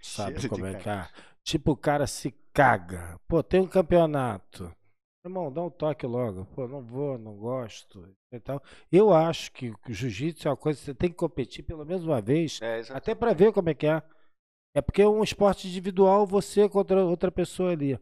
sabe 0.00 0.40
Cheiro 0.40 0.48
como 0.48 0.66
é 0.66 0.74
que 0.74 0.88
é? 0.88 1.08
Tipo, 1.44 1.72
o 1.72 1.76
cara 1.76 2.06
se 2.06 2.30
caga. 2.52 3.18
Pô, 3.28 3.42
tem 3.42 3.60
um 3.60 3.66
campeonato. 3.66 4.74
Irmão, 5.24 5.52
dá 5.52 5.62
um 5.62 5.70
toque 5.70 6.04
logo. 6.06 6.44
Pô, 6.46 6.66
não 6.66 6.82
vou, 6.82 7.16
não 7.16 7.36
gosto 7.36 8.08
e 8.32 8.40
tal. 8.40 8.60
Eu 8.90 9.12
acho 9.12 9.52
que 9.52 9.70
o 9.70 9.76
jiu-jitsu 9.92 10.48
é 10.48 10.50
uma 10.50 10.56
coisa 10.56 10.78
que 10.80 10.84
você 10.86 10.94
tem 10.94 11.10
que 11.10 11.16
competir 11.16 11.62
pelo 11.64 11.84
menos 11.84 12.04
uma 12.04 12.20
vez, 12.20 12.60
É, 12.60 12.80
até 12.90 13.14
pra 13.14 13.32
ver 13.32 13.52
como 13.52 13.70
é 13.70 13.74
que 13.74 13.86
é. 13.86 14.02
É 14.74 14.80
porque 14.80 15.02
é 15.02 15.08
um 15.08 15.22
esporte 15.22 15.68
individual, 15.68 16.26
você 16.26 16.68
contra 16.68 17.04
outra 17.04 17.30
pessoa 17.30 17.70
ali. 17.72 17.98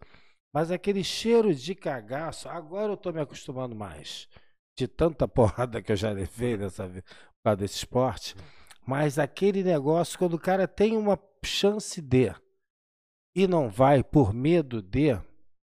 Mas 0.53 0.71
aquele 0.71 1.05
cheiro 1.05 1.55
de 1.55 1.75
cagaço, 1.75 2.49
agora 2.49 2.93
eu 2.93 2.97
tô 2.97 3.13
me 3.13 3.21
acostumando 3.21 3.75
mais. 3.75 4.29
De 4.79 4.89
tanta 4.89 5.29
porrada 5.29 5.83
que 5.83 5.93
eu 5.93 5.97
já 5.97 6.11
levei 6.13 6.57
nessa 6.57 6.89
vi- 6.89 7.03
por 7.03 7.43
causa 7.45 7.57
desse 7.59 7.77
esporte. 7.77 8.35
Mas 8.87 9.19
aquele 9.19 9.63
negócio, 9.63 10.19
quando 10.19 10.35
o 10.35 10.41
cara 10.41 10.67
tem 10.67 10.97
uma 10.97 11.19
chance 11.45 12.01
de 12.01 12.35
e 13.37 13.47
não 13.47 13.69
vai 13.69 14.03
por 14.03 14.33
medo 14.33 14.81
de. 14.81 15.11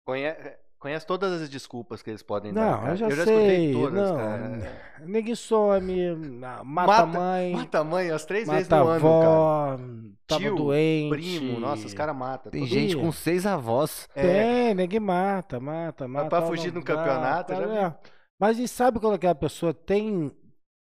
Conhe- 0.07 0.37
Conhece 0.79 1.05
todas 1.05 1.43
as 1.43 1.49
desculpas 1.51 2.03
que 2.03 2.11
eles 2.11 2.23
podem 2.23 2.53
Não, 2.53 2.63
dar. 2.63 2.79
cara. 2.79 2.93
eu 2.93 2.97
já 2.97 3.09
escutei 3.09 3.35
sei. 3.35 3.73
todas, 3.73 4.11
não, 4.11 4.17
cara. 4.17 4.73
Ninguém 5.05 5.35
some, 5.35 6.15
na- 6.39 6.63
mata, 6.63 6.87
Mata- 6.87 7.03
a 7.03 7.07
mãe, 7.07 7.53
Mata 7.53 7.79
a 7.81 7.85
mãe 7.85 8.11
as 8.11 8.25
três 8.25 8.49
vezes 8.49 8.69
no 8.69 8.77
a 8.77 8.81
ano, 8.81 8.89
cara. 8.89 8.97
avó, 8.97 9.77
tava 10.27 10.41
Tio, 10.41 10.55
doente. 10.55 11.11
Primo, 11.11 11.59
nossa, 11.59 11.85
os 11.85 11.93
caras 11.95 12.15
matam. 12.17 12.53
Tem 12.53 12.65
gente 12.65 12.93
Ih. 12.97 13.01
com 13.01 13.11
seis 13.11 13.45
avós. 13.45 14.09
É. 14.15 14.23
Tem, 14.23 14.75
ninguém 14.77 15.01
mata, 15.01 15.59
mata, 15.59 16.07
mata. 16.07 16.29
pra 16.29 16.45
ó, 16.45 16.47
fugir 16.47 16.73
não 16.73 16.81
do 16.81 16.87
campeonato, 16.87 17.53
cara, 17.53 17.67
já 17.69 17.87
é. 17.89 17.95
Mas 18.41 18.59
e 18.61 18.69
sabe 18.69 19.01
quando 19.01 19.15
aquela 19.15 19.35
pessoa 19.35 19.75
tem, 19.75 20.31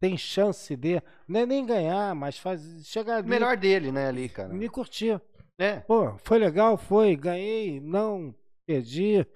tem 0.01 0.17
chance 0.17 0.77
de, 0.77 1.03
não 1.27 1.41
é 1.41 1.47
nem 1.47 1.67
ganhar, 1.67 2.15
mas 2.15 2.39
faz, 2.39 2.63
chegar 2.87 3.17
ali, 3.17 3.29
Melhor 3.29 3.57
dele, 3.57 3.91
né, 3.91 4.07
ali, 4.07 4.29
cara. 4.29 4.49
me 4.55 4.69
curtir. 4.69 5.21
É. 5.59 5.81
Pô, 5.81 6.15
foi 6.23 6.39
legal, 6.39 6.77
foi, 6.77 7.17
ganhei, 7.17 7.81
não, 7.81 8.33
perdi. 8.65 9.27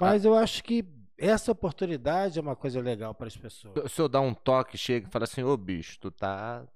Mas 0.00 0.24
eu 0.24 0.34
acho 0.34 0.62
que 0.64 0.84
essa 1.18 1.52
oportunidade 1.52 2.38
é 2.38 2.42
uma 2.42 2.56
coisa 2.56 2.80
legal 2.80 3.14
para 3.14 3.26
as 3.26 3.36
pessoas. 3.36 3.92
Se 3.92 4.00
eu 4.00 4.08
dar 4.08 4.20
um 4.22 4.32
toque, 4.32 4.78
chega 4.78 5.06
e 5.06 5.10
fala 5.10 5.24
assim, 5.24 5.42
ô 5.42 5.56
bicho, 5.56 5.98
tu 6.00 6.10
tá 6.10 6.66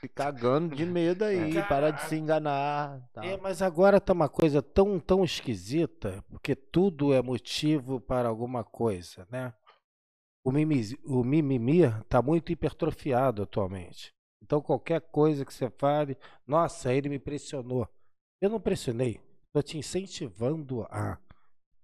se 0.00 0.08
cagando 0.08 0.74
de 0.74 0.86
medo 0.86 1.24
aí, 1.24 1.56
É. 1.58 1.62
para 1.62 1.90
de 1.90 2.00
se 2.02 2.16
enganar. 2.16 3.06
É, 3.16 3.36
mas 3.36 3.60
agora 3.60 4.00
tá 4.00 4.12
uma 4.14 4.28
coisa 4.28 4.62
tão, 4.62 4.98
tão 4.98 5.22
esquisita, 5.22 6.24
porque 6.30 6.56
tudo 6.56 7.12
é 7.12 7.20
motivo 7.20 8.00
para 8.00 8.28
alguma 8.28 8.64
coisa, 8.64 9.26
né? 9.30 9.52
O 10.42 10.50
mimimi, 10.50 10.98
o 11.04 11.22
mimimi 11.22 11.82
tá 12.08 12.22
muito 12.22 12.50
hipertrofiado 12.50 13.42
atualmente. 13.42 14.14
Então 14.42 14.62
qualquer 14.62 15.02
coisa 15.02 15.44
que 15.44 15.52
você 15.52 15.68
fale, 15.68 16.16
nossa, 16.46 16.94
ele 16.94 17.10
me 17.10 17.18
pressionou. 17.18 17.86
Eu 18.40 18.48
não 18.48 18.58
pressionei, 18.58 19.20
tô 19.52 19.60
te 19.60 19.76
incentivando 19.76 20.86
a. 20.90 21.18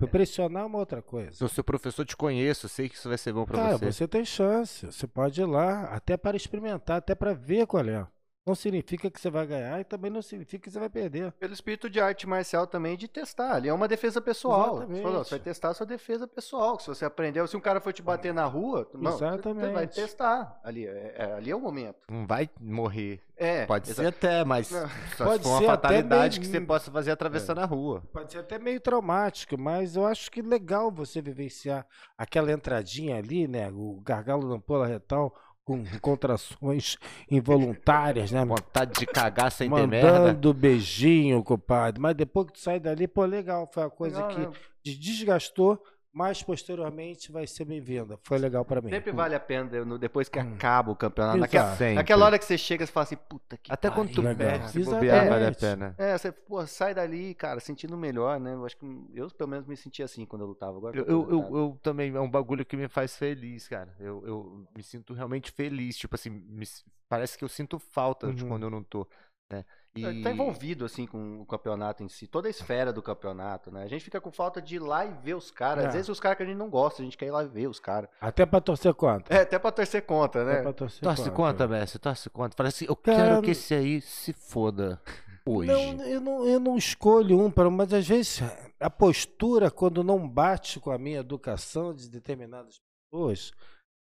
Pressionar 0.05 0.65
é 0.65 0.67
uma 0.67 0.79
outra 0.79 1.01
coisa. 1.01 1.33
Se 1.33 1.45
o 1.45 1.49
seu 1.49 1.65
professor 1.65 2.05
te 2.05 2.17
conheço, 2.17 2.67
eu 2.67 2.71
sei 2.71 2.89
que 2.89 2.97
isso 2.97 3.09
vai 3.09 3.17
ser 3.17 3.33
bom 3.33 3.47
pra 3.47 3.57
Cara, 3.57 3.79
você. 3.79 3.93
você 3.93 4.09
tem 4.09 4.25
chance. 4.25 4.85
Você 4.85 5.07
pode 5.07 5.41
ir 5.41 5.47
lá, 5.47 5.85
até 5.85 6.17
para 6.17 6.37
experimentar, 6.37 6.99
até 6.99 7.15
para 7.15 7.33
ver 7.33 7.67
qual 7.67 7.85
é. 7.87 8.07
Não 8.47 8.55
significa 8.55 9.11
que 9.11 9.21
você 9.21 9.29
vai 9.29 9.45
ganhar 9.45 9.81
e 9.81 9.85
também 9.85 10.09
não 10.09 10.23
significa 10.23 10.63
que 10.63 10.71
você 10.71 10.79
vai 10.79 10.89
perder. 10.89 11.33
Pelo 11.33 11.53
espírito 11.53 11.91
de 11.91 12.01
arte 12.01 12.29
marcial 12.29 12.65
também 12.65 12.97
de 12.97 13.09
testar. 13.09 13.55
Ali 13.57 13.69
é 13.69 13.73
uma 13.73 13.89
defesa 13.89 14.21
pessoal. 14.21 14.77
Você, 14.77 14.87
falou, 14.87 14.93
Exatamente. 14.95 15.25
você 15.25 15.31
vai 15.31 15.39
testar 15.41 15.69
a 15.71 15.75
sua 15.75 15.87
defesa 15.87 16.29
pessoal. 16.29 16.79
Se 16.79 16.87
você 16.87 17.05
aprendeu, 17.05 17.45
se 17.49 17.57
um 17.57 17.61
cara 17.61 17.81
for 17.81 17.93
te 17.93 18.03
bater 18.03 18.33
na 18.33 18.45
rua, 18.45 18.89
não, 18.95 19.11
você- 19.11 19.19
você 19.19 19.25
vai 19.25 19.35
Exatamente. 19.35 19.95
testar. 19.97 20.61
Ali 20.63 20.87
é, 20.87 21.15
é- 21.19 21.33
ali 21.39 21.51
é 21.51 21.57
o 21.57 21.61
momento. 21.61 21.97
Não 22.09 22.25
vai 22.25 22.49
morrer. 22.61 23.21
É, 23.39 23.67
Pode 23.67 23.89
ser 23.93 24.07
até, 24.07 24.45
mas 24.45 24.71
Não. 24.71 24.89
só 25.17 25.25
Pode 25.27 25.43
se 25.43 25.49
for 25.51 25.59
ser 25.59 25.65
uma 25.65 25.73
até 25.75 25.89
fatalidade 25.89 26.39
meio- 26.41 26.51
que 26.51 26.57
você 26.59 26.65
possa 26.65 26.91
fazer 26.91 27.11
atravessando 27.11 27.59
a 27.59 27.67
rua. 27.67 28.03
Pode 28.13 28.33
ser 28.33 28.39
até 28.39 28.59
meio 28.59 28.81
traumático, 28.81 29.59
mas 29.59 29.95
eu 29.97 30.07
acho 30.07 30.31
que 30.31 30.41
legal 30.41 30.91
você 30.91 31.21
vivenciar 31.21 31.85
aquela 32.17 32.51
entradinha 32.53 33.17
ali, 33.19 33.47
né? 33.47 33.69
O 33.71 34.01
gargalo 34.03 34.49
da 34.49 34.55
ampola 34.55 34.87
retal 34.87 35.35
com 35.67 35.85
contrações 36.01 36.97
involuntárias, 37.29 38.31
né? 38.31 38.45
Vontade 38.45 38.93
de 39.01 39.05
cagar 39.05 39.51
sem 39.51 39.69
ter 39.69 39.87
merda. 39.89 40.13
Mandando 40.13 40.55
beijinho, 40.55 41.43
compadre. 41.43 42.01
Mas 42.01 42.15
depois 42.15 42.47
que 42.47 42.53
tu 42.53 42.61
sai 42.61 42.79
dali, 42.79 43.09
pô, 43.09 43.25
legal. 43.25 43.69
Foi 43.75 43.83
uma 43.83 43.91
coisa 43.91 44.25
Legal, 44.25 44.31
que 44.31 44.41
né? 44.47 44.53
te 44.85 44.97
desgastou, 44.97 45.83
mas 46.17 46.43
posteriormente 46.43 47.31
vai 47.31 47.47
ser 47.47 47.67
bem-vinda. 47.67 48.19
Foi 48.23 48.39
legal 48.39 48.65
pra 48.65 48.81
mim. 48.81 48.89
Sempre 48.89 49.13
vale 49.13 49.35
a 49.35 49.41
pena 49.41 49.85
no- 49.85 49.99
depois 49.99 50.31
que 50.31 50.39
Hum. 50.39 50.55
acaba 50.55 50.91
o 50.91 50.97
campeonato. 50.97 51.37
Naquela, 51.37 51.77
naquela 51.95 52.25
hora 52.25 52.39
que 52.39 52.45
você 52.47 52.57
chega, 52.57 52.87
você 52.87 52.91
fala 52.91 53.05
assim, 53.05 53.17
puta 53.17 53.59
que 53.59 53.71
Até 53.71 53.91
quando 53.91 54.13
tu 54.13 54.23
perde, 54.23 54.71
se 54.71 54.83
bobear, 54.83 55.29
vale 55.29 55.45
a 55.45 55.53
pena. 55.53 55.95
É, 55.99 56.17
você 56.17 56.33
pô, 56.33 56.67
sai 56.67 56.95
dali, 56.95 57.35
cara, 57.35 57.61
sentindo 57.61 57.99
melhor, 57.99 58.41
né? 58.41 58.55
Eu 58.55 58.65
acho 58.65 58.79
que 58.79 58.87
eu, 59.15 59.29
pelo 59.29 59.51
menos, 59.51 59.67
me 59.67 59.77
senti 59.77 60.03
assim 60.03 60.25
quando 60.25 60.41
eu 60.41 60.49
lutava. 60.49 60.79
Agora 60.79 60.97
Eu, 60.97 61.05
eu, 61.05 61.31
eu, 61.31 61.57
eu 61.59 61.79
também, 61.83 62.15
é 62.17 62.21
um 62.21 62.31
bagulho 62.31 62.65
que 62.65 62.79
me 62.79 62.89
faz 62.89 63.15
feliz, 63.15 63.69
cara. 63.69 63.95
Eu, 64.01 64.27
eu 64.27 64.67
me 64.75 64.83
sinto 64.83 65.13
realmente 65.13 65.51
feliz. 65.53 65.99
Tipo 65.99 66.15
assim, 66.15 66.31
me 66.31 66.65
parece 67.11 67.37
que 67.37 67.45
eu 67.45 67.49
sinto 67.49 67.79
falta 67.79 68.33
de 68.33 68.43
Uhum. 68.43 68.49
quando 68.49 68.63
eu 68.63 68.71
não 68.71 68.83
tô, 68.83 69.07
né? 69.51 69.65
Ele 69.95 70.23
tá 70.23 70.31
envolvido, 70.31 70.85
assim, 70.85 71.07
com 71.07 71.41
o 71.41 71.47
campeonato 71.47 72.03
em 72.03 72.09
si, 72.09 72.27
toda 72.27 72.49
a 72.49 72.51
esfera 72.51 72.93
do 72.93 73.03
campeonato, 73.03 73.71
né? 73.71 73.83
A 73.83 73.87
gente 73.87 74.05
fica 74.05 74.21
com 74.21 74.31
falta 74.31 74.61
de 74.61 74.77
ir 74.77 74.79
lá 74.79 75.07
e 75.07 75.13
ver 75.23 75.35
os 75.35 75.51
caras. 75.51 75.85
É. 75.85 75.87
Às 75.89 75.95
vezes 75.95 76.09
os 76.11 76.21
caras 76.21 76.37
que 76.37 76.43
a 76.43 76.47
gente 76.47 76.59
não 76.59 76.69
gosta, 76.69 77.01
a 77.01 77.05
gente 77.05 77.17
quer 77.17 77.27
ir 77.27 77.31
lá 77.31 77.43
e 77.43 77.49
ver 77.49 77.67
os 77.67 77.81
caras. 77.81 78.11
Até 78.21 78.45
pra 78.45 78.61
torcer 78.61 78.93
contra. 78.93 79.35
É, 79.35 79.41
até 79.41 79.59
pra 79.59 79.73
torcer 79.73 80.03
contra, 80.05 80.43
Até 80.43 80.57
né? 80.57 80.63
pra 80.63 80.73
torcer 80.75 81.01
Torce 81.01 81.31
contra, 81.31 81.67
Messi, 81.67 81.99
torce 81.99 82.29
contra. 82.29 82.57
Fala 82.57 82.69
assim, 82.69 82.85
eu 82.87 82.97
Cara, 82.97 83.17
quero 83.17 83.43
que 83.43 83.53
esse 83.53 83.75
aí 83.75 84.03
se 84.03 84.35
foda 84.35 85.01
hoje. 85.47 85.73
Não, 85.73 86.05
eu 86.05 86.21
não, 86.21 86.47
eu 86.47 86.61
não 86.61 86.77
escolho 86.77 87.41
um, 87.41 87.51
para, 87.51 87.71
mas 87.71 87.93
às 87.95 88.07
vezes 88.07 88.43
a 88.79 88.91
postura, 88.91 89.71
quando 89.71 90.05
não 90.05 90.29
bate 90.29 90.79
com 90.79 90.91
a 90.91 90.99
minha 90.99 91.21
educação 91.21 91.95
de 91.95 92.11
determinadas 92.11 92.83
pessoas, 93.11 93.53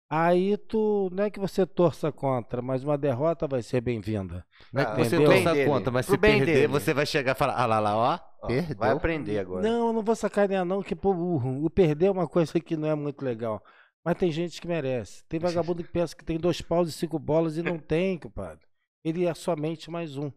aí 0.10 0.58
tu 0.58 1.10
não 1.12 1.24
é 1.26 1.30
que 1.32 1.40
você 1.40 1.66
torça 1.66 2.12
contra, 2.12 2.62
mas 2.62 2.84
uma 2.84 2.98
derrota 2.98 3.48
vai 3.48 3.62
ser 3.64 3.82
bem-vinda. 3.82 4.46
Não 4.72 4.82
é 4.82 4.86
que 4.86 4.92
Ah, 4.92 4.96
você 5.04 5.18
torça 5.24 5.54
dele, 5.54 5.70
contra, 5.70 5.92
mas 5.92 6.06
pro 6.06 6.16
se 6.16 6.18
bem 6.22 6.38
perder, 6.38 6.54
dele. 6.54 6.68
você 6.68 6.94
vai 6.94 7.06
chegar 7.06 7.32
e 7.36 7.38
falar, 7.38 7.56
ah 7.56 7.66
lá 7.66 7.80
lá, 7.80 7.98
ó, 7.98 8.20
Ó, 8.44 8.48
perdeu. 8.48 8.76
Vai 8.78 8.92
aprender 8.92 9.40
agora. 9.40 9.64
Não, 9.64 9.88
eu 9.88 9.94
não 9.94 10.04
vou 10.04 10.16
sacanear 10.16 10.66
não, 10.66 10.84
que 10.84 10.96
pô, 10.96 11.14
o, 11.14 11.66
o 11.66 11.70
perder 11.70 12.08
é 12.08 12.12
uma 12.12 12.28
coisa 12.28 12.60
que 12.60 12.76
não 12.78 12.88
é 12.88 12.96
muito 12.96 13.24
legal. 13.24 13.64
Mas 14.06 14.18
tem 14.18 14.30
gente 14.32 14.60
que 14.60 14.68
merece. 14.68 15.24
Tem 15.30 15.40
vagabundo 15.40 15.82
que 15.84 15.90
pensa 15.90 16.14
que 16.16 16.26
tem 16.26 16.38
dois 16.38 16.62
paus 16.62 16.90
e 16.90 16.92
cinco 16.92 17.18
bolas 17.18 17.56
e 17.58 17.64
não 17.64 17.80
tem, 17.80 18.20
compadre. 18.20 18.66
Ele 19.04 19.26
é 19.26 19.34
somente 19.34 19.90
mais 19.90 20.18
um. 20.18 20.30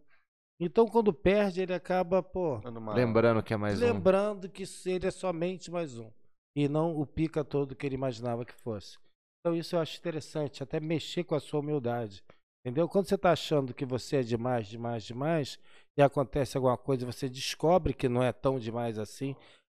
Então 0.59 0.87
quando 0.87 1.13
perde, 1.13 1.61
ele 1.61 1.75
acaba, 1.75 2.23
pô, 2.23 2.61
Lembrando 2.95 3.43
que 3.43 3.53
é 3.53 3.57
mais 3.57 3.83
um. 3.83 3.85
lembrando 3.85 4.49
que 4.49 4.63
ele 4.87 5.07
é 5.07 5.11
somente 5.11 5.71
mais 5.71 5.99
um. 5.99 6.11
E 6.55 6.69
não 6.69 6.97
o 6.97 7.05
pica 7.05 7.45
todo 7.45 7.75
que 7.77 7.85
ele 7.85 7.97
imaginava 7.97 8.45
que 8.45 8.55
fosse. 8.63 8.97
Então 9.47 9.55
isso 9.55 9.77
eu 9.77 9.81
acho 9.81 9.97
interessante, 9.97 10.61
até 10.61 10.81
mexer 10.81 11.23
com 11.23 11.37
a 11.37 11.39
sua 11.39 11.61
humildade. 11.61 12.21
Entendeu? 12.65 12.89
Quando 12.89 13.07
você 13.07 13.15
está 13.15 13.31
achando 13.31 13.73
que 13.73 13.87
você 13.87 14.17
é 14.17 14.23
demais, 14.25 14.67
demais, 14.67 15.05
demais, 15.05 15.57
e 15.97 16.03
acontece 16.03 16.57
alguma 16.57 16.77
coisa, 16.77 17.07
você 17.07 17.29
descobre 17.29 17.95
que 17.95 18.09
não 18.09 18.25
é 18.25 18.33
tão 18.33 18.59
demais 18.59 18.99
assim, 18.99 19.37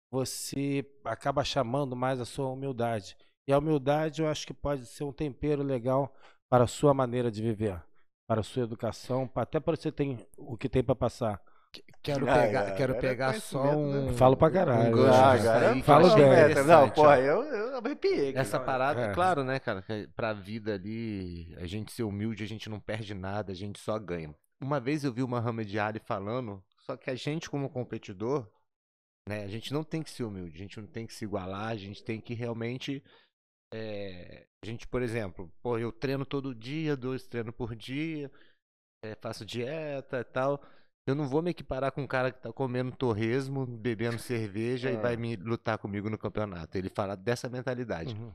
você 0.09 0.89
acaba 1.03 1.43
chamando 1.43 1.97
mais 1.97 2.21
a 2.21 2.25
sua 2.25 2.47
humildade. 2.47 3.17
E 3.45 3.51
a 3.51 3.57
humildade 3.57 4.21
eu 4.21 4.29
acho 4.29 4.47
que 4.47 4.53
pode 4.53 4.85
ser 4.85 5.03
um 5.03 5.11
tempero 5.11 5.61
legal 5.61 6.15
para 6.49 6.63
a 6.63 6.67
sua 6.67 6.93
maneira 6.93 7.29
de 7.29 7.41
viver, 7.41 7.77
para 8.25 8.39
a 8.39 8.43
sua 8.43 8.63
educação, 8.63 9.29
até 9.35 9.59
para 9.59 9.75
você 9.75 9.91
ter 9.91 10.17
o 10.37 10.55
que 10.55 10.69
tem 10.69 10.81
para 10.81 10.95
passar. 10.95 11.41
Quero 12.01 12.29
Ah, 12.29 12.33
pegar, 12.33 12.63
cara, 12.63 12.75
quero 12.75 12.91
era 12.93 13.01
pegar 13.01 13.39
só 13.41 13.63
né? 13.63 13.75
um. 13.75 14.13
Falo 14.13 14.37
pra 14.37 14.49
caralho. 14.51 14.89
Um 14.89 14.91
gancho 15.03 15.19
Ah, 15.19 15.37
cara, 15.37 15.71
aí 15.73 15.83
fala 15.83 16.07
achei 16.07 16.53
bem. 16.53 16.63
Não, 16.63 16.89
porra, 16.89 17.19
eu, 17.19 17.43
eu 17.43 17.77
arrepiei. 17.77 18.29
aqui. 18.29 18.37
Essa 18.39 18.59
parada, 18.59 19.01
É. 19.07 19.13
claro, 19.13 19.43
né, 19.43 19.59
cara? 19.59 19.83
Pra 20.15 20.33
vida 20.33 20.73
ali, 20.75 21.53
a 21.57 21.65
gente 21.65 21.91
ser 21.91 22.03
humilde, 22.03 22.43
a 22.43 22.47
gente 22.47 22.69
não 22.69 22.79
perde 22.79 23.13
nada, 23.13 23.51
a 23.51 23.55
gente 23.55 23.79
só 23.79 23.97
ganha. 23.99 24.33
Uma 24.61 24.79
vez 24.79 25.03
eu 25.03 25.11
vi 25.13 25.21
o 25.21 25.27
Muhammad 25.27 25.71
Ali 25.77 25.99
falando, 25.99 26.63
só 26.79 26.95
que 26.97 27.09
a 27.09 27.15
gente, 27.15 27.49
como 27.49 27.69
competidor, 27.69 28.47
né, 29.27 29.43
a 29.43 29.47
gente 29.47 29.73
não 29.73 29.83
tem 29.83 30.01
que 30.01 30.09
ser 30.09 30.23
humilde, 30.23 30.55
a 30.55 30.59
gente 30.59 30.79
não 30.79 30.87
tem 30.87 31.05
que 31.05 31.13
se 31.13 31.25
igualar, 31.25 31.69
a 31.69 31.75
gente 31.75 32.03
tem 32.03 32.19
que 32.21 32.33
realmente. 32.33 33.03
é, 33.73 34.47
a 34.63 34.65
gente, 34.65 34.87
por 34.87 35.01
exemplo, 35.01 35.51
pô, 35.61 35.77
eu 35.77 35.91
treino 35.91 36.25
todo 36.25 36.55
dia, 36.55 36.95
dois 36.95 37.27
treinos 37.27 37.53
por 37.53 37.75
dia, 37.75 38.31
é, 39.03 39.13
faço 39.21 39.45
dieta 39.45 40.21
e 40.21 40.23
tal. 40.23 40.61
Eu 41.07 41.15
não 41.15 41.27
vou 41.27 41.41
me 41.41 41.51
equiparar 41.51 41.91
com 41.93 42.01
um 42.01 42.07
cara 42.07 42.31
que 42.31 42.41
tá 42.41 42.51
comendo 42.51 42.91
torresmo, 42.91 43.65
bebendo 43.65 44.19
cerveja 44.19 44.91
e 44.91 44.95
É. 44.95 44.97
vai 45.01 45.15
me 45.15 45.35
lutar 45.37 45.77
comigo 45.77 46.09
no 46.09 46.17
campeonato. 46.17 46.77
Ele 46.77 46.89
fala 46.89 47.15
dessa 47.15 47.47
mentalidade 47.49 48.13
Uhum. 48.13 48.31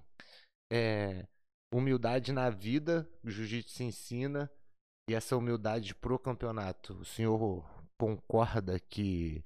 é, 0.73 1.27
humildade 1.73 2.33
na 2.33 2.49
vida, 2.51 3.07
o 3.23 3.31
jiu-jitsu 3.31 3.83
ensina, 3.83 4.51
e 5.09 5.15
essa 5.15 5.37
humildade 5.37 5.95
pro 5.95 6.19
campeonato. 6.19 6.95
O 6.95 7.05
senhor 7.05 7.63
concorda 8.01 8.81
que 8.81 9.43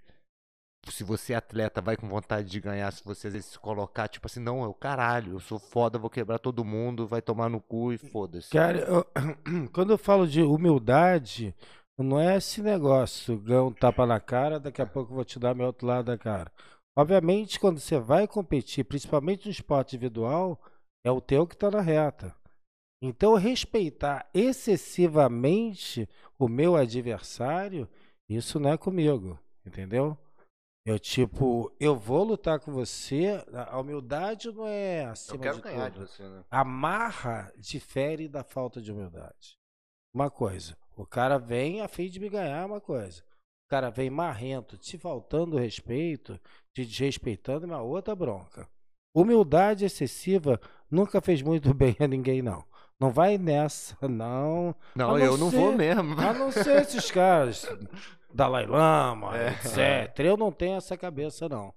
se 0.89 1.03
você 1.03 1.33
é 1.33 1.37
atleta, 1.37 1.81
vai 1.81 1.97
com 1.97 2.09
vontade 2.09 2.49
de 2.49 2.61
ganhar, 2.61 2.93
se 2.93 3.03
você 3.03 3.27
às 3.27 3.33
vezes 3.33 3.51
se 3.51 3.59
colocar, 3.59 4.07
tipo 4.07 4.27
assim, 4.29 4.39
não, 4.39 4.63
é 4.63 4.69
o 4.69 4.75
caralho, 4.75 5.33
eu 5.33 5.41
sou 5.41 5.59
foda, 5.59 5.99
vou 5.99 6.09
quebrar 6.09 6.39
todo 6.39 6.65
mundo, 6.65 7.09
vai 7.09 7.21
tomar 7.21 7.49
no 7.49 7.61
cu 7.61 7.93
e 7.93 7.99
foda-se. 7.99 8.51
Cara, 8.51 8.79
eu- 8.79 9.05
quando 9.75 9.91
eu 9.93 9.99
falo 9.99 10.29
de 10.29 10.43
humildade, 10.43 11.53
não 11.99 12.21
é 12.21 12.37
esse 12.37 12.63
negócio, 12.63 13.39
ganha 13.39 13.63
um 13.63 13.73
tapa 13.73 14.07
na 14.07 14.21
cara, 14.21 14.61
daqui 14.61 14.83
a 14.83 14.87
pouco 14.87 15.13
eu 15.13 15.17
vou 15.17 15.25
te 15.25 15.39
dar 15.39 15.55
meu 15.55 15.67
outro 15.67 15.87
lado 15.87 16.07
da 16.07 16.19
cara. 16.19 16.53
Obviamente, 16.97 17.61
quando 17.61 17.79
você 17.79 17.99
vai 17.99 18.27
competir, 18.27 18.85
principalmente 18.85 19.47
no 19.47 19.51
esporte 19.51 19.97
individual, 19.97 20.61
é 21.05 21.11
o 21.11 21.21
teu 21.21 21.47
que 21.47 21.55
está 21.55 21.71
na 21.71 21.81
reta. 21.81 22.35
Então, 23.03 23.35
respeitar 23.35 24.29
excessivamente 24.33 26.09
o 26.39 26.49
meu 26.49 26.77
adversário, 26.77 27.89
isso 28.29 28.59
não 28.59 28.71
é 28.71 28.77
comigo, 28.79 29.39
entendeu? 29.65 30.17
Eu, 30.87 30.99
tipo, 30.99 31.75
eu 31.81 31.97
vou 31.97 32.23
lutar 32.23 32.61
com 32.61 32.73
você, 32.73 33.45
a 33.53 33.79
humildade 33.79 34.51
não 34.53 34.67
é 34.67 35.05
Eu 35.05 35.11
acima 35.11 35.39
quero 35.43 35.57
de 35.57 35.63
ganhar 35.63 35.89
de 35.91 35.97
tudo. 35.97 36.07
você, 36.07 36.23
né? 36.23 36.45
A 36.51 36.65
marra 36.65 37.53
difere 37.59 38.29
da 38.29 38.45
falta 38.45 38.81
de 38.81 38.93
humildade. 38.93 39.59
Uma 40.15 40.31
coisa, 40.31 40.77
o 40.97 41.07
cara 41.07 41.39
vem 41.39 41.81
a 41.83 41.89
fim 41.89 42.09
de 42.09 42.19
me 42.19 42.29
ganhar, 42.29 42.67
uma 42.67 42.81
coisa. 42.81 43.23
O 43.67 43.69
cara 43.69 43.91
vem 43.91 44.09
marrento, 44.11 44.77
te 44.79 44.97
faltando 44.97 45.57
respeito, 45.59 46.41
te 46.75 46.85
desrespeitando, 46.85 47.65
é 47.67 47.69
uma 47.69 47.83
outra 47.83 48.15
bronca. 48.15 48.69
Humildade 49.15 49.85
excessiva 49.85 50.61
nunca 50.91 51.21
fez 51.21 51.43
muito 51.43 51.73
bem 51.75 51.97
a 52.01 52.07
ninguém, 52.07 52.43
não. 52.43 52.65
Não 52.99 53.11
vai 53.11 53.37
nessa, 53.37 53.97
não. 54.09 54.75
Não, 54.95 55.15
A 55.17 55.21
eu 55.21 55.37
não 55.37 55.51
vou 55.51 55.71
ser- 55.73 55.77
mesmo. 55.77 56.19
A 56.21 56.33
não 56.33 56.51
ser 56.51 56.81
esses 56.81 57.11
caras, 57.11 57.67
Dalai 58.33 58.67
Lama, 58.67 59.37
É. 59.37 59.49
etc. 59.51 60.21
Eu 60.21 60.37
não 60.37 60.51
tenho 60.53 60.77
essa 60.77 60.97
cabeça, 60.97 61.49
não. 61.49 61.75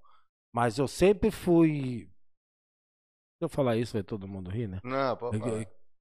Mas 0.54 0.78
eu 0.78 0.88
sempre 0.88 1.30
fui. 1.30 2.08
Se 3.38 3.44
eu 3.44 3.48
falar 3.48 3.76
isso, 3.76 3.92
vai 3.94 4.02
todo 4.02 4.28
mundo 4.28 4.50
rir, 4.50 4.66
né? 4.68 4.78
Não, 4.84 5.16
pode 5.16 5.38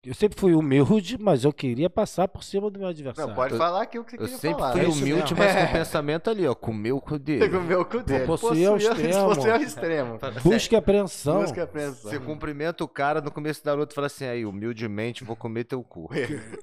Eu, 0.02 0.14
sempre 0.14 0.40
fui 0.40 0.54
humilde, 0.56 1.18
mas 1.20 1.44
eu 1.44 1.52
queria 1.52 1.90
passar 1.90 2.26
por 2.30 2.42
cima 2.42 2.72
do 2.72 2.80
meu 2.80 2.88
adversário. 2.88 3.28
Não, 3.28 3.36
pode 3.36 3.52
Eu- 3.52 3.58
falar 3.58 3.82
aquilo 3.82 4.06
que 4.06 4.12
você 4.12 4.16
Eu 4.16 4.26
queria 4.28 4.38
sempre 4.40 4.60
falar. 4.62 4.72
fui 4.72 4.82
É 4.82 4.88
humilde, 4.88 5.34
mesmo. 5.34 5.38
mas 5.38 5.52
com 5.54 5.60
É. 5.60 5.66
o 5.66 5.72
pensamento 5.74 6.30
ali, 6.30 6.48
ó. 6.48 6.56
Comeu 6.56 6.96
o 6.96 7.02
cu 7.02 7.20
dele. 7.20 7.50
Que 7.50 7.58
ver 7.58 7.76
o 7.78 7.84
cu 7.84 8.00
dele. 8.02 8.26
possuir 8.26 8.68
ao 8.70 8.78
extremo. 8.78 9.26
Possuir 9.36 9.54
ao 9.54 9.62
extremo. 9.62 10.20
Busque 10.42 10.76
apreensão. 10.78 11.42
Busca 11.42 11.60
a 11.60 11.64
apreensão. 11.66 12.12
Você 12.12 12.18
cumprimenta 12.18 12.82
o 12.82 12.88
cara 12.88 13.20
no 13.20 13.30
começo 13.30 13.62
da 13.66 13.74
luta 13.74 13.92
e 13.92 13.96
fala 13.96 14.08
assim, 14.08 14.24
aí, 14.26 14.46
humildemente, 14.46 15.26
vou 15.26 15.36
comer 15.36 15.66
teu 15.66 15.84
cu. 15.84 16.10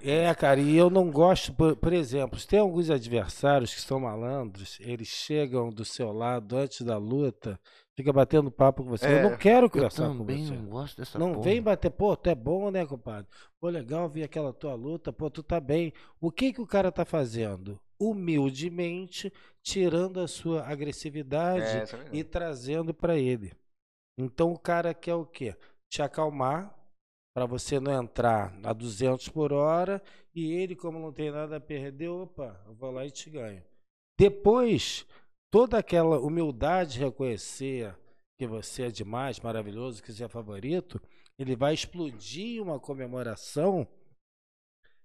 É, 0.02 0.34
cara, 0.34 0.58
e 0.58 0.74
eu 0.74 0.88
não 0.88 1.10
gosto, 1.10 1.52
por, 1.52 1.76
por 1.76 1.92
exemplo, 1.92 2.38
se 2.38 2.46
tem 2.48 2.58
alguns 2.58 2.88
adversários 2.88 3.74
que 3.74 3.82
são 3.82 4.00
malandros, 4.00 4.78
eles 4.80 5.08
chegam 5.08 5.68
do 5.68 5.84
seu 5.84 6.10
lado 6.10 6.56
antes 6.56 6.80
da 6.80 6.96
luta, 6.96 7.60
fica 7.96 8.12
batendo 8.12 8.50
papo 8.50 8.82
com 8.82 8.90
você. 8.90 9.06
É, 9.06 9.18
eu 9.24 9.30
não 9.30 9.36
quero 9.38 9.66
Eu 9.66 9.70
conversar 9.70 10.08
com 10.08 10.18
também 10.18 10.44
você. 10.46 10.54
não 10.54 10.66
gosto 10.66 10.96
dessa 10.96 11.18
Não 11.18 11.32
porra. 11.32 11.44
vem 11.44 11.62
bater, 11.62 11.90
pô, 11.90 12.16
tu 12.16 12.28
é 12.30 12.34
bom, 12.34 12.70
né, 12.70 12.84
compadre? 12.86 13.26
Pô, 13.60 13.68
legal 13.68 14.08
ver 14.08 14.24
aquela 14.24 14.52
tua 14.52 14.74
luta, 14.74 15.12
pô, 15.12 15.30
tu 15.30 15.42
tá 15.42 15.58
bem. 15.60 15.92
O 16.20 16.30
que 16.30 16.52
que 16.52 16.60
o 16.60 16.66
cara 16.66 16.92
tá 16.92 17.04
fazendo? 17.04 17.80
Humildemente, 17.98 19.32
tirando 19.62 20.20
a 20.20 20.28
sua 20.28 20.62
agressividade 20.66 21.64
É, 21.64 21.84
e 22.12 22.22
trazendo 22.22 22.92
pra 22.92 23.16
ele. 23.16 23.52
Então 24.18 24.52
o 24.52 24.58
cara 24.58 24.92
quer 24.94 25.14
o 25.14 25.24
quê? 25.26 25.54
Te 25.90 26.02
acalmar 26.02 26.74
pra 27.34 27.46
você 27.46 27.78
não 27.80 27.92
entrar 28.02 28.58
a 28.62 28.72
200 28.72 29.28
por 29.28 29.52
hora 29.52 30.02
e 30.34 30.52
ele, 30.52 30.74
como 30.76 30.98
não 30.98 31.12
tem 31.12 31.30
nada 31.30 31.56
a 31.56 31.60
perder, 31.60 32.08
opa, 32.08 32.60
eu 32.66 32.74
vou 32.74 32.90
lá 32.90 33.04
e 33.06 33.10
te 33.10 33.28
ganho. 33.30 33.62
Depois, 34.18 35.06
toda 35.50 35.78
aquela 35.78 36.18
humildade 36.20 36.94
de 36.94 37.00
reconhecer 37.00 37.96
que 38.38 38.46
você 38.46 38.84
é 38.84 38.90
demais, 38.90 39.40
maravilhoso, 39.40 40.02
que 40.02 40.12
você 40.12 40.24
é 40.24 40.28
favorito, 40.28 41.00
ele 41.38 41.56
vai 41.56 41.72
explodir 41.74 42.62
uma 42.62 42.78
comemoração 42.78 43.86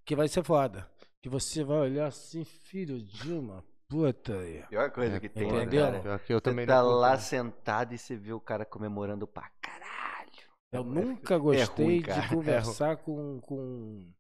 que 0.06 0.16
vai 0.16 0.28
ser 0.28 0.44
foda. 0.44 0.90
Que 1.22 1.30
você 1.30 1.64
vai 1.64 1.78
olhar 1.78 2.08
assim, 2.08 2.44
filho 2.44 3.02
de 3.02 3.32
uma 3.32 3.64
puta 3.88 4.38
aí. 4.40 4.64
Pior 4.68 4.90
coisa 4.92 5.18
É, 5.18 5.20
que 5.20 5.30
tem, 5.30 5.52
né, 5.52 5.62
entendeu? 5.62 5.86
cara? 5.86 6.00
Pior 6.02 6.20
que 6.20 6.34
eu 6.34 6.38
Você 6.38 6.42
também 6.42 6.66
tá 6.66 6.82
não 6.82 6.90
lá 6.92 7.18
sentado 7.18 7.94
e 7.94 7.98
você 7.98 8.16
vê 8.16 8.34
o 8.34 8.40
cara 8.40 8.66
comemorando 8.66 9.28
pra 9.28 9.50
caralho. 9.62 10.32
Eu 10.74 10.82
É- 10.82 10.84
nunca 10.84 11.36
é 11.36 11.40
gostei 11.40 11.86
ruim, 11.86 12.02
cara. 12.02 12.22
de 12.28 12.36
conversar 12.36 12.98
com, 12.98 13.40
com 13.42 14.12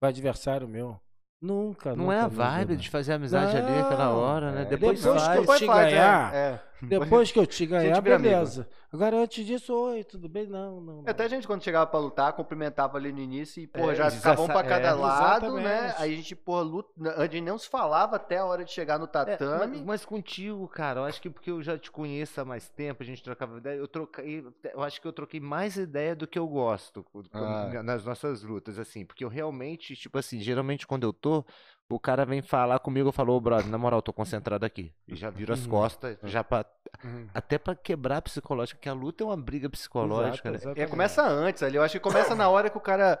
com 0.00 0.06
adversário 0.06 0.68
meu. 0.68 1.00
Nunca, 1.40 1.94
Não 1.94 2.06
nunca, 2.06 2.14
é 2.16 2.20
a 2.20 2.26
vibe 2.26 2.70
nunca. 2.70 2.82
de 2.82 2.90
fazer 2.90 3.12
amizade 3.12 3.56
ali 3.56 3.78
aquela 3.78 4.06
Não, 4.06 4.16
hora, 4.16 4.50
né? 4.50 4.62
É, 4.62 4.64
Depois, 4.64 5.00
depois 5.00 5.22
faz. 5.22 5.46
que 5.46 5.56
te 5.58 5.64
é, 5.64 5.66
ganhar, 5.90 6.34
é. 6.34 6.62
Depois 6.88 7.30
que 7.32 7.38
eu 7.38 7.46
te 7.46 7.66
ganhar, 7.66 7.98
amigo. 7.98 8.02
beleza. 8.18 8.68
Agora, 8.92 9.16
antes 9.18 9.44
disso, 9.44 9.74
oi, 9.74 10.02
tudo 10.04 10.28
bem? 10.28 10.46
Não, 10.46 10.80
não. 10.80 11.02
não. 11.02 11.04
Até 11.06 11.24
a 11.24 11.28
gente, 11.28 11.46
quando 11.46 11.62
chegava 11.62 11.86
pra 11.86 11.98
lutar, 12.00 12.32
cumprimentava 12.32 12.96
ali 12.96 13.12
no 13.12 13.18
início 13.20 13.62
e, 13.62 13.66
porra, 13.66 13.92
É, 13.92 13.94
já 13.96 14.10
ficava 14.10 14.40
um 14.40 14.46
pra 14.46 14.62
desassa- 14.62 14.80
cada 14.82 14.88
é, 14.88 14.92
lado, 14.92 15.54
né? 15.56 15.62
exatamente. 15.78 16.02
Aí 16.02 16.12
a 16.12 16.16
gente, 16.16 16.36
porra, 16.36 16.62
luta. 16.62 16.90
A 17.16 17.22
gente 17.26 17.40
não 17.42 17.58
se 17.58 17.68
falava 17.68 18.16
até 18.16 18.38
a 18.38 18.44
hora 18.44 18.64
de 18.64 18.70
chegar 18.72 18.98
no 18.98 19.04
É, 19.04 19.08
tatame. 19.08 19.76
mas, 19.78 19.84
mas 19.86 20.04
contigo, 20.04 20.66
cara, 20.68 21.00
eu 21.00 21.04
acho 21.04 21.20
que 21.20 21.28
porque 21.28 21.50
eu 21.50 21.62
já 21.62 21.76
te 21.76 21.90
conheço 21.90 22.40
há 22.40 22.44
mais 22.44 22.68
tempo, 22.68 23.02
a 23.02 23.06
gente 23.06 23.22
trocava 23.22 23.58
ideia, 23.58 23.76
eu 23.76 23.88
troquei, 23.88 24.44
eu 24.72 24.82
acho 24.82 25.00
que 25.00 25.06
eu 25.06 25.12
troquei 25.12 25.40
mais 25.40 25.76
ideia 25.76 26.16
do 26.16 26.26
que 26.26 26.38
eu 26.38 26.46
gosto 26.48 27.04
Ah. 27.32 27.82
nas 27.82 28.04
nossas 28.04 28.42
lutas, 28.42 28.78
assim, 28.78 29.04
porque 29.04 29.24
eu 29.24 29.28
realmente, 29.28 29.94
tipo 29.96 30.16
assim, 30.18 30.38
geralmente 30.40 30.86
quando 30.86 31.04
eu 31.04 31.12
tô, 31.12 31.44
o 31.90 31.98
cara 31.98 32.24
vem 32.26 32.42
falar 32.42 32.78
comigo, 32.80 33.08
eu 33.08 33.12
falo, 33.12 33.34
ô 33.34 33.40
brother, 33.40 33.70
na 33.70 33.78
moral, 33.78 33.98
eu 33.98 34.02
tô 34.02 34.12
concentrado 34.12 34.64
aqui. 34.66 34.92
E 35.06 35.16
já 35.16 35.30
viro 35.30 35.52
as 35.54 35.64
Uhum. 35.64 35.70
costas, 35.70 36.18
já 36.24 36.44
pra, 36.44 36.64
Uhum. 37.02 37.26
até 37.32 37.58
pra 37.58 37.74
quebrar 37.74 38.20
psicológico, 38.20 38.78
porque 38.78 38.88
a 38.88 38.92
luta 38.92 39.24
é 39.24 39.26
uma 39.26 39.36
briga 39.36 39.70
psicológica, 39.70 40.50
Exato, 40.50 40.68
né? 40.68 40.82
É, 40.84 40.86
começa 40.86 41.22
antes 41.26 41.62
ali. 41.62 41.76
Eu 41.76 41.82
acho 41.82 41.94
que 41.94 42.00
começa 42.00 42.34
na 42.34 42.48
hora 42.48 42.68
que 42.68 42.76
o 42.76 42.80
cara. 42.80 43.18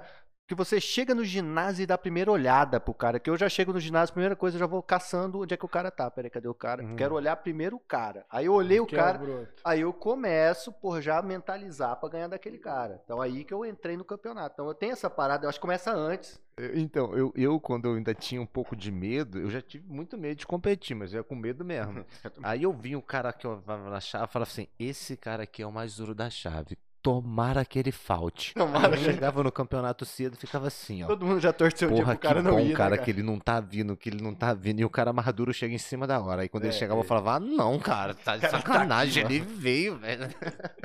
Que 0.48 0.54
você 0.54 0.80
chega 0.80 1.14
no 1.14 1.22
ginásio 1.22 1.82
e 1.82 1.86
dá 1.86 1.94
a 1.94 1.98
primeira 1.98 2.32
olhada 2.32 2.80
pro 2.80 2.94
cara. 2.94 3.20
Que 3.20 3.28
eu 3.28 3.36
já 3.36 3.50
chego 3.50 3.70
no 3.70 3.78
ginásio, 3.78 4.14
primeira 4.14 4.34
coisa, 4.34 4.56
eu 4.56 4.60
já 4.60 4.66
vou 4.66 4.82
caçando 4.82 5.40
onde 5.40 5.52
é 5.52 5.58
que 5.58 5.64
o 5.66 5.68
cara 5.68 5.90
tá. 5.90 6.10
Peraí, 6.10 6.30
cadê 6.30 6.48
o 6.48 6.54
cara? 6.54 6.82
Uhum. 6.82 6.96
Quero 6.96 7.14
olhar 7.14 7.36
primeiro 7.36 7.76
o 7.76 7.80
cara. 7.80 8.24
Aí 8.30 8.46
eu 8.46 8.54
olhei 8.54 8.80
o 8.80 8.84
é 8.84 8.96
cara. 8.96 9.18
broto. 9.18 9.62
Aí 9.62 9.82
eu 9.82 9.92
começo, 9.92 10.72
por 10.72 11.02
já 11.02 11.20
mentalizar 11.20 11.96
pra 11.96 12.08
ganhar 12.08 12.28
daquele 12.28 12.56
cara. 12.56 12.98
Então 13.04 13.20
aí 13.20 13.44
que 13.44 13.52
eu 13.52 13.62
entrei 13.62 13.94
no 13.94 14.06
campeonato. 14.06 14.54
Então 14.54 14.66
eu 14.66 14.74
tenho 14.74 14.92
essa 14.92 15.10
parada, 15.10 15.44
eu 15.44 15.50
acho 15.50 15.58
que 15.58 15.62
começa 15.62 15.92
antes. 15.92 16.40
Então, 16.74 17.14
eu, 17.14 17.32
eu, 17.36 17.60
quando 17.60 17.86
eu 17.86 17.94
ainda 17.94 18.14
tinha 18.14 18.40
um 18.40 18.46
pouco 18.46 18.74
de 18.74 18.90
medo, 18.90 19.38
eu 19.38 19.48
já 19.48 19.60
tive 19.60 19.86
muito 19.86 20.18
medo 20.18 20.38
de 20.38 20.46
competir, 20.46 20.96
mas 20.96 21.12
eu 21.12 21.18
ia 21.18 21.24
com 21.24 21.36
medo 21.36 21.64
mesmo. 21.64 22.04
Aí 22.42 22.64
eu 22.64 22.72
vi 22.72 22.96
o 22.96 23.02
cara 23.02 23.32
que 23.32 23.46
eu 23.46 23.62
chave 24.00 24.24
e 24.24 24.32
falava 24.32 24.50
assim: 24.50 24.66
esse 24.78 25.16
cara 25.16 25.44
aqui 25.44 25.62
é 25.62 25.66
o 25.66 25.72
mais 25.72 25.96
duro 25.96 26.14
da 26.14 26.28
chave. 26.28 26.76
Tomara 27.00 27.64
que 27.64 27.78
ele 27.78 27.92
falte. 27.92 28.52
Tomara 28.54 28.94
eu 28.94 28.98
que- 28.98 29.04
chegava 29.04 29.42
no 29.42 29.52
campeonato 29.52 30.04
cedo 30.04 30.34
e 30.34 30.36
ficava 30.36 30.66
assim, 30.66 31.04
ó. 31.04 31.06
Todo 31.06 31.24
mundo 31.24 31.40
já 31.40 31.52
torceu 31.52 31.88
o 31.88 31.92
dia 31.94 32.02
Porra, 32.02 32.16
pro 32.16 32.28
cara 32.28 32.40
que 32.40 32.42
não 32.44 32.52
bom, 32.52 32.60
ir, 32.60 32.68
né, 32.70 32.74
cara, 32.74 32.98
que 32.98 33.10
ele 33.10 33.22
não 33.22 33.38
tá 33.38 33.60
vindo, 33.60 33.96
que 33.96 34.08
ele 34.08 34.20
não 34.22 34.34
tá 34.34 34.52
vindo. 34.52 34.80
E 34.80 34.84
o 34.84 34.90
cara 34.90 35.12
mais 35.12 35.32
duro 35.32 35.52
chega 35.54 35.72
em 35.72 35.78
cima 35.78 36.06
da 36.06 36.20
hora. 36.20 36.42
Aí 36.42 36.48
quando 36.48 36.64
ele 36.64 36.74
É, 36.74 36.76
chegava, 36.76 36.98
eu 37.00 37.04
é. 37.04 37.06
falava, 37.06 37.34
ah, 37.36 37.40
não, 37.40 37.78
cara, 37.78 38.14
tá 38.14 38.34
de 38.36 38.42
Cara, 38.42 38.52
tá 38.52 38.58
sacanagem. 38.58 39.22
aqui, 39.24 39.32
ó. 39.32 39.36
ele 39.36 39.44
veio, 39.44 39.96
velho. 39.96 40.28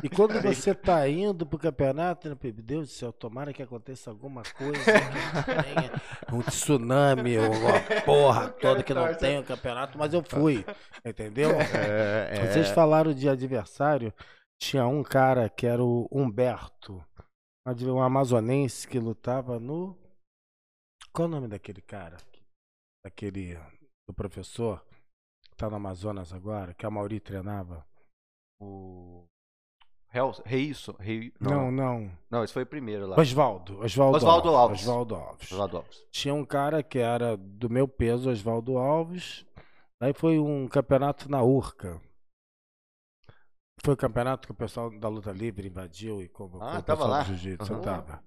E 0.03 0.09
quando 0.09 0.39
você 0.41 0.74
tá 0.76 1.07
indo 1.09 1.45
pro 1.45 1.57
campeonato, 1.57 2.30
né, 2.30 2.36
meu 2.41 2.53
Deus 2.53 2.88
do 2.89 2.91
céu, 2.93 3.11
tomara 3.11 3.51
que 3.51 3.64
aconteça 3.64 4.09
alguma 4.11 4.43
coisa, 4.55 4.80
que 4.84 4.84
tenha 5.74 5.91
um 6.32 6.41
tsunami, 6.41 7.38
uma 7.39 8.01
porra 8.05 8.49
toda 8.49 8.84
que 8.84 8.93
não 8.93 9.11
tenha 9.16 9.39
o 9.39 9.43
campeonato, 9.43 9.97
mas 9.97 10.14
eu 10.14 10.24
fui, 10.24 10.64
entendeu? 11.03 11.51
É, 11.59 12.47
Vocês 12.51 12.70
falaram 12.70 13.14
de 13.14 13.28
adversário, 13.28 14.14
tinha 14.62 14.88
um 14.88 15.04
cara 15.04 15.49
que 15.49 15.66
era 15.66 15.84
o 15.84 16.08
Humberto, 16.12 17.04
um 17.68 18.01
amazonense 18.01 18.88
que 18.88 18.99
lutava 18.99 19.60
no... 19.60 19.97
Qual 21.12 21.28
o 21.28 21.32
nome 21.32 21.47
daquele 21.47 21.82
cara? 21.82 22.18
Daquele, 23.06 23.56
do 24.08 24.14
professor, 24.16 24.84
que 25.49 25.56
tá 25.56 25.70
no 25.70 25.76
Amazonas 25.76 26.34
agora, 26.34 26.74
que 26.74 26.86
a 26.86 26.89
Mauri 26.89 27.20
treinava? 27.20 27.86
O. 28.62 29.26
Reis, 30.45 30.86
Rei- 30.99 31.34
Não, 31.39 31.72
não, 31.72 31.72
não. 31.72 32.18
não, 32.30 32.43
esse 32.43 32.54
foi 32.54 32.62
o 32.64 32.68
primeiro 32.68 33.08
lá. 33.08 33.20
Osvaldo, 33.20 33.80
Osvaldo 33.80 34.49
Alves. 34.56 34.82
Osvaldo 34.82 35.16
Alves. 35.16 35.51
Oswaldo 35.51 35.78
Alves. 35.78 36.06
Tinha 36.12 36.34
um 36.36 36.45
cara 36.45 36.84
que 36.84 36.99
era 36.99 37.36
do 37.36 37.68
meu 37.68 37.88
peso, 37.88 38.30
Osvaldo 38.30 38.78
Alves. 38.78 39.43
Aí 39.99 40.14
foi 40.14 40.38
um 40.38 40.68
campeonato 40.68 41.30
na 41.30 41.41
Urca. 41.41 41.99
Foi 43.82 43.93
o 43.93 43.97
campeonato 43.97 44.47
que 44.47 44.51
o 44.51 44.55
pessoal 44.55 44.89
da 44.99 45.07
luta 45.07 45.32
livre 45.32 45.67
invadiu 45.67 46.21
e 46.21 46.30
convocou 46.30 46.67
Ah, 46.67 46.80
o 46.80 46.84
tava 46.84 47.05
pessoal 47.05 47.13
lá? 47.13 47.24
do 47.24 47.24
jiu-jitsu. 47.24 47.74
eu 47.74 47.78
Aham. 47.78 47.82
tava. 47.82 48.24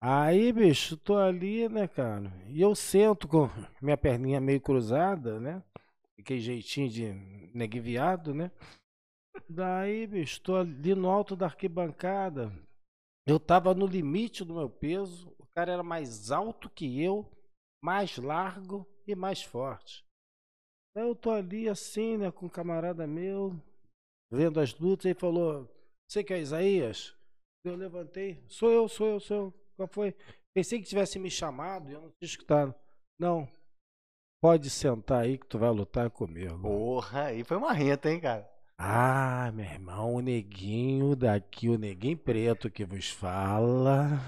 Aí, 0.00 0.52
bicho, 0.52 0.96
tô 0.96 1.16
ali, 1.18 1.68
né, 1.68 1.88
cara? 1.88 2.32
E 2.48 2.60
eu 2.60 2.74
sento 2.74 3.28
com 3.28 3.48
minha 3.82 3.96
perninha 3.96 4.40
meio 4.40 4.60
cruzada, 4.60 5.40
né? 5.40 5.62
Aquele 6.18 6.40
jeitinho 6.40 6.88
de 6.90 7.12
negue 7.54 7.80
viado, 7.80 8.34
né? 8.34 8.50
Daí, 9.48 10.06
bicho, 10.06 10.40
tô 10.42 10.56
ali 10.56 10.94
no 10.94 11.10
alto 11.10 11.36
da 11.36 11.46
arquibancada. 11.46 12.52
Eu 13.26 13.40
tava 13.40 13.74
no 13.74 13.86
limite 13.86 14.44
do 14.44 14.54
meu 14.54 14.70
peso. 14.70 15.34
O 15.38 15.46
cara 15.54 15.72
era 15.72 15.82
mais 15.82 16.30
alto 16.30 16.70
que 16.70 17.02
eu, 17.02 17.30
mais 17.82 18.16
largo 18.18 18.86
e 19.06 19.14
mais 19.14 19.42
forte. 19.42 20.04
Eu 20.94 21.14
tô 21.14 21.30
ali 21.30 21.68
assim, 21.68 22.18
né, 22.18 22.30
com 22.30 22.46
um 22.46 22.48
camarada 22.50 23.06
meu, 23.06 23.58
vendo 24.30 24.60
as 24.60 24.74
lutas, 24.78 25.04
e 25.04 25.08
ele 25.08 25.18
falou: 25.18 25.68
Você 26.08 26.22
que 26.22 26.32
é 26.32 26.40
Isaías? 26.40 27.14
Eu 27.64 27.76
levantei, 27.76 28.42
sou 28.48 28.70
eu, 28.70 28.88
sou 28.88 29.06
eu, 29.06 29.20
sou 29.20 29.36
eu. 29.36 29.54
Qual 29.76 29.88
foi? 29.88 30.14
Pensei 30.54 30.80
que 30.80 30.88
tivesse 30.88 31.18
me 31.18 31.30
chamado 31.30 31.90
e 31.90 31.92
eu 31.92 32.00
não 32.00 32.10
tinha 32.10 32.26
escutado. 32.26 32.74
Não. 33.18 33.48
Pode 34.40 34.70
sentar 34.70 35.22
aí 35.22 35.36
que 35.36 35.46
tu 35.46 35.58
vai 35.58 35.70
lutar 35.70 36.10
comigo. 36.10 36.60
Porra, 36.60 37.24
aí 37.24 37.44
foi 37.44 37.56
uma 37.56 37.72
renta, 37.72 38.10
hein, 38.10 38.20
cara. 38.20 38.48
Ah, 38.78 39.50
meu 39.52 39.64
irmão, 39.64 40.14
o 40.14 40.20
neguinho 40.20 41.16
daqui, 41.16 41.68
o 41.68 41.76
neguinho 41.76 42.16
preto 42.16 42.70
que 42.70 42.84
vos 42.84 43.10
fala, 43.10 44.20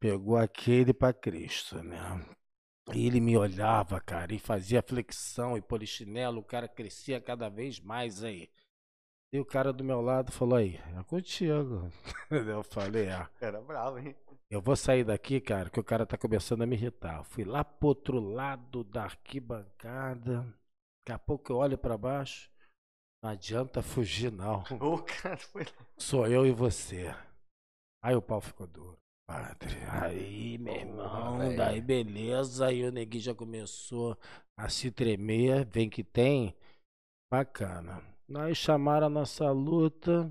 pegou 0.00 0.38
aquele 0.38 0.94
pra 0.94 1.12
Cristo, 1.12 1.82
né? 1.82 1.98
E 2.94 3.06
ele 3.06 3.20
me 3.20 3.36
olhava, 3.36 4.00
cara, 4.00 4.34
e 4.34 4.38
fazia 4.38 4.82
flexão 4.82 5.58
e 5.58 5.60
polichinelo, 5.60 6.40
o 6.40 6.44
cara 6.44 6.66
crescia 6.66 7.20
cada 7.20 7.50
vez 7.50 7.78
mais 7.78 8.24
aí. 8.24 8.48
E 9.32 9.38
o 9.38 9.44
cara 9.44 9.72
do 9.72 9.84
meu 9.84 10.00
lado 10.00 10.32
falou 10.32 10.56
aí, 10.56 10.80
é 10.98 11.02
contigo. 11.04 11.88
Eu 12.30 12.64
falei, 12.64 13.06
é. 13.06 13.28
Era 13.40 13.60
bravo, 13.60 13.98
hein? 13.98 14.16
Eu 14.50 14.60
vou 14.60 14.74
sair 14.74 15.04
daqui, 15.04 15.40
cara, 15.40 15.70
que 15.70 15.78
o 15.78 15.84
cara 15.84 16.04
tá 16.04 16.18
começando 16.18 16.62
a 16.62 16.66
me 16.66 16.74
irritar. 16.74 17.18
Eu 17.18 17.24
fui 17.24 17.44
lá 17.44 17.62
pro 17.62 17.88
outro 17.88 18.18
lado 18.18 18.82
da 18.82 19.04
arquibancada. 19.04 20.42
Daqui 20.42 21.12
a 21.12 21.18
pouco 21.18 21.52
eu 21.52 21.58
olho 21.58 21.78
pra 21.78 21.96
baixo. 21.96 22.50
Não 23.22 23.30
adianta 23.30 23.82
fugir, 23.82 24.32
não. 24.32 24.64
O 24.80 25.00
cara 25.04 25.36
foi 25.36 25.64
Sou 25.96 26.26
eu 26.26 26.44
e 26.44 26.50
você. 26.50 27.14
Aí 28.02 28.16
o 28.16 28.22
pau 28.22 28.40
ficou 28.40 28.66
duro. 28.66 28.98
Padre. 29.28 29.76
Aí, 29.88 30.58
meu 30.58 30.74
irmão, 30.74 31.38
velho. 31.38 31.56
daí 31.56 31.80
beleza. 31.80 32.66
Aí 32.66 32.84
o 32.84 32.90
neguinho 32.90 33.22
já 33.22 33.34
começou 33.34 34.18
a 34.58 34.68
se 34.68 34.90
tremer. 34.90 35.64
Vem 35.66 35.88
que 35.88 36.02
tem. 36.02 36.56
Bacana. 37.30 38.09
Aí 38.36 38.54
chamaram 38.54 39.06
a 39.06 39.10
nossa 39.10 39.50
luta. 39.50 40.30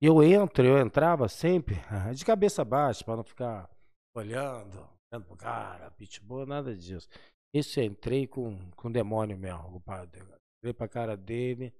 Eu 0.00 0.22
entro, 0.22 0.64
eu 0.64 0.78
entrava 0.78 1.28
sempre 1.28 1.76
de 2.14 2.24
cabeça 2.24 2.64
baixa, 2.64 3.04
pra 3.04 3.16
não 3.16 3.24
ficar 3.24 3.70
olhando, 4.14 4.86
olhando 5.10 5.26
pro 5.26 5.36
cara, 5.36 5.90
pitbull, 5.92 6.44
nada 6.44 6.76
disso. 6.76 7.08
Isso 7.54 7.80
eu 7.80 7.84
entrei 7.84 8.26
com, 8.26 8.70
com 8.72 8.90
demônio 8.90 9.38
mesmo, 9.38 9.76
o 9.76 9.80
padre. 9.80 10.22
Entrei 10.58 10.74
pra 10.74 10.88
cara 10.88 11.16
dele. 11.16 11.72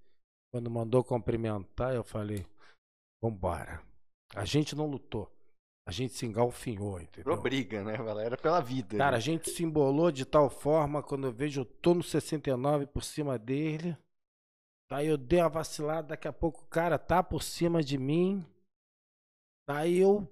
Quando 0.52 0.70
mandou 0.70 1.02
cumprimentar, 1.02 1.94
eu 1.94 2.04
falei, 2.04 2.46
vambora. 3.22 3.82
A 4.34 4.44
gente 4.44 4.76
não 4.76 4.86
lutou. 4.86 5.30
A 5.86 5.90
gente 5.90 6.14
se 6.14 6.24
engalfinhou, 6.24 6.98
entendeu? 6.98 7.24
Virou 7.24 7.42
briga, 7.42 7.84
né? 7.84 7.96
velho? 7.96 8.20
Era 8.20 8.36
pela 8.38 8.60
vida. 8.60 8.96
Cara, 8.96 9.16
a 9.16 9.18
né? 9.18 9.20
gente 9.20 9.50
se 9.50 9.62
embolou 9.62 10.10
de 10.10 10.24
tal 10.24 10.48
forma, 10.48 11.02
quando 11.02 11.26
eu 11.26 11.32
vejo, 11.32 11.60
eu 11.60 11.64
tô 11.64 11.92
no 11.92 12.02
69 12.02 12.86
por 12.86 13.02
cima 13.02 13.38
dele. 13.38 13.94
Daí 14.94 15.08
eu 15.08 15.18
dei 15.18 15.40
uma 15.40 15.48
vacilada, 15.48 16.06
daqui 16.06 16.28
a 16.28 16.32
pouco 16.32 16.62
o 16.62 16.66
cara 16.68 16.96
tá 16.96 17.20
por 17.20 17.42
cima 17.42 17.82
de 17.82 17.98
mim. 17.98 18.46
Daí 19.68 19.98
eu, 19.98 20.24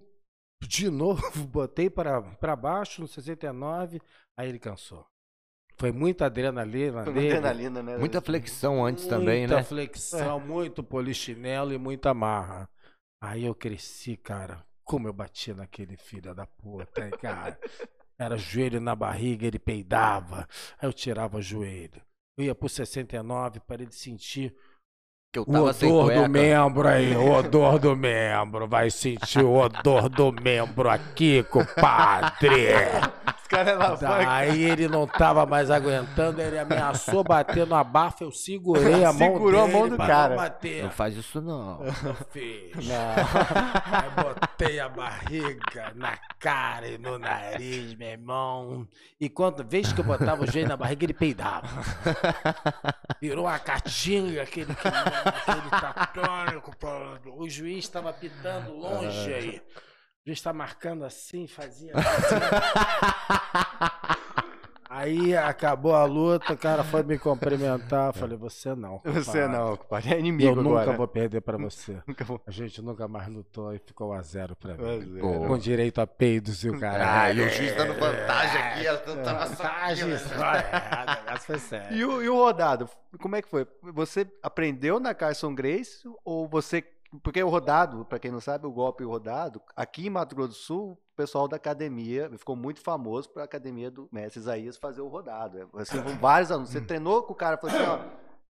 de 0.63 0.89
novo, 0.89 1.21
botei 1.51 1.91
para 1.91 2.23
pra 2.37 2.55
baixo 2.55 3.03
no 3.03 3.09
69, 3.09 4.01
aí 4.39 4.49
ele 4.49 4.61
cansou. 4.61 5.05
Foi 5.81 5.91
muita 5.91 6.27
adrenalina 6.27 7.03
Foi 7.03 7.13
dele. 7.13 7.39
adrenalina, 7.39 7.83
né? 7.83 7.99
Muita 7.99 8.21
flexão 8.21 8.87
antes 8.87 9.05
também, 9.09 9.41
Muita 9.41 9.57
né? 9.57 9.65
flexão, 9.65 10.39
muito 10.39 10.81
polichinelo 10.85 11.73
e 11.73 11.79
muita 11.79 12.15
marra. 12.15 12.71
Aí 13.21 13.45
eu 13.45 13.57
cresci, 13.57 14.17
cara. 14.17 14.65
Como 14.85 15.09
eu 15.09 15.13
bati 15.13 15.53
naquele 15.53 15.97
filho 15.97 16.33
da 16.37 16.47
puta, 16.47 17.05
hein, 17.05 17.11
cara. 17.21 17.59
Era 18.17 18.37
joelho 18.37 18.81
na 18.81 18.95
barriga, 18.95 19.45
ele 19.45 19.59
peidava. 19.59 20.47
Aí 20.79 20.89
eu 20.89 20.93
tirava 20.93 21.39
o 21.39 21.43
joelho. 21.43 22.01
Eu 22.37 22.45
ia 22.45 22.55
pro 22.55 22.69
69 22.69 23.61
para 23.61 23.83
ele 23.83 23.93
sentir 23.93 24.55
Que 25.33 25.39
eu 25.39 25.43
o 25.43 25.53
tava 25.53 25.73
sem 25.73 25.91
odor 25.91 26.15
do 26.15 26.29
membro 26.29 26.89
aí, 26.89 27.15
o 27.15 27.31
odor 27.33 27.79
do 27.79 27.97
membro. 27.97 28.67
Vai 28.67 28.91
sentir 28.91 29.45
o 29.45 29.55
odor 29.55 30.09
do 30.09 30.33
membro 30.33 30.89
aqui, 30.89 31.43
compadre. 31.45 32.69
Caras 33.53 33.79
lá 33.79 33.97
fora. 33.97 34.25
Daí 34.25 34.65
ele 34.65 34.89
não 34.89 35.07
tava 35.07 35.45
mais 35.45 35.71
aguentando, 35.71 36.41
ele 36.41 36.59
ameaçou 36.59 37.23
bater 37.23 37.67
no 37.67 37.75
abafa, 37.75 38.25
eu 38.25 38.33
segurei 38.33 39.05
a 39.05 39.13
mão 39.13 39.35
Segurou 39.35 39.61
a 39.61 39.67
dele 39.67 39.79
mão 39.79 39.89
do 39.91 39.97
cara. 39.99 40.31
não 40.31 40.37
bater. 40.37 40.83
Não 40.85 40.91
faz 40.91 41.15
isso 41.17 41.41
não. 41.41 41.81
Não 42.03 42.15
fiz. 42.31 42.73
Aí 42.91 44.11
botei 44.25 44.81
a 44.81 44.89
barriga 44.89 45.93
na 45.95 46.17
cara 46.39 46.89
e 46.89 46.97
no 46.99 47.19
nariz, 47.19 47.95
meu 47.95 48.09
irmão. 48.09 48.89
E 49.21 49.29
quando 49.29 49.63
vez 49.63 49.93
que 49.93 50.01
eu 50.01 50.05
botava 50.05 50.43
o 50.43 50.51
joelho 50.51 50.69
na 50.69 50.77
barriga, 50.77 51.05
ele 51.05 51.13
peidava. 51.15 51.69
Virou 53.21 53.45
uma 53.45 53.59
caatinga, 53.59 54.43
aquele, 54.43 54.73
aquele, 54.73 54.95
aquele 54.97 55.71
tatônico. 55.71 56.73
O 57.37 57.49
juiz 57.49 57.85
estava 57.85 58.11
apitando 58.11 58.73
longe 58.73 59.33
aí. 59.33 59.63
O 60.25 60.29
juiz 60.29 60.39
está 60.39 60.53
marcando 60.53 61.05
assim, 61.05 61.49
fazia 61.49 61.93
assim. 61.97 62.37
Aí 64.95 65.35
acabou 65.35 65.95
a 65.97 66.05
luta, 66.05 66.53
o 66.53 66.57
cara 66.57 66.85
foi 66.85 67.03
me 67.03 67.19
cumprimentar. 67.19 68.09
Eu 68.11 68.13
falei, 68.13 68.37
você 68.37 68.75
não. 68.75 69.01
Você 69.05 69.25
compadre. 69.41 69.49
não, 69.49 69.77
compadre. 69.77 70.15
É 70.15 70.19
inimigo 70.21 70.51
Eu 70.51 70.63
nunca 70.63 70.83
agora. 70.83 70.97
vou 70.99 71.09
perder 71.09 71.41
pra 71.41 71.57
você. 71.57 71.97
Nunca 72.07 72.23
vou. 72.25 72.41
A 72.47 72.51
gente 72.53 72.81
nunca 72.83 73.09
mais 73.09 73.27
lutou 73.27 73.75
e 73.75 73.79
ficou 73.79 74.13
a 74.13 74.21
zero 74.21 74.55
pra 74.55 74.75
mim. 74.75 75.19
Pô. 75.19 75.47
Com 75.47 75.57
direito 75.59 75.99
a 76.01 76.07
peidos 76.07 76.63
e 76.63 76.69
o 76.69 76.79
caralho. 76.79 77.01
Caralho, 77.05 77.43
e 77.43 77.47
o 77.47 77.49
juiz 77.49 77.75
dando 77.75 77.95
vantagem 77.99 78.61
aqui, 78.63 78.87
ela 78.87 78.99
tava 78.99 79.45
É, 79.45 79.49
Vantagem, 79.49 80.19
só- 80.19 80.55
é, 80.55 81.03
o 81.03 81.25
negócio 81.25 81.47
foi 81.47 81.59
sério. 81.59 81.97
E 81.97 82.05
o, 82.05 82.23
e 82.23 82.29
o 82.29 82.37
rodado, 82.37 82.89
como 83.21 83.35
é 83.35 83.41
que 83.43 83.49
foi? 83.49 83.67
Você 83.95 84.27
aprendeu 84.43 85.01
na 85.01 85.15
Carson 85.15 85.55
Grace 85.55 86.07
ou 86.25 86.47
você. 86.47 86.85
Porque 87.23 87.43
o 87.43 87.49
rodado, 87.49 88.05
pra 88.07 88.19
quem 88.19 88.31
não 88.31 88.41
sabe, 88.41 88.67
o 88.67 88.73
golpe 88.73 89.03
e 89.03 89.07
o 89.07 89.11
rodado, 89.11 89.61
aqui 89.77 90.07
em 90.07 90.11
Mato 90.11 90.35
Grosso 90.35 90.49
do 90.51 90.55
Sul, 90.55 90.93
o 90.93 91.17
pessoal 91.17 91.47
da 91.47 91.57
academia 91.57 92.31
ficou 92.39 92.57
muito 92.57 92.81
famoso 92.81 93.29
pra 93.31 93.45
academia 93.45 93.91
do 93.91 94.09
mestre 94.11 94.41
Isaías 94.41 94.77
fazer 94.79 95.03
o 95.03 95.09
rodado. 95.09 95.59
É, 95.59 95.67
Assim, 95.83 95.99
vários 96.21 96.51
alunos. 96.51 96.71
Você 96.71 96.81
treinou 96.81 97.23
com 97.23 97.33
o 97.33 97.37
cara, 97.37 97.59
falou 97.59 97.77
assim: 97.77 97.85
ó, 97.87 97.99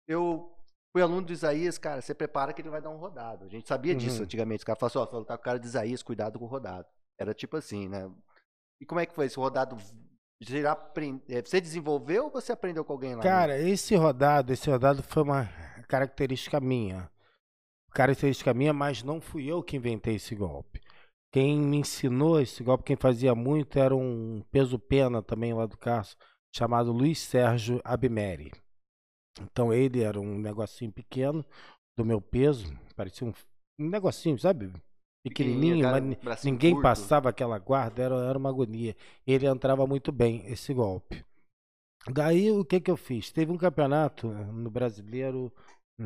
eu 0.07 0.53
fui 0.91 1.01
aluno 1.01 1.24
do 1.24 1.34
Isaías, 1.34 1.78
cara, 1.80 2.01
você 2.01 2.14
prepara 2.14 2.53
que 2.53 2.62
ele 2.62 2.70
vai 2.70 2.82
dar 2.82 2.89
um 2.91 2.97
rodado. 2.97 3.45
A 3.45 3.47
gente 3.49 3.68
sabia 3.68 3.95
disso 3.95 4.18
Uhum. 4.20 4.24
antigamente. 4.26 4.59
Os 4.59 4.64
caras 4.64 4.80
falavam 4.80 5.03
assim: 5.03 5.16
ó, 5.16 5.20
lutar 5.20 5.38
com 5.38 5.41
o 5.41 5.45
cara 5.45 5.59
de 5.59 5.66
Isaías, 5.66 6.03
cuidado 6.03 6.38
com 6.38 6.45
o 6.45 6.47
rodado. 6.47 6.86
Era 7.20 7.34
tipo 7.34 7.57
assim, 7.57 7.89
né? 7.89 8.12
E 8.80 8.86
como 8.86 8.99
é 8.99 9.05
que 9.07 9.14
foi 9.16 9.26
esse 9.26 9.38
rodado? 9.38 9.76
Você, 10.43 10.64
você 11.43 11.62
desenvolveu 11.62 12.26
ou 12.26 12.32
você 12.32 12.51
aprendeu 12.51 12.84
com 12.86 12.93
alguém 12.93 13.16
lá? 13.16 13.22
Cara, 13.22 13.59
esse 13.59 13.95
rodado, 13.95 14.51
esse 14.53 14.70
rodado 14.70 15.01
foi 15.03 15.24
uma 15.24 15.47
característica 15.88 16.59
minha. 16.59 17.09
Característica 17.92 18.54
minha, 18.54 18.74
mas 18.74 19.04
não 19.04 19.20
fui 19.20 19.46
eu 19.46 19.62
que 19.62 19.76
inventei 19.76 20.16
esse 20.16 20.34
golpe. 20.36 20.82
Quem 21.34 21.60
me 21.60 21.78
ensinou 21.78 22.39
esse 22.39 22.64
golpe, 22.64 22.84
quem 22.84 22.96
fazia 22.96 23.34
muito, 23.34 23.80
era 23.80 23.96
um 23.96 24.44
peso 24.52 24.78
pena 24.78 25.22
também 25.22 25.54
lá 25.54 25.66
do 25.66 25.78
Carso, 25.78 26.18
chamado 26.54 26.92
Luiz 26.92 27.20
Sérgio 27.20 27.80
Abimeri. 27.84 28.52
Então 29.39 29.74
ele 29.74 30.02
era 30.02 30.20
um 30.20 30.38
negocinho 30.38 30.92
pequeno 30.92 31.46
do 31.98 32.06
meu 32.06 32.20
peso, 32.22 32.74
parecia 32.96 33.26
um, 33.26 33.34
um 33.80 33.89
negocinho, 33.89 34.38
sabe? 34.38 34.74
Pequenininho, 35.24 35.84
cara, 35.84 36.02
mas 36.24 36.44
ninguém 36.44 36.74
curto. 36.74 36.84
passava 36.84 37.30
aquela 37.30 37.60
guarda, 37.60 38.02
era, 38.02 38.16
era 38.16 38.38
uma 38.38 38.50
agonia. 38.50 38.96
Ele 39.26 39.46
entrava 39.46 39.86
muito 39.86 40.12
bem, 40.12 40.44
esse 40.48 40.74
golpe. 40.74 41.24
Daí 42.12 42.52
o 42.52 42.66
que 42.66 42.82
que 42.82 42.89
eu 42.89 42.98
fiz? 42.98 43.32
Teve 43.32 43.52
um 43.52 43.58
campeonato 43.58 44.28
no 44.28 44.72
brasileiro, 44.72 45.54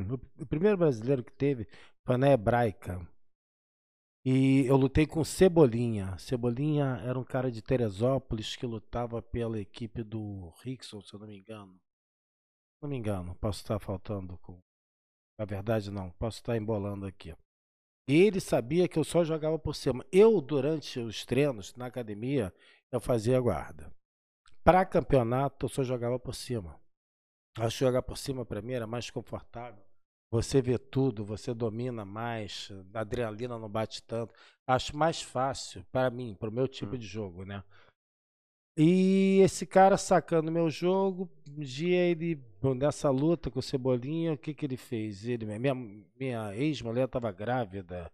no- 0.04 0.22
o 0.40 0.46
primeiro 0.46 0.78
brasileiro 0.78 1.24
que 1.24 1.32
teve 1.32 1.68
foi 2.06 2.18
na 2.18 2.30
Hebraica. 2.30 3.06
E 4.26 4.66
eu 4.66 4.76
lutei 4.76 5.06
com 5.06 5.24
Cebolinha. 5.24 6.18
Cebolinha 6.18 6.98
era 7.06 7.18
um 7.18 7.24
cara 7.24 7.52
de 7.52 7.62
Teresópolis 7.62 8.56
que 8.56 8.66
lutava 8.66 9.22
pela 9.22 9.60
equipe 9.60 10.04
do 10.04 10.50
Rickson, 10.64 11.00
se 11.02 11.14
eu 11.14 11.20
não 11.20 11.28
me 11.28 11.38
engano. 11.38 11.80
Não 12.82 12.90
me 12.90 12.98
engano, 12.98 13.36
posso 13.36 13.60
estar 13.62 13.80
faltando 13.80 14.38
com. 14.40 14.60
Na 15.38 15.46
verdade, 15.46 15.92
não, 15.92 16.10
posso 16.12 16.38
estar 16.38 16.58
embolando 16.58 17.06
aqui. 17.06 17.36
Ele 18.08 18.40
sabia 18.40 18.88
que 18.88 18.98
eu 18.98 19.04
só 19.04 19.24
jogava 19.24 19.60
por 19.60 19.76
cima. 19.76 20.06
Eu, 20.12 20.40
durante 20.42 21.00
os 21.00 21.26
treinos 21.26 21.74
na 21.76 21.88
academia, 21.88 22.54
eu 22.92 23.00
fazia 23.00 23.40
guarda. 23.40 23.92
Para 24.64 24.86
campeonato, 24.86 25.66
eu 25.66 25.70
só 25.70 25.84
jogava 25.84 26.18
por 26.20 26.34
cima. 26.34 26.80
Acho 27.58 27.78
que 27.78 27.86
jogar 27.86 28.02
por 28.02 28.18
cima 28.18 28.44
para 28.46 28.62
mim 28.62 28.74
era 28.74 28.88
mais 28.88 29.10
confortável. 29.10 29.85
Você 30.32 30.62
vê 30.62 30.78
tudo, 30.78 31.24
você 31.26 31.54
domina 31.54 32.04
mais, 32.06 32.70
a 32.94 33.00
adrenalina 33.02 33.58
não 33.58 33.70
bate 33.70 34.04
tanto. 34.04 34.34
Acho 34.68 34.96
mais 34.96 35.22
fácil 35.22 35.84
para 35.92 36.10
mim, 36.10 36.36
para 36.36 36.50
o 36.50 36.52
meu 36.52 36.68
tipo 36.68 36.96
Hum. 36.96 36.98
de 36.98 37.06
jogo, 37.08 37.46
né? 37.46 37.64
E 38.78 39.40
esse 39.42 39.66
cara 39.66 39.98
sacando 39.98 40.52
meu 40.52 40.70
jogo, 40.70 41.30
um 41.50 41.62
dia 41.62 41.98
ele, 41.98 42.42
nessa 42.78 43.10
luta 43.10 43.50
com 43.50 43.60
o 43.60 43.64
Cebolinha, 43.64 44.34
o 44.34 44.38
que 44.38 44.54
que 44.54 44.66
ele 44.66 44.76
fez? 44.76 45.26
Ele, 45.26 45.46
minha, 45.58 45.74
minha 46.20 46.54
ex-mulher 46.56 47.06
estava 47.06 47.32
grávida, 47.32 48.12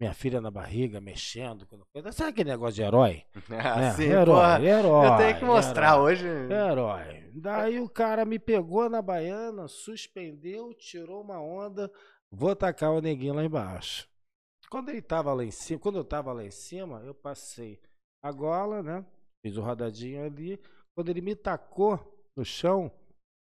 minha 0.00 0.14
filha 0.14 0.40
na 0.40 0.50
barriga, 0.50 1.00
mexendo. 1.00 1.66
quando- 1.66 2.12
Sabe 2.12 2.30
aquele 2.30 2.50
negócio 2.50 2.74
de 2.76 2.82
herói? 2.82 3.24
Ah, 3.50 3.80
né? 3.80 3.92
sim, 3.92 4.04
herói, 4.04 4.24
porra. 4.36 4.62
herói. 4.62 5.06
Eu 5.06 5.16
tenho 5.18 5.38
que 5.38 5.44
mostrar 5.44 5.92
herói. 5.94 6.12
hoje. 6.12 6.26
Herói. 6.26 7.30
Daí 7.34 7.80
o 7.80 7.88
cara 7.88 8.24
me 8.24 8.38
pegou 8.38 8.88
na 8.88 9.02
baiana, 9.02 9.68
suspendeu, 9.68 10.72
tirou 10.74 11.20
uma 11.22 11.40
onda, 11.40 11.90
vou 12.30 12.56
tacar 12.56 12.90
o 12.92 13.00
neguinho 13.00 13.34
lá 13.34 13.44
embaixo. 13.44 14.08
Quando 14.70 14.88
ele 14.88 15.02
tava 15.02 15.34
lá 15.34 15.44
em 15.44 15.50
cima, 15.50 15.80
quando 15.80 15.98
eu 15.98 16.04
tava 16.04 16.32
lá 16.32 16.44
em 16.44 16.50
cima, 16.50 17.00
eu 17.04 17.14
passei 17.14 17.80
a 18.22 18.30
gola, 18.32 18.82
né? 18.82 19.04
Fiz 19.44 19.56
o 19.56 19.62
rodadinho 19.62 20.24
ali. 20.24 20.60
Quando 20.94 21.08
ele 21.08 21.20
me 21.20 21.34
tacou 21.34 21.98
no 22.36 22.44
chão, 22.44 22.90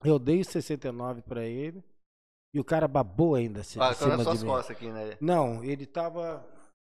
eu 0.04 0.18
dei 0.18 0.40
o 0.40 0.44
69 0.44 1.20
para 1.22 1.44
ele. 1.44 1.84
E 2.54 2.60
o 2.60 2.64
cara 2.64 2.86
babou 2.86 3.34
ainda 3.34 3.60
assim, 3.60 3.78
Ah, 3.80 3.88
nas 3.88 3.96
cima 3.96 4.22
suas 4.22 4.38
de 4.40 4.44
mim. 4.44 4.50
costas 4.50 4.76
aqui, 4.76 4.86
né? 4.90 5.16
Não, 5.20 5.64
ele 5.64 5.86
tava 5.86 6.44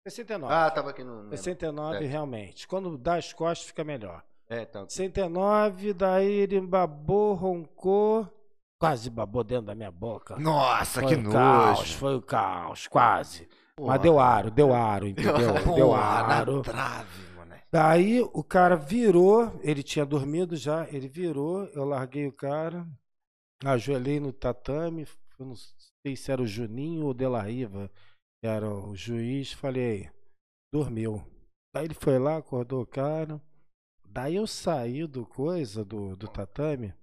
69. 0.09 0.53
Ah, 0.53 0.71
tava 0.71 0.91
aqui 0.91 1.05
no. 1.05 1.29
69 1.31 1.99
Certo. 1.99 2.11
realmente. 2.11 2.67
Quando 2.67 2.99
dá 2.99 3.15
as 3.17 3.33
costas 3.33 3.69
fica 3.69 3.85
melhor. 3.85 4.23
É, 4.49 4.63
então. 4.63 4.89
69, 4.89 5.93
daí 5.95 6.31
ele 6.31 6.61
babou, 6.61 7.35
roncou, 7.35 8.29
quase 8.81 9.09
babou 9.09 9.45
dentro 9.45 9.67
da 9.67 9.75
minha 9.75 9.91
boca. 9.91 10.37
Nossa, 10.37 11.01
foi 11.01 11.09
que 11.17 11.27
o 11.29 11.31
caos, 11.31 11.79
nojo. 11.79 11.95
foi 11.97 12.17
o 12.17 12.23
caos, 12.23 12.87
quase. 12.89 13.49
Porra. 13.77 13.93
Mas 13.93 14.01
deu 14.03 14.19
aro, 14.19 14.51
deu 14.51 14.75
aro, 14.75 15.07
entendeu? 15.07 15.35
deu 15.75 15.87
Porra, 15.87 15.99
na 16.27 16.35
aro. 16.39 16.61
trave, 16.63 17.23
mano. 17.37 17.55
Daí 17.71 18.21
o 18.21 18.43
cara 18.45 18.77
virou, 18.77 19.59
ele 19.63 19.83
tinha 19.83 20.05
dormido 20.05 20.57
já, 20.57 20.87
ele 20.91 21.09
virou, 21.09 21.65
eu 21.67 21.85
larguei 21.85 22.27
o 22.27 22.33
cara, 22.33 22.85
ajoelhei 23.65 24.21
no 24.21 24.33
tatame, 24.33 25.07
eu 25.43 25.47
não 25.47 25.57
sei 25.57 26.17
se 26.17 26.31
era 26.31 26.41
o 26.43 26.47
Juninho 26.47 27.05
ou 27.05 27.11
o 27.11 27.15
De 27.15 27.27
La 27.27 27.43
Riva, 27.43 27.91
era 28.43 28.69
o 28.69 28.95
juiz, 28.95 29.53
falei, 29.53 30.11
dormiu. 30.73 31.23
Daí 31.75 31.87
ele 31.87 31.95
foi 31.95 32.19
lá, 32.19 32.37
acordou 32.37 32.83
o 32.83 32.87
cara, 32.87 33.41
daí 34.05 34.37
eu 34.37 34.47
saí 34.47 35.07
do 35.07 35.27
coisa, 35.27 35.85
do, 35.85 36.17
do 36.17 36.29
tatame, 36.29 36.95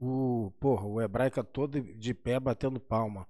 o, 0.00 0.52
porra, 0.58 0.84
o 0.86 1.00
hebraica 1.00 1.44
todo 1.44 1.80
de 1.80 2.12
pé 2.14 2.40
batendo 2.40 2.80
palma. 2.80 3.26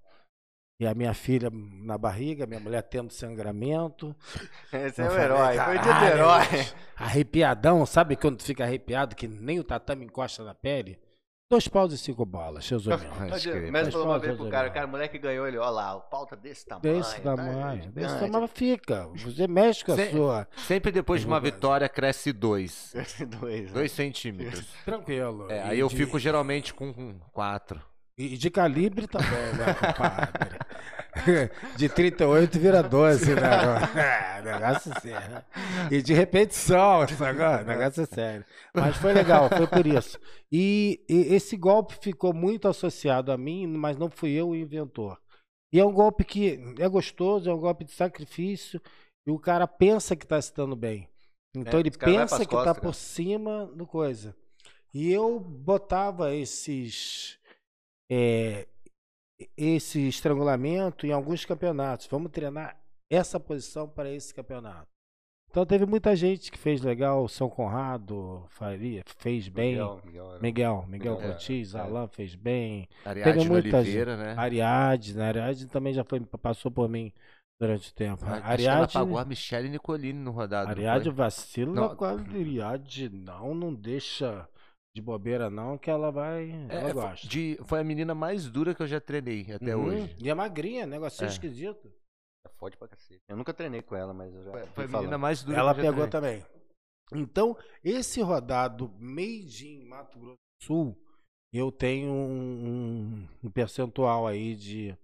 E 0.81 0.87
a 0.87 0.95
minha 0.95 1.15
filha 1.15 1.49
na 1.51 1.97
barriga, 1.97 2.47
minha 2.47 2.59
mulher 2.59 2.83
tendo 2.83 3.13
sangramento. 3.13 4.17
Esse 4.73 5.03
é 5.03 5.07
Eu 5.07 5.11
o 5.11 5.11
falei, 5.11 5.25
herói. 5.25 5.61
Foi 5.61 5.79
o 5.79 5.83
dia 5.83 5.93
do 5.93 6.01
"Caralho, 6.01 6.15
herói. 6.15 6.45
Arrepiadão, 6.97 7.87
sabe 7.87 8.17
quando 8.17 8.43
fica 8.43 8.65
arrepiado 8.65 9.15
que 9.15 9.29
nem 9.29 9.61
o 9.61 9.65
tatame 9.65 10.05
encosta 10.07 10.43
na 10.43 10.55
pele? 10.55 10.99
Dois 11.53 11.69
paus 11.69 11.93
e 11.93 11.99
cinco 11.99 12.25
bolas, 12.25 12.67
crer, 12.67 13.71
Mas 13.71 13.83
pode 13.83 13.93
falou 13.93 14.07
uma 14.07 14.19
vez 14.19 14.35
pro 14.35 14.49
cara, 14.49 14.71
cara, 14.71 14.87
o 14.87 14.89
moleque 14.89 15.19
ganhou 15.19 15.47
ele, 15.47 15.59
ó 15.59 15.69
lá, 15.69 15.95
o 15.97 16.01
pau 16.01 16.25
tá 16.25 16.35
desse 16.35 16.65
tamanho. 16.65 16.97
Desse 16.97 17.21
tá 17.21 17.37
tamanho, 17.37 17.91
desse 17.93 18.09
gigante. 18.15 18.31
tamanho 18.33 18.49
fica. 18.49 19.09
Você 19.15 19.47
mexe 19.47 19.85
com 19.85 19.93
a 19.93 19.97
Cê- 19.97 20.11
sua. 20.13 20.49
Sempre 20.57 20.91
depois 20.91 21.21
de 21.21 21.27
uma 21.27 21.39
vitória 21.39 21.87
cresce 21.91 22.33
dois. 22.33 22.95
Dois, 23.39 23.67
né? 23.67 23.71
Dois 23.75 23.93
centímetros. 23.93 24.65
Tranquilo. 24.87 25.51
É, 25.51 25.63
aí 25.63 25.79
eu 25.79 25.89
de- 25.89 25.97
fico 25.97 26.19
geralmente 26.19 26.73
com 26.73 26.91
com 26.91 27.19
quatro. 27.33 27.83
E 28.17 28.39
de 28.39 28.49
calibre 28.51 29.07
também, 29.07 29.29
né, 29.31 29.75
compadre? 29.77 30.59
De 31.77 31.89
38 31.89 32.59
vira 32.59 32.83
12, 32.83 33.35
né? 33.35 33.43
É, 33.95 34.43
negócio 34.43 34.93
sério. 35.01 35.45
E 35.91 36.03
de 36.03 36.15
repetição, 36.15 37.07
sacou? 37.17 37.65
negócio 37.65 38.07
sério. 38.07 38.45
Mas 38.75 38.97
foi 38.97 39.13
legal, 39.13 39.49
foi 39.49 39.67
por 39.67 39.87
isso. 39.87 40.19
E, 40.51 41.05
e 41.09 41.35
esse 41.35 41.57
golpe 41.57 41.97
ficou 42.01 42.33
muito 42.33 42.67
associado 42.67 43.31
a 43.31 43.37
mim, 43.37 43.67
mas 43.67 43.97
não 43.97 44.11
fui 44.11 44.31
eu 44.31 44.51
o 44.51 44.57
inventor. 44.57 45.19
E 45.73 45.79
é 45.79 45.85
um 45.85 45.93
golpe 45.93 46.25
que 46.25 46.59
é 46.79 46.89
gostoso, 46.89 47.49
é 47.49 47.55
um 47.55 47.61
golpe 47.61 47.85
de 47.85 47.93
sacrifício, 47.93 48.81
e 49.27 49.31
o 49.31 49.39
cara 49.39 49.67
pensa 49.67 50.17
que 50.17 50.25
está 50.25 50.41
se 50.41 50.55
dando 50.55 50.77
bem. 50.77 51.09
Então 51.55 51.79
É, 51.79 51.81
ele 51.81 51.91
pensa 51.91 52.47
que 52.47 52.55
está 52.55 52.75
por 52.75 52.95
cima 52.95 53.67
do 53.75 53.87
coisa. 53.87 54.35
E 54.93 55.11
eu 55.11 55.41
botava 55.41 56.35
esses 56.35 57.39
é, 58.11 58.67
esse 59.57 60.09
estrangulamento 60.09 61.07
em 61.07 61.13
alguns 61.13 61.45
campeonatos. 61.45 62.07
Vamos 62.07 62.31
treinar 62.31 62.77
essa 63.11 63.39
posição 63.39 63.89
para 63.89 64.11
esse 64.11 64.35
campeonato. 64.35 64.93
Então 65.53 65.67
teve 65.67 65.85
muita 65.85 66.17
gente 66.17 66.51
que 66.51 66.57
fez 66.57 66.81
legal, 66.81 67.29
São 67.29 67.51
Conrado, 67.51 68.47
Faria, 68.49 69.03
fez 69.19 69.49
bem. 69.49 69.73
Miguel, 69.73 70.01
Miguel, 70.03 70.39
Miguel, 70.41 70.87
Miguel 70.89 71.21
é, 71.21 71.27
Cortiz, 71.27 71.75
é. 71.75 71.79
Alain 71.79 72.09
fez 72.09 72.35
bem. 72.35 72.89
Ariadne 73.05 73.45
muita 73.45 73.79
Oliveira, 73.79 74.17
né? 74.17 74.35
Ariadne, 74.35 75.13
né? 75.13 75.29
Ariadne 75.29 75.67
também 75.67 75.93
já 75.93 76.05
foi, 76.05 76.21
passou 76.21 76.71
por 76.71 76.89
mim 76.89 77.13
durante 77.61 77.91
o 77.91 77.95
tempo. 77.95 78.25
Acho 78.25 78.33
que 78.33 78.39
ela 78.39 78.47
Ariadne, 78.51 78.93
pagou 78.95 79.19
a 79.19 79.25
Michelle 79.27 79.69
Nicolini 79.69 80.19
no 80.19 80.31
rodado. 80.31 80.71
Ariadne 80.71 81.11
vacila 81.11 81.75
Não. 81.75 81.97
com 81.97 82.05
a 82.07 82.13
Ariadne. 82.13 83.11
Não, 83.11 83.55
não 83.55 83.75
deixa 83.75 84.49
de 84.95 85.01
bobeira 85.01 85.49
não, 85.49 85.79
que 85.79 85.91
ela 85.91 86.11
vai, 86.11 86.51
É, 86.69 86.75
ela 86.77 86.83
foi- 86.83 86.93
gosta. 86.93 87.27
de- 87.29 87.59
foi 87.65 87.81
a 87.81 87.85
menina 87.85 88.15
mais 88.15 88.51
dura 88.51 88.75
que 88.75 88.83
eu 88.83 88.87
já 88.87 89.01
treinei 89.01 89.51
até 89.53 89.75
Uhum. 89.75 89.87
hoje. 89.87 90.17
E 90.19 90.29
é 90.29 90.35
magrinha, 90.35 90.85
negócio 90.87 91.25
É. 91.25 91.29
esquisito. 91.29 91.91
É 92.47 92.51
Fode 92.59 92.77
pra 92.77 92.89
cacete. 92.89 93.21
Eu 93.29 93.37
nunca 93.37 93.55
treinei 93.55 93.81
com 93.83 93.95
ela, 93.97 94.13
mas 94.13 94.35
eu 94.35 94.45
já. 94.45 94.51
Foi, 94.51 94.67
foi 94.67 94.85
a 94.85 94.89
falando. 94.89 95.03
menina 95.05 95.19
mais 95.19 95.43
dura 95.43 95.59
Ela 95.59 95.75
que 95.75 95.81
eu 95.81 95.85
já 95.85 95.91
pegou 95.93 96.09
treinei. 96.09 96.41
também. 96.41 96.53
Então, 97.15 97.57
esse 97.85 98.21
rodado 98.23 98.93
made 98.99 99.67
in 99.69 99.85
Mato 99.87 100.19
Grosso 100.19 100.37
do 100.61 100.65
Sul, 100.65 100.99
eu 101.53 101.71
tenho 101.71 102.11
um, 102.11 103.29
um 103.45 103.51
percentual 103.51 104.27
aí 104.27 104.55
de, 104.57 104.97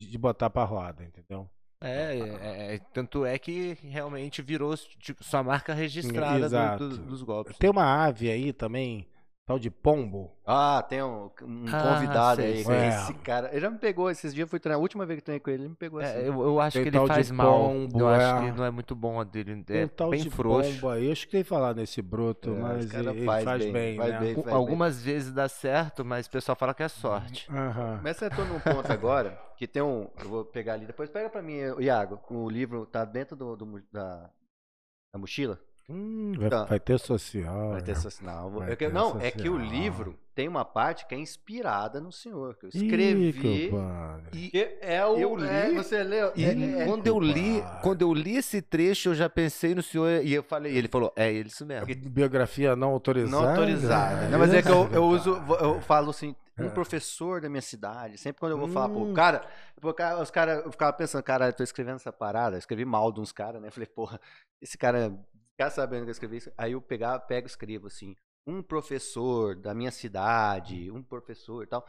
de 0.00 0.18
botar 0.18 0.48
pra 0.50 0.64
roda, 0.64 1.04
entendeu? 1.04 1.48
É, 1.82 2.16
é, 2.18 2.74
é, 2.74 2.78
tanto 2.94 3.24
é 3.24 3.38
que 3.38 3.74
realmente 3.82 4.40
virou 4.40 4.74
tipo, 4.76 5.22
sua 5.24 5.42
marca 5.42 5.74
registrada 5.74 6.78
do- 6.78 6.88
do- 6.90 7.04
dos 7.06 7.22
golpes. 7.22 7.58
Tem 7.58 7.68
uma 7.68 8.04
ave 8.06 8.30
aí 8.30 8.52
também, 8.52 9.06
tal 9.44 9.58
de 9.58 9.70
pombo. 9.70 10.30
Ah, 10.46 10.84
tem 10.88 11.02
um, 11.02 11.30
um 11.42 11.64
Ah, 11.72 11.82
convidado 11.94 12.40
sei, 12.40 12.52
aí. 12.52 12.64
sei. 12.64 12.80
que 12.80 12.86
Esse 12.86 13.14
cara. 13.14 13.48
Ele 13.50 13.60
já 13.60 13.70
me 13.70 13.78
pegou 13.78 14.10
esses 14.10 14.32
dias, 14.34 14.48
fui 14.48 14.58
treinar. 14.60 14.78
A 14.78 14.80
última 14.82 15.04
vez 15.04 15.18
que 15.18 15.24
treinei 15.24 15.40
com 15.40 15.50
ele, 15.50 15.62
ele 15.64 15.68
me 15.70 15.74
pegou 15.76 16.00
assim. 16.00 16.16
É, 16.18 16.28
eu, 16.28 16.40
eu 16.42 16.60
acho 16.60 16.74
Tem 16.74 16.82
que 16.90 16.96
ele 16.96 17.06
faz 17.06 17.30
mal. 17.30 17.52
pombo, 17.68 18.00
eu 18.00 18.08
acho 18.08 18.36
é. 18.44 18.50
que 18.50 18.56
não 18.56 18.64
é 18.64 18.70
muito 18.70 18.94
bom 18.94 19.20
a 19.20 19.24
dele. 19.24 19.64
É 19.68 19.84
um 19.84 19.88
tal 19.88 20.10
bem 20.10 20.22
de 20.22 20.30
frouxo. 20.30 20.72
pombo 20.72 20.90
aí. 20.90 21.06
Eu 21.06 21.12
escutei 21.12 21.42
falar 21.44 21.74
nesse 21.74 22.00
broto, 22.00 22.50
É, 22.50 22.58
mas 22.58 22.94
ele 22.94 23.24
faz 23.24 23.44
faz, 23.44 23.62
bem, 23.64 23.72
bem, 23.72 23.96
faz 23.96 24.10
né? 24.12 24.18
bem. 24.20 24.34
Com- 24.34 24.54
Algumas 24.54 25.02
vezes 25.02 25.32
dá 25.32 25.48
certo, 25.48 26.04
mas 26.04 26.26
o 26.26 26.30
pessoal 26.30 26.56
fala 26.56 26.72
que 26.74 26.82
é 26.82 26.88
sorte. 26.88 27.50
Aham. 27.50 28.00
Mas 28.02 28.16
você 28.16 28.26
entrou 28.26 28.46
num 28.46 28.60
ponto 28.60 28.90
agora 28.92 29.38
que 29.56 29.66
tem 29.66 29.82
um. 29.82 30.08
Eu 30.22 30.28
vou 30.28 30.44
pegar 30.44 30.74
ali. 30.74 30.86
Depois 30.86 31.10
pega 31.10 31.28
pra 31.28 31.42
mim, 31.42 31.58
Iago. 31.80 32.20
O 32.30 32.48
livro 32.48 32.86
tá 32.86 33.04
dentro 33.04 33.36
do, 33.36 33.56
do 33.56 33.82
da, 33.92 34.30
da 35.12 35.18
mochila. 35.18 35.58
Hum, 35.88 36.32
vai, 36.38 36.48
Tá. 36.50 36.64
vai 36.64 36.80
ter 36.80 36.98
social. 36.98 37.70
Vai 37.72 37.82
ter 37.82 37.92
né? 37.94 37.98
social. 37.98 38.50
Vai 38.50 38.72
É 38.72 38.76
que- 38.76 38.86
ter 38.86 38.92
não, 38.92 39.20
é 39.20 39.30
que 39.30 39.48
o 39.48 39.58
social. 39.58 39.70
livro 39.70 40.18
tem 40.34 40.48
uma 40.48 40.64
parte 40.64 41.06
que 41.06 41.14
é 41.14 41.18
inspirada 41.18 42.00
no 42.00 42.10
senhor. 42.10 42.54
Que 42.56 42.66
eu 42.66 42.70
Ih, 42.72 42.78
escrevi. 42.84 43.68
compadre. 43.70 44.48
que 44.50 44.78
é 44.80 45.04
o. 45.04 45.16
Eu 45.18 45.44
é, 45.44 45.68
li 45.68 45.74
você 45.74 46.02
leu? 46.02 46.32
E 46.36 46.44
É- 46.44 46.82
é- 46.82 46.86
quando 46.86 47.06
eu 47.06 47.18
li, 47.20 47.62
quando 47.82 48.02
eu 48.02 48.14
li 48.14 48.36
esse 48.36 48.62
trecho, 48.62 49.10
eu 49.10 49.14
já 49.14 49.28
pensei 49.28 49.74
no 49.74 49.82
senhor 49.82 50.22
e 50.24 50.32
eu 50.32 50.42
falei, 50.42 50.74
ele 50.76 50.88
falou, 50.88 51.12
é 51.16 51.30
isso 51.30 51.66
mesmo. 51.66 51.86
Biografia 52.10 52.74
não 52.76 52.90
autorizada. 52.90 53.42
Não 53.42 53.50
autorizada. 53.50 54.28
Não, 54.28 54.38
mas 54.38 54.54
é 54.54 54.62
que 54.62 54.68
eu, 54.70 54.88
eu 54.92 55.04
uso, 55.04 55.30
eu 55.60 55.80
falo 55.82 56.10
assim, 56.10 56.34
um 56.58 56.66
É. 56.66 56.70
professor 56.70 57.40
da 57.40 57.48
minha 57.48 57.62
cidade, 57.62 58.16
sempre 58.18 58.38
quando 58.40 58.52
eu 58.52 58.58
vou 58.58 58.68
falar, 58.68 58.88
pô, 58.88 59.00
Hum. 59.00 59.14
cara, 59.14 59.42
pô, 59.80 59.92
cara, 59.92 60.20
os 60.22 60.30
caras, 60.30 60.64
eu 60.64 60.70
ficava 60.70 60.92
pensando, 60.92 61.22
cara, 61.22 61.46
eu 61.48 61.52
tô 61.52 61.62
escrevendo 61.62 61.96
essa 61.96 62.12
parada, 62.12 62.56
eu 62.56 62.58
escrevi 62.58 62.84
mal 62.84 63.10
de 63.10 63.20
uns 63.20 63.32
caras, 63.32 63.60
né? 63.60 63.68
Eu 63.68 63.72
falei, 63.72 63.86
porra, 63.86 64.20
esse 64.60 64.76
cara, 64.78 65.12
ficar 65.56 65.70
sabendo 65.70 66.02
que 66.04 66.08
eu 66.10 66.12
escrevi 66.12 66.36
isso. 66.38 66.50
Aí 66.56 66.72
eu 66.72 66.80
pegar, 66.80 67.18
pego 67.20 67.46
e 67.46 67.50
escrevo 67.50 67.86
assim, 67.86 68.14
um 68.46 68.62
professor 68.62 69.54
da 69.56 69.74
minha 69.74 69.90
cidade, 69.90 70.90
um 70.90 71.02
professor 71.02 71.62
e 71.62 71.66
tal, 71.66 71.86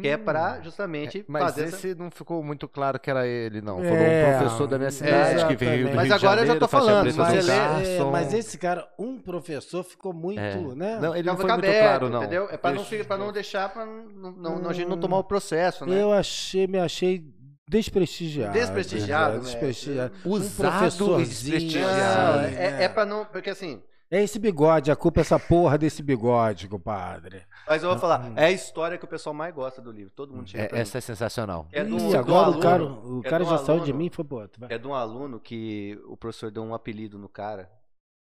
que 0.00 0.08
é 0.08 0.16
pra 0.16 0.60
justamente 0.60 1.20
Hum. 1.20 1.24
Mas 1.28 1.42
fazer 1.44 1.64
essa... 1.64 1.76
esse 1.76 1.94
não 1.94 2.10
ficou 2.10 2.42
muito 2.42 2.66
claro 2.68 2.98
que 2.98 3.08
era 3.08 3.26
ele, 3.26 3.60
não. 3.60 3.76
Falou 3.76 3.96
É, 3.96 4.26
um 4.34 4.38
professor 4.38 4.66
da 4.66 4.76
minha 4.78 4.90
cidade 4.90 5.46
que 5.46 5.56
veio 5.56 5.88
do 5.88 5.94
Mas 5.94 6.08
Rio 6.08 6.18
de 6.18 6.24
agora 6.24 6.40
eu 6.40 6.46
já 6.46 6.52
Janeiro, 6.54 6.60
tô 6.60 6.68
falando, 6.68 7.12
do 7.12 7.22
lê- 7.22 7.38
É, 7.38 7.46
Carson. 7.46 8.10
mas 8.10 8.34
esse 8.34 8.58
cara, 8.58 8.92
um 8.98 9.18
professor, 9.20 9.84
ficou 9.84 10.12
muito, 10.12 10.40
É. 10.40 10.56
né? 10.74 10.98
Não, 11.00 11.14
ele 11.14 11.22
Pra 11.22 11.32
não 11.32 11.36
foi 11.40 11.50
muito 11.50 11.64
aberto, 11.64 11.82
claro, 11.82 12.08
não. 12.10 12.22
entendeu? 12.22 12.48
É 12.50 12.56
pra 12.56 12.72
não, 12.72 12.84
pra 13.06 13.18
não 13.18 13.32
deixar, 13.32 13.68
pra 13.72 13.86
não, 13.86 14.32
não- 14.32 14.58
não- 14.58 14.70
a 14.70 14.72
gente 14.72 14.88
não 14.88 14.96
Hum. 14.96 15.00
tomar 15.00 15.18
o 15.18 15.24
processo, 15.24 15.86
né? 15.86 16.02
Eu 16.02 16.12
achei, 16.12 16.66
me 16.66 16.78
achei 16.78 17.24
desprestigiado. 17.68 18.52
Desprestigiado, 18.52 19.32
né? 19.32 19.38
né? 19.38 19.44
desprestigiado. 19.44 20.14
Usado 20.24 20.46
e 20.52 20.56
professorzinho, 20.56 21.26
desprestigiado. 21.28 22.38
Assim, 22.40 22.54
é, 22.56 22.70
né? 22.70 22.84
é 22.84 22.88
pra 22.88 23.04
não. 23.06 23.24
Porque 23.24 23.50
assim. 23.50 23.82
É 24.10 24.22
esse 24.22 24.38
bigode, 24.38 24.92
a 24.92 24.96
culpa 24.96 25.20
é 25.20 25.22
essa 25.22 25.40
porra 25.40 25.76
desse 25.76 26.00
bigode, 26.02 26.68
compadre. 26.68 27.42
Mas 27.66 27.82
eu 27.82 27.88
vou 27.88 27.98
falar, 27.98 28.30
é 28.36 28.44
a 28.44 28.50
história 28.52 28.96
que 28.96 29.04
o 29.04 29.08
pessoal 29.08 29.34
mais 29.34 29.52
gosta 29.52 29.82
do 29.82 29.90
livro. 29.90 30.12
Todo 30.14 30.32
mundo 30.32 30.48
chega 30.48 30.64
É, 30.64 30.68
pra 30.68 30.76
mim. 30.76 30.82
essa 30.82 30.98
é 30.98 31.00
sensacional. 31.00 31.66
É 31.72 31.82
do- 31.82 31.96
Ih, 31.96 32.14
agora 32.14 32.46
aluno, 32.46 32.58
o 32.58 32.62
cara, 32.62 32.84
o 32.84 33.20
é 33.24 33.28
cara 33.30 33.44
do 33.44 33.50
já 33.50 33.58
saiu 33.58 33.78
de 33.80 33.84
aluno. 33.90 33.98
mim 33.98 34.06
e 34.06 34.10
foi 34.10 34.24
pro 34.24 34.36
outro. 34.36 34.60
vai. 34.60 34.72
É 34.72 34.78
de 34.78 34.86
um 34.86 34.94
aluno 34.94 35.40
que 35.40 35.98
o 36.06 36.16
professor 36.16 36.50
deu 36.52 36.62
um 36.62 36.74
apelido 36.74 37.18
no 37.18 37.28
cara. 37.28 37.68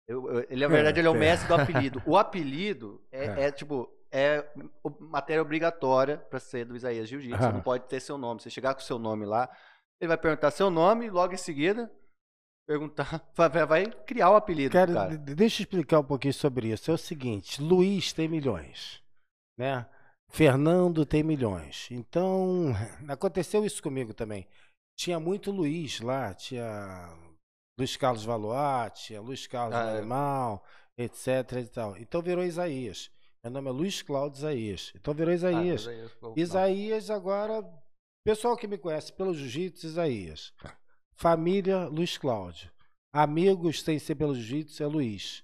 Eu- 0.07 0.27
eu- 0.31 0.45
ele, 0.49 0.61
na 0.61 0.73
É, 0.73 0.75
verdade, 0.75 0.99
ele 0.99 1.07
é 1.07 1.11
o 1.11 1.15
é. 1.15 1.19
mestre 1.19 1.47
do 1.47 1.53
apelido. 1.55 2.01
O 2.07 2.17
apelido 2.17 3.01
é, 3.11 3.25
É. 3.25 3.43
é, 3.47 3.51
tipo. 3.51 3.87
É 4.15 4.47
matéria 4.99 5.41
obrigatória 5.41 6.17
pra 6.19 6.39
ser 6.39 6.65
do 6.65 6.75
Isaías 6.75 7.09
Jiu-Jitsu. 7.09 7.35
Você 7.41 7.51
não 7.51 7.61
pode 7.61 7.85
ter 7.87 7.99
seu 7.99 8.15
nome. 8.17 8.39
Você 8.41 8.49
chegar 8.49 8.75
com 8.75 8.79
seu 8.81 8.99
nome 8.99 9.25
lá, 9.25 9.49
ele 9.99 10.07
vai 10.07 10.17
perguntar 10.17 10.51
seu 10.51 10.69
nome 10.69 11.07
e 11.07 11.09
logo 11.09 11.33
em 11.33 11.37
seguida 11.37 11.91
perguntar. 12.67 13.21
Vai, 13.35 13.49
vai- 13.65 13.91
criar 14.05 14.29
o 14.29 14.35
apelido. 14.35 14.69
do 14.69 14.73
Cara, 14.73 14.93
cara. 14.93 15.17
de- 15.17 15.35
deixa 15.35 15.61
eu 15.61 15.65
explicar 15.65 15.99
um 15.99 16.03
pouquinho 16.03 16.33
sobre 16.33 16.67
isso. 16.71 16.89
É 16.91 16.93
o 16.93 16.97
seguinte, 16.97 17.61
Luiz 17.61 18.13
tem 18.13 18.27
milhões, 18.27 19.01
né? 19.57 19.85
Fernando 20.29 21.05
tem 21.05 21.23
milhões. 21.23 21.87
Então, 21.91 22.67
aconteceu 23.09 23.65
isso 23.65 23.81
comigo 23.83 24.13
também. 24.13 24.47
Tinha 24.97 25.19
muito 25.19 25.51
Luiz 25.51 25.99
lá, 26.01 26.33
tinha 26.35 27.09
Luiz 27.79 27.97
Carlos 27.97 28.23
Valois, 28.23 28.93
tinha 28.93 29.19
Luiz 29.19 29.45
Carlos 29.47 29.75
Ah, 29.75 29.89
é. 29.89 29.97
Animal, 29.97 30.63
etc 30.97 31.51
e 31.61 31.65
tal. 31.65 31.97
Então 31.97 32.21
virou 32.21 32.43
Isaías. 32.43 33.11
Meu 33.43 33.51
nome 33.51 33.69
é 33.69 33.73
Luiz 33.73 34.01
Cláudio 34.01 34.37
Isaías. 34.37 34.93
Então 34.95 35.13
virou 35.13 35.31
Ah, 35.31 35.35
Isaías. 35.35 35.85
Não. 36.21 36.33
Isaías 36.37 37.09
agora 37.09 37.61
Pessoal 38.25 38.55
que 38.55 38.67
me 38.67 38.77
conhece 38.77 39.11
pelo 39.11 39.33
jiu-jitsu, 39.33 39.85
Isaías. 39.85 40.53
Família, 41.13 41.87
Luiz 41.89 42.17
Cláudio. 42.17 42.71
Amigos, 43.13 43.81
sem 43.81 43.99
ser 43.99 44.15
pelo 44.15 44.33
jiu-jitsu, 44.33 44.81
é 44.81 44.85
Luiz. 44.87 45.43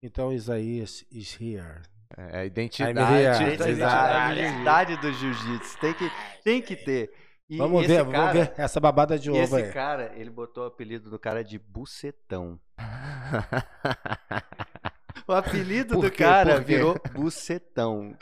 Então, 0.00 0.32
Isaías 0.32 1.04
is 1.10 1.36
here. 1.40 1.82
É 2.16 2.22
a 2.36 2.40
Aí 2.42 2.46
identidade. 2.46 2.94
da 2.94 3.20
Identidade, 3.20 3.54
identidade. 3.64 4.38
identidade 4.40 4.96
do 4.98 5.12
jiu-jitsu. 5.12 5.78
Tem 5.80 5.94
que, 5.94 6.10
tem 6.44 6.62
que 6.62 6.76
ter. 6.76 7.12
E 7.50 7.56
Vamos 7.58 7.80
esse 7.82 7.88
ver, 7.88 8.06
cara, 8.12 8.32
vamos 8.32 8.32
ver 8.48 8.54
essa 8.60 8.78
babada 8.78 9.18
de 9.18 9.28
ovo 9.32 9.40
esse 9.42 9.56
aí. 9.56 9.72
cara, 9.72 10.12
ele 10.14 10.30
botou 10.30 10.62
o 10.62 10.66
apelido 10.68 11.10
do 11.10 11.18
cara 11.18 11.42
de 11.42 11.58
Bucetão. 11.58 12.60
O 15.28 15.32
apelido 15.32 16.00
do 16.00 16.10
cara 16.10 16.58
virou 16.60 16.96
Bucetão. 17.12 18.16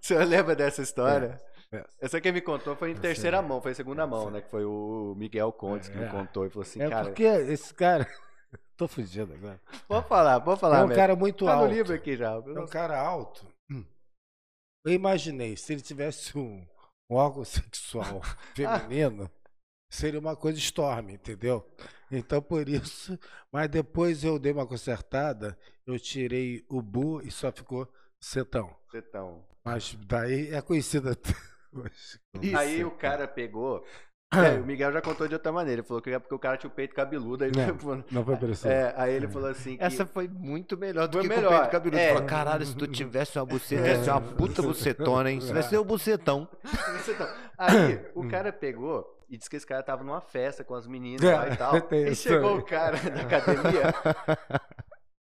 Você 0.00 0.16
lembra 0.24 0.56
dessa 0.56 0.80
história? 0.82 1.38
É, 1.70 1.76
é. 1.76 1.84
Essa 2.00 2.20
quem 2.20 2.32
me 2.32 2.40
contou 2.40 2.74
foi 2.74 2.90
em 2.92 2.96
terceira 2.96 3.42
mão, 3.42 3.60
foi 3.60 3.72
em 3.72 3.74
segunda 3.74 4.06
mão, 4.06 4.30
né? 4.30 4.40
Que 4.40 4.50
foi 4.50 4.64
o 4.64 5.14
Miguel 5.16 5.52
Contes 5.52 5.88
que 5.88 5.96
me 5.98 6.04
É. 6.04 6.08
contou 6.08 6.46
e 6.46 6.50
falou 6.50 6.62
assim, 6.62 6.80
É 6.82 6.88
cara. 6.88 7.04
porque 7.06 7.24
esse 7.24 7.74
cara. 7.74 8.06
Tô 8.76 8.86
fugindo 8.88 9.32
agora. 9.34 9.60
Vou 9.88 10.02
falar, 10.02 10.38
vou 10.38 10.56
falar. 10.56 10.78
É 10.78 10.84
um 10.84 10.88
mesmo. 10.88 11.00
cara 11.00 11.16
muito 11.16 11.44
tá 11.44 11.56
no 11.56 11.62
alto. 11.62 11.72
livro 11.74 11.94
aqui 11.94 12.16
já. 12.16 12.32
É 12.32 12.38
um 12.60 12.66
cara 12.66 12.98
alto. 12.98 13.46
Eu 14.84 14.92
imaginei, 14.92 15.56
se 15.56 15.72
ele 15.72 15.82
tivesse 15.82 16.36
um, 16.38 16.64
um 17.10 17.16
órgão 17.16 17.42
sexual 17.44 18.20
feminino, 18.54 19.30
seria 19.90 20.20
uma 20.20 20.36
coisa 20.36 20.58
storm, 20.58 21.10
entendeu? 21.10 21.66
Então 22.10 22.40
por 22.40 22.68
isso. 22.68 23.18
Mas 23.52 23.68
depois 23.68 24.22
eu 24.24 24.38
dei 24.38 24.52
uma 24.52 24.66
consertada, 24.66 25.58
eu 25.86 25.98
tirei 25.98 26.64
o 26.68 26.80
bu 26.80 27.20
e 27.22 27.30
só 27.30 27.50
ficou 27.50 27.88
setão. 28.20 28.70
Bucetão. 28.86 29.44
Mas 29.64 29.96
daí 30.06 30.52
é 30.54 30.60
conhecida 30.62 31.12
até 31.12 31.30
hoje. 31.74 32.20
Isso. 32.40 32.56
Aí 32.56 32.84
o 32.84 32.90
cara 32.92 33.26
pegou. 33.26 33.84
é, 34.34 34.58
o 34.60 34.64
Miguel 34.66 34.92
já 34.92 35.00
contou 35.00 35.28
de 35.28 35.34
outra 35.34 35.52
maneira. 35.52 35.80
Ele 35.80 35.86
falou 35.86 36.02
que 36.02 36.10
é 36.10 36.18
porque 36.18 36.34
o 36.34 36.38
cara 36.38 36.56
tinha 36.56 36.68
o 36.68 36.72
peito 36.72 36.94
cabeludo. 36.94 37.44
Aí, 37.44 37.50
Não, 37.52 37.74
falou- 37.78 38.04
Não 38.10 38.24
foi 38.24 38.36
por 38.36 38.50
isso. 38.50 38.66
é, 38.68 38.92
aí 38.96 39.14
ele 39.14 39.28
falou 39.28 39.48
assim. 39.48 39.76
Que, 39.76 39.84
Essa 39.84 40.04
foi 40.04 40.26
muito 40.28 40.76
melhor 40.76 41.06
do 41.08 41.18
Foi 41.18 41.28
que 41.28 41.34
melhor, 41.34 41.52
o 41.52 41.58
peito 41.58 41.70
cabeludo. 41.70 41.98
é. 41.98 42.08
Falou, 42.12 42.28
caralho, 42.28 42.66
se 42.66 42.76
tu 42.76 42.86
tivesse 42.88 43.38
uma 43.38 43.46
buceta, 43.46 43.86
ia 43.86 44.02
ser 44.02 44.10
uma 44.10 44.20
puta 44.20 44.62
bucetona, 44.62 45.30
hein? 45.30 45.38
Isso 45.38 45.52
vai 45.52 45.62
ser 45.62 45.78
o 45.78 45.84
bucetão. 45.84 46.48
Bucetão. 46.92 47.28
Aí 47.58 48.00
o 48.14 48.28
cara 48.28 48.52
pegou 48.52 49.15
e 49.28 49.36
disse 49.36 49.50
que 49.50 49.56
esse 49.56 49.66
cara 49.66 49.82
tava 49.82 50.04
numa 50.04 50.20
festa 50.20 50.62
com 50.64 50.74
as 50.74 50.86
meninas 50.86 51.22
É, 51.22 51.34
lá 51.36 51.48
e 51.48 51.56
tal. 51.56 51.74
E 51.92 52.14
chegou 52.14 52.58
o 52.58 52.62
cara 52.64 52.96
da 52.98 53.20
academia. 53.22 53.92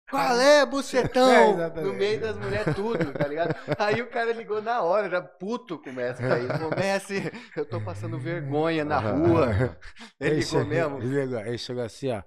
Qual 0.10 0.40
é, 0.40 0.60
É, 0.60 0.66
bucetão? 0.66 1.54
exatamente. 1.54 1.88
no 1.88 1.94
meio 1.94 2.20
das 2.22 2.38
mulheres, 2.38 2.76
tudo, 2.76 3.12
tá 3.14 3.28
ligado? 3.28 3.56
Aí 3.80 4.00
o 4.02 4.08
cara 4.12 4.32
ligou 4.32 4.62
na 4.62 4.82
hora, 4.84 5.10
já 5.10 5.22
puto 5.22 5.80
com 5.80 5.90
o 5.90 5.94
Messi. 5.94 6.24
Aí 6.24 6.46
falou: 6.48 6.70
Messi, 6.78 7.32
eu 7.58 7.66
tô 7.66 7.82
passando 7.82 8.20
vergonha 8.20 8.86
na 8.86 9.00
rua. 9.00 9.76
Ele 10.20 10.36
ligou 10.36 10.44
chegou- 10.50 10.66
mesmo. 10.68 11.02
Ele 11.02 11.58
chegou 11.58 11.84
assim, 11.84 12.12
ó. 12.12 12.22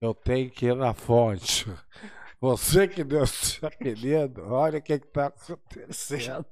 Eu 0.00 0.14
tenho 0.14 0.48
que 0.50 0.66
ir 0.66 0.76
na 0.76 0.94
fonte. 0.94 1.66
Você 2.44 2.86
que 2.86 3.02
deu 3.02 3.24
esse 3.24 3.64
apelido, 3.64 4.52
olha 4.52 4.78
o 4.78 4.82
que 4.82 4.98
que 4.98 5.06
tá 5.06 5.26
acontecendo. 5.28 6.44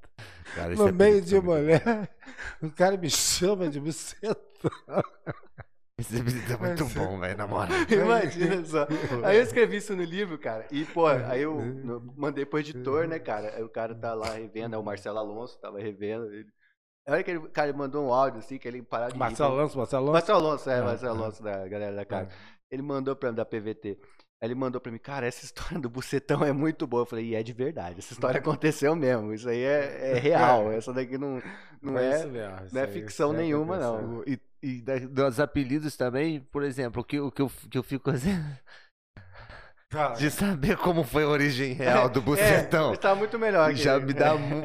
Cara, 0.55 0.75
No 0.75 0.87
esse 0.89 0.93
meio 0.93 1.21
de 1.21 1.35
muito- 1.35 1.47
mulher, 1.51 2.11
o 2.63 2.71
cara 2.71 2.97
me 2.97 3.11
chama 3.11 3.69
de 3.69 3.79
buceta. 3.79 4.41
Esse 5.99 6.19
apelido 6.19 6.51
é 6.51 6.57
muito 6.57 6.87
bom, 6.87 7.21
velho, 7.21 7.37
na 7.37 7.47
moral. 7.47 7.77
Imagina 7.91 8.65
só. 8.65 8.87
Aí 9.23 9.37
eu 9.37 9.43
escrevi 9.43 9.77
isso 9.77 9.95
no 9.95 10.03
livro, 10.03 10.39
cara. 10.39 10.67
E, 10.71 10.87
pô, 10.87 11.07
aí 11.07 11.43
eu 11.43 11.59
mandei 12.17 12.47
pro 12.47 12.59
editor, 12.59 13.07
né, 13.07 13.19
cara? 13.19 13.55
Aí 13.55 13.63
o 13.63 13.69
cara 13.69 13.95
tá 13.95 14.15
lá 14.15 14.33
revendo, 14.33 14.75
é 14.75 14.79
o 14.79 14.83
Marcelo 14.83 15.19
Alonso, 15.19 15.61
tava 15.61 15.79
revendo. 15.79 16.25
Ele... 16.33 16.49
A 17.07 17.13
hora 17.13 17.23
que 17.23 17.33
ele, 17.33 17.49
cara, 17.51 17.71
mandou 17.75 18.07
um 18.07 18.13
áudio 18.15 18.39
assim, 18.39 18.57
que 18.57 18.67
ele 18.67 18.83
parava 18.83 19.13
de. 19.13 19.19
Marcelo 19.19 19.59
Alonso, 19.59 19.77
Marcelo 19.77 20.03
Alonso. 20.05 20.13
Marcelo 20.15 20.39
Alonso, 20.39 20.71
é, 20.71 20.79
Ah, 20.79 20.85
Marcelo 20.85 21.15
ah. 21.15 21.23
Alonso 21.25 21.43
da 21.43 21.69
galera 21.69 21.95
da 21.95 22.05
casa. 22.07 22.31
Ele 22.71 22.81
mandou 22.83 23.15
pra 23.15 23.31
mim 23.31 23.37
da 23.37 23.45
PVT. 23.45 23.99
Aí 24.43 24.49
ele 24.49 24.57
mandou 24.57 24.81
pra 24.81 24.91
mim, 24.91 24.99
cara, 24.99 25.25
essa 25.25 25.45
história 25.45 25.79
do 25.79 25.89
bucetão 25.89 26.45
é 26.45 26.53
muito 26.53 26.85
boa. 26.85 27.03
Eu 27.03 27.07
falei, 27.07 27.27
e 27.27 27.35
é 27.37 27.43
de 27.45 27.53
verdade, 27.53 28.01
essa 28.01 28.13
história 28.13 28.41
aconteceu 28.41 28.97
mesmo. 28.97 29.33
Isso 29.33 29.49
aí 29.49 29.63
é, 29.63 30.15
é 30.17 30.19
real. 30.21 30.73
Essa 30.73 30.93
daqui 30.93 31.17
não, 31.17 31.41
não 31.81 31.97
é. 31.97 32.11
mesmo, 32.27 32.37
isso 32.67 32.75
não 32.75 32.83
é 32.83 32.87
ficção 32.89 33.33
nenhuma, 33.33 33.79
não. 33.79 34.25
E, 34.27 34.41
e 34.61 34.81
da- 34.83 34.99
dos 34.99 35.39
apelidos 35.39 35.97
também, 35.97 36.41
por 36.41 36.65
exemplo, 36.65 37.03
o 37.03 37.05
que, 37.05 37.21
o 37.21 37.31
que, 37.31 37.41
eu, 37.43 37.51
que 37.71 37.79
eu 37.79 37.83
fico 37.85 38.11
assim, 38.11 38.37
Fala. 39.91 40.17
de 40.17 40.31
saber 40.31 40.77
como 40.79 41.05
foi 41.05 41.23
a 41.25 41.29
origem 41.29 41.75
real 41.79 42.09
do 42.09 42.21
bucetão. 42.23 42.95
É, 42.95 42.97
tá 42.97 43.15
muito 43.15 43.39
melhor. 43.39 43.71
que- 43.71 43.77
Já 43.77 44.01
me 44.01 44.13
dá 44.13 44.35
mu- 44.35 44.63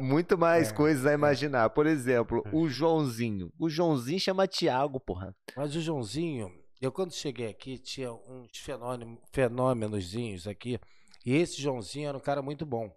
muito 0.00 0.38
mais 0.38 0.70
É, 0.70 0.72
coisas 0.72 1.04
a 1.04 1.12
imaginar. 1.12 1.68
Por 1.70 1.86
exemplo, 1.86 2.42
o 2.52 2.68
Joãozinho. 2.68 3.52
O 3.58 3.68
Joãozinho 3.68 4.20
chama 4.20 4.46
Tiago, 4.46 4.98
porra. 5.00 5.34
Mas 5.56 5.74
o 5.74 5.80
Joãozinho, 5.80 6.50
eu 6.80 6.92
quando 6.92 7.12
cheguei 7.12 7.48
aqui, 7.48 7.78
tinha 7.78 8.12
uns 8.12 8.56
fenômeno- 8.58 9.20
fenômenozinhos 9.32 10.46
aqui. 10.46 10.78
E 11.24 11.34
esse 11.34 11.60
Joãozinho 11.60 12.08
era 12.08 12.16
um 12.16 12.20
cara 12.20 12.40
muito 12.40 12.64
bom. 12.64 12.94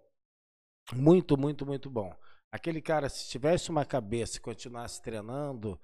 Muito, 0.94 1.36
muito, 1.36 1.66
muito 1.66 1.90
bom. 1.90 2.14
Aquele 2.52 2.80
cara, 2.80 3.08
se 3.08 3.28
tivesse 3.28 3.70
uma 3.70 3.84
cabeça 3.84 4.36
e 4.36 4.40
continuasse 4.40 5.00
treinando, 5.02 5.80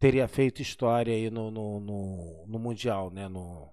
teria 0.00 0.26
feito 0.28 0.62
história 0.62 1.14
aí 1.14 1.30
no, 1.30 1.50
no, 1.50 1.80
no, 1.80 2.46
no 2.46 2.58
Mundial, 2.58 3.10
né? 3.10 3.28
No 3.28 3.72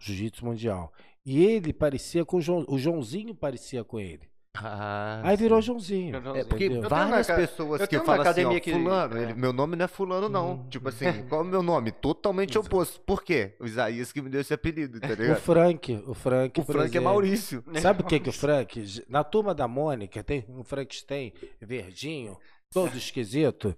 Jiu-Jitsu 0.00 0.44
Mundial. 0.44 0.92
E 1.24 1.44
ele 1.44 1.72
parecia 1.72 2.24
com 2.24 2.38
o 2.38 2.40
João, 2.40 2.64
o 2.68 2.78
Joãozinho 2.78 3.34
parecia 3.34 3.84
com 3.84 3.98
ele. 4.00 4.31
Ah, 4.54 5.22
Aí 5.24 5.36
virou. 5.36 5.62
Joãozinho. 5.62 6.14
É 6.36 6.44
porque 6.44 6.64
Eu 6.64 6.82
várias 6.88 7.26
uma 7.28 7.36
pessoas 7.36 7.80
eu 7.80 7.88
que 7.88 7.98
falam 8.00 8.20
assim, 8.28 8.44
ó, 8.44 8.60
que- 8.60 8.72
fulano, 8.72 9.16
é. 9.16 9.22
ele- 9.22 9.34
meu 9.34 9.52
nome 9.52 9.76
não 9.76 9.84
é 9.86 9.88
fulano 9.88 10.28
não. 10.28 10.52
Hum. 10.52 10.68
Tipo 10.68 10.90
assim, 10.90 11.04
qual 11.28 11.40
é 11.40 11.44
o 11.44 11.46
meu 11.46 11.62
nome? 11.62 11.90
Totalmente 11.90 12.58
oposto. 12.58 13.00
Por 13.00 13.22
quê? 13.22 13.54
O 13.58 13.64
Isaías 13.64 14.12
que 14.12 14.20
me 14.20 14.28
deu 14.28 14.42
esse 14.42 14.52
apelido, 14.52 15.00
tá 15.00 15.14
O? 15.14 15.36
Frank, 15.36 16.04
o 16.06 16.12
Frank, 16.12 16.60
O 16.60 16.64
Frank 16.64 16.80
é 16.84 16.84
exemplo. 16.88 17.04
Maurício. 17.04 17.64
Sabe 17.80 18.02
o 18.02 18.06
que 18.06 18.20
que 18.20 18.28
o 18.28 18.32
Frank? 18.34 19.04
Na 19.08 19.24
turma 19.24 19.54
da 19.54 19.66
Mônica 19.66 20.22
tem 20.22 20.44
um 20.48 20.62
Frankenstein 20.62 21.32
verdinho, 21.60 22.36
todo 22.70 22.94
esquisito. 22.96 23.74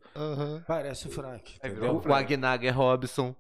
Parece 0.67 1.07
o 1.07 1.11
Frank, 1.11 1.57
O 2.09 2.13
Agnager 2.13 2.77
Robson. 2.77 3.35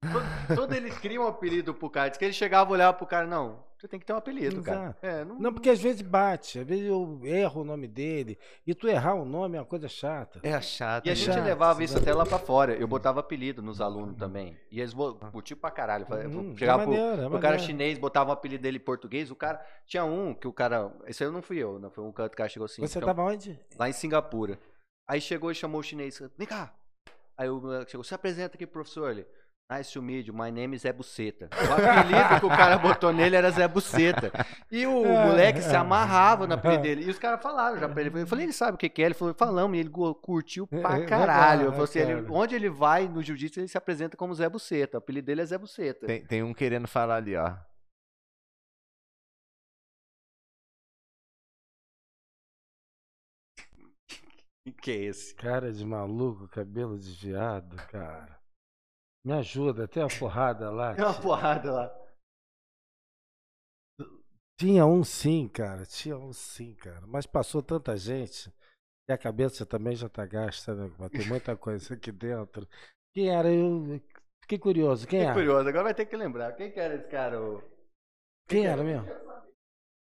Todo, 0.00 0.56
todo 0.56 0.74
eles 0.74 0.96
criam 0.98 1.24
um 1.24 1.28
apelido 1.28 1.74
pro 1.74 1.88
cara. 1.90 2.08
Diz 2.10 2.18
que 2.18 2.24
ele 2.24 2.32
chegava 2.34 2.70
e 2.70 2.72
olhava 2.74 2.96
pro 2.96 3.06
cara, 3.06 3.26
não, 3.26 3.64
você 3.78 3.86
tem 3.88 4.00
que 4.00 4.04
ter 4.06 4.12
um 4.12 4.16
apelido, 4.16 4.60
cara. 4.62 4.80
Exato. 4.80 5.06
É, 5.06 5.24
não, 5.24 5.38
Não, 5.38 5.52
porque 5.52 5.70
às 5.70 5.80
vezes 5.80 6.02
bate, 6.02 6.58
às 6.58 6.66
vezes 6.66 6.84
eu 6.86 7.20
erro 7.22 7.60
o 7.60 7.64
nome 7.64 7.86
dele. 7.86 8.36
E 8.66 8.74
tu 8.74 8.88
errar 8.88 9.14
o 9.14 9.24
nome 9.24 9.56
é 9.56 9.60
uma 9.60 9.66
coisa 9.66 9.88
chata. 9.88 10.40
É 10.42 10.60
chato. 10.60 11.06
E 11.06 11.10
a 11.10 11.12
né? 11.12 11.14
gente 11.16 11.32
chato, 11.32 11.44
levava 11.44 11.84
isso 11.84 11.96
até 11.96 12.12
lá 12.12 12.26
pra 12.26 12.38
fora. 12.38 12.74
Eu 12.74 12.88
botava 12.88 13.20
apelido 13.20 13.62
nos 13.62 13.80
alunos 13.80 14.16
também. 14.16 14.58
E 14.70 14.80
eles 14.80 14.92
bo- 14.92 15.14
curtiam 15.30 15.56
pra 15.58 15.70
caralho. 15.70 16.06
Hum, 16.28 16.56
Chegava 16.56 16.82
é 16.82 16.86
pro, 16.86 16.94
maneiro, 16.94 17.22
é 17.22 17.28
pro 17.30 17.38
cara 17.40 17.58
chinês, 17.58 17.98
botava 17.98 18.30
o 18.30 18.32
apelido 18.32 18.62
dele 18.62 18.78
em 18.78 18.80
português. 18.80 19.30
O 19.30 19.36
cara. 19.36 19.64
Tinha 19.86 20.04
um 20.04 20.34
que 20.34 20.48
o 20.48 20.52
cara. 20.52 20.92
Esse 21.06 21.22
aí 21.24 21.30
não 21.30 21.40
fui 21.40 21.58
eu, 21.58 21.78
não. 21.78 21.90
Foi 21.90 22.02
um 22.04 22.12
cara 22.12 22.28
que 22.28 22.36
cara 22.36 22.48
chegou 22.48 22.66
assim. 22.66 22.82
Você 22.82 22.98
tinha- 22.98 23.06
tava 23.06 23.22
onde? 23.22 23.58
lá 23.78 23.88
em 23.88 23.92
Singapura. 23.92 24.58
Aí 25.06 25.20
chegou 25.20 25.50
e 25.50 25.54
chamou 25.54 25.80
o 25.80 25.84
chinês. 25.84 26.20
Vem 26.36 26.46
cá. 26.46 26.74
Aí 27.36 27.48
o 27.48 27.60
moleque 27.60 27.92
chegou, 27.92 28.02
se 28.02 28.12
apresenta 28.14 28.56
aqui, 28.56 28.66
professor. 28.66 29.10
Ele, 29.12 29.24
nice 29.70 29.92
to 29.92 30.00
meet 30.00 30.26
you, 30.26 30.32
my 30.32 30.50
name 30.50 30.74
is 30.74 30.82
Zé 30.82 30.92
Buceta. 30.92 31.48
O 31.52 31.72
apelido 31.74 32.40
que 32.40 32.46
o 32.46 32.48
cara 32.48 32.78
botou 32.78 33.12
nele 33.12 33.36
era 33.36 33.50
Zé 33.50 33.68
Buceta. 33.68 34.32
E 34.70 34.86
o 34.86 35.04
É, 35.04 35.26
moleque 35.26 35.60
se 35.60 35.72
é. 35.74 35.76
amarrava 35.76 36.46
no 36.46 36.54
apelido 36.54 36.82
dele. 36.84 37.04
E 37.04 37.10
os 37.10 37.18
caras 37.18 37.42
falaram 37.42 37.78
já 37.78 37.88
pra 37.88 38.00
ele. 38.02 38.22
Eu 38.22 38.26
falei, 38.26 38.46
ele 38.46 38.52
sabe 38.52 38.76
o 38.76 38.78
que 38.78 38.88
que 38.88 39.02
é? 39.02 39.06
Ele 39.06 39.14
falou, 39.14 39.34
falamos. 39.34 39.76
E 39.76 39.80
ele 39.80 39.90
curtiu 40.22 40.66
pra 40.66 40.98
É, 40.98 41.02
é 41.02 41.06
caralho. 41.06 41.62
Eu 41.66 41.70
falei 41.72 41.84
assim, 41.84 41.98
ele- 42.00 42.26
onde 42.30 42.54
ele 42.54 42.70
vai 42.70 43.08
no 43.08 43.22
jiu-jitsu, 43.22 43.60
ele 43.60 43.68
se 43.68 43.76
apresenta 43.78 44.16
como 44.16 44.34
Zé 44.34 44.48
Buceta. 44.48 44.96
O 44.96 44.98
apelido 44.98 45.26
dele 45.26 45.42
é 45.42 45.46
Zé 45.46 45.58
Buceta. 45.58 46.06
Tem, 46.06 46.24
tem 46.24 46.42
um 46.42 46.54
querendo 46.54 46.88
falar 46.88 47.16
ali, 47.16 47.36
ó. 47.36 47.54
O 54.66 54.72
que 54.82 54.90
é 54.90 54.96
esse? 55.04 55.34
Cara 55.34 55.72
de 55.72 55.84
maluco, 55.84 56.48
cabelo 56.48 56.96
desviado, 56.98 57.76
cara. 57.90 58.37
Me 59.28 59.34
ajuda, 59.34 59.86
tem 59.86 60.02
uma 60.02 60.08
porrada 60.08 60.70
lá. 60.70 60.94
Tem 60.94 61.04
uma 61.04 61.20
porrada 61.20 61.70
lá. 61.70 61.94
Tinha 64.58 64.86
um 64.86 65.04
sim, 65.04 65.46
cara. 65.46 65.84
Tinha 65.84 66.16
um 66.16 66.32
sim, 66.32 66.74
cara. 66.76 67.06
Mas 67.06 67.26
passou 67.26 67.62
tanta 67.62 67.94
gente. 67.94 68.50
E 69.06 69.12
a 69.12 69.18
cabeça 69.18 69.66
também 69.66 69.94
já 69.94 70.08
tá 70.08 70.24
gasta, 70.24 70.74
né? 70.74 70.90
Tem 71.10 71.26
muita 71.28 71.54
coisa 71.58 71.92
aqui 71.92 72.10
dentro. 72.10 72.66
Quem 73.14 73.28
era? 73.28 73.52
Eu 73.52 74.00
fiquei 74.40 74.58
curioso. 74.58 75.06
Quem 75.06 75.18
Fiquei 75.18 75.26
era? 75.26 75.34
curioso. 75.34 75.68
Agora 75.68 75.84
vai 75.84 75.94
ter 75.94 76.06
que 76.06 76.16
lembrar. 76.16 76.52
Quem 76.54 76.72
que 76.72 76.80
era 76.80 76.94
esse 76.94 77.08
cara? 77.08 77.38
o- 77.38 77.62
Quem 78.48 78.66
era 78.66 78.82
mesmo? 78.82 79.06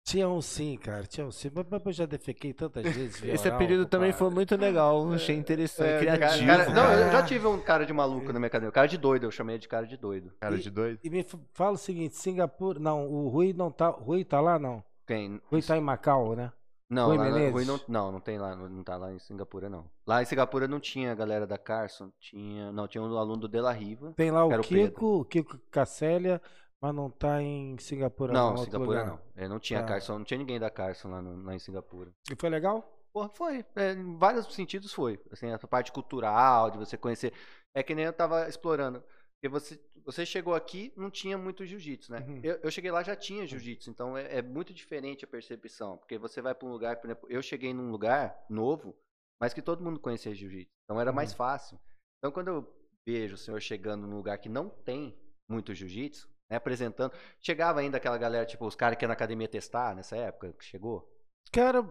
Tinha 0.06 0.30
um 0.30 0.40
sim, 0.40 0.77
cara. 0.77 1.03
Tinha 1.07 1.26
um 1.26 1.32
sim. 1.32 1.49
Mas 1.53 1.65
mas 1.68 1.82
eu 1.88 1.91
já 1.91 2.06
defequei 2.06 2.53
tantas 2.53 2.84
vezes. 2.84 3.19
via 3.19 3.34
Esse 3.34 3.48
oral, 3.48 3.56
apelido 3.57 3.86
também 3.88 4.11
compadre. 4.11 4.19
foi 4.19 4.36
muito 4.36 4.56
legal. 4.56 5.11
Achei 5.14 5.36
interessante, 5.36 5.90
É, 5.90 5.99
criativo. 5.99 6.45
cara- 6.45 6.65
cara- 6.65 6.76
não, 6.76 6.91
eu 6.94 7.06
já 7.06 7.11
cara. 7.11 7.26
tive 7.26 7.48
um 7.48 7.60
cara 7.60 7.86
de 7.88 7.91
maluco 7.94 8.27
na 8.32 8.38
minha 8.40 8.45
academia. 8.48 8.72
Cara 8.72 8.88
de 8.88 8.98
doido, 8.99 9.23
eu 9.26 9.32
chamei 9.32 9.57
de 9.57 9.68
cara 9.68 9.88
de 9.88 9.98
doido. 9.98 10.32
Cara 10.40 10.57
de 10.60 10.69
doido. 10.69 10.99
E 11.03 11.10
me 11.10 11.26
fala 11.53 11.72
o 11.73 11.77
seguinte, 11.77 12.15
Singapura. 12.15 12.80
Não, 12.80 13.07
o 13.07 13.30
Rui 13.30 13.52
não 13.52 13.72
tá. 13.72 13.90
Rui 13.90 14.23
tá 14.23 14.40
lá, 14.40 14.60
não. 14.60 14.84
Quem? 15.07 15.41
Rui 15.45 15.61
tá 15.64 15.76
em 15.76 15.82
Macau, 15.82 16.36
né? 16.36 16.52
Não, 16.88 17.07
Rui 17.07 17.18
lá, 17.18 17.23
Menezes? 17.26 17.52
Rui 17.52 17.65
não, 17.65 17.80
não, 17.88 18.11
não 18.11 18.19
tem 18.19 18.38
lá, 18.38 18.56
não 18.56 18.84
tá 18.84 18.95
lá 18.95 19.11
em 19.11 19.18
Singapura, 19.18 19.68
não. 19.68 19.86
Lá 20.06 20.22
em 20.22 20.26
Singapura 20.26 20.68
não 20.68 20.80
tinha 20.80 21.11
a 21.11 21.15
galera 21.15 21.48
da 21.48 21.57
Carson, 21.57 22.11
tinha, 22.19 22.72
não, 22.72 22.88
tinha 22.88 23.03
um 23.03 23.18
aluno 23.18 23.38
do 23.41 23.48
De 23.48 23.60
La 23.60 23.72
Riva. 23.72 24.14
Tem 24.15 24.30
lá 24.30 24.45
o. 24.45 24.60
Kiko, 24.61 25.22
o 25.22 25.26
Kiko 25.26 25.57
Cassélia, 25.72 26.40
mas 26.82 26.94
não 26.94 27.10
tá 27.10 27.42
em 27.42 27.78
Singapura, 27.78 28.34
Não, 28.34 28.52
não. 28.52 28.58
Singapura 28.58 29.00
lugar. 29.04 29.06
não. 29.08 29.22
É, 29.36 29.48
não 29.48 29.60
tinha 29.60 29.80
Ah. 29.80 29.84
Carson, 29.86 30.18
não 30.20 30.26
tinha 30.26 30.38
ninguém 30.38 30.60
da 30.60 30.70
Carson 30.70 31.10
lá, 31.10 31.22
no- 31.22 31.44
lá 31.44 31.56
em 31.56 31.60
Singapura. 31.60 32.14
E 32.32 32.36
foi 32.36 32.50
legal? 32.50 32.92
Porra, 33.14 33.30
foi. 33.30 33.66
É, 33.76 33.94
em 33.94 34.18
vários 34.18 34.54
sentidos 34.54 34.94
foi. 34.94 35.20
Assim, 35.32 35.48
essa 35.48 35.68
parte 35.68 35.92
cultural, 35.92 36.70
de 36.70 36.78
você 36.78 36.98
conhecer. 36.98 37.34
É 37.74 37.82
que 37.82 37.96
nem 37.96 38.06
eu 38.06 38.14
tava 38.14 38.48
explorando. 38.48 39.02
Porque 39.34 39.50
você, 39.50 39.80
você 40.04 40.26
chegou 40.26 40.54
aqui, 40.54 40.92
não 40.98 41.10
tinha 41.10 41.38
muito 41.38 41.66
jiu-jitsu, 41.66 42.12
né? 42.12 42.20
Uhum. 42.28 42.40
Eu, 42.44 42.56
eu 42.64 42.72
cheguei 42.72 42.92
lá, 42.92 43.04
já 43.04 43.16
tinha 43.16 43.46
jiu-jitsu. 43.48 43.90
Então 43.90 44.18
é, 44.18 44.38
é 44.38 44.42
muito 44.42 44.74
diferente 44.74 45.24
a 45.24 45.28
percepção. 45.28 45.98
Porque 45.98 46.18
você 46.18 46.42
vai 46.42 46.54
pra 46.54 46.68
um 46.68 46.72
lugar, 46.72 46.98
por 46.98 47.08
exemplo, 47.08 47.28
eu 47.30 47.42
cheguei 47.42 47.74
num 47.74 47.90
lugar 47.92 48.38
novo, 48.50 48.96
mas 49.40 49.54
que 49.54 49.62
todo 49.62 49.84
mundo 49.84 50.00
conhecia 50.00 50.34
jiu-jitsu. 50.36 50.72
Então 50.84 51.00
era 51.00 51.12
mais 51.14 51.32
Uhum. 51.32 51.38
fácil. 51.38 51.80
Então 52.18 52.32
quando 52.32 52.48
eu 52.50 52.76
vejo 53.06 53.36
o 53.36 53.38
senhor 53.38 53.62
chegando 53.62 54.06
num 54.08 54.16
lugar 54.18 54.38
que 54.40 54.50
não 54.50 54.70
tem 54.70 55.18
muito 55.50 55.74
jiu-jitsu, 55.74 56.30
né, 56.50 56.58
apresentando. 56.58 57.14
Chegava 57.42 57.80
ainda 57.80 57.98
aquela 57.98 58.18
galera, 58.18 58.46
tipo, 58.46 58.66
os 58.66 58.76
caras 58.76 58.98
que 58.98 59.06
iam 59.06 59.10
na 59.10 59.14
academia 59.14 59.48
testar 59.48 59.96
nessa 59.96 60.16
época 60.16 60.54
que 60.54 60.64
chegou. 60.66 61.10
Cara, 61.52 61.88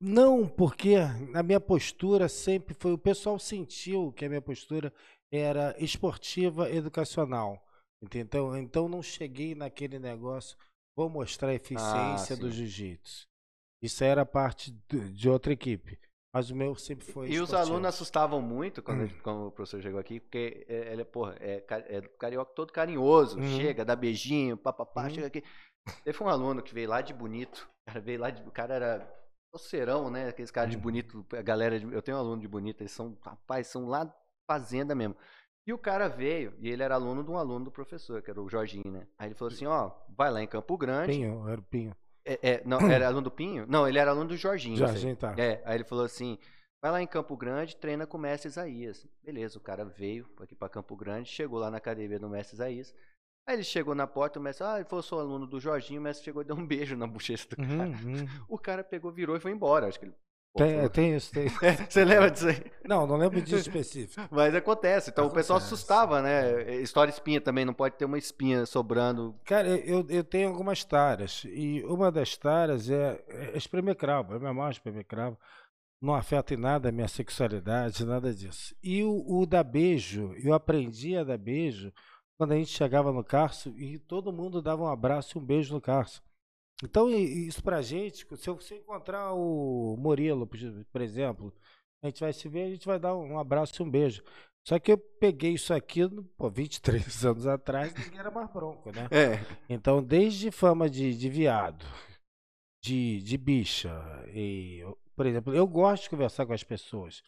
não, 0.00 0.48
porque 0.48 0.94
a 1.34 1.42
minha 1.42 1.60
postura 1.60 2.28
sempre 2.28 2.74
foi. 2.74 2.92
O 2.92 2.98
pessoal 2.98 3.38
sentiu 3.38 4.12
que 4.12 4.24
a 4.24 4.28
minha 4.28 4.42
postura 4.42 4.92
era 5.32 5.74
esportiva 5.78 6.70
educacional. 6.70 7.62
Entendeu? 8.02 8.56
Então 8.56 8.88
não 8.88 9.00
cheguei 9.00 9.54
naquele 9.54 9.96
negócio, 9.96 10.58
vou 10.96 11.08
mostrar 11.08 11.50
a 11.50 11.54
eficiência 11.54 12.36
do 12.36 12.50
sim. 12.50 12.56
jiu-jitsu. 12.56 13.28
Isso 13.80 14.02
era 14.02 14.26
parte 14.26 14.72
do- 14.88 15.08
de 15.12 15.28
outra 15.28 15.52
equipe. 15.52 15.98
Mas 16.34 16.50
o 16.50 16.56
meu 16.56 16.74
sempre 16.74 17.04
foi. 17.12 17.26
E 17.28 17.38
os 17.40 17.50
esportivo. 17.50 17.56
alunos 17.72 17.88
assustavam 17.88 18.40
muito 18.40 18.82
quando, 18.82 19.02
Hum. 19.02 19.06
gente- 19.06 19.20
quando 19.22 19.48
o 19.48 19.50
professor 19.52 19.82
chegou 19.82 20.00
aqui, 20.00 20.18
porque 20.18 20.64
é- 20.66 20.92
ele 20.92 21.02
é, 21.02 21.04
porra, 21.04 21.36
é, 21.38 21.62
é 21.68 22.00
carioca 22.18 22.52
todo 22.54 22.72
carinhoso, 22.72 23.38
Uhum. 23.38 23.60
chega, 23.60 23.84
dá 23.84 23.94
beijinho, 23.94 24.56
papapá, 24.56 25.04
Uhum. 25.04 25.10
chega 25.10 25.26
aqui. 25.26 25.44
Teve 26.04 26.22
um 26.22 26.28
aluno 26.28 26.62
que 26.62 26.72
veio 26.72 26.88
lá 26.88 27.00
de 27.02 27.12
bonito, 27.12 27.68
o 27.82 27.84
cara 27.90 28.00
veio 28.00 28.20
lá 28.20 28.30
de. 28.30 28.42
O 28.48 28.50
cara 28.50 28.74
era 28.74 29.14
doceirão, 29.52 30.10
né? 30.10 30.28
Aqueles 30.28 30.50
caras 30.50 30.70
de 30.70 30.76
Uhum. 30.76 30.82
bonito, 30.82 31.26
a 31.36 31.42
galera. 31.42 31.78
de- 31.78 31.92
eu 31.92 32.00
tenho 32.00 32.16
um 32.16 32.20
aluno 32.20 32.40
de 32.40 32.48
bonito, 32.48 32.80
eles 32.80 32.92
são, 32.92 33.16
rapaz, 33.20 33.66
são 33.66 33.86
lá 33.86 34.10
fazenda 34.50 34.94
mesmo. 34.94 35.14
E 35.66 35.72
o 35.72 35.78
cara 35.78 36.08
veio, 36.08 36.54
e 36.60 36.68
ele 36.70 36.82
era 36.82 36.94
aluno 36.94 37.22
de 37.22 37.30
um 37.30 37.36
aluno 37.36 37.66
do 37.66 37.70
professor, 37.70 38.22
que 38.22 38.30
era 38.30 38.40
o 38.40 38.48
Jorginho, 38.48 38.90
né? 38.90 39.06
Aí 39.18 39.28
ele 39.28 39.34
falou 39.34 39.52
assim: 39.52 39.66
ó, 39.66 39.90
vai 40.16 40.30
lá 40.30 40.42
em 40.42 40.46
Campo 40.46 40.76
Grande. 40.78 41.12
Pinho, 41.12 41.46
era 41.48 41.60
o 41.60 41.64
Pinho. 41.64 41.94
É, 42.24 42.38
é, 42.42 42.62
não, 42.64 42.80
era 42.90 43.06
aluno 43.06 43.22
do 43.22 43.30
Pinho? 43.30 43.66
Não, 43.68 43.86
ele 43.88 43.98
era 43.98 44.10
aluno 44.10 44.28
do 44.28 44.36
Jorginho. 44.36 44.76
Jorginho, 44.76 45.16
tá. 45.16 45.34
É, 45.36 45.62
aí 45.64 45.76
ele 45.76 45.84
falou 45.84 46.04
assim: 46.04 46.38
vai 46.82 46.92
lá 46.92 47.02
em 47.02 47.06
Campo 47.06 47.36
Grande, 47.36 47.76
treina 47.76 48.06
com 48.06 48.16
o 48.16 48.20
mestre 48.20 48.48
Isaías. 48.48 49.06
Beleza, 49.22 49.58
o 49.58 49.60
cara 49.60 49.84
veio 49.84 50.28
aqui 50.40 50.54
pra 50.54 50.68
Campo 50.68 50.96
Grande, 50.96 51.28
chegou 51.28 51.58
lá 51.58 51.70
na 51.70 51.78
academia 51.78 52.18
do 52.18 52.28
mestre 52.28 52.54
Isaías. 52.54 52.94
Aí 53.46 53.56
ele 53.56 53.64
chegou 53.64 53.94
na 53.94 54.06
porta, 54.06 54.38
o 54.38 54.42
mestre, 54.42 54.64
ah, 54.64 54.76
ele 54.76 54.84
falou, 54.84 55.02
sou 55.02 55.18
aluno 55.18 55.46
do 55.48 55.58
Jorginho, 55.58 56.00
o 56.00 56.04
mestre 56.04 56.24
chegou 56.24 56.42
e 56.42 56.44
deu 56.44 56.54
um 56.54 56.64
beijo 56.66 56.96
na 56.96 57.06
bochecha 57.06 57.48
do 57.48 57.56
cara. 57.56 57.90
Uhum, 57.90 58.20
uhum. 58.20 58.26
O 58.48 58.58
cara 58.58 58.84
pegou, 58.84 59.10
virou 59.10 59.36
e 59.36 59.40
foi 59.40 59.50
embora. 59.50 59.88
Acho 59.88 59.98
que 59.98 60.06
ele. 60.06 60.14
Tem, 60.54 60.86
tem 60.90 61.16
isso, 61.16 61.32
tem. 61.32 61.48
Você 61.88 62.04
lembra 62.04 62.30
disso 62.30 62.48
aí? 62.48 62.62
Não, 62.86 63.06
não 63.06 63.16
lembro 63.16 63.40
disso 63.40 63.56
específico. 63.68 64.28
Mas 64.30 64.54
acontece. 64.54 65.10
Então 65.10 65.26
o 65.26 65.30
pessoal 65.30 65.56
Acontece. 65.58 65.74
assustava, 65.74 66.20
né? 66.20 66.74
História 66.82 67.10
espinha 67.10 67.40
também, 67.40 67.64
não 67.64 67.72
pode 67.72 67.96
ter 67.96 68.04
uma 68.04 68.18
espinha 68.18 68.66
sobrando. 68.66 69.34
Cara, 69.44 69.68
eu, 69.68 70.06
eu 70.10 70.22
tenho 70.22 70.48
algumas 70.50 70.84
taras. 70.84 71.44
E 71.46 71.82
uma 71.84 72.12
das 72.12 72.36
taras 72.36 72.90
é, 72.90 73.24
é 73.28 73.56
espremer 73.56 73.96
cravo. 73.96 74.34
Eu 74.34 74.40
me 74.40 74.46
amarro 74.46 74.68
em 74.68 74.72
espremer 74.72 75.06
cravo. 75.06 75.38
Não 76.00 76.14
afeta 76.14 76.52
em 76.52 76.56
nada 76.58 76.88
a 76.88 76.92
minha 76.92 77.08
sexualidade, 77.08 78.04
nada 78.04 78.34
disso. 78.34 78.74
E 78.82 79.02
o, 79.04 79.24
o 79.26 79.46
dar 79.46 79.62
beijo, 79.64 80.34
eu 80.42 80.52
aprendi 80.52 81.16
a 81.16 81.24
dar 81.24 81.38
beijo 81.38 81.92
quando 82.36 82.52
a 82.52 82.56
gente 82.56 82.70
chegava 82.70 83.12
no 83.12 83.22
Carso 83.22 83.72
e 83.78 83.98
todo 84.00 84.32
mundo 84.32 84.60
dava 84.60 84.82
um 84.82 84.88
abraço 84.88 85.38
e 85.38 85.40
um 85.40 85.44
beijo 85.44 85.72
no 85.72 85.80
Carso. 85.80 86.20
Então, 86.82 87.08
isso 87.10 87.62
pra 87.62 87.80
gente, 87.80 88.26
se 88.36 88.48
eu 88.48 88.58
encontrar 88.72 89.32
o 89.32 89.96
Murilo, 89.96 90.48
por 90.90 91.00
exemplo, 91.00 91.54
a 92.02 92.06
gente 92.06 92.20
vai 92.20 92.32
se 92.32 92.48
ver, 92.48 92.64
a 92.64 92.70
gente 92.70 92.86
vai 92.86 92.98
dar 92.98 93.14
um 93.14 93.38
abraço 93.38 93.80
e 93.80 93.86
um 93.86 93.90
beijo. 93.90 94.22
Só 94.66 94.78
que 94.78 94.92
eu 94.92 94.98
peguei 94.98 95.54
isso 95.54 95.74
aqui, 95.74 96.02
pô, 96.36 96.50
23 96.50 97.24
anos 97.26 97.46
atrás, 97.46 97.94
ninguém 97.94 98.18
era 98.18 98.30
mais 98.30 98.50
bronco, 98.50 98.90
né? 98.92 99.08
É. 99.10 99.38
Então, 99.68 100.02
desde 100.02 100.50
fama 100.50 100.88
de, 100.88 101.16
de 101.16 101.28
viado, 101.28 101.84
de, 102.82 103.20
de 103.22 103.36
bicha, 103.36 103.92
e, 104.28 104.82
por 105.16 105.26
exemplo, 105.26 105.54
eu 105.54 105.66
gosto 105.66 106.04
de 106.04 106.10
conversar 106.10 106.46
com 106.46 106.52
as 106.52 106.64
pessoas. 106.64 107.22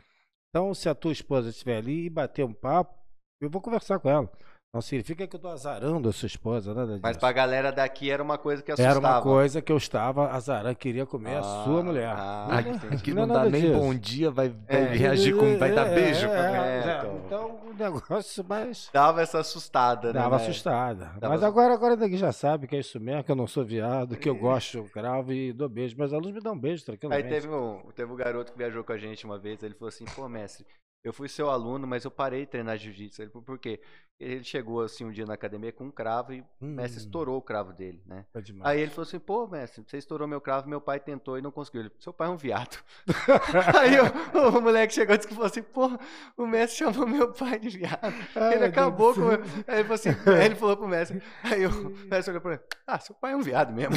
Então, 0.48 0.72
se 0.74 0.88
a 0.88 0.94
tua 0.94 1.12
esposa 1.12 1.50
estiver 1.50 1.78
ali 1.78 2.06
e 2.06 2.10
bater 2.10 2.44
um 2.44 2.52
papo, 2.52 2.96
eu 3.40 3.50
vou 3.50 3.60
conversar 3.60 3.98
com 3.98 4.08
ela. 4.08 4.30
Não 4.74 4.80
significa 4.82 5.24
que 5.24 5.36
eu 5.36 5.38
estou 5.38 5.52
azarando 5.52 6.08
a 6.08 6.12
sua 6.12 6.26
esposa, 6.26 6.74
nada 6.74 6.88
disso. 6.94 7.00
Mas 7.00 7.16
pra 7.16 7.30
galera 7.30 7.70
daqui 7.70 8.10
era 8.10 8.20
uma 8.20 8.36
coisa 8.36 8.60
que 8.60 8.72
assustava. 8.72 8.90
Era 8.90 8.98
uma 8.98 9.22
coisa 9.22 9.62
que 9.62 9.70
eu 9.70 9.76
estava 9.76 10.32
azarando, 10.32 10.74
queria 10.74 11.06
comer 11.06 11.36
a 11.36 11.42
sua 11.44 11.78
Ah, 11.78 11.82
mulher. 11.84 12.08
ah, 12.08 12.46
Não 12.50 12.58
é-. 12.90 12.94
Aqui 12.96 13.14
não 13.14 13.24
não, 13.24 13.34
dá 13.36 13.44
nem 13.48 13.60
disso. 13.62 13.78
bom 13.78 13.94
dia, 13.94 14.32
vai, 14.32 14.48
vai 14.48 14.76
É. 14.82 14.84
reagir 14.96 15.36
como 15.36 15.56
vai 15.58 15.72
dar 15.72 15.86
É, 15.86 15.94
beijo. 15.94 16.26
é, 16.26 16.30
É, 16.34 16.88
é, 16.88 16.98
então. 16.98 17.22
então, 17.24 17.60
o 17.70 17.72
negócio 17.72 18.44
mais. 18.44 18.90
Dava 18.92 19.22
essa 19.22 19.38
assustada, 19.38 20.08
né? 20.12 20.14
Dava 20.18 20.38
né? 20.38 20.42
assustada. 20.42 21.04
Dava 21.20 21.34
Mas 21.34 21.42
agora, 21.44 21.72
agora 21.72 21.94
ninguém 21.94 22.18
já 22.18 22.32
sabe 22.32 22.66
que 22.66 22.74
é 22.74 22.80
isso 22.80 22.98
mesmo, 22.98 23.22
que 23.22 23.30
eu 23.30 23.36
não 23.36 23.46
sou 23.46 23.64
viado, 23.64 24.16
que 24.16 24.28
eu 24.28 24.34
gosto 24.34 24.82
de 24.82 24.88
cravo 24.90 25.32
e 25.32 25.52
dou 25.52 25.68
beijo. 25.68 25.96
Meus 25.96 26.12
alunos 26.12 26.32
me 26.34 26.40
dão 26.40 26.54
um 26.54 26.58
beijo 26.58 26.82
Aí 26.82 26.86
tranquilamente. 26.86 27.28
teve 27.28 27.46
um, 27.48 27.78
teve 27.94 28.12
um 28.12 28.16
garoto 28.16 28.50
que 28.50 28.58
viajou 28.58 28.82
com 28.82 28.92
a 28.92 28.98
gente 28.98 29.24
uma 29.24 29.38
vez, 29.38 29.62
ele 29.62 29.74
falou 29.74 29.88
assim, 29.90 30.04
pô, 30.16 30.28
mestre, 30.28 30.66
eu 31.04 31.12
fui 31.12 31.28
seu 31.28 31.50
aluno, 31.50 31.86
mas 31.86 32.04
eu 32.04 32.10
parei 32.10 32.40
de 32.40 32.46
treinar 32.46 32.78
jiu-jitsu. 32.78 33.20
Ele 33.22 33.30
falou, 33.30 33.44
por 33.44 33.58
quê? 33.58 33.78
Ele 34.20 34.44
chegou 34.44 34.80
assim 34.80 35.04
um 35.04 35.10
dia 35.10 35.26
na 35.26 35.34
academia 35.34 35.72
com 35.72 35.84
um 35.84 35.90
cravo 35.90 36.32
e 36.32 36.40
o 36.60 36.64
mestre 36.64 37.00
Hum. 37.00 37.04
estourou 37.04 37.36
o 37.36 37.42
cravo 37.42 37.72
dele, 37.72 38.00
né? 38.06 38.24
Demais. 38.42 38.70
Aí 38.70 38.80
ele 38.80 38.90
falou 38.90 39.02
assim, 39.08 39.18
pô, 39.18 39.46
mestre, 39.48 39.82
você 39.84 39.98
estourou 39.98 40.28
meu 40.28 40.40
cravo, 40.40 40.68
meu 40.68 40.80
pai 40.80 41.00
tentou 41.00 41.36
e 41.36 41.42
não 41.42 41.50
conseguiu. 41.50 41.80
Ele, 41.82 41.90
seu 41.98 42.12
pai 42.12 42.28
é 42.28 42.30
um 42.30 42.36
viado. 42.36 42.78
Aí 43.76 43.96
o, 44.00 44.56
o 44.56 44.62
moleque 44.62 44.94
chegou 44.94 45.14
e 45.14 45.18
disse 45.18 45.26
que 45.28 45.34
falou 45.34 45.48
assim, 45.48 45.62
pô, 45.62 45.90
o 46.36 46.46
mestre 46.46 46.78
chamou 46.78 47.08
meu 47.08 47.32
pai 47.32 47.58
de 47.58 47.70
viado. 47.70 48.14
Ai, 48.36 48.52
ele 48.52 48.58
meu 48.60 48.68
acabou 48.68 49.14
com. 49.14 49.28
Aí 49.30 49.80
ele 49.80 49.82
falou 49.82 49.94
assim, 49.94 50.08
aí 50.10 50.44
ele 50.46 50.54
falou 50.54 50.76
pro 50.76 50.86
mestre. 50.88 51.20
Aí 51.42 51.66
o 51.66 51.70
mestre 52.08 52.30
olhou 52.30 52.40
pra 52.40 52.52
ele, 52.52 52.62
ah, 52.86 53.00
seu 53.00 53.16
pai 53.16 53.32
é 53.32 53.36
um 53.36 53.42
viado 53.42 53.72
mesmo. 53.72 53.96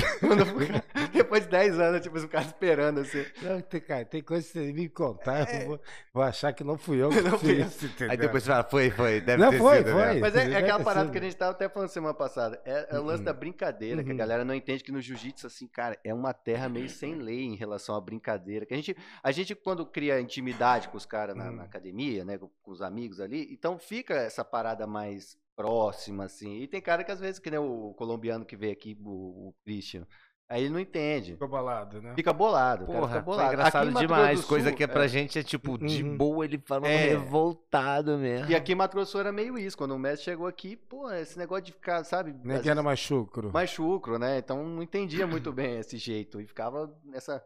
Depois 1.14 1.44
de 1.44 1.50
10 1.50 1.80
anos, 1.80 2.02
tipo, 2.02 2.18
o 2.18 2.28
cara 2.28 2.46
esperando 2.46 3.02
assim. 3.02 3.24
Não, 3.44 3.62
tem, 3.62 3.82
cara, 3.82 4.04
tem 4.04 4.24
coisa 4.24 4.46
que 4.48 4.54
você 4.54 4.74
me 4.74 4.90
contar, 4.90 5.48
eu 5.62 5.68
vou, 5.68 5.82
vou 6.12 6.24
achar 6.24 6.52
que 6.54 6.64
não 6.64 6.78
fui 6.78 6.98
eu 7.02 7.10
que 7.10 7.22
Não 7.22 7.38
fiz? 7.38 8.02
Aí 8.10 8.18
depois 8.18 8.44
você 8.44 8.50
fala, 8.50 8.64
foi, 8.64 8.90
foi, 8.90 9.22
deve 9.22 9.42
Não, 9.42 9.52
ter 9.52 9.60
foi, 9.60 9.78
sido. 9.78 9.92
foi. 9.92 10.02
né? 10.02 10.07
Mas 10.16 10.36
é, 10.36 10.52
é 10.52 10.58
aquela 10.58 10.84
parada 10.84 11.12
que 11.12 11.18
a 11.18 11.22
gente 11.22 11.36
tava 11.36 11.52
até 11.52 11.68
falando 11.70 11.90
semana 11.90 12.14
passada. 12.14 12.62
É, 12.66 12.96
é 12.96 13.00
o 13.00 13.04
lance 13.04 13.20
Uhum. 13.20 13.26
da 13.26 13.34
brincadeira, 13.34 14.04
que 14.04 14.10
a 14.10 14.12
Uhum. 14.14 14.18
galera 14.18 14.44
não 14.46 14.54
entende 14.54 14.84
que 14.84 14.92
no 14.92 15.02
jiu-jitsu, 15.02 15.48
assim, 15.48 15.68
cara, 15.68 16.00
é 16.04 16.14
uma 16.14 16.34
terra 16.34 16.68
meio 16.70 16.90
sem 16.90 17.16
lei 17.16 17.44
em 17.44 17.56
relação 17.56 17.96
à 17.96 18.02
brincadeira. 18.02 18.66
Que 18.66 18.74
a 18.74 18.78
gente, 18.78 18.96
a 19.24 19.32
gente 19.32 19.54
quando 19.56 19.86
cria 19.86 20.20
intimidade 20.20 20.90
com 20.90 20.98
os 20.98 21.06
caras 21.06 21.36
na, 21.36 21.46
na 21.46 21.52
Uhum. 21.52 21.62
academia, 21.62 22.24
né, 22.26 22.38
com, 22.38 22.50
com 22.62 22.72
os 22.72 22.82
amigos 22.82 23.20
ali, 23.20 23.48
então 23.52 23.78
fica 23.78 24.14
essa 24.16 24.44
parada 24.46 24.86
mais 24.88 25.38
próxima, 25.56 26.26
assim. 26.26 26.58
E 26.62 26.68
tem 26.68 26.80
cara 26.80 27.04
que 27.04 27.12
às 27.12 27.20
vezes, 27.20 27.40
que 27.40 27.50
nem 27.50 27.60
o 27.60 27.94
colombiano 27.96 28.46
que 28.46 28.56
veio 28.56 28.72
aqui, 28.74 28.96
o, 29.04 29.50
o 29.50 29.56
Christian, 29.64 30.06
aí 30.50 30.64
ele 30.64 30.70
não 30.74 30.80
entende. 30.80 31.34
Ficou 31.34 31.48
balado, 31.48 32.02
né? 32.02 32.14
Fica 32.16 32.32
bolado, 32.34 32.84
o 32.84 32.88
cara 32.88 33.00
Porra, 33.00 33.12
fica 33.14 33.22
bolado. 33.26 33.54
engraçado 33.54 33.88
em 33.90 33.92
Mato 33.92 34.06
demais. 34.06 34.42
Do 34.42 34.48
Coisa 34.48 34.70
Sul, 34.70 34.78
que 34.78 34.84
é 34.84 34.88
pra 34.88 35.08
gente 35.08 35.38
é 35.40 35.44
tipo, 35.44 35.78
de 35.78 36.04
Uhum. 36.04 36.18
boa 36.18 36.46
ele 36.46 36.58
falando 36.60 36.86
É. 36.88 37.08
revoltado 37.10 38.18
mesmo. 38.18 38.50
E 38.50 38.56
aqui 38.56 38.72
em 38.72 38.76
Mato 38.76 38.94
Grosso 38.96 39.18
era 39.20 39.32
meio 39.32 39.58
isso. 39.58 39.78
Quando 39.78 39.94
o 39.96 40.00
mestre 40.00 40.26
chegou 40.26 40.48
aqui, 40.48 40.76
pô, 40.76 41.12
esse 41.12 41.38
negócio 41.38 41.64
de 41.66 41.72
ficar, 41.74 42.04
sabe? 42.04 42.34
Nem 42.44 42.62
que 42.62 42.70
era 42.70 42.82
mais 42.84 43.00
chucro. 43.00 43.52
mais 43.52 43.70
chucro, 43.70 44.18
né? 44.18 44.38
Então 44.38 44.64
não 44.66 44.82
entendia 44.84 45.28
muito 45.28 45.52
bem 45.52 45.78
esse 45.80 45.98
jeito 45.98 46.40
e 46.40 46.48
ficava 46.48 46.96
nessa. 47.04 47.44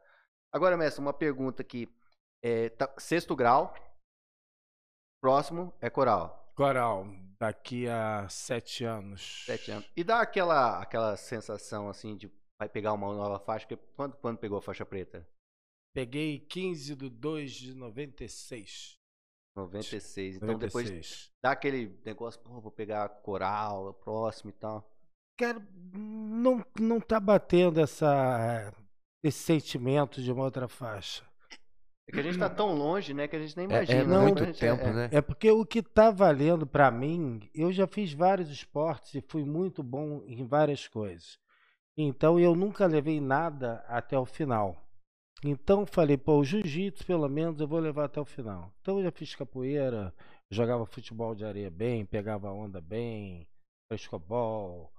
Agora, 0.54 0.76
mestre, 0.78 1.02
uma 1.02 1.14
pergunta 1.14 1.62
aqui. 1.62 1.88
É, 2.44 2.70
tá- 2.70 2.92
sexto 2.98 3.36
grau, 3.36 3.74
próximo 5.22 5.74
é 5.80 5.90
coral, 5.90 6.52
Coral, 6.56 7.06
daqui 7.40 7.88
a 7.88 8.28
sete 8.30 8.84
anos. 8.84 9.44
sete 9.46 9.72
anos. 9.72 9.90
E 9.96 10.04
dá 10.04 10.22
aquela, 10.22 10.82
aquela 10.82 11.16
sensação 11.18 11.88
assim 11.90 12.16
de 12.18 12.28
vai 12.62 12.70
pegar 12.70 12.94
uma 12.94 13.12
nova 13.12 13.40
faixa? 13.40 13.68
Quando, 13.96 14.16
quando 14.18 14.38
pegou 14.38 14.60
a 14.60 14.62
faixa 14.62 14.86
preta? 14.86 15.28
Peguei 15.96 16.40
15 16.40 16.96
de 16.96 17.10
2 17.10 17.52
de 17.52 17.74
96. 17.74 19.00
96. 19.56 20.36
Então 20.36 20.60
depois 20.60 20.86
96. 20.88 21.32
dá 21.44 21.52
aquele 21.54 22.00
negócio, 22.06 22.40
pô, 22.40 22.62
vou 22.62 22.72
pegar 22.72 23.10
coral, 23.10 23.96
próximo 23.96 24.52
e 24.52 24.54
tal. 24.54 24.88
Cara, 25.40 25.60
não, 25.92 26.64
não 26.80 27.02
tá 27.02 27.20
batendo 27.20 27.80
essa, 27.82 28.72
esse 29.24 29.40
sentimento 29.40 30.22
de 30.22 30.32
uma 30.32 30.44
outra 30.44 30.68
faixa. 30.68 31.26
É 32.08 32.12
que 32.12 32.20
a 32.20 32.24
gente 32.24 32.38
tá 32.38 32.50
tão 32.50 32.76
longe, 32.76 33.12
né, 33.14 33.28
que 33.28 33.36
a 33.36 33.40
gente 33.40 33.58
nem 33.58 33.66
É, 33.66 33.70
imagina. 33.70 34.00
é 34.02 34.06
né? 34.06 34.14
Não, 34.14 34.22
muito 34.22 34.36
Quando 34.36 34.44
a 34.44 34.52
gente- 34.52 34.60
tempo, 34.60 34.84
é- 34.84 34.94
né? 34.94 35.10
É 35.12 35.20
porque 35.22 35.50
o 35.50 35.66
que 35.66 35.82
tá 35.82 36.12
valendo 36.12 36.68
pra 36.68 36.92
mim, 36.92 37.50
eu 37.56 37.72
já 37.74 37.88
fiz 37.88 38.14
vários 38.14 38.50
esportes 38.52 39.16
e 39.16 39.22
fui 39.28 39.44
muito 39.44 39.82
bom 39.82 40.22
em 40.28 40.46
várias 40.46 40.88
coisas. 40.88 41.40
Então 41.98 42.40
eu 42.40 42.56
nunca 42.56 42.86
levei 42.86 43.20
nada 43.20 43.84
até 43.88 44.18
o 44.18 44.26
final. 44.26 44.78
Então 45.44 45.86
falei, 45.86 46.18
pô, 46.18 46.38
o 46.38 46.44
jiu-jitsu 46.44 47.06
pelo 47.06 47.28
menos 47.28 47.60
eu 47.60 47.68
vou 47.68 47.80
levar 47.80 48.06
até 48.06 48.22
o 48.22 48.26
final. 48.26 48.72
Então 48.82 48.98
eu 48.98 49.04
já 49.06 49.12
fiz 49.12 49.34
capoeira, 49.36 50.14
jogava 50.52 50.86
futebol 50.86 51.34
de 51.34 51.44
areia 51.44 51.72
bem, 51.72 52.06
pegava 52.06 52.52
onda 52.52 52.80
bem, 52.80 53.48
frescobol, 53.92 54.92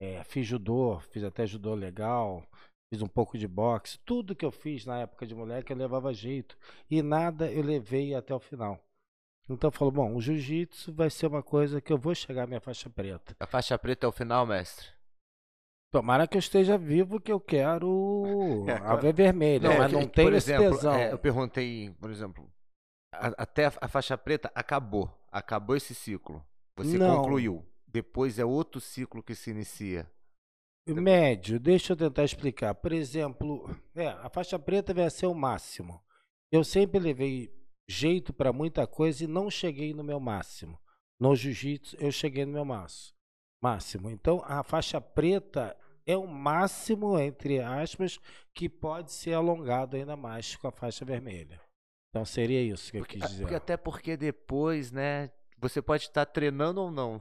é, 0.00 0.22
fiz 0.24 0.46
judô, 0.46 1.00
fiz 1.10 1.24
até 1.24 1.46
judô 1.46 1.74
legal, 1.74 2.46
fiz 2.92 3.00
um 3.00 3.08
pouco 3.08 3.38
de 3.38 3.48
boxe. 3.48 3.98
Tudo 4.04 4.36
que 4.36 4.44
eu 4.44 4.52
fiz 4.52 4.84
na 4.84 5.00
época 5.00 5.26
de 5.26 5.34
moleque 5.34 5.72
eu 5.72 5.76
levava 5.76 6.12
jeito. 6.12 6.58
E 6.90 7.02
nada 7.02 7.50
eu 7.50 7.62
levei 7.62 8.14
até 8.14 8.34
o 8.34 8.40
final. 8.40 8.78
Então 9.48 9.70
falou, 9.70 9.92
bom, 9.92 10.14
o 10.14 10.20
jiu-jitsu 10.20 10.92
vai 10.92 11.08
ser 11.08 11.26
uma 11.26 11.42
coisa 11.42 11.80
que 11.80 11.92
eu 11.92 11.98
vou 11.98 12.14
chegar 12.14 12.44
à 12.44 12.46
minha 12.46 12.60
faixa 12.60 12.90
preta. 12.90 13.34
A 13.38 13.46
faixa 13.46 13.78
preta 13.78 14.04
é 14.04 14.08
o 14.08 14.12
final, 14.12 14.44
mestre? 14.44 14.95
Tomara 15.96 16.26
que 16.28 16.36
eu 16.36 16.40
esteja 16.40 16.76
vivo, 16.76 17.18
que 17.18 17.32
eu 17.32 17.40
quero 17.40 18.66
a 18.84 18.96
ver 18.96 19.14
vermelha, 19.14 19.68
É, 19.68 19.78
mas 19.78 19.90
que- 19.90 19.98
não 19.98 20.06
tenho 20.06 20.34
esse 20.36 20.52
exemplo, 20.52 20.76
tesão. 20.76 20.94
é, 20.94 21.10
eu 21.10 21.18
perguntei, 21.18 21.90
por 21.98 22.10
exemplo, 22.10 22.52
a- 23.14 23.32
até 23.38 23.64
a, 23.66 23.72
a 23.80 23.88
faixa 23.88 24.18
preta 24.18 24.52
acabou. 24.54 25.10
Acabou 25.32 25.74
esse 25.74 25.94
ciclo. 25.94 26.44
Você 26.76 26.98
Não. 26.98 27.16
concluiu. 27.22 27.64
Depois 27.86 28.38
é 28.38 28.44
outro 28.44 28.78
ciclo 28.78 29.22
que 29.22 29.34
se 29.34 29.50
inicia. 29.50 30.06
Médio, 30.86 31.58
deixa 31.58 31.94
eu 31.94 31.96
tentar 31.96 32.24
explicar. 32.24 32.74
Por 32.74 32.92
exemplo, 32.92 33.74
é, 33.94 34.08
a 34.08 34.28
faixa 34.28 34.58
preta 34.58 34.92
vai 34.92 35.08
ser 35.08 35.26
o 35.26 35.34
máximo. 35.34 35.98
Eu 36.52 36.62
sempre 36.62 37.00
levei 37.00 37.50
jeito 37.88 38.34
para 38.34 38.52
muita 38.52 38.86
coisa 38.86 39.24
e 39.24 39.26
não 39.26 39.50
cheguei 39.50 39.94
no 39.94 40.04
meu 40.04 40.20
máximo. 40.20 40.78
No 41.18 41.34
jiu-jitsu, 41.34 41.96
eu 41.98 42.12
cheguei 42.12 42.44
no 42.44 42.52
meu 42.52 42.64
máximo. 42.66 43.16
Máximo. 43.62 44.10
Então, 44.10 44.42
a 44.44 44.62
faixa 44.62 45.00
preta 45.00 45.74
é 46.06 46.16
o 46.16 46.26
máximo, 46.26 47.18
entre 47.18 47.60
aspas, 47.60 48.18
que 48.54 48.68
pode 48.68 49.12
ser 49.12 49.34
alongado 49.34 49.96
ainda 49.96 50.16
mais 50.16 50.54
com 50.56 50.68
a 50.68 50.72
faixa 50.72 51.04
vermelha. 51.04 51.60
Então, 52.10 52.24
seria 52.24 52.62
isso 52.62 52.90
que 52.90 52.98
eu 52.98 53.02
Porque, 53.02 53.18
quis 53.18 53.28
dizer. 53.28 53.42
porque 53.42 53.54
até 53.54 53.76
porque 53.76 54.16
depois, 54.16 54.90
né? 54.92 55.30
Você 55.58 55.80
pode 55.80 56.02
estar 56.02 56.26
treinando 56.26 56.82
ou 56.82 56.90
não. 56.90 57.18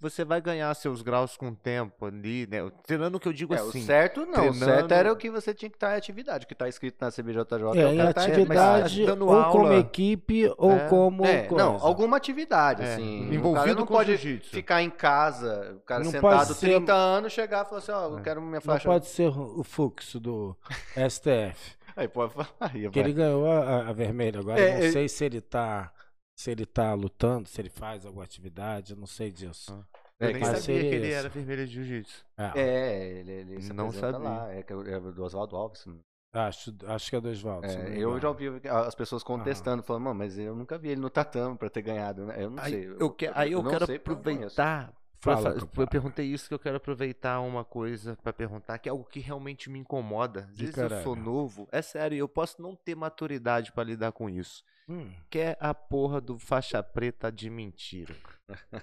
Você, 0.00 0.24
vai 0.24 0.40
ganhar 0.40 0.74
seus 0.74 1.02
graus 1.02 1.36
com 1.36 1.50
o 1.50 1.54
tempo 1.54 2.04
ali, 2.06 2.44
né? 2.50 2.68
Treinando 2.84 3.16
o 3.16 3.20
que 3.20 3.28
eu 3.28 3.32
digo 3.32 3.54
É, 3.54 3.58
assim. 3.58 3.80
o 3.80 3.84
certo 3.86 4.20
não. 4.22 4.30
O 4.30 4.32
treinando- 4.34 4.64
certo 4.64 4.92
era 4.92 5.12
o 5.12 5.16
que 5.16 5.30
você 5.30 5.54
tinha 5.54 5.70
que 5.70 5.76
estar 5.76 5.94
em 5.94 5.96
atividade, 5.96 6.44
o 6.44 6.48
que 6.48 6.52
está 6.54 6.68
escrito 6.68 6.96
na 7.00 7.12
CBJJ. 7.12 7.78
É, 7.80 7.86
o 7.86 7.92
em 7.92 8.12
tá 8.12 8.22
atividade, 8.24 9.06
dando 9.06 9.26
ou 9.28 9.44
como 9.52 9.66
aula. 9.66 9.76
equipe, 9.76 10.52
ou 10.58 10.72
É. 10.72 10.88
como 10.88 11.24
É, 11.24 11.48
não, 11.48 11.76
alguma 11.80 12.16
atividade, 12.16 12.82
É, 12.82 12.94
assim. 12.94 13.28
o 13.30 13.32
envolvido 13.34 13.64
cara 13.66 13.74
não 13.78 13.86
com 13.86 13.94
pode 13.94 14.16
jiu-jitsu. 14.16 14.50
ficar 14.50 14.82
em 14.82 14.90
casa, 14.90 15.76
o 15.76 15.80
cara 15.86 16.02
Não 16.02 16.10
sentado 16.10 16.36
pode 16.48 16.54
ser- 16.54 16.66
30 16.66 16.92
anos, 16.92 17.32
chegar 17.32 17.64
e 17.64 17.68
falar 17.68 17.78
assim, 17.78 17.92
ó, 17.92 18.08
eu 18.08 18.18
É. 18.18 18.22
quero 18.22 18.40
minha 18.42 18.54
Não 18.54 18.60
faixa. 18.60 18.88
pode 18.88 19.06
ser 19.06 19.28
o 19.28 19.62
fluxo 19.62 20.18
do 20.18 20.56
STF. 20.96 21.76
Aí 21.96 22.08
pode 22.08 22.32
falar. 22.34 22.48
Aí, 22.60 22.90
Que 22.90 22.98
ele 22.98 23.12
ganhou 23.12 23.46
a, 23.50 23.88
a 23.88 23.92
vermelha. 23.92 24.40
Agora 24.40 24.60
É, 24.60 24.68
eu 24.68 24.72
não 24.74 24.78
ele- 24.80 24.92
sei 24.92 25.08
se 25.08 25.24
ele 25.24 25.40
tá. 25.40 25.92
Se 26.36 26.50
ele 26.50 26.66
tá 26.66 26.92
lutando, 26.92 27.48
se 27.48 27.58
ele 27.60 27.70
faz 27.70 28.04
alguma 28.04 28.22
atividade, 28.24 28.92
eu 28.92 28.98
não 28.98 29.06
sei 29.06 29.32
disso. 29.32 29.82
Eu 30.20 30.28
É, 30.28 30.32
nem 30.34 30.44
sabia 30.44 30.60
que 30.60 30.72
ele 30.94 31.08
isso. 31.08 31.16
era 31.18 31.28
vermelho 31.30 31.66
de 31.66 31.72
jiu-jitsu. 31.74 32.24
É, 32.36 32.60
É, 32.60 33.08
ele, 33.20 33.32
ele 33.32 33.62
se 33.62 33.72
Não 33.72 33.90
sabia. 33.90 34.18
lá. 34.18 34.52
É, 34.52 34.62
que 34.62 34.72
é 34.72 34.76
o- 34.76 34.86
é 34.86 35.00
do 35.00 35.24
Oswaldo 35.24 35.56
Alves. 35.56 35.86
né? 35.86 35.94
acho, 36.34 36.74
acho 36.86 37.08
que 37.08 37.16
é 37.16 37.20
do 37.20 37.30
Oswaldo. 37.30 37.66
É, 37.66 37.96
eu 37.98 38.20
já 38.20 38.28
ouvi 38.28 38.48
as 38.68 38.94
pessoas 38.94 39.22
contestando, 39.22 39.82
falando, 39.82 40.02
mano, 40.02 40.18
mas 40.18 40.36
eu 40.38 40.54
nunca 40.54 40.76
vi 40.76 40.90
ele 40.90 41.00
no 41.00 41.08
tatame 41.08 41.56
pra 41.56 41.70
ter 41.70 41.80
ganhado, 41.80 42.26
né? 42.26 42.34
Eu 42.44 42.50
não 42.50 42.62
Aí 42.62 42.72
sei. 42.72 42.96
eu, 43.00 43.10
que- 43.10 43.30
aí 43.34 43.52
eu 43.52 43.62
não 43.62 43.70
quero 43.70 43.86
sei 43.86 43.98
porque 43.98 44.10
eu 44.28 44.34
não 44.34 44.38
conheço. 44.38 44.60
aproveitar. 44.60 44.92
Fala, 45.18 45.56
eu 45.78 45.86
perguntei 45.88 46.26
isso 46.26 46.46
que 46.46 46.52
eu 46.52 46.58
quero 46.58 46.76
aproveitar 46.76 47.40
uma 47.40 47.64
coisa 47.64 48.16
pra 48.22 48.34
perguntar, 48.34 48.78
que 48.78 48.86
é 48.86 48.92
algo 48.92 49.04
que 49.04 49.18
realmente 49.18 49.70
me 49.70 49.78
incomoda. 49.78 50.46
Às 50.50 50.58
vezes 50.58 50.76
eu 50.76 51.02
sou 51.02 51.16
novo. 51.16 51.66
É 51.72 51.80
sério, 51.80 52.18
eu 52.18 52.28
posso 52.28 52.60
não 52.60 52.76
ter 52.76 52.94
maturidade 52.94 53.72
pra 53.72 53.82
lidar 53.82 54.12
com 54.12 54.28
isso. 54.28 54.62
Hum, 54.88 55.10
Que 55.30 55.38
é 55.40 55.56
a 55.60 55.74
porra 55.74 56.20
do 56.20 56.38
faixa 56.38 56.82
preta 56.82 57.30
de 57.32 57.50
mentira. 57.50 58.14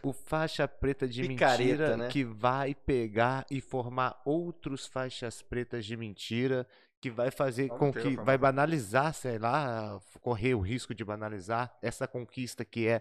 O 0.01 0.11
faixa 0.11 0.67
preta 0.67 1.07
de 1.07 1.25
Picareta, 1.25 1.63
mentira 1.63 1.97
né? 1.97 2.07
que 2.09 2.23
vai 2.25 2.75
pegar 2.75 3.45
e 3.49 3.61
formar 3.61 4.21
outros 4.25 4.85
faixas 4.85 5.41
pretas 5.41 5.85
de 5.85 5.95
mentira, 5.95 6.67
que 7.01 7.09
vai 7.09 7.31
fazer 7.31 7.67
Vamos 7.67 7.79
com 7.79 7.93
que 7.93 8.15
vai 8.17 8.37
banalizar, 8.37 9.13
sei 9.13 9.37
lá, 9.37 9.99
correr 10.19 10.53
o 10.55 10.59
risco 10.59 10.93
de 10.93 11.05
banalizar 11.05 11.73
essa 11.81 12.05
conquista 12.07 12.65
que 12.65 12.87
é, 12.87 12.99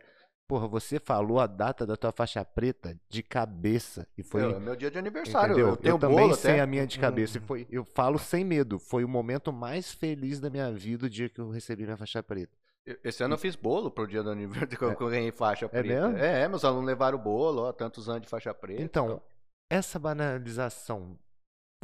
porra, 0.49 0.69
você 0.69 1.01
falou 1.01 1.41
a 1.41 1.47
data 1.49 1.85
da 1.85 1.97
tua 1.97 2.13
faixa 2.13 2.45
preta 2.45 2.97
de 3.09 3.23
cabeça 3.25 4.07
e 4.17 4.23
foi 4.23 4.43
Meu, 4.43 4.57
é 4.57 4.61
meu 4.61 4.77
dia 4.77 4.91
de 4.93 4.99
aniversário. 4.99 5.53
Entendeu? 5.55 5.69
Eu 5.71 5.77
tenho 5.77 5.99
também 5.99 6.17
bolo 6.19 6.35
sei 6.37 6.53
até. 6.53 6.61
a 6.61 6.67
minha 6.67 6.87
de 6.87 6.99
cabeça. 7.01 7.39
E 7.39 7.41
Hum. 7.41 7.45
foi, 7.45 7.67
eu 7.71 7.85
falo 7.85 8.19
sem 8.19 8.45
medo. 8.45 8.79
Foi 8.79 9.03
o 9.05 9.09
momento 9.09 9.53
mais 9.53 9.91
feliz 9.93 10.39
da 10.39 10.49
minha 10.51 10.71
vida 10.71 11.07
o 11.07 11.11
dia 11.11 11.29
que 11.29 11.41
eu 11.41 11.51
recebi 11.51 11.83
minha 11.83 11.97
faixa 11.97 12.23
preta. 12.23 12.57
Esse 13.05 13.23
ano 13.23 13.35
eu 13.35 13.39
fiz 13.39 13.55
bolo 13.55 13.91
pro 13.91 14.07
dia 14.07 14.23
do 14.23 14.31
aniversário 14.31 14.77
que 14.97 15.03
eu 15.03 15.09
ganhei 15.09 15.31
faixa 15.31 15.69
preta. 15.69 16.09
mesmo? 16.09 16.19
É, 16.19 16.49
meus 16.49 16.65
alunos 16.65 16.87
levaram 16.87 17.19
o 17.19 17.23
bolo, 17.23 17.63
ó, 17.63 17.73
tantos 17.73 18.09
anos 18.09 18.23
de 18.23 18.29
faixa 18.29 18.53
preta. 18.53 18.83
Então, 18.83 19.23
essa 19.71 19.99
banalização 19.99 21.19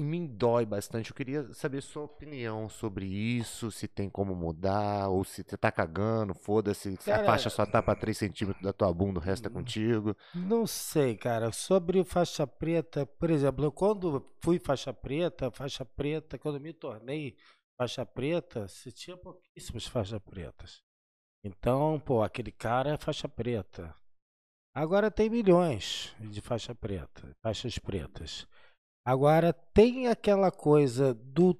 me 0.00 0.26
dói 0.26 0.64
bastante. 0.64 1.10
Eu 1.10 1.16
queria 1.16 1.52
saber 1.52 1.80
sua 1.82 2.04
opinião 2.04 2.68
sobre 2.68 3.06
isso, 3.06 3.70
se 3.70 3.88
tem 3.88 4.08
como 4.08 4.34
mudar, 4.34 5.08
ou 5.08 5.24
se 5.24 5.42
você 5.42 5.56
tá 5.56 5.70
cagando, 5.70 6.34
foda-se, 6.34 6.96
se 6.96 7.10
a 7.10 7.24
faixa 7.24 7.50
só 7.50 7.66
tá 7.66 7.82
pra 7.82 7.94
3 7.96 8.16
centímetros 8.16 8.62
da 8.62 8.72
tua 8.72 8.92
bunda, 8.92 9.18
o 9.18 9.22
resto 9.22 9.46
é 9.46 9.50
contigo. 9.50 10.16
Não 10.34 10.66
sei, 10.66 11.16
cara. 11.16 11.52
Sobre 11.52 12.04
faixa 12.04 12.46
preta, 12.46 13.04
por 13.06 13.30
exemplo, 13.30 13.64
eu 13.64 13.72
quando 13.72 14.24
fui 14.40 14.58
faixa 14.58 14.92
preta, 14.92 15.50
faixa 15.50 15.84
preta, 15.84 16.38
quando 16.38 16.60
me 16.60 16.72
tornei 16.72 17.36
faixa 17.76 18.04
preta, 18.04 18.66
se 18.68 18.90
tinha 18.92 19.16
pouquíssimas 19.16 19.86
faixas 19.86 20.20
pretas. 20.20 20.87
Então, 21.48 21.98
pô, 22.00 22.22
aquele 22.22 22.52
cara 22.52 22.94
é 22.94 22.96
faixa 22.96 23.28
preta. 23.28 23.94
Agora 24.74 25.10
tem 25.10 25.28
milhões 25.28 26.14
de 26.20 26.40
faixa 26.40 26.74
preta, 26.74 27.34
faixas 27.42 27.78
pretas. 27.78 28.46
Agora 29.04 29.52
tem 29.52 30.08
aquela 30.08 30.50
coisa 30.50 31.14
do 31.14 31.58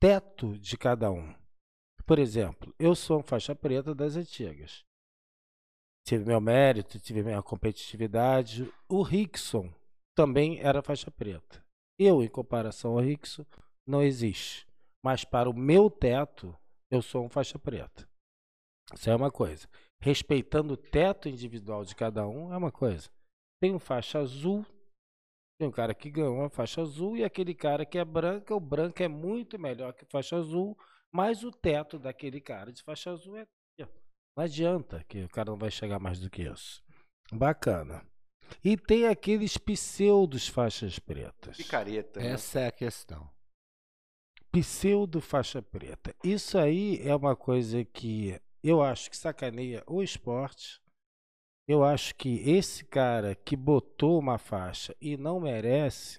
teto 0.00 0.58
de 0.58 0.76
cada 0.76 1.10
um. 1.10 1.34
Por 2.04 2.18
exemplo, 2.18 2.74
eu 2.78 2.94
sou 2.94 3.20
um 3.20 3.22
faixa 3.22 3.54
preta 3.54 3.94
das 3.94 4.16
antigas 4.16 4.84
tive 6.08 6.24
meu 6.24 6.40
mérito, 6.40 6.98
tive 6.98 7.22
minha 7.22 7.42
competitividade. 7.42 8.72
O 8.88 9.02
Rickson 9.02 9.70
também 10.16 10.58
era 10.58 10.82
faixa 10.82 11.10
preta. 11.10 11.62
Eu, 11.98 12.22
em 12.22 12.28
comparação 12.28 12.92
ao 12.92 13.00
Rickson, 13.00 13.44
não 13.86 14.02
existe. 14.02 14.66
Mas 15.04 15.22
para 15.22 15.50
o 15.50 15.54
meu 15.54 15.90
teto, 15.90 16.56
eu 16.90 17.02
sou 17.02 17.26
um 17.26 17.28
faixa 17.28 17.58
preta. 17.58 18.08
Isso 18.94 19.10
é 19.10 19.14
uma 19.14 19.30
coisa. 19.30 19.68
Respeitando 20.00 20.74
o 20.74 20.76
teto 20.76 21.28
individual 21.28 21.84
de 21.84 21.94
cada 21.94 22.26
um 22.26 22.52
é 22.52 22.56
uma 22.56 22.72
coisa. 22.72 23.10
Tem 23.60 23.74
um 23.74 23.78
faixa 23.78 24.18
azul, 24.18 24.64
tem 25.58 25.68
um 25.68 25.72
cara 25.72 25.94
que 25.94 26.10
ganhou 26.10 26.36
uma 26.36 26.50
faixa 26.50 26.80
azul 26.80 27.16
e 27.16 27.24
aquele 27.24 27.54
cara 27.54 27.84
que 27.84 27.98
é 27.98 28.04
branco, 28.04 28.54
o 28.54 28.60
branco 28.60 29.02
é 29.02 29.08
muito 29.08 29.58
melhor 29.58 29.92
que 29.92 30.04
faixa 30.06 30.36
azul, 30.36 30.78
mas 31.12 31.42
o 31.42 31.50
teto 31.50 31.98
daquele 31.98 32.40
cara 32.40 32.72
de 32.72 32.82
faixa 32.82 33.10
azul 33.10 33.36
é 33.36 33.46
não 34.38 34.44
adianta 34.44 35.04
que 35.08 35.24
o 35.24 35.28
cara 35.28 35.50
não 35.50 35.58
vai 35.58 35.68
chegar 35.68 35.98
mais 35.98 36.20
do 36.20 36.30
que 36.30 36.42
isso. 36.42 36.80
Bacana. 37.32 38.06
E 38.62 38.76
tem 38.76 39.08
aqueles 39.08 39.58
pseudos 39.58 40.46
faixas 40.46 40.96
pretas. 40.96 41.56
Picareta. 41.56 42.20
né? 42.20 42.34
Essa 42.34 42.60
é 42.60 42.66
a 42.68 42.72
questão. 42.72 43.28
Pseudo 44.52 45.20
faixa 45.20 45.60
preta. 45.60 46.14
Isso 46.22 46.56
aí 46.56 47.00
é 47.02 47.12
uma 47.16 47.34
coisa 47.34 47.84
que 47.84 48.40
eu 48.68 48.82
acho 48.82 49.10
que 49.10 49.16
sacaneia 49.16 49.82
o 49.86 50.02
esporte. 50.02 50.80
Eu 51.66 51.84
acho 51.84 52.14
que 52.14 52.48
esse 52.48 52.84
cara 52.84 53.34
que 53.34 53.56
botou 53.56 54.18
uma 54.18 54.38
faixa 54.38 54.94
e 55.00 55.16
não 55.16 55.40
merece, 55.40 56.18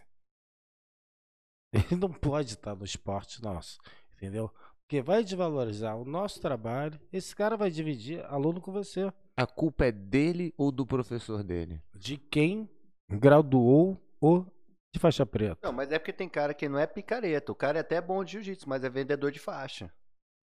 ele 1.74 1.96
não 1.96 2.12
pode 2.12 2.54
estar 2.54 2.76
no 2.76 2.86
esporte 2.86 3.42
nosso, 3.42 3.80
entendeu? 4.14 4.52
Porque 4.82 5.02
vai 5.02 5.24
desvalorizar 5.24 5.98
o 5.98 6.06
nosso 6.06 6.40
trabalho. 6.42 7.00
Esse 7.12 7.36
cara 7.36 7.56
vai 7.56 7.70
dividir 7.70 8.26
aluno 8.26 8.60
com 8.60 8.72
você. 8.72 9.12
A 9.38 9.46
culpa 9.46 9.86
é 9.86 9.92
dele 9.92 10.54
ou 10.58 10.72
do 10.72 10.86
professor 10.86 11.44
dele? 11.44 11.82
de 11.94 12.18
quem 12.18 12.70
graduou 13.10 13.98
o 14.22 14.46
de 14.94 15.00
faixa 15.00 15.26
preta. 15.26 15.60
Não, 15.62 15.72
mas 15.72 15.92
é 15.92 16.00
porque 16.00 16.14
tem 16.14 16.28
cara 16.28 16.54
que 16.54 16.68
não 16.68 16.80
é 16.80 16.88
picareta. 16.88 17.52
O 17.52 17.56
cara 17.56 17.78
é 17.78 17.82
até 17.82 18.02
bom 18.02 18.24
de 18.24 18.34
jiu-jitsu, 18.34 18.68
mas 18.68 18.84
é 18.84 18.90
vendedor 18.90 19.32
de 19.32 19.40
faixa. 19.40 19.94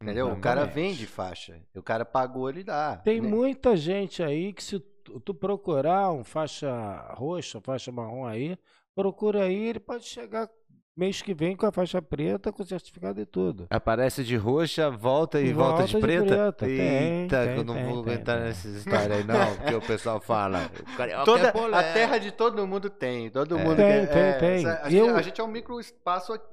Entendeu? 0.03 0.29
O 0.31 0.37
cara 0.41 0.65
vende 0.65 1.07
faixa. 1.07 1.59
O 1.75 1.83
cara 1.83 2.05
pagou, 2.05 2.49
ele 2.51 2.63
dá. 2.63 2.97
Tem 2.97 3.21
Né? 3.21 3.29
muita 3.29 3.77
gente 3.77 4.23
aí 4.23 4.53
que 4.53 4.63
se 4.63 4.79
tu 5.25 5.33
procurar 5.35 6.11
um 6.13 6.23
faixa 6.23 6.71
roxa, 7.17 7.61
faixa 7.63 7.91
marrom 7.91 8.27
aí, 8.27 8.59
procura 8.95 9.45
aí, 9.45 9.69
ele 9.69 9.81
pode 9.81 10.05
chegar 10.05 10.49
mês 10.95 11.21
que 11.23 11.33
vem 11.35 11.55
com 11.57 11.67
a 11.67 11.73
faixa 11.73 12.01
preta, 12.03 12.51
com 12.53 12.63
certificado 12.65 13.21
e 13.21 13.27
tudo. 13.27 13.67
Aparece 13.71 14.23
de 14.25 14.37
roxa, 14.37 14.91
volta 14.91 15.41
e 15.41 15.53
volta, 15.53 15.71
Volta 15.71 15.85
de 15.87 15.95
de 15.95 16.01
preta? 16.01 16.53
preta. 16.53 16.67
Eita, 16.67 17.39
que 17.41 17.47
tem, 17.49 17.57
eu 17.57 17.65
não 17.65 17.75
tem, 17.75 17.85
vou 17.85 18.03
tem, 18.05 18.13
aguentar 18.15 18.37
tem. 18.39 18.47
nessas 18.47 18.75
histórias 18.77 19.11
aí, 19.11 19.25
não, 19.25 19.57
porque 19.57 19.75
o 19.75 19.81
pessoal 19.83 20.21
fala. 20.21 20.71
O 20.93 20.97
carioca 20.97 21.25
Toda, 21.25 21.49
é 21.49 21.79
a 21.79 21.93
terra 21.93 22.19
de 22.19 22.33
todo 22.33 22.67
mundo 22.67 22.91
tem. 22.91 23.31
Todo 23.31 23.59
É. 23.59 23.63
mundo 23.65 23.77
Tem, 23.77 24.07
quer- 24.07 24.09
tem, 24.09 24.23
é, 24.23 24.33
tem. 24.39 24.67
A, 24.67 24.89
gente, 24.91 24.97
Eu- 24.97 25.17
a 25.17 25.23
gente 25.23 25.41
é 25.41 25.45
um 25.45 25.49
micro 25.49 25.79
espaço 25.81 26.33
aqui, 26.33 26.47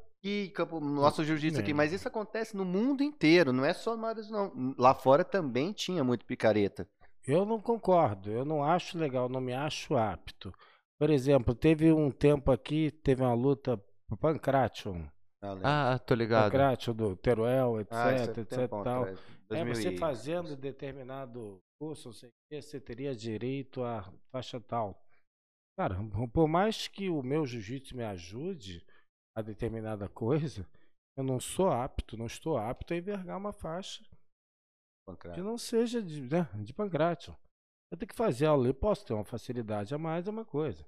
campo, 0.53 0.79
no 0.79 0.89
nosso 0.89 1.23
jiu-jitsu 1.23 1.59
aqui, 1.59 1.71
É. 1.71 1.73
mas 1.73 1.91
isso 1.91 2.07
acontece 2.07 2.55
no 2.55 2.63
mundo 2.63 3.03
inteiro, 3.03 3.51
não 3.51 3.65
é 3.65 3.73
só 3.73 3.95
no 3.95 4.01
Mares, 4.01 4.29
não. 4.29 4.73
Lá 4.77 4.93
fora 4.93 5.23
também 5.23 5.73
tinha 5.73 6.03
muito 6.03 6.25
picareta. 6.25 6.87
Eu 7.27 7.45
não 7.45 7.59
concordo, 7.61 8.31
eu 8.31 8.43
não 8.45 8.63
acho 8.63 8.97
legal, 8.97 9.27
não 9.29 9.41
me 9.41 9.53
acho 9.53 9.95
apto. 9.95 10.53
Por 10.99 11.09
exemplo, 11.09 11.53
teve 11.53 11.91
um 11.91 12.09
tempo 12.11 12.51
aqui, 12.51 12.91
teve 13.03 13.21
uma 13.21 13.33
luta 13.33 13.81
Pancration, 14.19 15.05
Ah. 15.41 15.93
Ah, 15.93 15.99
tô 15.99 16.13
ligado. 16.15 16.51
Pancration 16.51 16.93
do 16.93 17.15
Teruel, 17.17 17.81
etc, 17.81 17.93
Ah, 17.93 18.13
isso 18.15 18.29
é 18.29 18.41
etc 18.41 18.69
tal. 18.83 19.07
É, 19.07 19.15
2000 19.49 19.75
você 19.75 19.89
e- 19.91 19.97
fazendo 19.97 20.55
determinado 20.55 21.59
curso, 21.77 22.07
não 22.09 22.13
sei 22.13 22.29
o 22.29 22.31
quê, 22.49 22.61
você 22.61 22.79
teria 22.79 23.13
direito 23.13 23.83
à 23.83 24.09
faixa 24.31 24.61
tal. 24.61 24.97
Cara, 25.77 25.97
por 26.31 26.47
mais 26.47 26.87
que 26.87 27.09
o 27.09 27.21
meu 27.21 27.45
jiu-jitsu 27.45 27.97
me 27.97 28.03
ajude 28.03 28.85
a 29.35 29.41
determinada 29.41 30.07
coisa, 30.09 30.67
eu 31.17 31.23
não 31.23 31.39
sou 31.39 31.69
apto, 31.69 32.17
não 32.17 32.25
estou 32.25 32.57
apto 32.57 32.93
a 32.93 32.97
envergar 32.97 33.37
uma 33.37 33.53
faixa 33.53 34.03
que 35.33 35.41
não 35.41 35.57
seja 35.57 36.01
de, 36.01 36.21
né, 36.21 36.49
de 36.55 36.73
pancrácio. 36.73 37.35
Eu 37.91 37.97
tenho 37.97 38.09
que 38.09 38.15
fazer 38.15 38.45
aula, 38.45 38.67
eu 38.67 38.73
posso 38.73 39.05
ter 39.05 39.13
uma 39.13 39.25
facilidade 39.25 39.93
a 39.93 39.97
mais, 39.97 40.27
é 40.27 40.31
uma 40.31 40.45
coisa. 40.45 40.85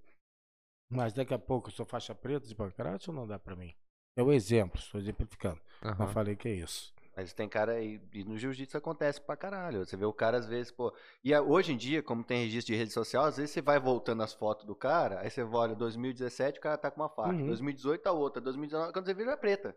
Mas 0.90 1.14
daqui 1.14 1.34
a 1.34 1.40
pouco 1.40 1.68
eu 1.68 1.74
sou 1.74 1.86
faixa 1.86 2.16
preta 2.16 2.48
de 2.48 2.56
pancrácio 2.56 3.12
ou 3.12 3.16
não 3.16 3.28
dá 3.28 3.38
pra 3.38 3.56
mim? 3.56 3.76
É 4.18 4.24
o 4.24 4.32
exemplo, 4.32 4.80
estou 4.80 5.00
exemplificando. 5.00 5.62
Aham. 5.84 5.96
Mas 6.00 6.14
falei 6.14 6.36
que 6.36 6.48
é 6.48 6.54
isso. 6.54 6.95
Mas 7.16 7.34
tem 7.34 7.48
cara 7.48 7.74
aí, 7.74 8.02
e 8.14 8.24
no 8.26 8.38
jiu-jitsu 8.38 8.78
acontece 8.78 9.22
pra 9.22 9.38
caralho. 9.38 9.86
Você 9.86 9.96
vê 9.96 10.06
o 10.06 10.12
cara 10.14 10.38
às 10.38 10.46
vezes, 10.48 10.72
pô. 10.72 10.94
E 11.24 11.34
a- 11.34 11.42
hoje 11.42 11.72
em 11.72 11.78
dia, 11.78 12.04
como 12.04 12.24
tem 12.24 12.44
registro 12.44 12.74
de 12.74 12.80
rede 12.80 12.92
social, 12.92 13.24
às 13.26 13.38
vezes 13.38 13.52
você 13.52 13.62
vai 13.62 13.80
voltando 13.80 14.22
as 14.22 14.34
fotos 14.34 14.66
do 14.66 14.76
cara, 14.76 15.22
aí 15.22 15.30
você 15.30 15.42
olha 15.44 15.74
2017, 15.76 16.60
o 16.60 16.62
cara 16.62 16.78
tá 16.78 16.92
com 16.92 17.02
uma 17.02 17.10
faixa, 17.10 17.40
Uhum. 17.40 17.48
2018 17.48 18.02
tá 18.02 18.12
outra, 18.12 18.42
2019, 18.42 18.92
quando 18.94 19.06
você 19.06 19.14
vira 19.14 19.32
é 19.32 19.38
preta. 19.38 19.70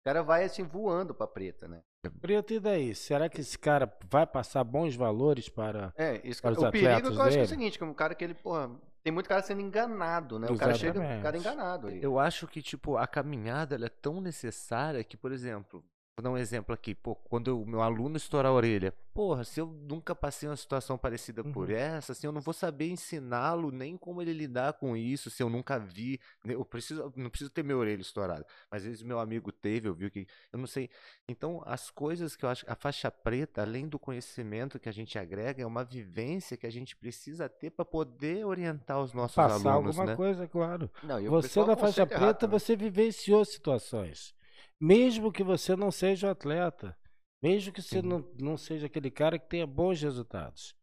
O 0.00 0.04
cara 0.04 0.22
vai 0.22 0.44
assim 0.44 0.62
voando 0.64 1.14
pra 1.14 1.26
preta, 1.26 1.66
né? 1.66 1.82
Preto, 2.20 2.52
e 2.52 2.60
daí? 2.60 2.94
Será 2.94 3.28
que 3.28 3.40
esse 3.40 3.58
cara 3.58 3.90
vai 4.10 4.26
passar 4.26 4.62
bons 4.62 4.94
valores 4.94 5.48
para. 5.48 5.92
É, 5.96 6.20
isso 6.26 6.42
que, 6.42 6.48
Para 6.48 6.52
os 6.52 6.58
o 6.58 6.70
perigo 6.70 6.92
é 6.92 7.00
que 7.00 7.08
eu 7.08 7.22
acho 7.22 7.36
que 7.36 7.40
é 7.40 7.44
o 7.44 7.48
seguinte, 7.48 7.78
que 7.78 7.84
um 7.84 7.94
cara 7.94 8.14
que 8.14 8.24
ele, 8.24 8.34
porra, 8.34 8.70
tem 9.02 9.12
muito 9.12 9.28
cara 9.28 9.42
sendo 9.42 9.60
enganado, 9.62 10.38
né? 10.38 10.50
O 10.50 10.56
cara 10.58 10.74
chega, 10.74 10.98
o 10.98 11.02
cara 11.02 11.36
é 11.36 11.40
Exatamente. 11.40 11.40
enganado 11.40 11.86
aí. 11.88 12.02
Eu 12.02 12.18
acho 12.18 12.46
que, 12.46 12.60
tipo, 12.60 12.96
a 12.98 13.06
caminhada 13.06 13.74
ela 13.74 13.86
é 13.86 13.88
tão 13.90 14.20
necessária 14.20 15.02
que, 15.02 15.16
por 15.16 15.32
exemplo, 15.32 15.82
vou 16.16 16.22
dar 16.22 16.30
um 16.30 16.38
exemplo 16.38 16.72
aqui, 16.72 16.94
pô, 16.94 17.16
quando 17.16 17.60
o 17.60 17.66
meu 17.66 17.82
aluno 17.82 18.16
estourar 18.16 18.52
a 18.52 18.54
orelha, 18.54 18.92
porra, 19.12 19.42
se 19.42 19.60
eu 19.60 19.66
nunca 19.66 20.14
passei 20.14 20.48
uma 20.48 20.56
situação 20.56 20.96
parecida 20.96 21.42
por 21.42 21.68
Uhum. 21.68 21.74
essa, 21.74 22.12
assim, 22.12 22.26
eu 22.26 22.32
não 22.32 22.40
vou 22.40 22.54
saber 22.54 22.88
ensiná-lo 22.88 23.72
nem 23.72 23.96
como 23.96 24.22
ele 24.22 24.32
lidar 24.32 24.74
com 24.74 24.96
isso, 24.96 25.28
se 25.28 25.42
eu 25.42 25.50
nunca 25.50 25.76
vi, 25.76 26.20
né, 26.44 26.54
eu 26.54 26.64
preciso, 26.64 27.12
não 27.16 27.28
preciso 27.28 27.50
ter 27.50 27.64
minha 27.64 27.76
orelha 27.76 28.00
estourada, 28.00 28.46
mas 28.70 28.82
às 28.82 28.86
vezes 28.88 29.02
meu 29.02 29.18
amigo 29.18 29.50
teve, 29.50 29.88
eu 29.88 29.94
vi 29.94 30.08
que, 30.08 30.24
eu 30.52 30.58
não 30.58 30.68
sei. 30.68 30.88
Então, 31.28 31.60
as 31.66 31.90
coisas 31.90 32.36
que 32.36 32.44
eu 32.44 32.48
acho, 32.48 32.64
a 32.68 32.76
faixa 32.76 33.10
preta, 33.10 33.62
além 33.62 33.88
do 33.88 33.98
conhecimento 33.98 34.78
que 34.78 34.88
a 34.88 34.92
gente 34.92 35.18
agrega, 35.18 35.62
é 35.64 35.66
uma 35.66 35.82
vivência 35.84 36.56
que 36.56 36.66
a 36.66 36.70
gente 36.70 36.94
precisa 36.96 37.48
ter 37.48 37.70
para 37.70 37.84
poder 37.84 38.46
orientar 38.46 39.00
os 39.00 39.12
nossos 39.12 39.34
Passar 39.34 39.72
alunos, 39.72 39.98
alguma 39.98 40.06
né? 40.06 40.16
coisa, 40.16 40.46
claro. 40.46 40.88
Não, 41.02 41.20
Você 41.24 41.64
da 41.64 41.76
faixa 41.76 42.02
errado 42.02 42.08
preta, 42.20 42.34
também. 42.46 42.58
você 42.60 42.76
vivenciou 42.76 43.44
situações. 43.44 44.32
Mesmo 44.80 45.32
que 45.32 45.42
você 45.42 45.74
não 45.76 45.90
seja 45.90 46.26
um 46.28 46.30
atleta. 46.30 46.96
Mesmo 47.42 47.72
que 47.72 47.82
você 47.82 48.00
não, 48.00 48.24
não 48.40 48.56
seja 48.56 48.86
aquele 48.86 49.10
cara 49.10 49.38
que 49.38 49.48
tenha 49.48 49.66
bons 49.66 50.00
resultados. 50.00 50.74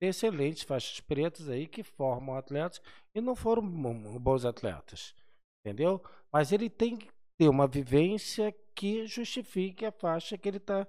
Tem 0.00 0.10
excelentes 0.10 0.62
faixas 0.62 1.00
pretas 1.00 1.48
aí 1.48 1.66
que 1.66 1.82
formam 1.82 2.36
atletas 2.36 2.80
e 3.14 3.20
não 3.20 3.34
foram 3.36 3.62
bons 4.18 4.44
atletas. 4.44 5.14
Entendeu? 5.64 6.02
Mas 6.32 6.52
ele 6.52 6.70
tem 6.70 6.96
que 6.96 7.08
ter 7.38 7.48
uma 7.48 7.66
vivência 7.66 8.54
que 8.74 9.06
justifique 9.06 9.84
a 9.84 9.92
faixa 9.92 10.38
que 10.38 10.48
ele 10.48 10.56
está 10.56 10.86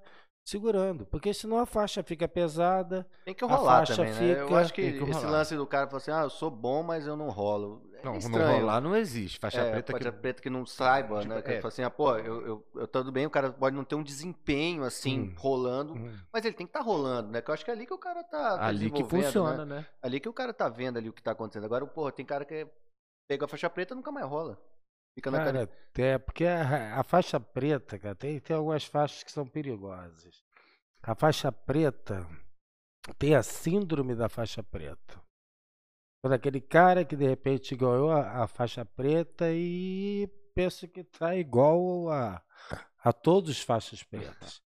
segurando. 0.47 1.05
Porque 1.05 1.33
senão 1.33 1.57
a 1.59 1.65
faixa 1.65 2.01
fica 2.03 2.27
pesada. 2.27 3.07
Tem 3.25 3.33
que 3.35 3.43
rolar 3.45 3.85
também, 3.85 4.13
né? 4.13 4.41
Eu 4.41 4.47
fica- 4.47 4.59
acho 4.59 4.73
que, 4.73 4.91
que 4.93 5.09
esse 5.11 5.25
lance 5.25 5.55
do 5.55 5.67
cara 5.67 5.87
falar 5.87 5.97
assim, 5.97 6.11
ah, 6.11 6.23
eu 6.23 6.29
sou 6.29 6.49
bom, 6.49 6.81
mas 6.83 7.05
eu 7.05 7.15
não 7.15 7.29
rolo. 7.29 7.81
É 8.01 8.05
Não, 8.05 8.11
não 8.13 8.17
estranho. 8.19 8.59
rolar 8.59 8.81
não 8.81 8.95
existe. 8.95 9.39
Faixa 9.39 9.61
é, 9.61 9.71
preta 9.71 9.93
que 9.93 9.99
faixa 10.03 10.11
preta 10.17 10.41
que 10.41 10.49
não 10.49 10.65
saiba, 10.65 11.21
Tipo, 11.21 11.33
né? 11.33 11.41
Que 11.41 11.51
é. 11.53 11.61
fala 11.61 11.67
assim, 11.69 11.83
ah, 11.83 11.89
pô, 11.89 12.15
eu, 12.17 12.45
eu, 12.45 12.67
eu 12.75 12.87
tudo 12.87 13.11
bem, 13.11 13.25
o 13.25 13.29
cara 13.29 13.51
pode 13.51 13.75
não 13.75 13.83
ter 13.83 13.95
um 13.95 14.03
desempenho 14.03 14.83
assim, 14.83 15.19
Hum. 15.21 15.35
rolando, 15.37 15.93
Hum. 15.93 16.17
mas 16.33 16.43
ele 16.45 16.55
tem 16.55 16.65
que 16.65 16.69
estar 16.71 16.81
rolando, 16.81 17.29
né? 17.29 17.41
Que 17.41 17.49
eu 17.49 17.53
acho 17.53 17.63
que 17.63 17.71
é 17.71 17.73
ali 17.73 17.85
que 17.85 17.93
o 17.93 17.97
cara 17.97 18.23
tá, 18.23 18.57
tá 18.57 18.65
ali 18.65 18.89
que 18.89 19.03
desenvolvendo, 19.03 19.23
funciona, 19.25 19.65
né? 19.65 19.75
né? 19.77 19.85
Ali 20.01 20.19
que 20.19 20.29
o 20.29 20.33
cara 20.33 20.53
tá 20.53 20.67
vendo 20.67 20.97
ali 20.97 21.09
o 21.09 21.13
que 21.13 21.21
tá 21.21 21.31
acontecendo. 21.31 21.65
Agora, 21.65 21.85
porra, 21.85 22.11
tem 22.11 22.25
cara 22.25 22.43
que 22.45 22.67
pega 23.29 23.45
a 23.45 23.47
faixa 23.47 23.69
preta 23.69 23.93
e 23.93 23.97
nunca 23.97 24.11
mais 24.11 24.25
rola. 24.27 24.57
Fica 25.15 25.29
na 25.29 25.39
cara. 25.39 25.67
Cara, 25.67 25.69
é 26.07 26.17
porque 26.17 26.45
a, 26.45 26.99
a 26.99 27.03
faixa 27.03 27.39
preta, 27.39 27.99
cara, 27.99 28.15
tem, 28.15 28.39
tem 28.39 28.55
algumas 28.55 28.85
faixas 28.85 29.23
que 29.23 29.31
são 29.31 29.45
perigosas. 29.45 30.41
A 31.03 31.13
faixa 31.15 31.51
preta 31.51 32.25
tem 33.17 33.35
a 33.35 33.43
síndrome 33.43 34.15
da 34.15 34.29
faixa 34.29 34.63
preta. 34.63 35.19
Quando 36.21 36.33
aquele 36.33 36.61
cara 36.61 37.03
que 37.03 37.15
de 37.15 37.25
repente 37.27 37.75
ganhou 37.75 38.11
a, 38.11 38.43
a 38.43 38.47
faixa 38.47 38.85
preta 38.85 39.51
e 39.51 40.29
pensa 40.53 40.87
que 40.87 41.03
tá 41.03 41.35
igual 41.35 42.09
a, 42.09 42.43
a 43.03 43.11
todos 43.11 43.49
os 43.49 43.61
faixas 43.61 44.03
pretas. 44.03 44.61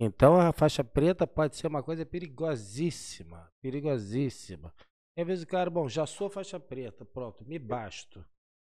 Então 0.00 0.40
a 0.40 0.52
faixa 0.52 0.82
preta 0.82 1.26
pode 1.26 1.56
ser 1.56 1.66
uma 1.66 1.82
coisa 1.82 2.04
perigosíssima, 2.04 3.52
perigosíssima. 3.60 4.74
E 5.16 5.20
às 5.20 5.26
vezes 5.26 5.44
o 5.44 5.46
cara, 5.46 5.68
bom, 5.68 5.88
já 5.88 6.06
sou 6.06 6.30
faixa 6.30 6.60
preta, 6.60 7.04
pronto, 7.04 7.44
me 7.44 7.58
basto. 7.58 8.24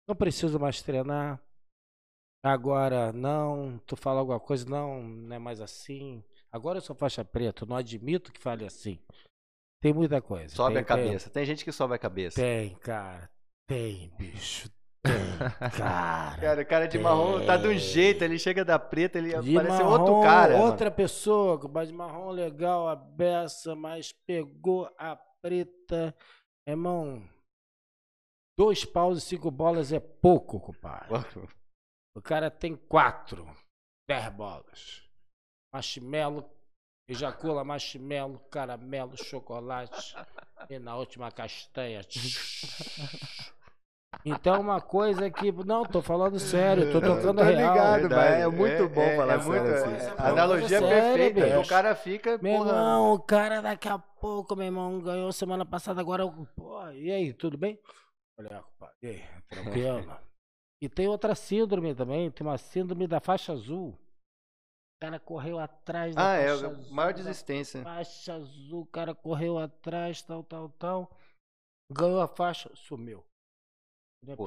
Não 0.09 0.17
preciso 0.17 0.59
mais 0.59 0.83
treinar. 0.83 1.41
Agora, 2.43 3.13
não, 3.13 3.79
tu 3.87 3.97
fala 3.97 4.21
alguma 4.21 4.41
coisa, 4.41 4.69
não, 4.69 5.03
não 5.03 5.37
é 5.37 5.39
mais 5.39 5.61
assim. 5.61 6.25
Agora 6.51 6.79
eu 6.79 6.83
sou 6.83 6.97
faixa 6.97 7.25
preta, 7.25 7.67
não 7.67 7.77
admito 7.77 8.33
que 8.33 8.41
fale 8.41 8.65
assim. 8.65 8.99
Tem 9.83 9.93
muita 9.93 10.21
coisa. 10.21 10.55
Sobe 10.55 10.75
tem, 10.75 10.83
a 10.83 10.85
cabeça. 10.85 11.31
Tem 11.31 11.45
gente 11.45 11.65
que 11.65 11.73
sobe 11.73 11.95
a 11.95 11.99
cabeça. 11.99 12.37
Tem, 12.41 12.69
tem, 12.71 12.79
cara. 12.79 13.31
Tem, 13.67 14.11
bicho. 14.19 14.69
Tem, 15.03 15.15
cara. 15.79 16.39
Cara, 16.39 16.63
o 16.63 16.67
cara 16.67 16.87
de 16.87 16.99
marrom 16.99 17.45
tá 17.47 17.57
de 17.57 17.67
um 17.67 17.71
Tem. 17.71 17.79
jeito, 17.79 18.23
ele 18.23 18.39
chega 18.39 18.65
da 18.65 18.79
preta, 18.79 19.17
ele 19.19 19.31
De 19.41 19.55
parece 19.55 19.83
marrom, 19.83 19.91
outro 19.93 20.21
cara. 20.21 20.53
mano. 20.59 20.65
Outra 20.67 20.91
pessoa, 20.91 21.59
com 21.59 21.85
de 21.85 21.93
marrom 21.93 22.31
legal, 22.31 22.89
a 22.89 22.95
beça, 22.95 23.75
mas 23.75 24.13
pegou 24.27 24.91
a 24.99 25.17
preta. 25.43 26.15
Irmão, 26.69 27.27
dois 28.59 28.85
paus 28.85 29.19
e 29.19 29.21
cinco 29.23 29.51
bolas 29.51 29.93
é 29.93 29.99
pouco, 30.01 30.61
compadre. 30.61 31.09
O 32.15 32.21
cara 32.21 32.51
tem 32.51 32.77
quatro, 32.77 33.49
dez 34.07 34.29
bolas. 34.31 35.09
Marshmallow, 35.73 36.51
ejacula 37.11 37.65
marshmallow, 37.65 38.39
caramelo, 38.51 39.17
chocolate. 39.17 40.15
E 40.69 40.79
na 40.79 40.97
última 40.97 41.31
castanha. 41.31 42.03
Então 44.25 44.61
uma 44.61 44.81
coisa 44.81 45.31
que. 45.31 45.51
Não, 45.51 45.85
tô 45.85 46.03
falando 46.03 46.39
sério, 46.39 46.93
tô 46.93 47.01
tocando 47.01 47.39
tô 47.39 47.43
real. 47.43 47.73
ligado, 47.73 48.11
mas 48.11 48.41
é 48.41 48.47
muito 48.47 48.89
bom 48.89 49.17
falar 49.17 49.35
é 49.35 49.37
muito, 49.39 49.67
sério 49.67 49.71
é, 49.71 49.97
assim. 49.97 50.15
A 50.19 50.29
analogia 50.29 50.77
é 50.77 50.81
Sério, 50.81 50.89
perfeita. 50.91 51.47
bicho. 51.47 51.61
O 51.61 51.69
cara 51.69 51.95
fica. 51.95 52.39
Meu 52.39 52.59
porra, 52.59 52.71
irmão, 52.71 53.15
o 53.15 53.19
cara 53.19 53.63
daqui 53.63 53.89
a 53.89 53.99
pouco, 53.99 54.55
meu 54.55 54.67
irmão, 54.67 55.01
ganhou 55.01 55.33
semana 55.33 55.65
passada, 55.65 56.01
agora. 56.01 56.27
Pô, 56.55 56.91
e 56.91 57.11
aí, 57.11 57.33
tudo 57.33 57.57
bem? 57.57 57.79
Olha, 58.39 58.63
compadre, 58.63 58.97
e 59.03 59.09
aí, 59.09 59.23
tranquilo? 59.49 60.17
e 60.83 60.89
tem 60.89 61.09
outra 61.09 61.35
síndrome 61.35 61.95
também, 61.95 62.31
tem 62.31 62.47
uma 62.47 62.59
síndrome 62.59 63.07
da 63.07 63.21
faixa 63.21 63.53
azul. 63.53 63.99
O 65.01 65.07
cara 65.07 65.19
correu 65.19 65.59
atrás 65.59 66.15
da 66.15 66.33
Ah, 66.33 66.37
é, 66.37 66.49
azul. 66.51 66.77
maior 66.93 67.15
desistência. 67.15 67.83
Faixa 67.83 68.35
azul, 68.35 68.83
o 68.83 68.87
cara 68.87 69.15
correu 69.15 69.59
atrás, 69.59 70.21
tal, 70.21 70.45
tal, 70.45 70.69
tal. 70.69 71.11
Ganhou 71.91 72.21
a 72.21 72.29
faixa, 72.29 72.71
sumiu. 72.77 73.25
É 74.27 74.37
Pô. 74.37 74.47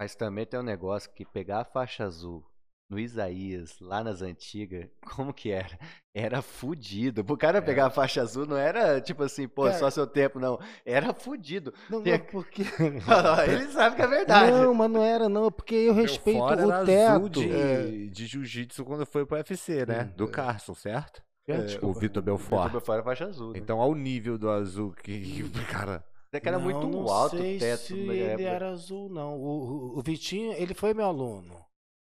Mas 0.00 0.16
também 0.16 0.44
tem 0.44 0.58
um 0.58 0.64
negócio 0.64 1.12
que 1.12 1.24
pegar 1.24 1.60
a 1.60 1.64
faixa 1.64 2.02
azul 2.02 2.44
no 2.90 2.98
Isaías, 2.98 3.78
lá 3.80 4.02
nas 4.02 4.20
antigas, 4.20 4.86
como 5.14 5.32
que 5.32 5.50
era? 5.50 5.78
Era 6.12 6.42
fudido. 6.42 7.24
Pro 7.24 7.36
cara 7.36 7.62
pegar 7.62 7.86
a 7.86 7.90
faixa 7.90 8.20
azul 8.20 8.44
não 8.44 8.56
era 8.56 9.00
tipo 9.00 9.22
assim, 9.22 9.46
pô, 9.46 9.62
Cara- 9.64 9.78
só 9.78 9.88
seu 9.90 10.06
tempo, 10.08 10.40
não. 10.40 10.58
Era 10.84 11.14
fudido. 11.14 11.72
Não, 11.88 12.02
Tem- 12.02 12.14
é 12.14 12.18
porque. 12.18 12.62
Ele 13.48 13.68
sabe 13.68 13.94
que 13.96 14.02
é 14.02 14.06
verdade. 14.08 14.50
Não, 14.50 14.74
mas 14.74 14.90
não 14.90 15.02
era, 15.04 15.28
não, 15.28 15.46
é 15.46 15.50
porque 15.50 15.74
eu 15.76 15.94
respeito 15.94 16.38
Fora 16.40 16.66
o 16.66 16.70
era 16.72 16.84
teto. 16.84 17.10
azul 17.12 17.28
de, 17.28 17.50
É. 17.52 17.82
de 18.10 18.26
jiu-jitsu 18.26 18.84
quando 18.84 19.06
foi 19.06 19.24
pro 19.24 19.36
UFC, 19.36 19.86
né? 19.86 20.08
Hum, 20.10 20.16
Do 20.16 20.24
é. 20.24 20.30
Carson, 20.30 20.74
certo? 20.74 21.22
É, 21.46 21.58
o 21.58 21.62
desculpa. 21.64 22.00
Vitor 22.00 22.00
Vitor 22.00 22.22
Belfort. 22.22 22.72
Belfort 22.72 22.94
era 22.96 23.02
faixa 23.04 23.24
azul. 23.26 23.52
Né? 23.52 23.58
Então, 23.58 23.80
ao 23.80 23.94
nível 23.94 24.36
do 24.36 24.50
azul 24.50 24.92
que, 24.92 25.48
cara. 25.70 26.04
Até 26.28 26.38
que 26.38 26.48
era 26.48 26.58
Não, 26.58 26.64
muito 26.64 26.86
não 26.86 27.08
alto 27.08 27.36
sei 27.36 27.56
o 27.56 27.58
teto 27.58 27.80
se 27.80 27.94
na 28.06 28.14
ele 28.14 28.44
era 28.44 28.68
azul, 28.70 29.08
não. 29.08 29.36
O, 29.36 29.94
o- 29.94 29.98
o 29.98 30.02
Vitinho, 30.02 30.52
ele 30.52 30.74
foi 30.74 30.94
meu 30.94 31.06
aluno. 31.06 31.56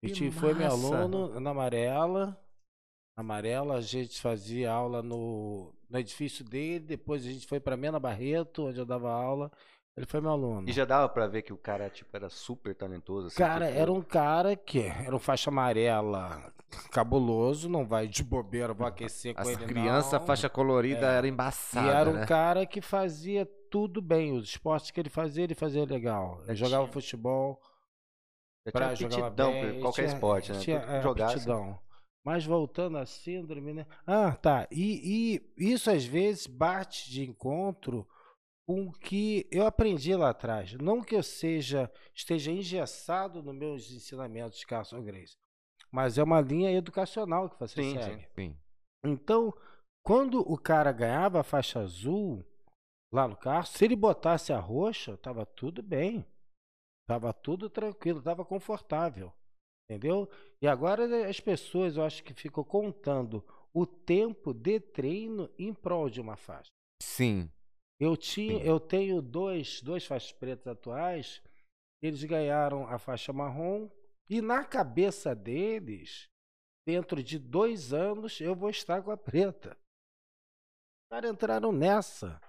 O 0.04 0.08
Que 0.08 0.08
Vitinho 0.08 0.32
foi 0.32 0.54
meu 0.56 0.64
massa. 0.72 0.98
aluno 0.98 1.40
na 1.40 1.52
Amarela. 1.52 2.36
Na 3.16 3.22
Amarela, 3.22 3.76
a 3.76 3.82
gente 3.82 4.20
fazia 4.20 4.72
aula 4.72 5.04
no, 5.04 5.72
no 5.88 6.00
edifício 6.00 6.44
dele. 6.44 6.80
Depois 6.86 7.24
a 7.24 7.30
gente 7.30 7.46
foi 7.46 7.60
para 7.60 7.78
Mena 7.78 8.00
Barreto, 8.00 8.66
onde 8.68 8.80
eu 8.80 8.86
dava 8.86 9.12
aula. 9.12 9.52
Ele 9.96 10.08
foi 10.08 10.20
meu 10.20 10.32
aluno. 10.32 10.68
E 10.68 10.72
já 10.72 10.86
dava 10.86 11.08
pra 11.08 11.28
ver 11.28 11.44
que 11.44 11.54
o 11.54 11.58
cara, 11.58 11.88
tipo, 11.90 12.10
era 12.18 12.30
super 12.30 12.74
talentoso. 12.74 13.28
assim, 13.28 13.36
Cara, 13.38 13.68
tipo, 13.68 13.78
era 13.80 13.92
um 13.92 14.02
cara 14.02 14.56
que 14.56 14.80
era 14.80 15.16
um 15.16 15.20
faixa 15.20 15.52
amarela 15.52 16.52
cabuloso, 16.90 17.70
não 17.70 17.86
vai 17.86 18.08
de 18.08 18.24
bobeira, 18.24 18.74
vou 18.74 18.88
aquecer 18.88 19.36
com 19.36 19.42
As 19.42 19.50
ele 19.50 19.66
crianças, 19.66 20.14
não. 20.14 20.26
faixa 20.26 20.50
colorida, 20.50 21.12
É. 21.12 21.18
era 21.18 21.28
E 21.28 21.30
embaçada, 21.30 21.92
era 21.94 22.10
um 22.10 22.14
né? 22.14 22.26
cara 22.26 22.66
que 22.66 22.82
fazia 22.82 23.46
tudo 23.70 24.02
bem, 24.02 24.32
os 24.32 24.46
esportes 24.50 24.90
que 24.90 25.00
ele 25.00 25.10
fazia, 25.10 25.44
ele 25.44 25.54
fazia 25.54 25.84
legal. 25.86 26.42
Ele 26.48 26.56
jogava 26.56 26.88
futebol, 26.88 27.62
tinha 28.96 29.10
jogar 29.10 29.30
bem, 29.32 29.80
qualquer 29.82 30.04
tinha- 30.04 30.14
esporte, 30.14 30.52
né? 30.52 30.60
tinha, 30.60 30.78
é, 30.78 31.02
jogasse. 31.02 31.36
aptidão. 31.36 31.80
Mas 32.24 32.46
voltando 32.46 32.98
à 33.00 33.06
síndrome, 33.06 33.74
né? 33.74 33.88
Ah, 34.06 34.34
tá. 34.36 34.68
E, 34.72 35.42
e 35.58 35.72
isso 35.74 35.90
às 35.90 36.06
vezes 36.06 36.46
bate 36.46 37.10
de 37.10 37.24
encontro 37.28 38.08
com 38.68 38.86
o 38.88 38.92
que 38.92 39.48
eu 39.52 39.66
aprendi 39.66 40.16
lá 40.16 40.30
atrás. 40.30 40.74
Não 40.74 41.02
que 41.02 41.16
eu 41.16 41.24
seja 41.24 41.92
esteja 42.16 42.52
engessado 42.52 43.42
nos 43.42 43.56
meus 43.56 43.92
ensinamentos 43.92 44.60
de 44.60 44.68
Carson 44.68 45.02
Grace, 45.02 45.36
mas 45.92 46.20
é 46.20 46.24
uma 46.24 46.40
linha 46.40 46.72
educacional 46.72 47.50
que 47.50 47.60
você 47.60 47.82
Sim, 47.82 47.96
sim. 47.96 48.04
segue. 48.04 48.28
Sim. 48.36 48.58
Então, 49.04 49.52
quando 50.06 50.40
o 50.42 50.58
cara 50.60 50.92
ganhava 50.92 51.40
a 51.40 51.44
faixa 51.44 51.80
azul 51.80 52.46
lá 53.12 53.28
no 53.28 53.36
carro, 53.36 53.66
se 53.66 53.84
ele 53.84 53.96
botasse 53.96 54.54
a 54.54 54.60
roxa, 54.60 55.18
tava 55.18 55.44
tudo 55.44 55.82
bem. 55.82 56.24
Tava 57.12 57.34
tudo 57.34 57.70
tranquilo, 57.70 58.22
tava 58.22 58.46
confortável. 58.46 59.34
Entendeu? 59.84 60.30
E 60.62 60.68
agora 60.68 61.06
né, 61.06 61.26
as 61.26 61.42
pessoas, 61.42 61.98
eu 61.98 62.04
acho 62.04 62.24
que 62.24 62.34
ficam 62.34 62.64
contando 62.64 63.44
o 63.74 63.86
tempo 63.86 64.54
de 64.54 64.80
treino 64.80 65.50
em 65.60 65.74
prol 65.74 66.10
de 66.10 66.22
uma 66.22 66.38
faixa. 66.38 66.70
Sim. 67.02 67.52
Eu 68.00 68.16
tinha, 68.16 68.60
Sim. 68.60 68.66
eu 68.66 68.80
tenho 68.80 69.22
dois, 69.22 69.82
dois 69.82 70.06
faixas 70.06 70.32
pretas 70.32 70.68
atuais. 70.68 71.42
Eles 72.02 72.24
ganharam 72.24 72.88
a 72.88 72.98
faixa 72.98 73.34
marrom 73.34 73.90
e 74.30 74.42
na 74.42 74.64
cabeça 74.64 75.36
deles, 75.36 76.30
dentro 76.88 77.22
de 77.22 77.38
dois 77.38 77.92
anos, 77.92 78.40
eu 78.40 78.56
vou 78.56 78.70
estar 78.70 79.04
com 79.04 79.12
a 79.12 79.18
preta. 79.18 79.72
Os 79.72 81.10
caras 81.10 81.30
entraram 81.30 81.74
nessa. 81.74 82.40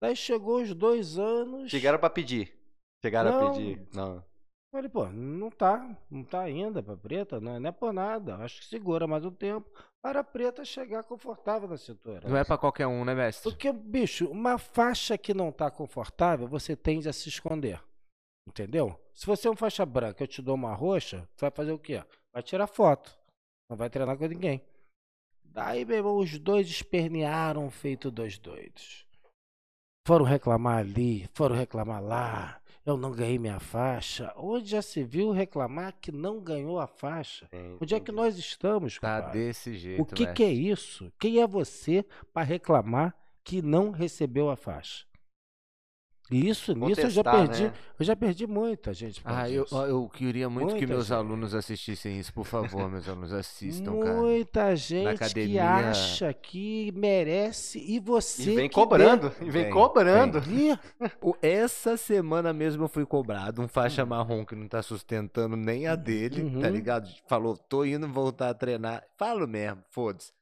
Daí 0.00 0.14
chegou 0.14 0.62
os 0.62 0.72
dois 0.72 1.18
anos. 1.18 1.68
Chegaram 1.72 1.98
pra 1.98 2.08
pedir. 2.08 2.56
Chegaram 3.04 3.32
Não. 3.32 3.48
a 3.48 3.52
pedir. 3.52 3.86
Não. 3.92 4.24
Falei, 4.72 4.88
pô, 4.88 5.04
não 5.10 5.50
tá, 5.50 5.94
não 6.10 6.24
tá 6.24 6.40
ainda 6.40 6.82
pra 6.82 6.96
preta, 6.96 7.38
não 7.38 7.56
é, 7.56 7.58
não 7.60 7.68
é 7.68 7.72
por 7.72 7.92
nada. 7.92 8.36
Acho 8.36 8.62
que 8.62 8.66
segura 8.66 9.06
mais 9.06 9.26
um 9.26 9.30
tempo 9.30 9.70
para 10.02 10.20
a 10.20 10.24
preta 10.24 10.64
chegar 10.64 11.04
confortável 11.04 11.68
na 11.68 11.76
cintura. 11.76 12.26
Não 12.26 12.34
é 12.34 12.42
pra 12.42 12.56
qualquer 12.56 12.86
um, 12.86 13.04
né, 13.04 13.14
mestre? 13.14 13.42
Porque, 13.42 13.70
bicho, 13.70 14.26
uma 14.30 14.56
faixa 14.56 15.18
que 15.18 15.34
não 15.34 15.52
tá 15.52 15.70
confortável, 15.70 16.48
você 16.48 16.74
tende 16.74 17.06
a 17.06 17.12
se 17.12 17.28
esconder. 17.28 17.78
Entendeu? 18.48 18.98
Se 19.12 19.26
você 19.26 19.48
é 19.48 19.50
uma 19.50 19.56
faixa 19.56 19.84
branca, 19.84 20.24
eu 20.24 20.28
te 20.28 20.40
dou 20.40 20.54
uma 20.54 20.74
roxa, 20.74 21.28
tu 21.36 21.42
vai 21.42 21.50
fazer 21.50 21.72
o 21.72 21.78
quê? 21.78 22.02
Vai 22.32 22.42
tirar 22.42 22.66
foto. 22.66 23.14
Não 23.68 23.76
vai 23.76 23.90
treinar 23.90 24.16
com 24.16 24.26
ninguém. 24.26 24.64
Daí, 25.44 25.84
meu 25.84 25.98
irmão, 25.98 26.16
os 26.16 26.38
dois 26.38 26.68
espernearam 26.68 27.70
feito 27.70 28.10
dois 28.10 28.38
doidos. 28.38 29.06
Foram 30.06 30.24
reclamar 30.24 30.78
ali, 30.78 31.28
foram 31.34 31.54
reclamar 31.54 32.02
lá. 32.02 32.63
Eu 32.84 32.96
não 32.98 33.12
ganhei 33.12 33.38
minha 33.38 33.58
faixa. 33.58 34.30
Onde 34.36 34.68
já 34.70 34.82
se 34.82 35.02
viu 35.02 35.30
reclamar 35.30 35.94
que 36.00 36.12
não 36.12 36.38
ganhou 36.40 36.78
a 36.78 36.86
faixa? 36.86 37.46
Tem- 37.50 37.78
Onde 37.80 37.94
é 37.94 37.98
que 37.98 38.10
entendi. 38.10 38.16
nós 38.16 38.36
estamos, 38.38 38.98
Tá 38.98 39.20
compadre? 39.20 39.38
desse 39.46 39.74
jeito, 39.74 40.02
O 40.02 40.06
que, 40.06 40.26
que 40.34 40.44
é 40.44 40.52
isso? 40.52 41.10
Quem 41.18 41.40
é 41.40 41.46
você 41.46 42.04
para 42.32 42.42
reclamar 42.42 43.14
que 43.42 43.62
não 43.62 43.90
recebeu 43.90 44.50
a 44.50 44.56
faixa? 44.56 45.06
Isso, 46.30 46.74
nisso 46.74 47.02
eu 47.02 47.10
já 47.10 47.22
perdi. 47.22 47.64
né? 47.64 47.72
Eu 47.98 48.04
já 48.04 48.16
perdi 48.16 48.46
muita 48.46 48.94
gente. 48.94 49.20
Ah, 49.24 49.48
eu, 49.48 49.66
eu 49.70 50.08
queria 50.08 50.48
muito 50.48 50.68
que 50.68 50.80
Muita 50.80 50.86
meus 50.94 51.06
gente. 51.08 51.16
alunos 51.18 51.54
assistissem 51.54 52.18
isso, 52.18 52.32
por 52.32 52.44
favor, 52.46 52.90
meus 52.90 53.06
alunos 53.08 53.32
assistam, 53.32 53.98
cara. 54.00 54.14
Muita 54.14 54.74
gente 54.74 55.18
que 55.18 55.24
academia- 55.24 55.90
acha 55.90 56.32
que 56.32 56.90
merece 56.96 57.78
e 57.78 58.00
você. 58.00 58.52
E 58.52 58.54
vem 58.56 58.68
que 58.68 58.74
cobrando. 58.74 59.30
E 59.40 59.50
vem 59.50 59.64
Vem, 59.64 59.70
cobrando. 59.72 60.40
O- 61.20 61.36
Essa 61.42 61.96
semana 61.96 62.52
mesmo 62.54 62.84
eu 62.84 62.88
fui 62.88 63.04
cobrado, 63.04 63.60
um 63.60 63.68
faixa 63.68 64.04
marrom 64.06 64.44
que 64.46 64.54
não 64.56 64.66
tá 64.66 64.82
sustentando 64.82 65.56
nem 65.56 65.86
a 65.86 65.94
dele, 65.94 66.50
tá 66.58 66.68
Uhum. 66.68 66.72
ligado? 66.72 67.08
Falou, 67.28 67.56
tô 67.56 67.84
indo 67.84 68.08
voltar 68.08 68.48
a 68.48 68.54
treinar. 68.54 69.04
Falo 69.16 69.46
mesmo, 69.46 69.82
foda-se. 69.90 70.32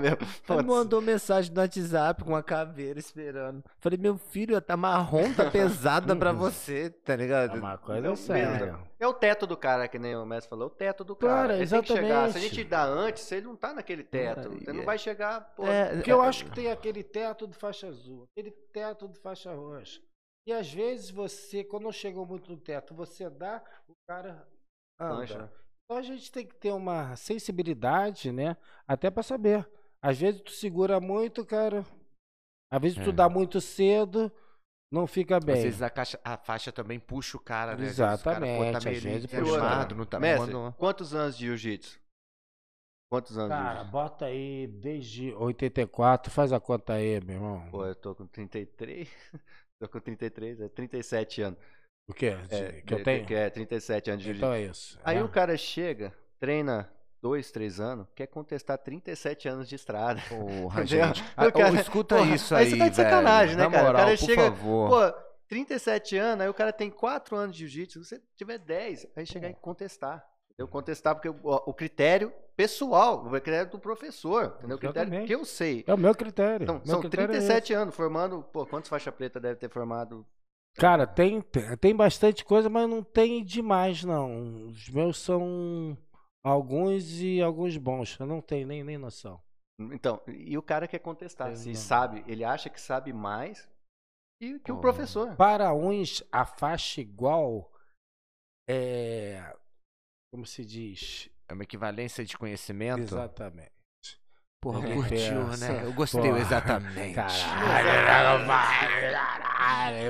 Meu. 0.00 0.12
Aí 0.12 0.16
Putz. 0.46 0.64
mandou 0.64 1.00
mensagem 1.00 1.52
no 1.54 1.60
WhatsApp 1.60 2.22
com 2.22 2.30
uma 2.30 2.42
caveira 2.42 2.98
esperando. 2.98 3.64
Falei, 3.78 3.98
meu 3.98 4.18
filho, 4.18 4.60
tá 4.60 4.76
marrom, 4.76 5.32
tá 5.32 5.48
pesada 5.50 6.14
pra 6.14 6.32
você, 6.32 6.90
tá 6.90 7.16
ligado? 7.16 7.58
Uma 7.58 7.78
coisa 7.78 8.12
é 8.12 8.16
séria. 8.16 8.66
mesmo. 8.66 8.88
É 9.00 9.06
o 9.06 9.14
teto 9.14 9.46
do 9.46 9.56
cara, 9.56 9.88
que 9.88 9.98
nem 9.98 10.14
o 10.16 10.26
Messi 10.26 10.48
falou, 10.48 10.64
é 10.64 10.66
o 10.66 10.74
teto 10.74 11.02
do 11.02 11.16
cara. 11.16 11.32
Claro, 11.32 11.52
Ele 11.54 11.66
tem 11.66 11.80
que 11.82 11.88
chegar. 11.88 12.02
Se 12.02 12.12
a 12.12 12.24
exatamente. 12.26 12.54
gente 12.54 12.64
dá 12.64 12.84
antes, 12.84 13.32
ele 13.32 13.46
não 13.46 13.56
tá 13.56 13.72
naquele 13.72 14.04
teto. 14.04 14.52
Ele 14.52 14.72
não 14.72 14.82
é. 14.82 14.84
vai 14.86 14.98
chegar, 14.98 15.40
pô. 15.56 15.66
É, 15.66 15.94
Porque 15.94 16.12
eu 16.12 16.20
acho 16.20 16.44
que 16.44 16.50
tem 16.50 16.70
aquele 16.70 17.02
teto 17.02 17.46
de 17.46 17.56
faixa 17.56 17.88
azul, 17.88 18.28
aquele 18.30 18.50
teto 18.50 19.08
de 19.08 19.18
faixa 19.18 19.54
roxa. 19.54 20.00
E 20.46 20.52
às 20.52 20.70
vezes 20.72 21.10
você, 21.10 21.64
quando 21.64 21.84
não 21.84 21.92
chegou 21.92 22.26
muito 22.26 22.50
no 22.50 22.58
teto, 22.58 22.94
você 22.94 23.30
dá, 23.30 23.62
o 23.86 23.94
cara 24.06 24.46
anda. 25.00 25.50
Então 25.90 25.96
a 25.96 26.02
gente 26.02 26.30
tem 26.30 26.46
que 26.46 26.54
ter 26.54 26.70
uma 26.70 27.16
sensibilidade, 27.16 28.30
né? 28.30 28.58
Até 28.86 29.10
pra 29.10 29.22
saber. 29.22 29.66
Às 30.02 30.18
vezes 30.18 30.42
tu 30.42 30.50
segura 30.50 31.00
muito, 31.00 31.46
cara. 31.46 31.82
Às 32.70 32.82
vezes 32.82 32.98
tu 33.02 33.08
É. 33.08 33.12
dá 33.12 33.26
muito 33.26 33.58
cedo, 33.58 34.30
não 34.92 35.06
fica 35.06 35.38
Às 35.38 35.44
bem. 35.46 35.62
vezes 35.62 35.80
a, 35.80 35.88
caixa- 35.88 36.20
a 36.22 36.36
faixa 36.36 36.70
também 36.70 37.00
puxa 37.00 37.38
o 37.38 37.40
cara, 37.40 37.68
né? 37.74 37.76
Às 37.76 37.80
vezes 37.80 37.98
o 37.98 38.02
cara, 38.02 38.16
pô, 38.18 38.20
Exatamente, 38.20 38.72
tá 38.72 38.78
às 38.78 38.84
meio 38.84 39.20
desanimado, 39.26 39.94
não 39.94 40.04
tá 40.04 40.20
Mestre, 40.20 40.52
mandando- 40.52 40.76
quantos 40.76 41.14
anos 41.14 41.38
de 41.38 41.46
jiu-jitsu? 41.46 41.98
Quantos 43.10 43.38
anos 43.38 43.56
de 43.56 43.62
Cara, 43.64 43.84
bota 43.84 44.26
aí 44.26 44.66
desde 44.66 45.32
84, 45.32 46.30
faz 46.30 46.52
a 46.52 46.60
conta 46.60 46.92
aí, 46.92 47.18
meu 47.24 47.36
irmão. 47.36 47.70
Pô, 47.70 47.86
eu 47.86 47.94
tô 47.94 48.14
com 48.14 48.26
33. 48.26 49.08
tô 49.80 49.88
com 49.88 49.98
33, 49.98 50.60
é 50.60 50.68
37 50.68 51.40
anos. 51.40 51.58
O 52.08 52.14
quê? 52.14 52.36
É, 52.50 52.82
que 52.86 52.94
eu 52.94 52.98
que- 52.98 53.04
tenho? 53.04 53.26
Que 53.26 53.34
é 53.34 53.50
37 53.50 54.10
anos 54.10 54.22
de 54.22 54.26
jiu-jitsu. 54.32 54.46
Então 54.46 54.54
é 54.54 54.62
isso. 54.62 54.98
Aí 55.04 55.18
É. 55.18 55.22
o 55.22 55.28
cara 55.28 55.56
chega, 55.56 56.12
treina 56.40 56.90
dois, 57.20 57.50
três 57.50 57.78
anos, 57.80 58.06
quer 58.14 58.26
contestar 58.28 58.78
37 58.78 59.48
anos 59.48 59.68
de 59.68 59.74
estrada. 59.74 60.20
Porra, 60.28 60.86
gente. 60.86 61.20
O 61.22 61.24
Ah, 61.36 61.52
cara- 61.52 61.80
escuta 61.80 62.16
porra, 62.16 62.34
isso 62.34 62.54
aí 62.54 62.64
aí, 62.64 62.70
você 62.70 62.76
tá 62.78 62.88
de 62.88 62.96
velho. 62.96 63.10
sacanagem, 63.10 63.56
né, 63.56 63.64
cara? 63.70 63.82
O 63.82 63.86
moral, 63.86 64.04
cara 64.06 64.16
por 64.16 64.24
chega- 64.24 64.42
favor. 64.42 64.88
Pô, 65.12 65.18
37 65.48 66.16
anos, 66.16 66.42
aí 66.44 66.48
o 66.48 66.54
cara 66.54 66.72
tem 66.72 66.90
4 66.90 67.36
anos 67.36 67.54
de 67.56 67.66
jiu-jitsu, 67.66 68.02
se 68.04 68.08
você 68.16 68.22
tiver 68.36 68.58
10, 68.58 69.06
aí 69.16 69.26
chegar 69.26 69.50
e 69.50 69.54
contestar. 69.54 70.24
Eu 70.56 70.66
contestar 70.66 71.14
porque 71.14 71.28
o, 71.28 71.36
o 71.42 71.72
critério 71.74 72.32
pessoal, 72.56 73.24
o 73.24 73.30
critério 73.30 73.70
do 73.70 73.78
professor, 73.78 74.56
entendeu? 74.58 74.76
O 74.76 74.80
critério 74.80 75.24
que 75.26 75.32
eu 75.34 75.44
sei. 75.44 75.84
É 75.86 75.94
o 75.94 75.98
meu 75.98 76.12
critério. 76.14 76.64
Então, 76.64 76.76
Meu 76.76 76.86
são 76.86 77.00
critério 77.00 77.26
é 77.26 77.38
37 77.38 77.72
anos 77.74 77.94
formando, 77.94 78.42
pô, 78.42 78.66
quantos 78.66 78.88
faixa 78.90 79.12
preta 79.12 79.38
deve 79.38 79.54
ter 79.56 79.70
formado? 79.70 80.26
Cara, 80.78 81.06
tem, 81.06 81.40
tem 81.40 81.76
tem 81.76 81.94
bastante 81.96 82.44
coisa, 82.44 82.68
mas 82.68 82.88
não 82.88 83.02
tem 83.02 83.44
demais, 83.44 84.04
não. 84.04 84.68
Os 84.68 84.88
meus 84.88 85.18
são 85.18 85.98
alguns 86.44 87.20
e 87.20 87.42
alguns 87.42 87.76
bons. 87.76 88.18
Eu 88.18 88.26
não 88.26 88.40
tenho 88.40 88.66
nem, 88.66 88.84
nem 88.84 88.96
noção. 88.96 89.42
Então, 89.92 90.20
e 90.26 90.56
o 90.56 90.62
cara 90.62 90.88
quer 90.88 90.98
contestar, 90.98 91.50
Eu 91.50 91.56
se 91.56 91.68
não. 91.68 91.74
sabe, 91.74 92.24
ele 92.26 92.44
acha 92.44 92.68
que 92.68 92.80
sabe 92.80 93.12
mais 93.12 93.68
que, 94.40 94.58
que 94.60 94.72
o 94.72 94.80
professor. 94.80 95.36
Para 95.36 95.72
uns, 95.74 96.22
a 96.32 96.44
faixa 96.44 97.00
igual 97.00 97.72
é. 98.68 99.54
Como 100.32 100.44
se 100.46 100.64
diz? 100.64 101.30
É 101.48 101.54
uma 101.54 101.62
equivalência 101.62 102.24
de 102.24 102.36
conhecimento. 102.36 103.00
Exatamente. 103.00 103.72
Porra, 104.60 104.86
Ele 104.86 104.94
curtiu, 104.96 105.56
né? 105.56 105.84
Eu 105.84 105.92
gostei, 105.94 106.20
porra, 106.20 106.38
exatamente. 106.40 107.14
Caralho, 107.14 108.46
caralho. 108.46 109.47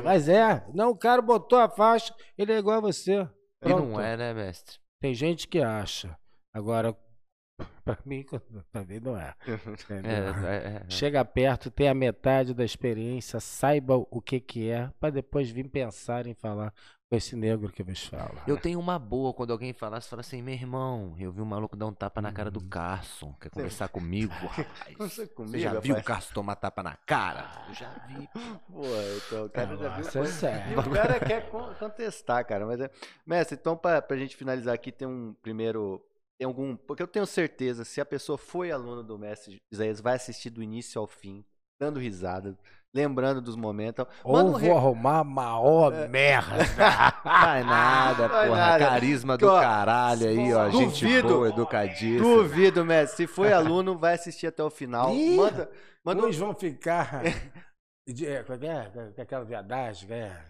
Mas 0.05 0.29
é, 0.29 0.65
não, 0.75 0.91
o 0.91 0.97
cara 0.97 1.21
botou 1.23 1.59
a 1.59 1.69
faixa, 1.69 2.15
ele 2.37 2.53
é 2.53 2.59
igual 2.59 2.79
a 2.79 2.81
você. 2.81 3.21
E 3.23 3.29
Pronto. 3.61 3.89
não 3.89 4.01
é, 4.01 4.17
né, 4.17 4.35
mestre? 4.35 4.79
Tem 5.01 5.15
gente 5.15 5.47
que 5.49 5.61
acha. 5.61 6.17
Agora, 6.55 6.97
pra 7.85 7.99
mim, 8.05 8.25
pra 8.73 8.85
mim 8.85 9.01
não 9.01 9.17
é. 9.17 9.35
É, 9.47 9.55
Entendeu? 9.83 10.47
é, 10.47 10.85
é. 10.87 10.91
Chega 10.91 11.25
perto, 11.25 11.71
tem 11.71 11.89
a 11.89 11.95
metade 11.95 12.55
da 12.55 12.65
experiência, 12.65 13.41
saiba 13.41 13.97
o 13.97 14.21
que 14.21 14.41
que 14.41 14.71
é, 14.71 14.91
pra 15.01 15.11
depois 15.11 15.51
vir 15.51 15.69
pensar 15.69 16.27
em 16.27 16.35
falar 16.35 16.73
esse 17.11 17.35
negro 17.35 17.73
que 17.73 17.83
vos 17.83 18.05
fala. 18.07 18.43
Eu 18.47 18.59
tenho 18.59 18.79
uma 18.79 18.99
boa 18.99 19.33
quando 19.33 19.51
alguém 19.51 19.73
falar, 19.73 20.01
você 20.01 20.09
fala 20.09 20.21
assim, 20.21 20.43
meu 20.43 20.53
irmão, 20.55 21.15
eu 21.19 21.33
vi 21.33 21.41
um 21.41 21.45
maluco 21.47 21.75
dar 21.77 21.87
um 21.87 21.93
tapa 21.95 22.21
na 22.21 22.31
cara 22.31 22.51
do 22.51 22.61
Uhum. 22.61 22.69
Carson. 22.69 23.33
Quer 23.41 23.49
conversar 23.53 23.89
comigo? 23.89 24.33
rapaz? 24.35 24.97
Você 24.99 25.27
Você 25.27 25.59
já 25.59 25.81
viu 25.81 25.97
o 25.97 26.03
Carson 26.03 26.35
tomar 26.35 26.57
tapa 26.57 26.83
na 26.83 26.97
cara? 26.97 27.65
Eu 27.69 27.75
já 27.75 27.89
vi. 28.07 28.29
Pô, 28.69 28.83
então 29.27 29.47
o 29.47 29.51
cara 29.51 29.77
já 29.77 29.89
viu. 29.89 30.23
É 30.23 30.25
E 30.25 30.27
sério. 30.29 30.79
o 30.81 30.91
cara 30.91 31.19
quer 31.21 31.49
con- 31.51 31.75
contestar, 31.79 32.45
cara. 32.47 32.67
Mas 32.67 32.81
é... 32.81 32.91
Mestre, 33.27 33.57
então 33.59 33.77
pra, 33.77 34.03
pra 34.03 34.17
gente 34.17 34.37
finalizar 34.37 34.75
aqui, 34.75 34.93
tem 34.93 35.09
um 35.09 35.35
primeiro. 35.43 36.05
Tem 36.37 36.47
algum. 36.47 36.77
Porque 36.77 37.03
eu 37.03 37.09
tenho 37.09 37.27
certeza, 37.27 37.85
se 37.85 38.01
a 38.01 38.05
pessoa 38.07 38.37
foi 38.39 38.71
aluno 38.71 39.03
do 39.03 39.19
mestre 39.19 39.57
Isaías, 39.73 40.01
vai 40.01 40.15
assistir 40.17 40.51
do 40.51 40.63
início 40.63 41.01
ao 41.01 41.07
fim. 41.07 41.45
Dando 41.81 42.01
risada, 42.01 42.57
lembrando 42.95 43.41
dos 43.41 43.57
momentos. 43.57 44.05
Ou 44.25 44.37
um 44.39 44.51
vou 44.53 44.57
re- 44.61 44.71
arrumar 44.71 45.21
a 45.21 45.25
maior 45.25 46.09
merda. 46.09 46.65
Vai 47.25 47.63
nada, 47.65 48.29
Vai 48.29 48.49
porra. 48.49 48.59
nada. 48.59 48.87
Carisma 48.87 49.37
do 49.39 49.47
Ó, 49.49 49.61
caralho 49.61 50.29
aí, 50.29 50.53
ó. 50.55 50.69
Gente 50.71 51.05
duvido- 51.05 51.29
boa, 51.29 51.49
educadíssima. 51.49 52.19
Duvido, 52.21 52.85
mestre. 52.85 53.17
Se 53.17 53.27
foi 53.27 53.53
aluno, 53.55 53.97
vai 53.97 54.15
assistir 54.15 54.47
até 54.49 54.63
o 54.63 54.71
final. 54.71 55.15
Ih, 55.15 55.37
manda, 55.37 55.71
manda 56.05 56.23
um 56.25 56.29
Uns 56.29 56.37
vão 56.37 56.55
ficar. 56.55 57.23
de- 58.09 58.27
é, 58.27 58.41
é 58.41 58.43
que 58.45 58.67
é? 58.67 59.23
Aquela 59.23 59.45
viadagem, 59.45 60.09
que 60.09 60.15
é? 60.15 60.45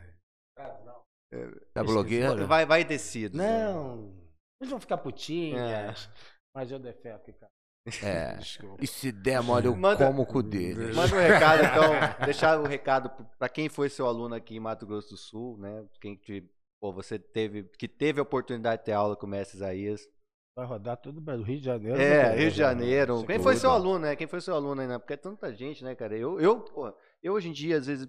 Da 1.75 1.85
blogueira? 1.85 2.47
Vai, 2.47 2.65
vai 2.65 2.85
descido. 2.85 3.37
Não. 3.37 4.13
Eles 4.61 4.71
vão 4.71 4.81
ficar 4.81 4.95
É. 4.97 4.99
putinhas. 4.99 6.09
Mas 6.57 6.71
eu 6.71 6.79
defeco, 6.79 7.33
cara. 7.35 7.53
É. 8.02 8.35
Desculpa. 8.39 8.77
E 8.82 8.86
se 8.86 9.10
der 9.12 9.43
mole, 9.43 9.66
eu 9.66 9.77
Manda- 9.77 10.06
como 10.06 10.23
o 10.23 10.27
cu 10.27 10.43
dele. 10.43 10.93
Manda 10.94 11.15
um 11.15 11.19
recado, 11.19 11.62
então, 11.65 11.93
deixar 12.27 12.60
o 12.60 12.65
recado 12.66 13.10
para 13.39 13.48
quem 13.48 13.69
foi 13.69 13.89
seu 13.89 14.06
aluno 14.06 14.35
aqui 14.35 14.56
em 14.56 14.60
Mato 14.60 14.86
Grosso 14.86 15.10
do 15.10 15.16
Sul, 15.16 15.56
né? 15.59 15.85
Quem 16.01 16.16
te, 16.16 16.48
pô, 16.81 16.93
você 16.93 17.19
teve, 17.19 17.65
que 17.78 17.89
teve 17.89 18.20
a 18.20 18.23
oportunidade 18.23 18.82
de 18.82 18.86
ter 18.86 18.93
aula 18.93 19.16
com 19.16 19.27
o 19.27 19.28
mestre 19.31 19.56
Isaías. 19.56 20.09
Vai 20.56 20.66
rodar 20.66 20.97
tudo 20.97 21.20
no 21.20 21.43
Rio 21.44 21.60
de 21.60 21.65
Janeiro. 21.65 22.01
É, 22.01 22.31
né, 22.31 22.35
Rio 22.36 22.51
de 22.51 22.56
Janeiro. 22.56 23.24
Quem 23.24 23.39
foi 23.39 23.55
seu 23.55 23.70
aluno, 23.70 24.01
né? 24.01 24.16
Quem 24.16 24.27
foi 24.27 24.40
seu 24.40 24.56
aluno 24.56 24.81
aí, 24.81 24.89
né? 24.89 24.98
Porque 24.98 25.12
é 25.12 25.16
tanta 25.16 25.55
gente, 25.55 25.85
né, 25.85 25.94
cara? 25.94 26.16
Eu, 26.16 26.40
eu, 26.40 26.59
pô, 26.59 26.93
eu 27.23 27.35
hoje 27.35 27.48
em 27.48 27.52
dia, 27.52 27.77
às 27.77 27.86
vezes, 27.86 28.09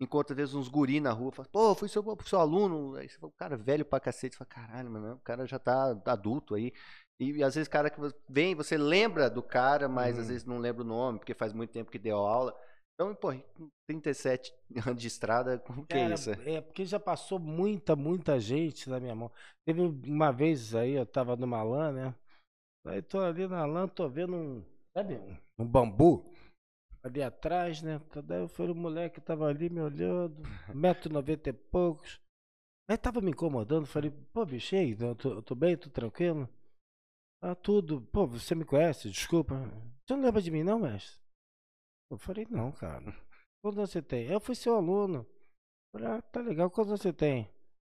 encontro 0.00 0.32
às 0.32 0.36
vezes 0.38 0.54
uns 0.54 0.66
guri 0.66 0.98
na 0.98 1.12
rua, 1.12 1.30
falo, 1.30 1.46
pô, 1.52 1.74
fui 1.74 1.86
seu, 1.90 2.02
seu 2.24 2.40
aluno. 2.40 2.96
Aí 2.96 3.06
você 3.06 3.18
fala, 3.18 3.32
cara, 3.36 3.56
velho 3.58 3.84
pra 3.84 4.00
cacete. 4.00 4.34
Você 4.34 4.38
fala, 4.38 4.48
caralho, 4.66 4.90
mano, 4.90 5.16
o 5.16 5.18
cara 5.18 5.44
já 5.46 5.58
tá 5.58 5.94
adulto 6.06 6.54
aí. 6.54 6.72
E 7.20 7.42
às 7.42 7.54
vezes, 7.54 7.68
cara, 7.68 7.88
que 7.90 8.00
vem, 8.28 8.54
você 8.54 8.76
lembra 8.76 9.30
do 9.30 9.42
cara, 9.42 9.88
mas 9.88 10.18
às 10.18 10.24
Hum. 10.24 10.28
vezes 10.28 10.44
não 10.44 10.58
lembra 10.58 10.82
o 10.82 10.86
nome, 10.86 11.18
porque 11.18 11.34
faz 11.34 11.52
muito 11.52 11.70
tempo 11.70 11.90
que 11.90 11.98
deu 11.98 12.18
aula. 12.18 12.58
Então, 12.94 13.14
pô, 13.14 13.32
com 13.54 13.68
37 13.88 14.52
anos 14.86 15.00
de 15.00 15.08
estrada, 15.08 15.58
como 15.58 15.86
que 15.86 15.96
é 15.96 16.02
isso? 16.02 16.30
É, 16.30 16.60
porque 16.60 16.84
já 16.84 16.98
passou 16.98 17.38
muita, 17.38 17.96
muita 17.96 18.38
gente 18.38 18.88
na 18.88 19.00
minha 19.00 19.14
mão. 19.14 19.30
Teve 19.66 19.80
uma 19.80 20.32
vez 20.32 20.74
aí, 20.74 20.92
eu 20.92 21.06
tava 21.06 21.36
numa 21.36 21.62
lã, 21.62 21.92
né? 21.92 22.14
Aí 22.86 23.00
tô 23.00 23.20
ali 23.20 23.46
na 23.46 23.64
lã, 23.64 23.88
tô 23.88 24.08
vendo 24.08 24.34
um, 24.36 24.62
sabe, 24.92 25.18
um, 25.58 25.66
bambu 25.66 26.32
ali 27.02 27.22
atrás, 27.22 27.82
né? 27.82 28.00
Daí 28.24 28.46
foi 28.48 28.70
o 28.70 28.74
moleque 28.74 29.16
que 29.16 29.26
tava 29.26 29.46
ali 29.46 29.70
me 29.70 29.80
olhando, 29.80 30.42
1,90m 30.74 31.48
e 31.48 31.52
poucos. 31.52 32.20
Aí 32.88 32.98
tava 32.98 33.20
me 33.20 33.30
incomodando, 33.30 33.86
falei, 33.86 34.10
pô, 34.32 34.44
bicho, 34.44 34.76
aí, 34.76 34.96
eu 35.00 35.14
tô, 35.14 35.30
eu 35.32 35.42
tô 35.42 35.54
bem, 35.54 35.76
tô 35.76 35.88
tranquilo? 35.88 36.48
Ah, 37.44 37.54
tudo. 37.54 38.00
Pô, 38.12 38.26
você 38.26 38.54
me 38.54 38.64
conhece? 38.64 39.10
Desculpa. 39.10 39.54
Você 40.06 40.14
não 40.16 40.22
lembra 40.22 40.40
de 40.40 40.50
mim, 40.50 40.62
não, 40.62 40.78
mestre? 40.78 41.20
Eu 42.10 42.16
falei, 42.18 42.46
não, 42.50 42.72
cara. 42.72 43.14
Quantos 43.62 43.78
anos 43.78 43.90
você 43.90 44.00
tem? 44.02 44.26
Eu 44.26 44.40
fui 44.40 44.54
seu 44.54 44.76
aluno. 44.76 45.26
Falei, 45.92 46.08
ah, 46.08 46.22
tá 46.22 46.40
legal. 46.40 46.70
Quantos 46.70 46.90
anos 46.90 47.02
você 47.02 47.12
tem? 47.12 47.50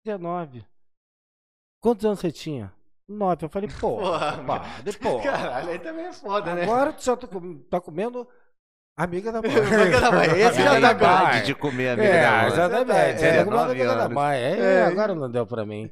19. 0.06 0.66
Quantos 1.82 2.06
anos 2.06 2.20
você 2.20 2.32
tinha? 2.32 2.72
9. 3.08 3.46
Eu 3.46 3.50
falei, 3.50 3.70
pô, 3.80 3.98
padre, 4.46 4.98
pô. 5.00 5.22
Caralho, 5.22 5.70
aí 5.70 5.80
também 5.80 6.06
é 6.06 6.14
foda, 6.14 6.54
né? 6.54 6.64
Agora 6.64 6.94
tu 6.94 7.04
só 7.04 7.16
tá, 7.16 7.28
com- 7.28 7.60
tá 7.64 7.82
comendo 7.82 8.28
amiga 8.98 9.32
da 9.32 9.42
mãe. 9.42 9.52
Amiga 9.52 10.02
da 10.02 10.12
mãe, 10.12 10.28
esse 10.42 10.62
já 10.62 10.80
tá 11.00 11.42
de 11.42 11.56
comer 11.56 11.90
amiga 11.90 12.08
É, 12.08 12.22
da 12.22 12.32
mãe. 12.42 12.48
exatamente. 12.48 13.24
É, 13.24 13.28
É, 13.38 13.46
da 13.96 14.10
mãe. 14.10 14.38
É, 14.40 14.60
É. 14.60 14.84
agora 14.86 15.16
não 15.16 15.30
deu 15.32 15.48
pra 15.48 15.66
mim. 15.66 15.92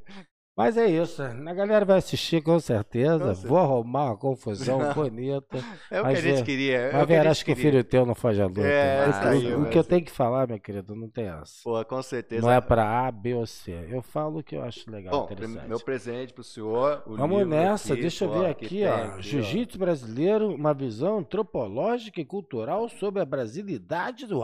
Mas 0.58 0.76
é 0.76 0.88
isso. 0.88 1.22
A 1.22 1.54
galera 1.54 1.86
vai 1.86 2.00
assistir 2.00 2.42
com 2.42 2.60
certeza. 2.60 3.20
Com 3.20 3.26
certeza. 3.26 3.48
Vou 3.48 3.60
arrumar 3.60 4.06
uma 4.06 4.18
confusão 4.18 4.92
bonita. 4.94 5.58
É 5.92 6.02
o 6.02 6.04
que 6.06 6.10
a 6.10 6.16
gente 6.16 6.40
é- 6.40 6.44
queria. 6.44 6.78
É 6.78 6.84
Mas 6.86 6.92
que 6.92 6.98
a 6.98 7.06
Vera, 7.06 7.22
gente 7.22 7.32
acho 7.32 7.46
que 7.46 7.52
o 7.52 7.56
filho 7.56 7.84
teu 7.84 8.06
não 8.06 8.16
foge 8.16 8.42
à 8.42 8.48
luta. 8.48 8.62
É, 8.62 9.06
O- 9.06 9.10
isso 9.12 9.20
o, 9.20 9.28
aí, 9.28 9.56
o 9.56 9.60
mas- 9.60 9.70
que 9.70 9.78
eu 9.78 9.84
tenho 9.84 10.04
que 10.04 10.12
falar, 10.12 10.48
meu 10.48 10.60
querido, 10.60 10.96
não 10.96 11.08
tem 11.08 11.26
essa. 11.28 11.62
Pô, 11.64 11.86
com 11.86 12.02
certeza. 12.02 12.42
Não 12.42 12.52
é 12.52 12.60
pra 12.60 13.08
A, 13.08 13.12
B 13.12 13.36
ou 13.36 13.46
C. 13.46 13.88
Eu 13.90 14.02
falo 14.02 14.40
o 14.40 14.44
que 14.44 14.56
eu 14.56 14.64
acho 14.64 14.90
legal, 14.90 15.12
Bom, 15.14 15.24
interessante. 15.26 15.68
meu 15.68 15.80
presente 15.80 16.34
pro 16.34 16.44
senhor. 16.44 17.04
Vamos 17.06 17.48
nessa, 17.48 17.94
aqui, 17.94 18.02
deixa 18.02 18.26
eu 18.26 18.32
ver 18.32 18.56
que 18.56 18.66
aqui, 18.66 18.84
ó. 18.86 19.22
Jiu-Jitsu 19.22 19.78
brasileiro, 19.78 20.50
uma 20.54 20.74
visão 20.74 21.20
antropológica 21.20 22.20
e 22.20 22.26
cultural 22.26 22.90
sobre 22.90 23.22
a 23.22 23.26
brasilidade 23.26 24.26
do. 24.26 24.42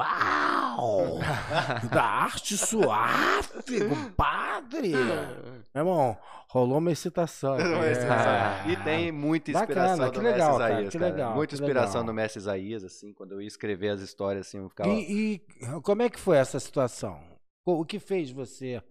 Uau! 0.77 1.19
da 1.91 2.03
arte 2.03 2.57
suave, 2.57 3.87
compadre! 3.89 4.89
Meu 4.89 5.81
irmão, 5.83 6.17
rolou 6.49 6.77
uma 6.77 6.91
excitação. 6.91 7.53
aqui. 7.55 7.63
Não, 7.63 7.83
esse- 7.87 8.05
Ah. 8.05 8.65
E 8.67 8.75
tem 8.83 9.11
muita 9.11 9.51
Bacana, 9.51 9.71
inspiração 9.93 10.11
que 10.11 10.19
do 10.19 10.23
legal, 10.23 10.47
Mestre 10.49 10.57
cara, 10.63 10.73
Isaías, 10.73 10.91
que 10.91 10.99
cara. 10.99 11.11
legal, 11.11 11.35
Muita 11.35 11.55
inspiração 11.55 12.01
legal. 12.01 12.05
do 12.05 12.13
Mestre 12.13 12.39
Isaías, 12.39 12.83
assim, 12.83 13.13
quando 13.13 13.31
eu 13.33 13.41
ia 13.41 13.47
escrever 13.47 13.89
as 13.89 14.01
histórias, 14.01 14.47
assim, 14.47 14.57
eu 14.57 14.69
ficava... 14.69 14.89
E, 14.89 15.33
e 15.35 15.81
como 15.81 16.01
é 16.01 16.09
que 16.09 16.19
foi 16.19 16.37
essa 16.37 16.59
situação? 16.59 17.19
O 17.65 17.85
que 17.85 17.97
fez 17.99 18.29
você? 18.31 18.81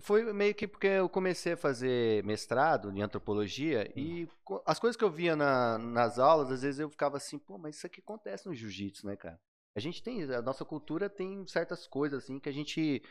Foi 0.00 0.32
meio 0.32 0.54
que 0.54 0.66
porque 0.66 0.86
eu 0.86 1.08
comecei 1.08 1.54
a 1.54 1.56
fazer 1.56 2.22
mestrado 2.24 2.90
em 2.92 3.02
antropologia 3.02 3.90
e 3.96 4.28
co- 4.44 4.62
as 4.64 4.78
coisas 4.78 4.96
que 4.96 5.02
eu 5.02 5.10
via 5.10 5.34
na- 5.34 5.76
nas 5.76 6.18
aulas, 6.18 6.50
às 6.52 6.62
vezes 6.62 6.78
eu 6.78 6.88
ficava 6.88 7.16
assim, 7.16 7.36
pô, 7.38 7.58
mas 7.58 7.76
isso 7.76 7.86
aqui 7.86 8.00
acontece 8.00 8.46
no 8.46 8.54
jiu-jitsu, 8.54 9.06
né, 9.06 9.16
cara? 9.16 9.38
A 9.76 9.80
gente 9.80 10.02
tem, 10.02 10.22
a 10.32 10.40
nossa 10.42 10.64
cultura 10.64 11.08
tem 11.08 11.46
certas 11.46 11.86
coisas 11.86 12.24
assim 12.24 12.40
que 12.40 12.48
a 12.48 12.52
gente. 12.52 13.02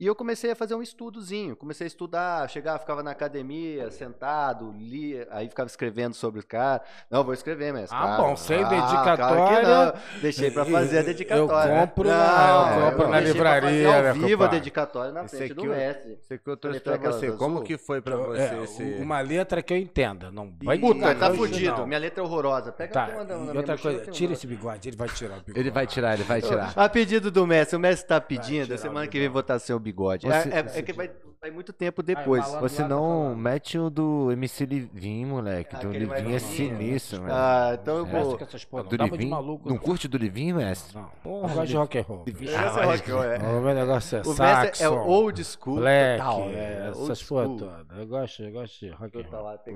E 0.00 0.06
eu 0.06 0.14
comecei 0.14 0.50
a 0.50 0.56
fazer 0.56 0.74
um 0.74 0.80
estudozinho, 0.80 1.54
comecei 1.54 1.84
a 1.84 1.88
estudar, 1.88 2.48
chegava, 2.48 2.78
ficava 2.78 3.02
na 3.02 3.10
academia, 3.10 3.90
sentado, 3.90 4.72
lia, 4.78 5.28
aí 5.30 5.46
ficava 5.46 5.66
escrevendo 5.66 6.14
sobre 6.14 6.40
o 6.40 6.46
cara. 6.46 6.80
Não, 7.10 7.22
vou 7.22 7.34
escrever, 7.34 7.70
mestre. 7.70 7.94
Ah, 7.94 8.02
claro. 8.16 8.22
bom, 8.22 8.36
sem 8.36 8.64
que 8.64 8.70
dedicatória. 8.70 9.62
não. 9.92 10.20
Deixei 10.22 10.50
pra 10.50 10.64
fazer 10.64 10.96
a 10.96 11.00
Eu 11.02 11.04
dedicatória. 11.06 11.74
né? 11.74 11.80
compro 11.86 12.08
na- 12.08 12.76
eu 12.76 12.82
compro 12.92 12.98
na 13.02 13.08
pra 13.08 13.18
fazer 13.20 13.32
livraria, 13.32 13.96
Ao 13.96 14.02
né, 14.02 14.12
vivo 14.14 14.42
a 14.44 14.46
dedicatória 14.46 15.12
na 15.12 15.24
Esse 15.24 15.36
frente 15.36 15.52
aqui 15.52 15.60
do 15.60 15.66
eu- 15.66 15.76
mestre. 15.76 16.12
Isso 16.18 16.38
que 16.42 16.50
eu 16.50 16.56
trouxe 16.56 16.80
pra 16.80 16.96
você. 16.96 17.32
Como 17.32 17.62
que 17.62 17.76
foi 17.76 18.00
pra 18.00 18.16
você 18.16 18.40
É, 18.40 18.62
esse... 18.62 18.82
Uma 19.02 19.20
letra 19.20 19.62
que 19.62 19.74
eu 19.74 19.76
entenda. 19.76 20.30
Não 20.30 20.50
vai 20.62 20.78
Puta, 20.78 21.14
tá 21.14 21.34
fudido. 21.34 21.76
não. 21.76 21.86
Minha 21.86 22.00
letra 22.00 22.22
é 22.22 22.26
horrorosa. 22.26 22.72
Pega 22.72 22.92
Tá, 22.94 23.08
uma 23.08 23.24
na 23.24 23.52
e 23.52 23.56
outra 23.58 23.76
coisa, 23.76 24.10
tira 24.10 24.32
esse 24.32 24.46
bigode, 24.46 24.88
ele 24.88 24.96
vai 24.96 25.08
tirar 25.08 25.34
o 25.36 25.40
bigode. 25.40 25.60
Ele 25.60 25.70
vai 25.70 25.86
tirar, 25.86 26.14
ele 26.14 26.22
vai 26.24 26.40
tirar. 26.40 26.72
A 26.78 26.88
pedido 26.88 27.30
do 27.30 27.46
mestre, 27.46 27.76
o 27.76 27.80
mestre 27.80 28.08
tá 28.08 28.18
pedindo, 28.18 28.78
semana 28.78 29.06
que 29.06 29.18
vem 29.18 29.28
bigode. 29.28 29.32
vou 29.32 29.40
estar 29.42 29.58
sem 29.58 29.76
o 29.76 29.89
bigode. 29.90 30.26
Você- 30.26 30.48
é, 30.48 30.58
é- 30.60 30.78
é 30.78 30.82
que 30.82 30.92
vai, 30.92 31.10
vai 31.40 31.50
muito 31.50 31.72
tempo 31.72 32.02
depois. 32.02 32.42
malandro. 32.42 32.68
Você 32.68 32.82
tá 32.82 32.88
não 32.88 33.34
mete 33.34 33.78
o 33.78 33.90
do 33.90 34.30
MC 34.32 34.64
Livinho, 34.66 35.28
moleque. 35.28 35.74
Ah, 35.76 35.78
do 35.80 35.90
Livinho 35.90 36.36
é 36.36 36.38
sinistro, 36.38 37.22
mano. 37.22 37.32
ah, 37.34 37.78
então 37.80 37.96
eu 37.98 38.04
Mestre 38.04 38.22
vou. 38.24 38.38
com 38.38 38.44
essas 38.44 38.64
porra, 38.64 38.82
não 38.84 38.90
do 38.90 38.96
Livinho? 38.96 39.30
maluco. 39.30 39.68
Não 39.68 39.78
curte 39.78 40.06
do 40.08 40.16
Livinho, 40.16 40.56
mestre? 40.56 40.96
Não, 40.96 41.10
eu 41.24 41.40
gosto 41.48 41.66
de 41.66 41.76
rock 41.76 41.98
and 41.98 42.02
roll. 42.02 42.24
Esse 42.26 42.54
é 42.54 42.84
rock, 42.84 43.10
é. 43.10 43.38
O 43.48 43.60
meu 43.62 43.74
negócio 43.74 44.18
é 44.18 44.22
O 44.22 44.28
mestre 44.28 44.44
é 44.44 44.72
saxo, 44.74 44.94
o 44.94 45.08
old 45.08 45.44
school. 45.44 45.76
black, 45.76 46.18
total, 46.22 46.40
é, 46.50 46.88
essas 46.90 47.22
porra 47.22 47.44
todas. 47.44 47.98
Eu 47.98 48.06
gosto, 48.06 48.42
eu 48.42 48.52
gosto 48.52 48.78
de 48.78 48.90
rock 48.90 49.18
and 49.18 49.22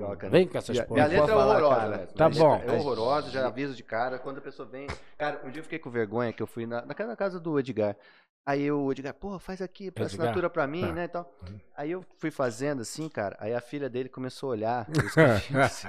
roll. 0.05 0.17
Vem 0.29 0.47
com 0.47 0.57
essas 0.57 0.79
porra. 0.81 0.93
minha 0.93 1.07
letra 1.07 1.33
é 1.33 1.35
horrorosa, 1.35 1.87
né? 1.87 2.07
Tá 2.15 2.29
bom. 2.29 2.61
É 2.65 2.71
horrorosa, 2.73 3.29
já 3.31 3.47
aviso 3.47 3.73
de 3.75 3.83
cara. 3.83 4.17
Quando 4.19 4.37
a 4.37 4.41
pessoa 4.41 4.67
vem. 4.67 4.87
Cara, 5.17 5.41
um 5.43 5.49
dia 5.49 5.59
eu 5.59 5.63
fiquei 5.63 5.79
com 5.79 5.89
vergonha 5.89 6.31
que 6.31 6.41
eu 6.41 6.47
fui 6.47 6.65
na 6.65 7.15
casa 7.15 7.39
do 7.39 7.59
Edgar. 7.59 7.95
Aí 8.47 8.71
o 8.71 8.91
Edgar, 8.91 9.13
porra, 9.15 9.39
faz 9.39 9.59
aqui, 9.61 9.89
pra 9.89 10.03
Edgar, 10.05 10.19
assinatura 10.19 10.49
pra 10.51 10.67
mim, 10.67 10.81
tá. 10.81 10.93
né? 10.93 11.05
Então, 11.05 11.25
aí 11.75 11.89
eu 11.91 12.05
fui 12.19 12.29
fazendo 12.29 12.81
assim, 12.83 13.09
cara. 13.09 13.35
Aí 13.39 13.53
a 13.53 13.59
filha 13.61 13.89
dele 13.89 14.07
começou 14.07 14.49
a 14.49 14.51
olhar. 14.51 14.87
eu 14.93 15.03
escrevendo 15.05 15.59
assim. 15.61 15.87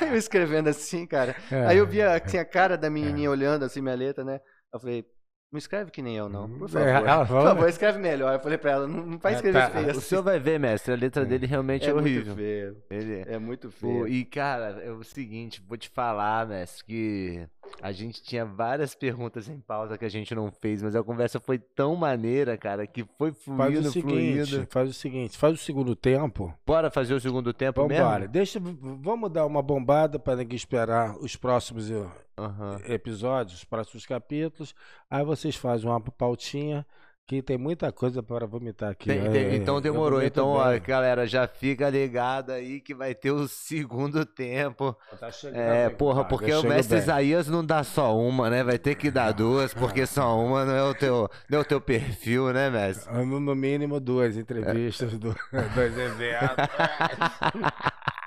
Aí 0.00 0.08
eu 0.08 0.16
escrevendo 0.16 0.68
assim, 0.68 1.06
cara. 1.06 1.36
Aí 1.68 1.76
eu 1.76 1.86
via 1.86 2.14
assim, 2.14 2.38
a 2.38 2.44
cara 2.46 2.78
da 2.78 2.88
menininha 2.88 3.30
olhando 3.30 3.64
assim 3.64 3.82
minha 3.82 3.94
letra, 3.94 4.24
né? 4.24 4.40
Eu 4.72 4.80
falei, 4.80 5.04
não 5.52 5.58
escreve 5.58 5.90
que 5.90 6.00
nem 6.02 6.16
eu, 6.16 6.28
não. 6.30 6.48
Por 6.58 6.68
favor. 6.68 6.88
É, 6.88 6.90
ela 6.92 7.18
Por 7.26 7.28
falou- 7.28 7.42
favor, 7.54 7.68
escreve 7.68 7.98
melhor. 7.98 8.32
Eu 8.32 8.40
falei 8.40 8.56
pra 8.58 8.70
ela, 8.72 8.88
não, 8.88 9.06
não 9.06 9.18
vai 9.18 9.32
É, 9.32 9.36
escrever 9.36 9.58
tá. 9.60 9.70
feio 9.70 9.86
O 9.86 9.90
assim. 9.90 10.00
senhor 10.00 10.22
vai 10.22 10.38
ver, 10.40 10.58
mestre, 10.58 10.92
a 10.94 10.96
letra 10.96 11.26
dele 11.26 11.46
realmente 11.46 11.84
é, 11.86 11.90
É 11.90 11.92
muito 11.92 12.04
horrível. 12.06 12.34
feio. 12.34 12.82
Ele 12.90 13.24
É 13.26 13.38
muito 13.38 13.68
Pô, 13.68 14.06
feio. 14.06 14.08
e 14.08 14.24
cara, 14.24 14.82
é 14.82 14.90
o 14.90 15.04
seguinte, 15.04 15.62
vou 15.66 15.76
te 15.76 15.88
falar, 15.90 16.46
mestre, 16.46 16.84
que 16.84 17.48
a 17.82 17.92
gente 17.92 18.22
tinha 18.22 18.44
várias 18.44 18.94
perguntas 18.94 19.48
em 19.48 19.60
pausa 19.60 19.96
que 19.98 20.04
a 20.04 20.08
gente 20.08 20.34
não 20.34 20.50
fez, 20.50 20.82
mas 20.82 20.96
a 20.96 21.02
conversa 21.02 21.38
foi 21.38 21.58
tão 21.58 21.94
maneira, 21.96 22.56
cara, 22.56 22.86
que 22.86 23.04
foi 23.18 23.32
Faz 23.32 23.44
fluindo, 23.44 23.88
o 23.88 23.92
seguinte, 23.92 24.46
fluindo. 24.50 24.66
faz 24.70 24.90
o 24.90 24.92
seguinte, 24.92 25.36
faz 25.38 25.54
o 25.54 25.62
segundo 25.62 25.94
tempo. 25.94 26.52
Bora 26.66 26.90
fazer 26.90 27.14
o 27.14 27.20
segundo 27.20 27.52
tempo 27.52 27.82
Vambora. 27.82 28.20
mesmo? 28.20 28.32
Deixa, 28.32 28.58
v- 28.58 28.76
vamos 29.00 29.30
dar 29.30 29.44
uma 29.46 29.62
bombada 29.62 30.18
para 30.18 30.36
ninguém 30.36 30.56
esperar 30.56 31.16
os 31.18 31.36
próximos 31.36 31.90
Aham. 32.38 32.80
episódios, 32.86 33.58
os 33.58 33.64
próximos 33.64 34.04
capítulos. 34.06 34.74
Aí 35.10 35.24
vocês 35.24 35.56
fazem 35.56 35.88
uma 35.88 36.00
pautinha 36.00 36.84
que 37.26 37.42
tem 37.42 37.58
muita 37.58 37.90
coisa 37.90 38.22
para 38.22 38.46
vomitar 38.46 38.90
aqui. 38.92 39.08
Tem- 39.08 39.18
É, 39.26 39.28
tem- 39.30 39.44
é, 39.46 39.56
então 39.56 39.80
demorou. 39.80 40.22
Então, 40.22 40.48
ó, 40.50 40.78
galera, 40.78 41.26
já 41.26 41.48
fica 41.48 41.90
ligado 41.90 42.52
aí 42.52 42.80
que 42.80 42.94
vai 42.94 43.14
ter 43.16 43.32
o 43.32 43.48
segundo 43.48 44.24
tempo. 44.24 44.96
Tá 45.18 45.30
chegando 45.32 45.58
É, 45.60 45.88
bem, 45.88 45.96
porra, 45.96 46.22
compadre, 46.22 46.28
porque 46.38 46.52
eu 46.52 46.60
o 46.60 46.66
mestre 46.68 46.94
bem. 46.94 47.02
Isaías 47.02 47.48
não 47.48 47.64
dá 47.64 47.82
só 47.82 48.16
uma, 48.16 48.48
né? 48.48 48.62
Vai 48.62 48.78
ter 48.78 48.94
que 48.94 49.10
dar 49.10 49.32
duas, 49.32 49.74
porque 49.74 50.06
só 50.06 50.38
uma 50.38 50.64
não 50.64 50.74
é 50.76 50.84
o 50.84 50.94
teu, 50.94 51.28
não 51.50 51.58
é 51.58 51.62
o 51.62 51.64
teu 51.64 51.80
perfil, 51.80 52.52
né, 52.52 52.70
mestre? 52.70 53.12
No, 53.12 53.40
no 53.40 53.54
mínimo 53.56 53.98
duas 53.98 54.36
entrevistas, 54.36 55.18
do- 55.18 55.34
dois 55.74 55.98
eventos. 55.98 56.56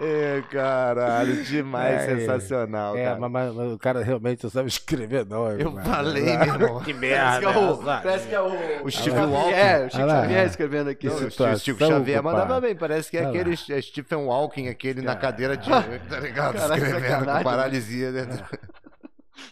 É, 0.00 0.42
caralho, 0.50 1.42
demais, 1.44 2.02
É, 2.02 2.16
sensacional, 2.16 2.96
É, 2.96 3.04
cara. 3.04 3.18
mas, 3.20 3.30
mas- 3.30 3.54
mas 3.54 3.72
o 3.72 3.78
cara 3.78 4.02
realmente 4.02 4.42
não 4.44 4.50
sabe 4.50 4.68
escrever, 4.68 5.24
não. 5.26 5.46
Eu 5.50 5.60
irmão. 5.60 5.84
falei, 5.84 6.22
meu 6.22 6.32
irmão. 6.46 6.80
Que 6.86 6.92
Parece 6.94 7.40
que 7.40 7.46
merda. 7.46 7.46
é 7.46 7.58
o, 7.58 7.72
essa. 7.72 8.00
parece 8.02 8.28
que 8.28 8.34
é 8.34 8.40
o, 8.40 8.84
O 8.84 8.90
Steve 8.90 9.16
Walker. 9.18 9.54
É, 9.54 9.78
o 9.92 10.06
lá. 10.06 10.20
Xavier 10.22 10.46
escrevendo 10.46 10.90
aqui. 10.90 11.08
O 11.08 11.30
Steve 11.30 11.78
Xavier 11.78 12.22
mandava 12.22 12.60
bem, 12.60 12.74
parece 12.76 13.10
que 13.10 13.16
é 13.18 13.24
aquele 13.26 13.56
Stephen 13.56 14.28
Hawking, 14.28 14.68
aquele 14.68 15.02
na 15.02 15.16
cadeira 15.16 15.56
de. 15.56 15.68
Tá 16.08 16.20
ligado? 16.20 16.56
Escrevendo 16.56 17.24
com 17.26 17.42
paralisia 17.42 18.12
dentro. 18.12 18.44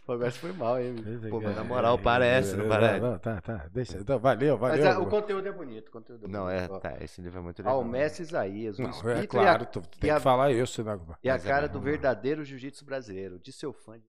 Agora 0.08 0.30
você 0.30 0.38
foi 0.38 0.52
mal, 0.52 0.80
hein? 0.80 0.94
Pô, 1.30 1.40
mas 1.40 1.56
na 1.56 1.64
moral, 1.64 1.98
parece, 1.98 2.56
não 2.56 2.68
parece? 2.68 3.00
Não, 3.00 3.18
tá, 3.18 3.40
tá. 3.40 3.66
Deixa. 3.72 3.98
Então, 3.98 4.18
valeu, 4.18 4.58
Mas 4.58 4.78
valeu. 4.80 4.92
ah, 4.92 4.98
o 5.00 5.06
conteúdo 5.06 5.48
é 5.48 5.52
bonito. 5.52 5.88
o 5.88 5.92
conteúdo 5.92 6.26
é 6.26 6.28
Não, 6.28 6.44
bonito, 6.44 6.60
é, 6.60 6.68
ó. 6.70 6.78
tá, 6.78 6.94
esse 7.00 7.20
livro 7.20 7.38
é 7.38 7.42
muito 7.42 7.58
legal. 7.60 7.76
Ao 7.76 7.84
mestre 7.84 8.22
Isaías, 8.22 8.78
o 8.78 8.82
Não, 8.82 8.90
espírito 8.90 9.36
é 9.36 9.40
a- 9.40 9.44
claro, 9.44 9.66
tu 9.66 9.80
tem 10.00 10.10
a- 10.10 10.14
que 10.16 10.20
falar 10.20 10.50
isso, 10.52 10.82
né? 10.84 10.98
e 11.22 11.30
a 11.30 11.34
Mas 11.34 11.44
é 11.44 11.48
cara 11.48 11.66
bom. 11.68 11.74
do 11.74 11.80
verdadeiro 11.80 12.44
jiu-jitsu 12.44 12.84
brasileiro, 12.84 13.38
de 13.38 13.52
seu 13.52 13.72
fã. 13.72 13.98
de- 13.98 14.04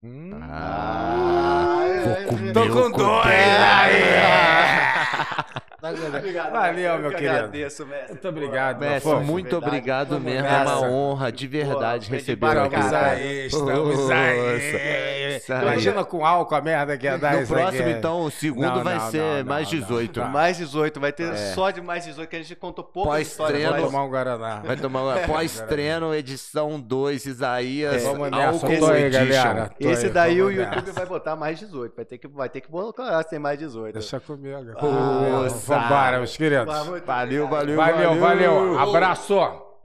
Hum. 0.00 0.30
Ah, 0.40 1.82
é, 1.84 2.24
comer 2.26 2.52
Tô 2.52 2.62
o 2.64 2.68
com 2.70 2.90
dois! 2.92 3.26
Obrigado, 6.18 6.50
Valeu, 6.50 6.98
meu 6.98 7.04
eu 7.04 7.10
que 7.10 7.16
querido. 7.18 7.34
agradeço, 7.36 7.86
mestre. 7.86 8.08
Muito 8.08 8.28
obrigado, 8.28 8.80
Mestre, 8.80 9.14
muito 9.20 9.44
verdade. 9.50 9.66
obrigado 9.66 10.08
Vamos 10.08 10.24
mesmo. 10.24 10.46
É 10.48 10.62
uma 10.62 10.80
honra 10.80 11.30
de 11.30 11.46
verdade 11.46 12.08
Pô, 12.08 12.14
receber 12.16 12.46
aqui. 12.58 13.46
Estamos 13.46 14.10
aí. 14.10 15.62
Imagina 15.62 16.04
com 16.04 16.26
álcool 16.26 16.54
a 16.56 16.60
merda 16.60 16.98
que 16.98 17.06
ia 17.06 17.16
dar 17.16 17.36
No 17.36 17.46
próximo, 17.46 17.82
aqui. 17.82 17.90
então, 17.98 18.22
o 18.22 18.30
segundo 18.30 18.74
Não, 18.74 18.82
vai 18.82 18.96
não, 18.96 19.10
ser 19.10 19.44
não, 19.44 19.44
mais 19.44 19.72
não, 19.72 19.80
18. 19.80 20.20
não. 20.20 20.28
Mais 20.28 20.56
18, 20.56 20.98
vai 21.00 21.12
ter 21.12 21.32
É. 21.32 21.36
só 21.54 21.70
de 21.70 21.80
mais 21.80 22.04
18, 22.04 22.28
que 22.28 22.36
a 22.36 22.42
gente 22.42 22.56
contou 22.56 22.84
poucas 22.84 23.36
Pós-treino. 23.36 23.70
Vai 23.70 23.82
tomar 23.82 24.04
um 24.04 24.10
Guaraná. 24.10 24.56
Vai 24.64 24.76
tomar 24.76 25.02
uma 25.02 25.18
pós-treino, 25.28 26.12
edição 26.12 26.80
2, 26.80 27.24
Isaías. 27.24 28.02
Vamos 28.02 28.32
Álcool 28.32 28.68
nessa, 28.68 28.92
aí, 28.92 29.10
galera. 29.10 29.70
Esse 29.78 30.06
aí, 30.06 30.12
daí 30.12 30.42
o 30.42 30.46
vamos 30.52 30.58
YouTube 30.58 30.90
vai 30.90 31.06
botar 31.06 31.36
mais 31.36 31.58
18. 31.60 31.94
Vai 31.94 32.04
ter 32.04 32.18
que, 32.18 32.26
vai 32.26 32.48
ter 32.48 32.60
que 32.62 32.68
colocar 32.68 33.22
se 33.22 33.30
tem 33.30 33.38
mais 33.38 33.58
18. 33.60 33.94
Deixa 33.94 34.18
comigo. 34.18 34.58
Nossa. 34.82 35.67
Vambora, 35.68 36.16
meus 36.18 36.36
queridos. 36.36 36.66
Valeu, 36.66 37.44
obrigado. 37.44 37.76
valeu, 37.76 37.76
Valeu, 37.76 38.16
valeu. 38.18 38.78
Abraço. 38.78 39.67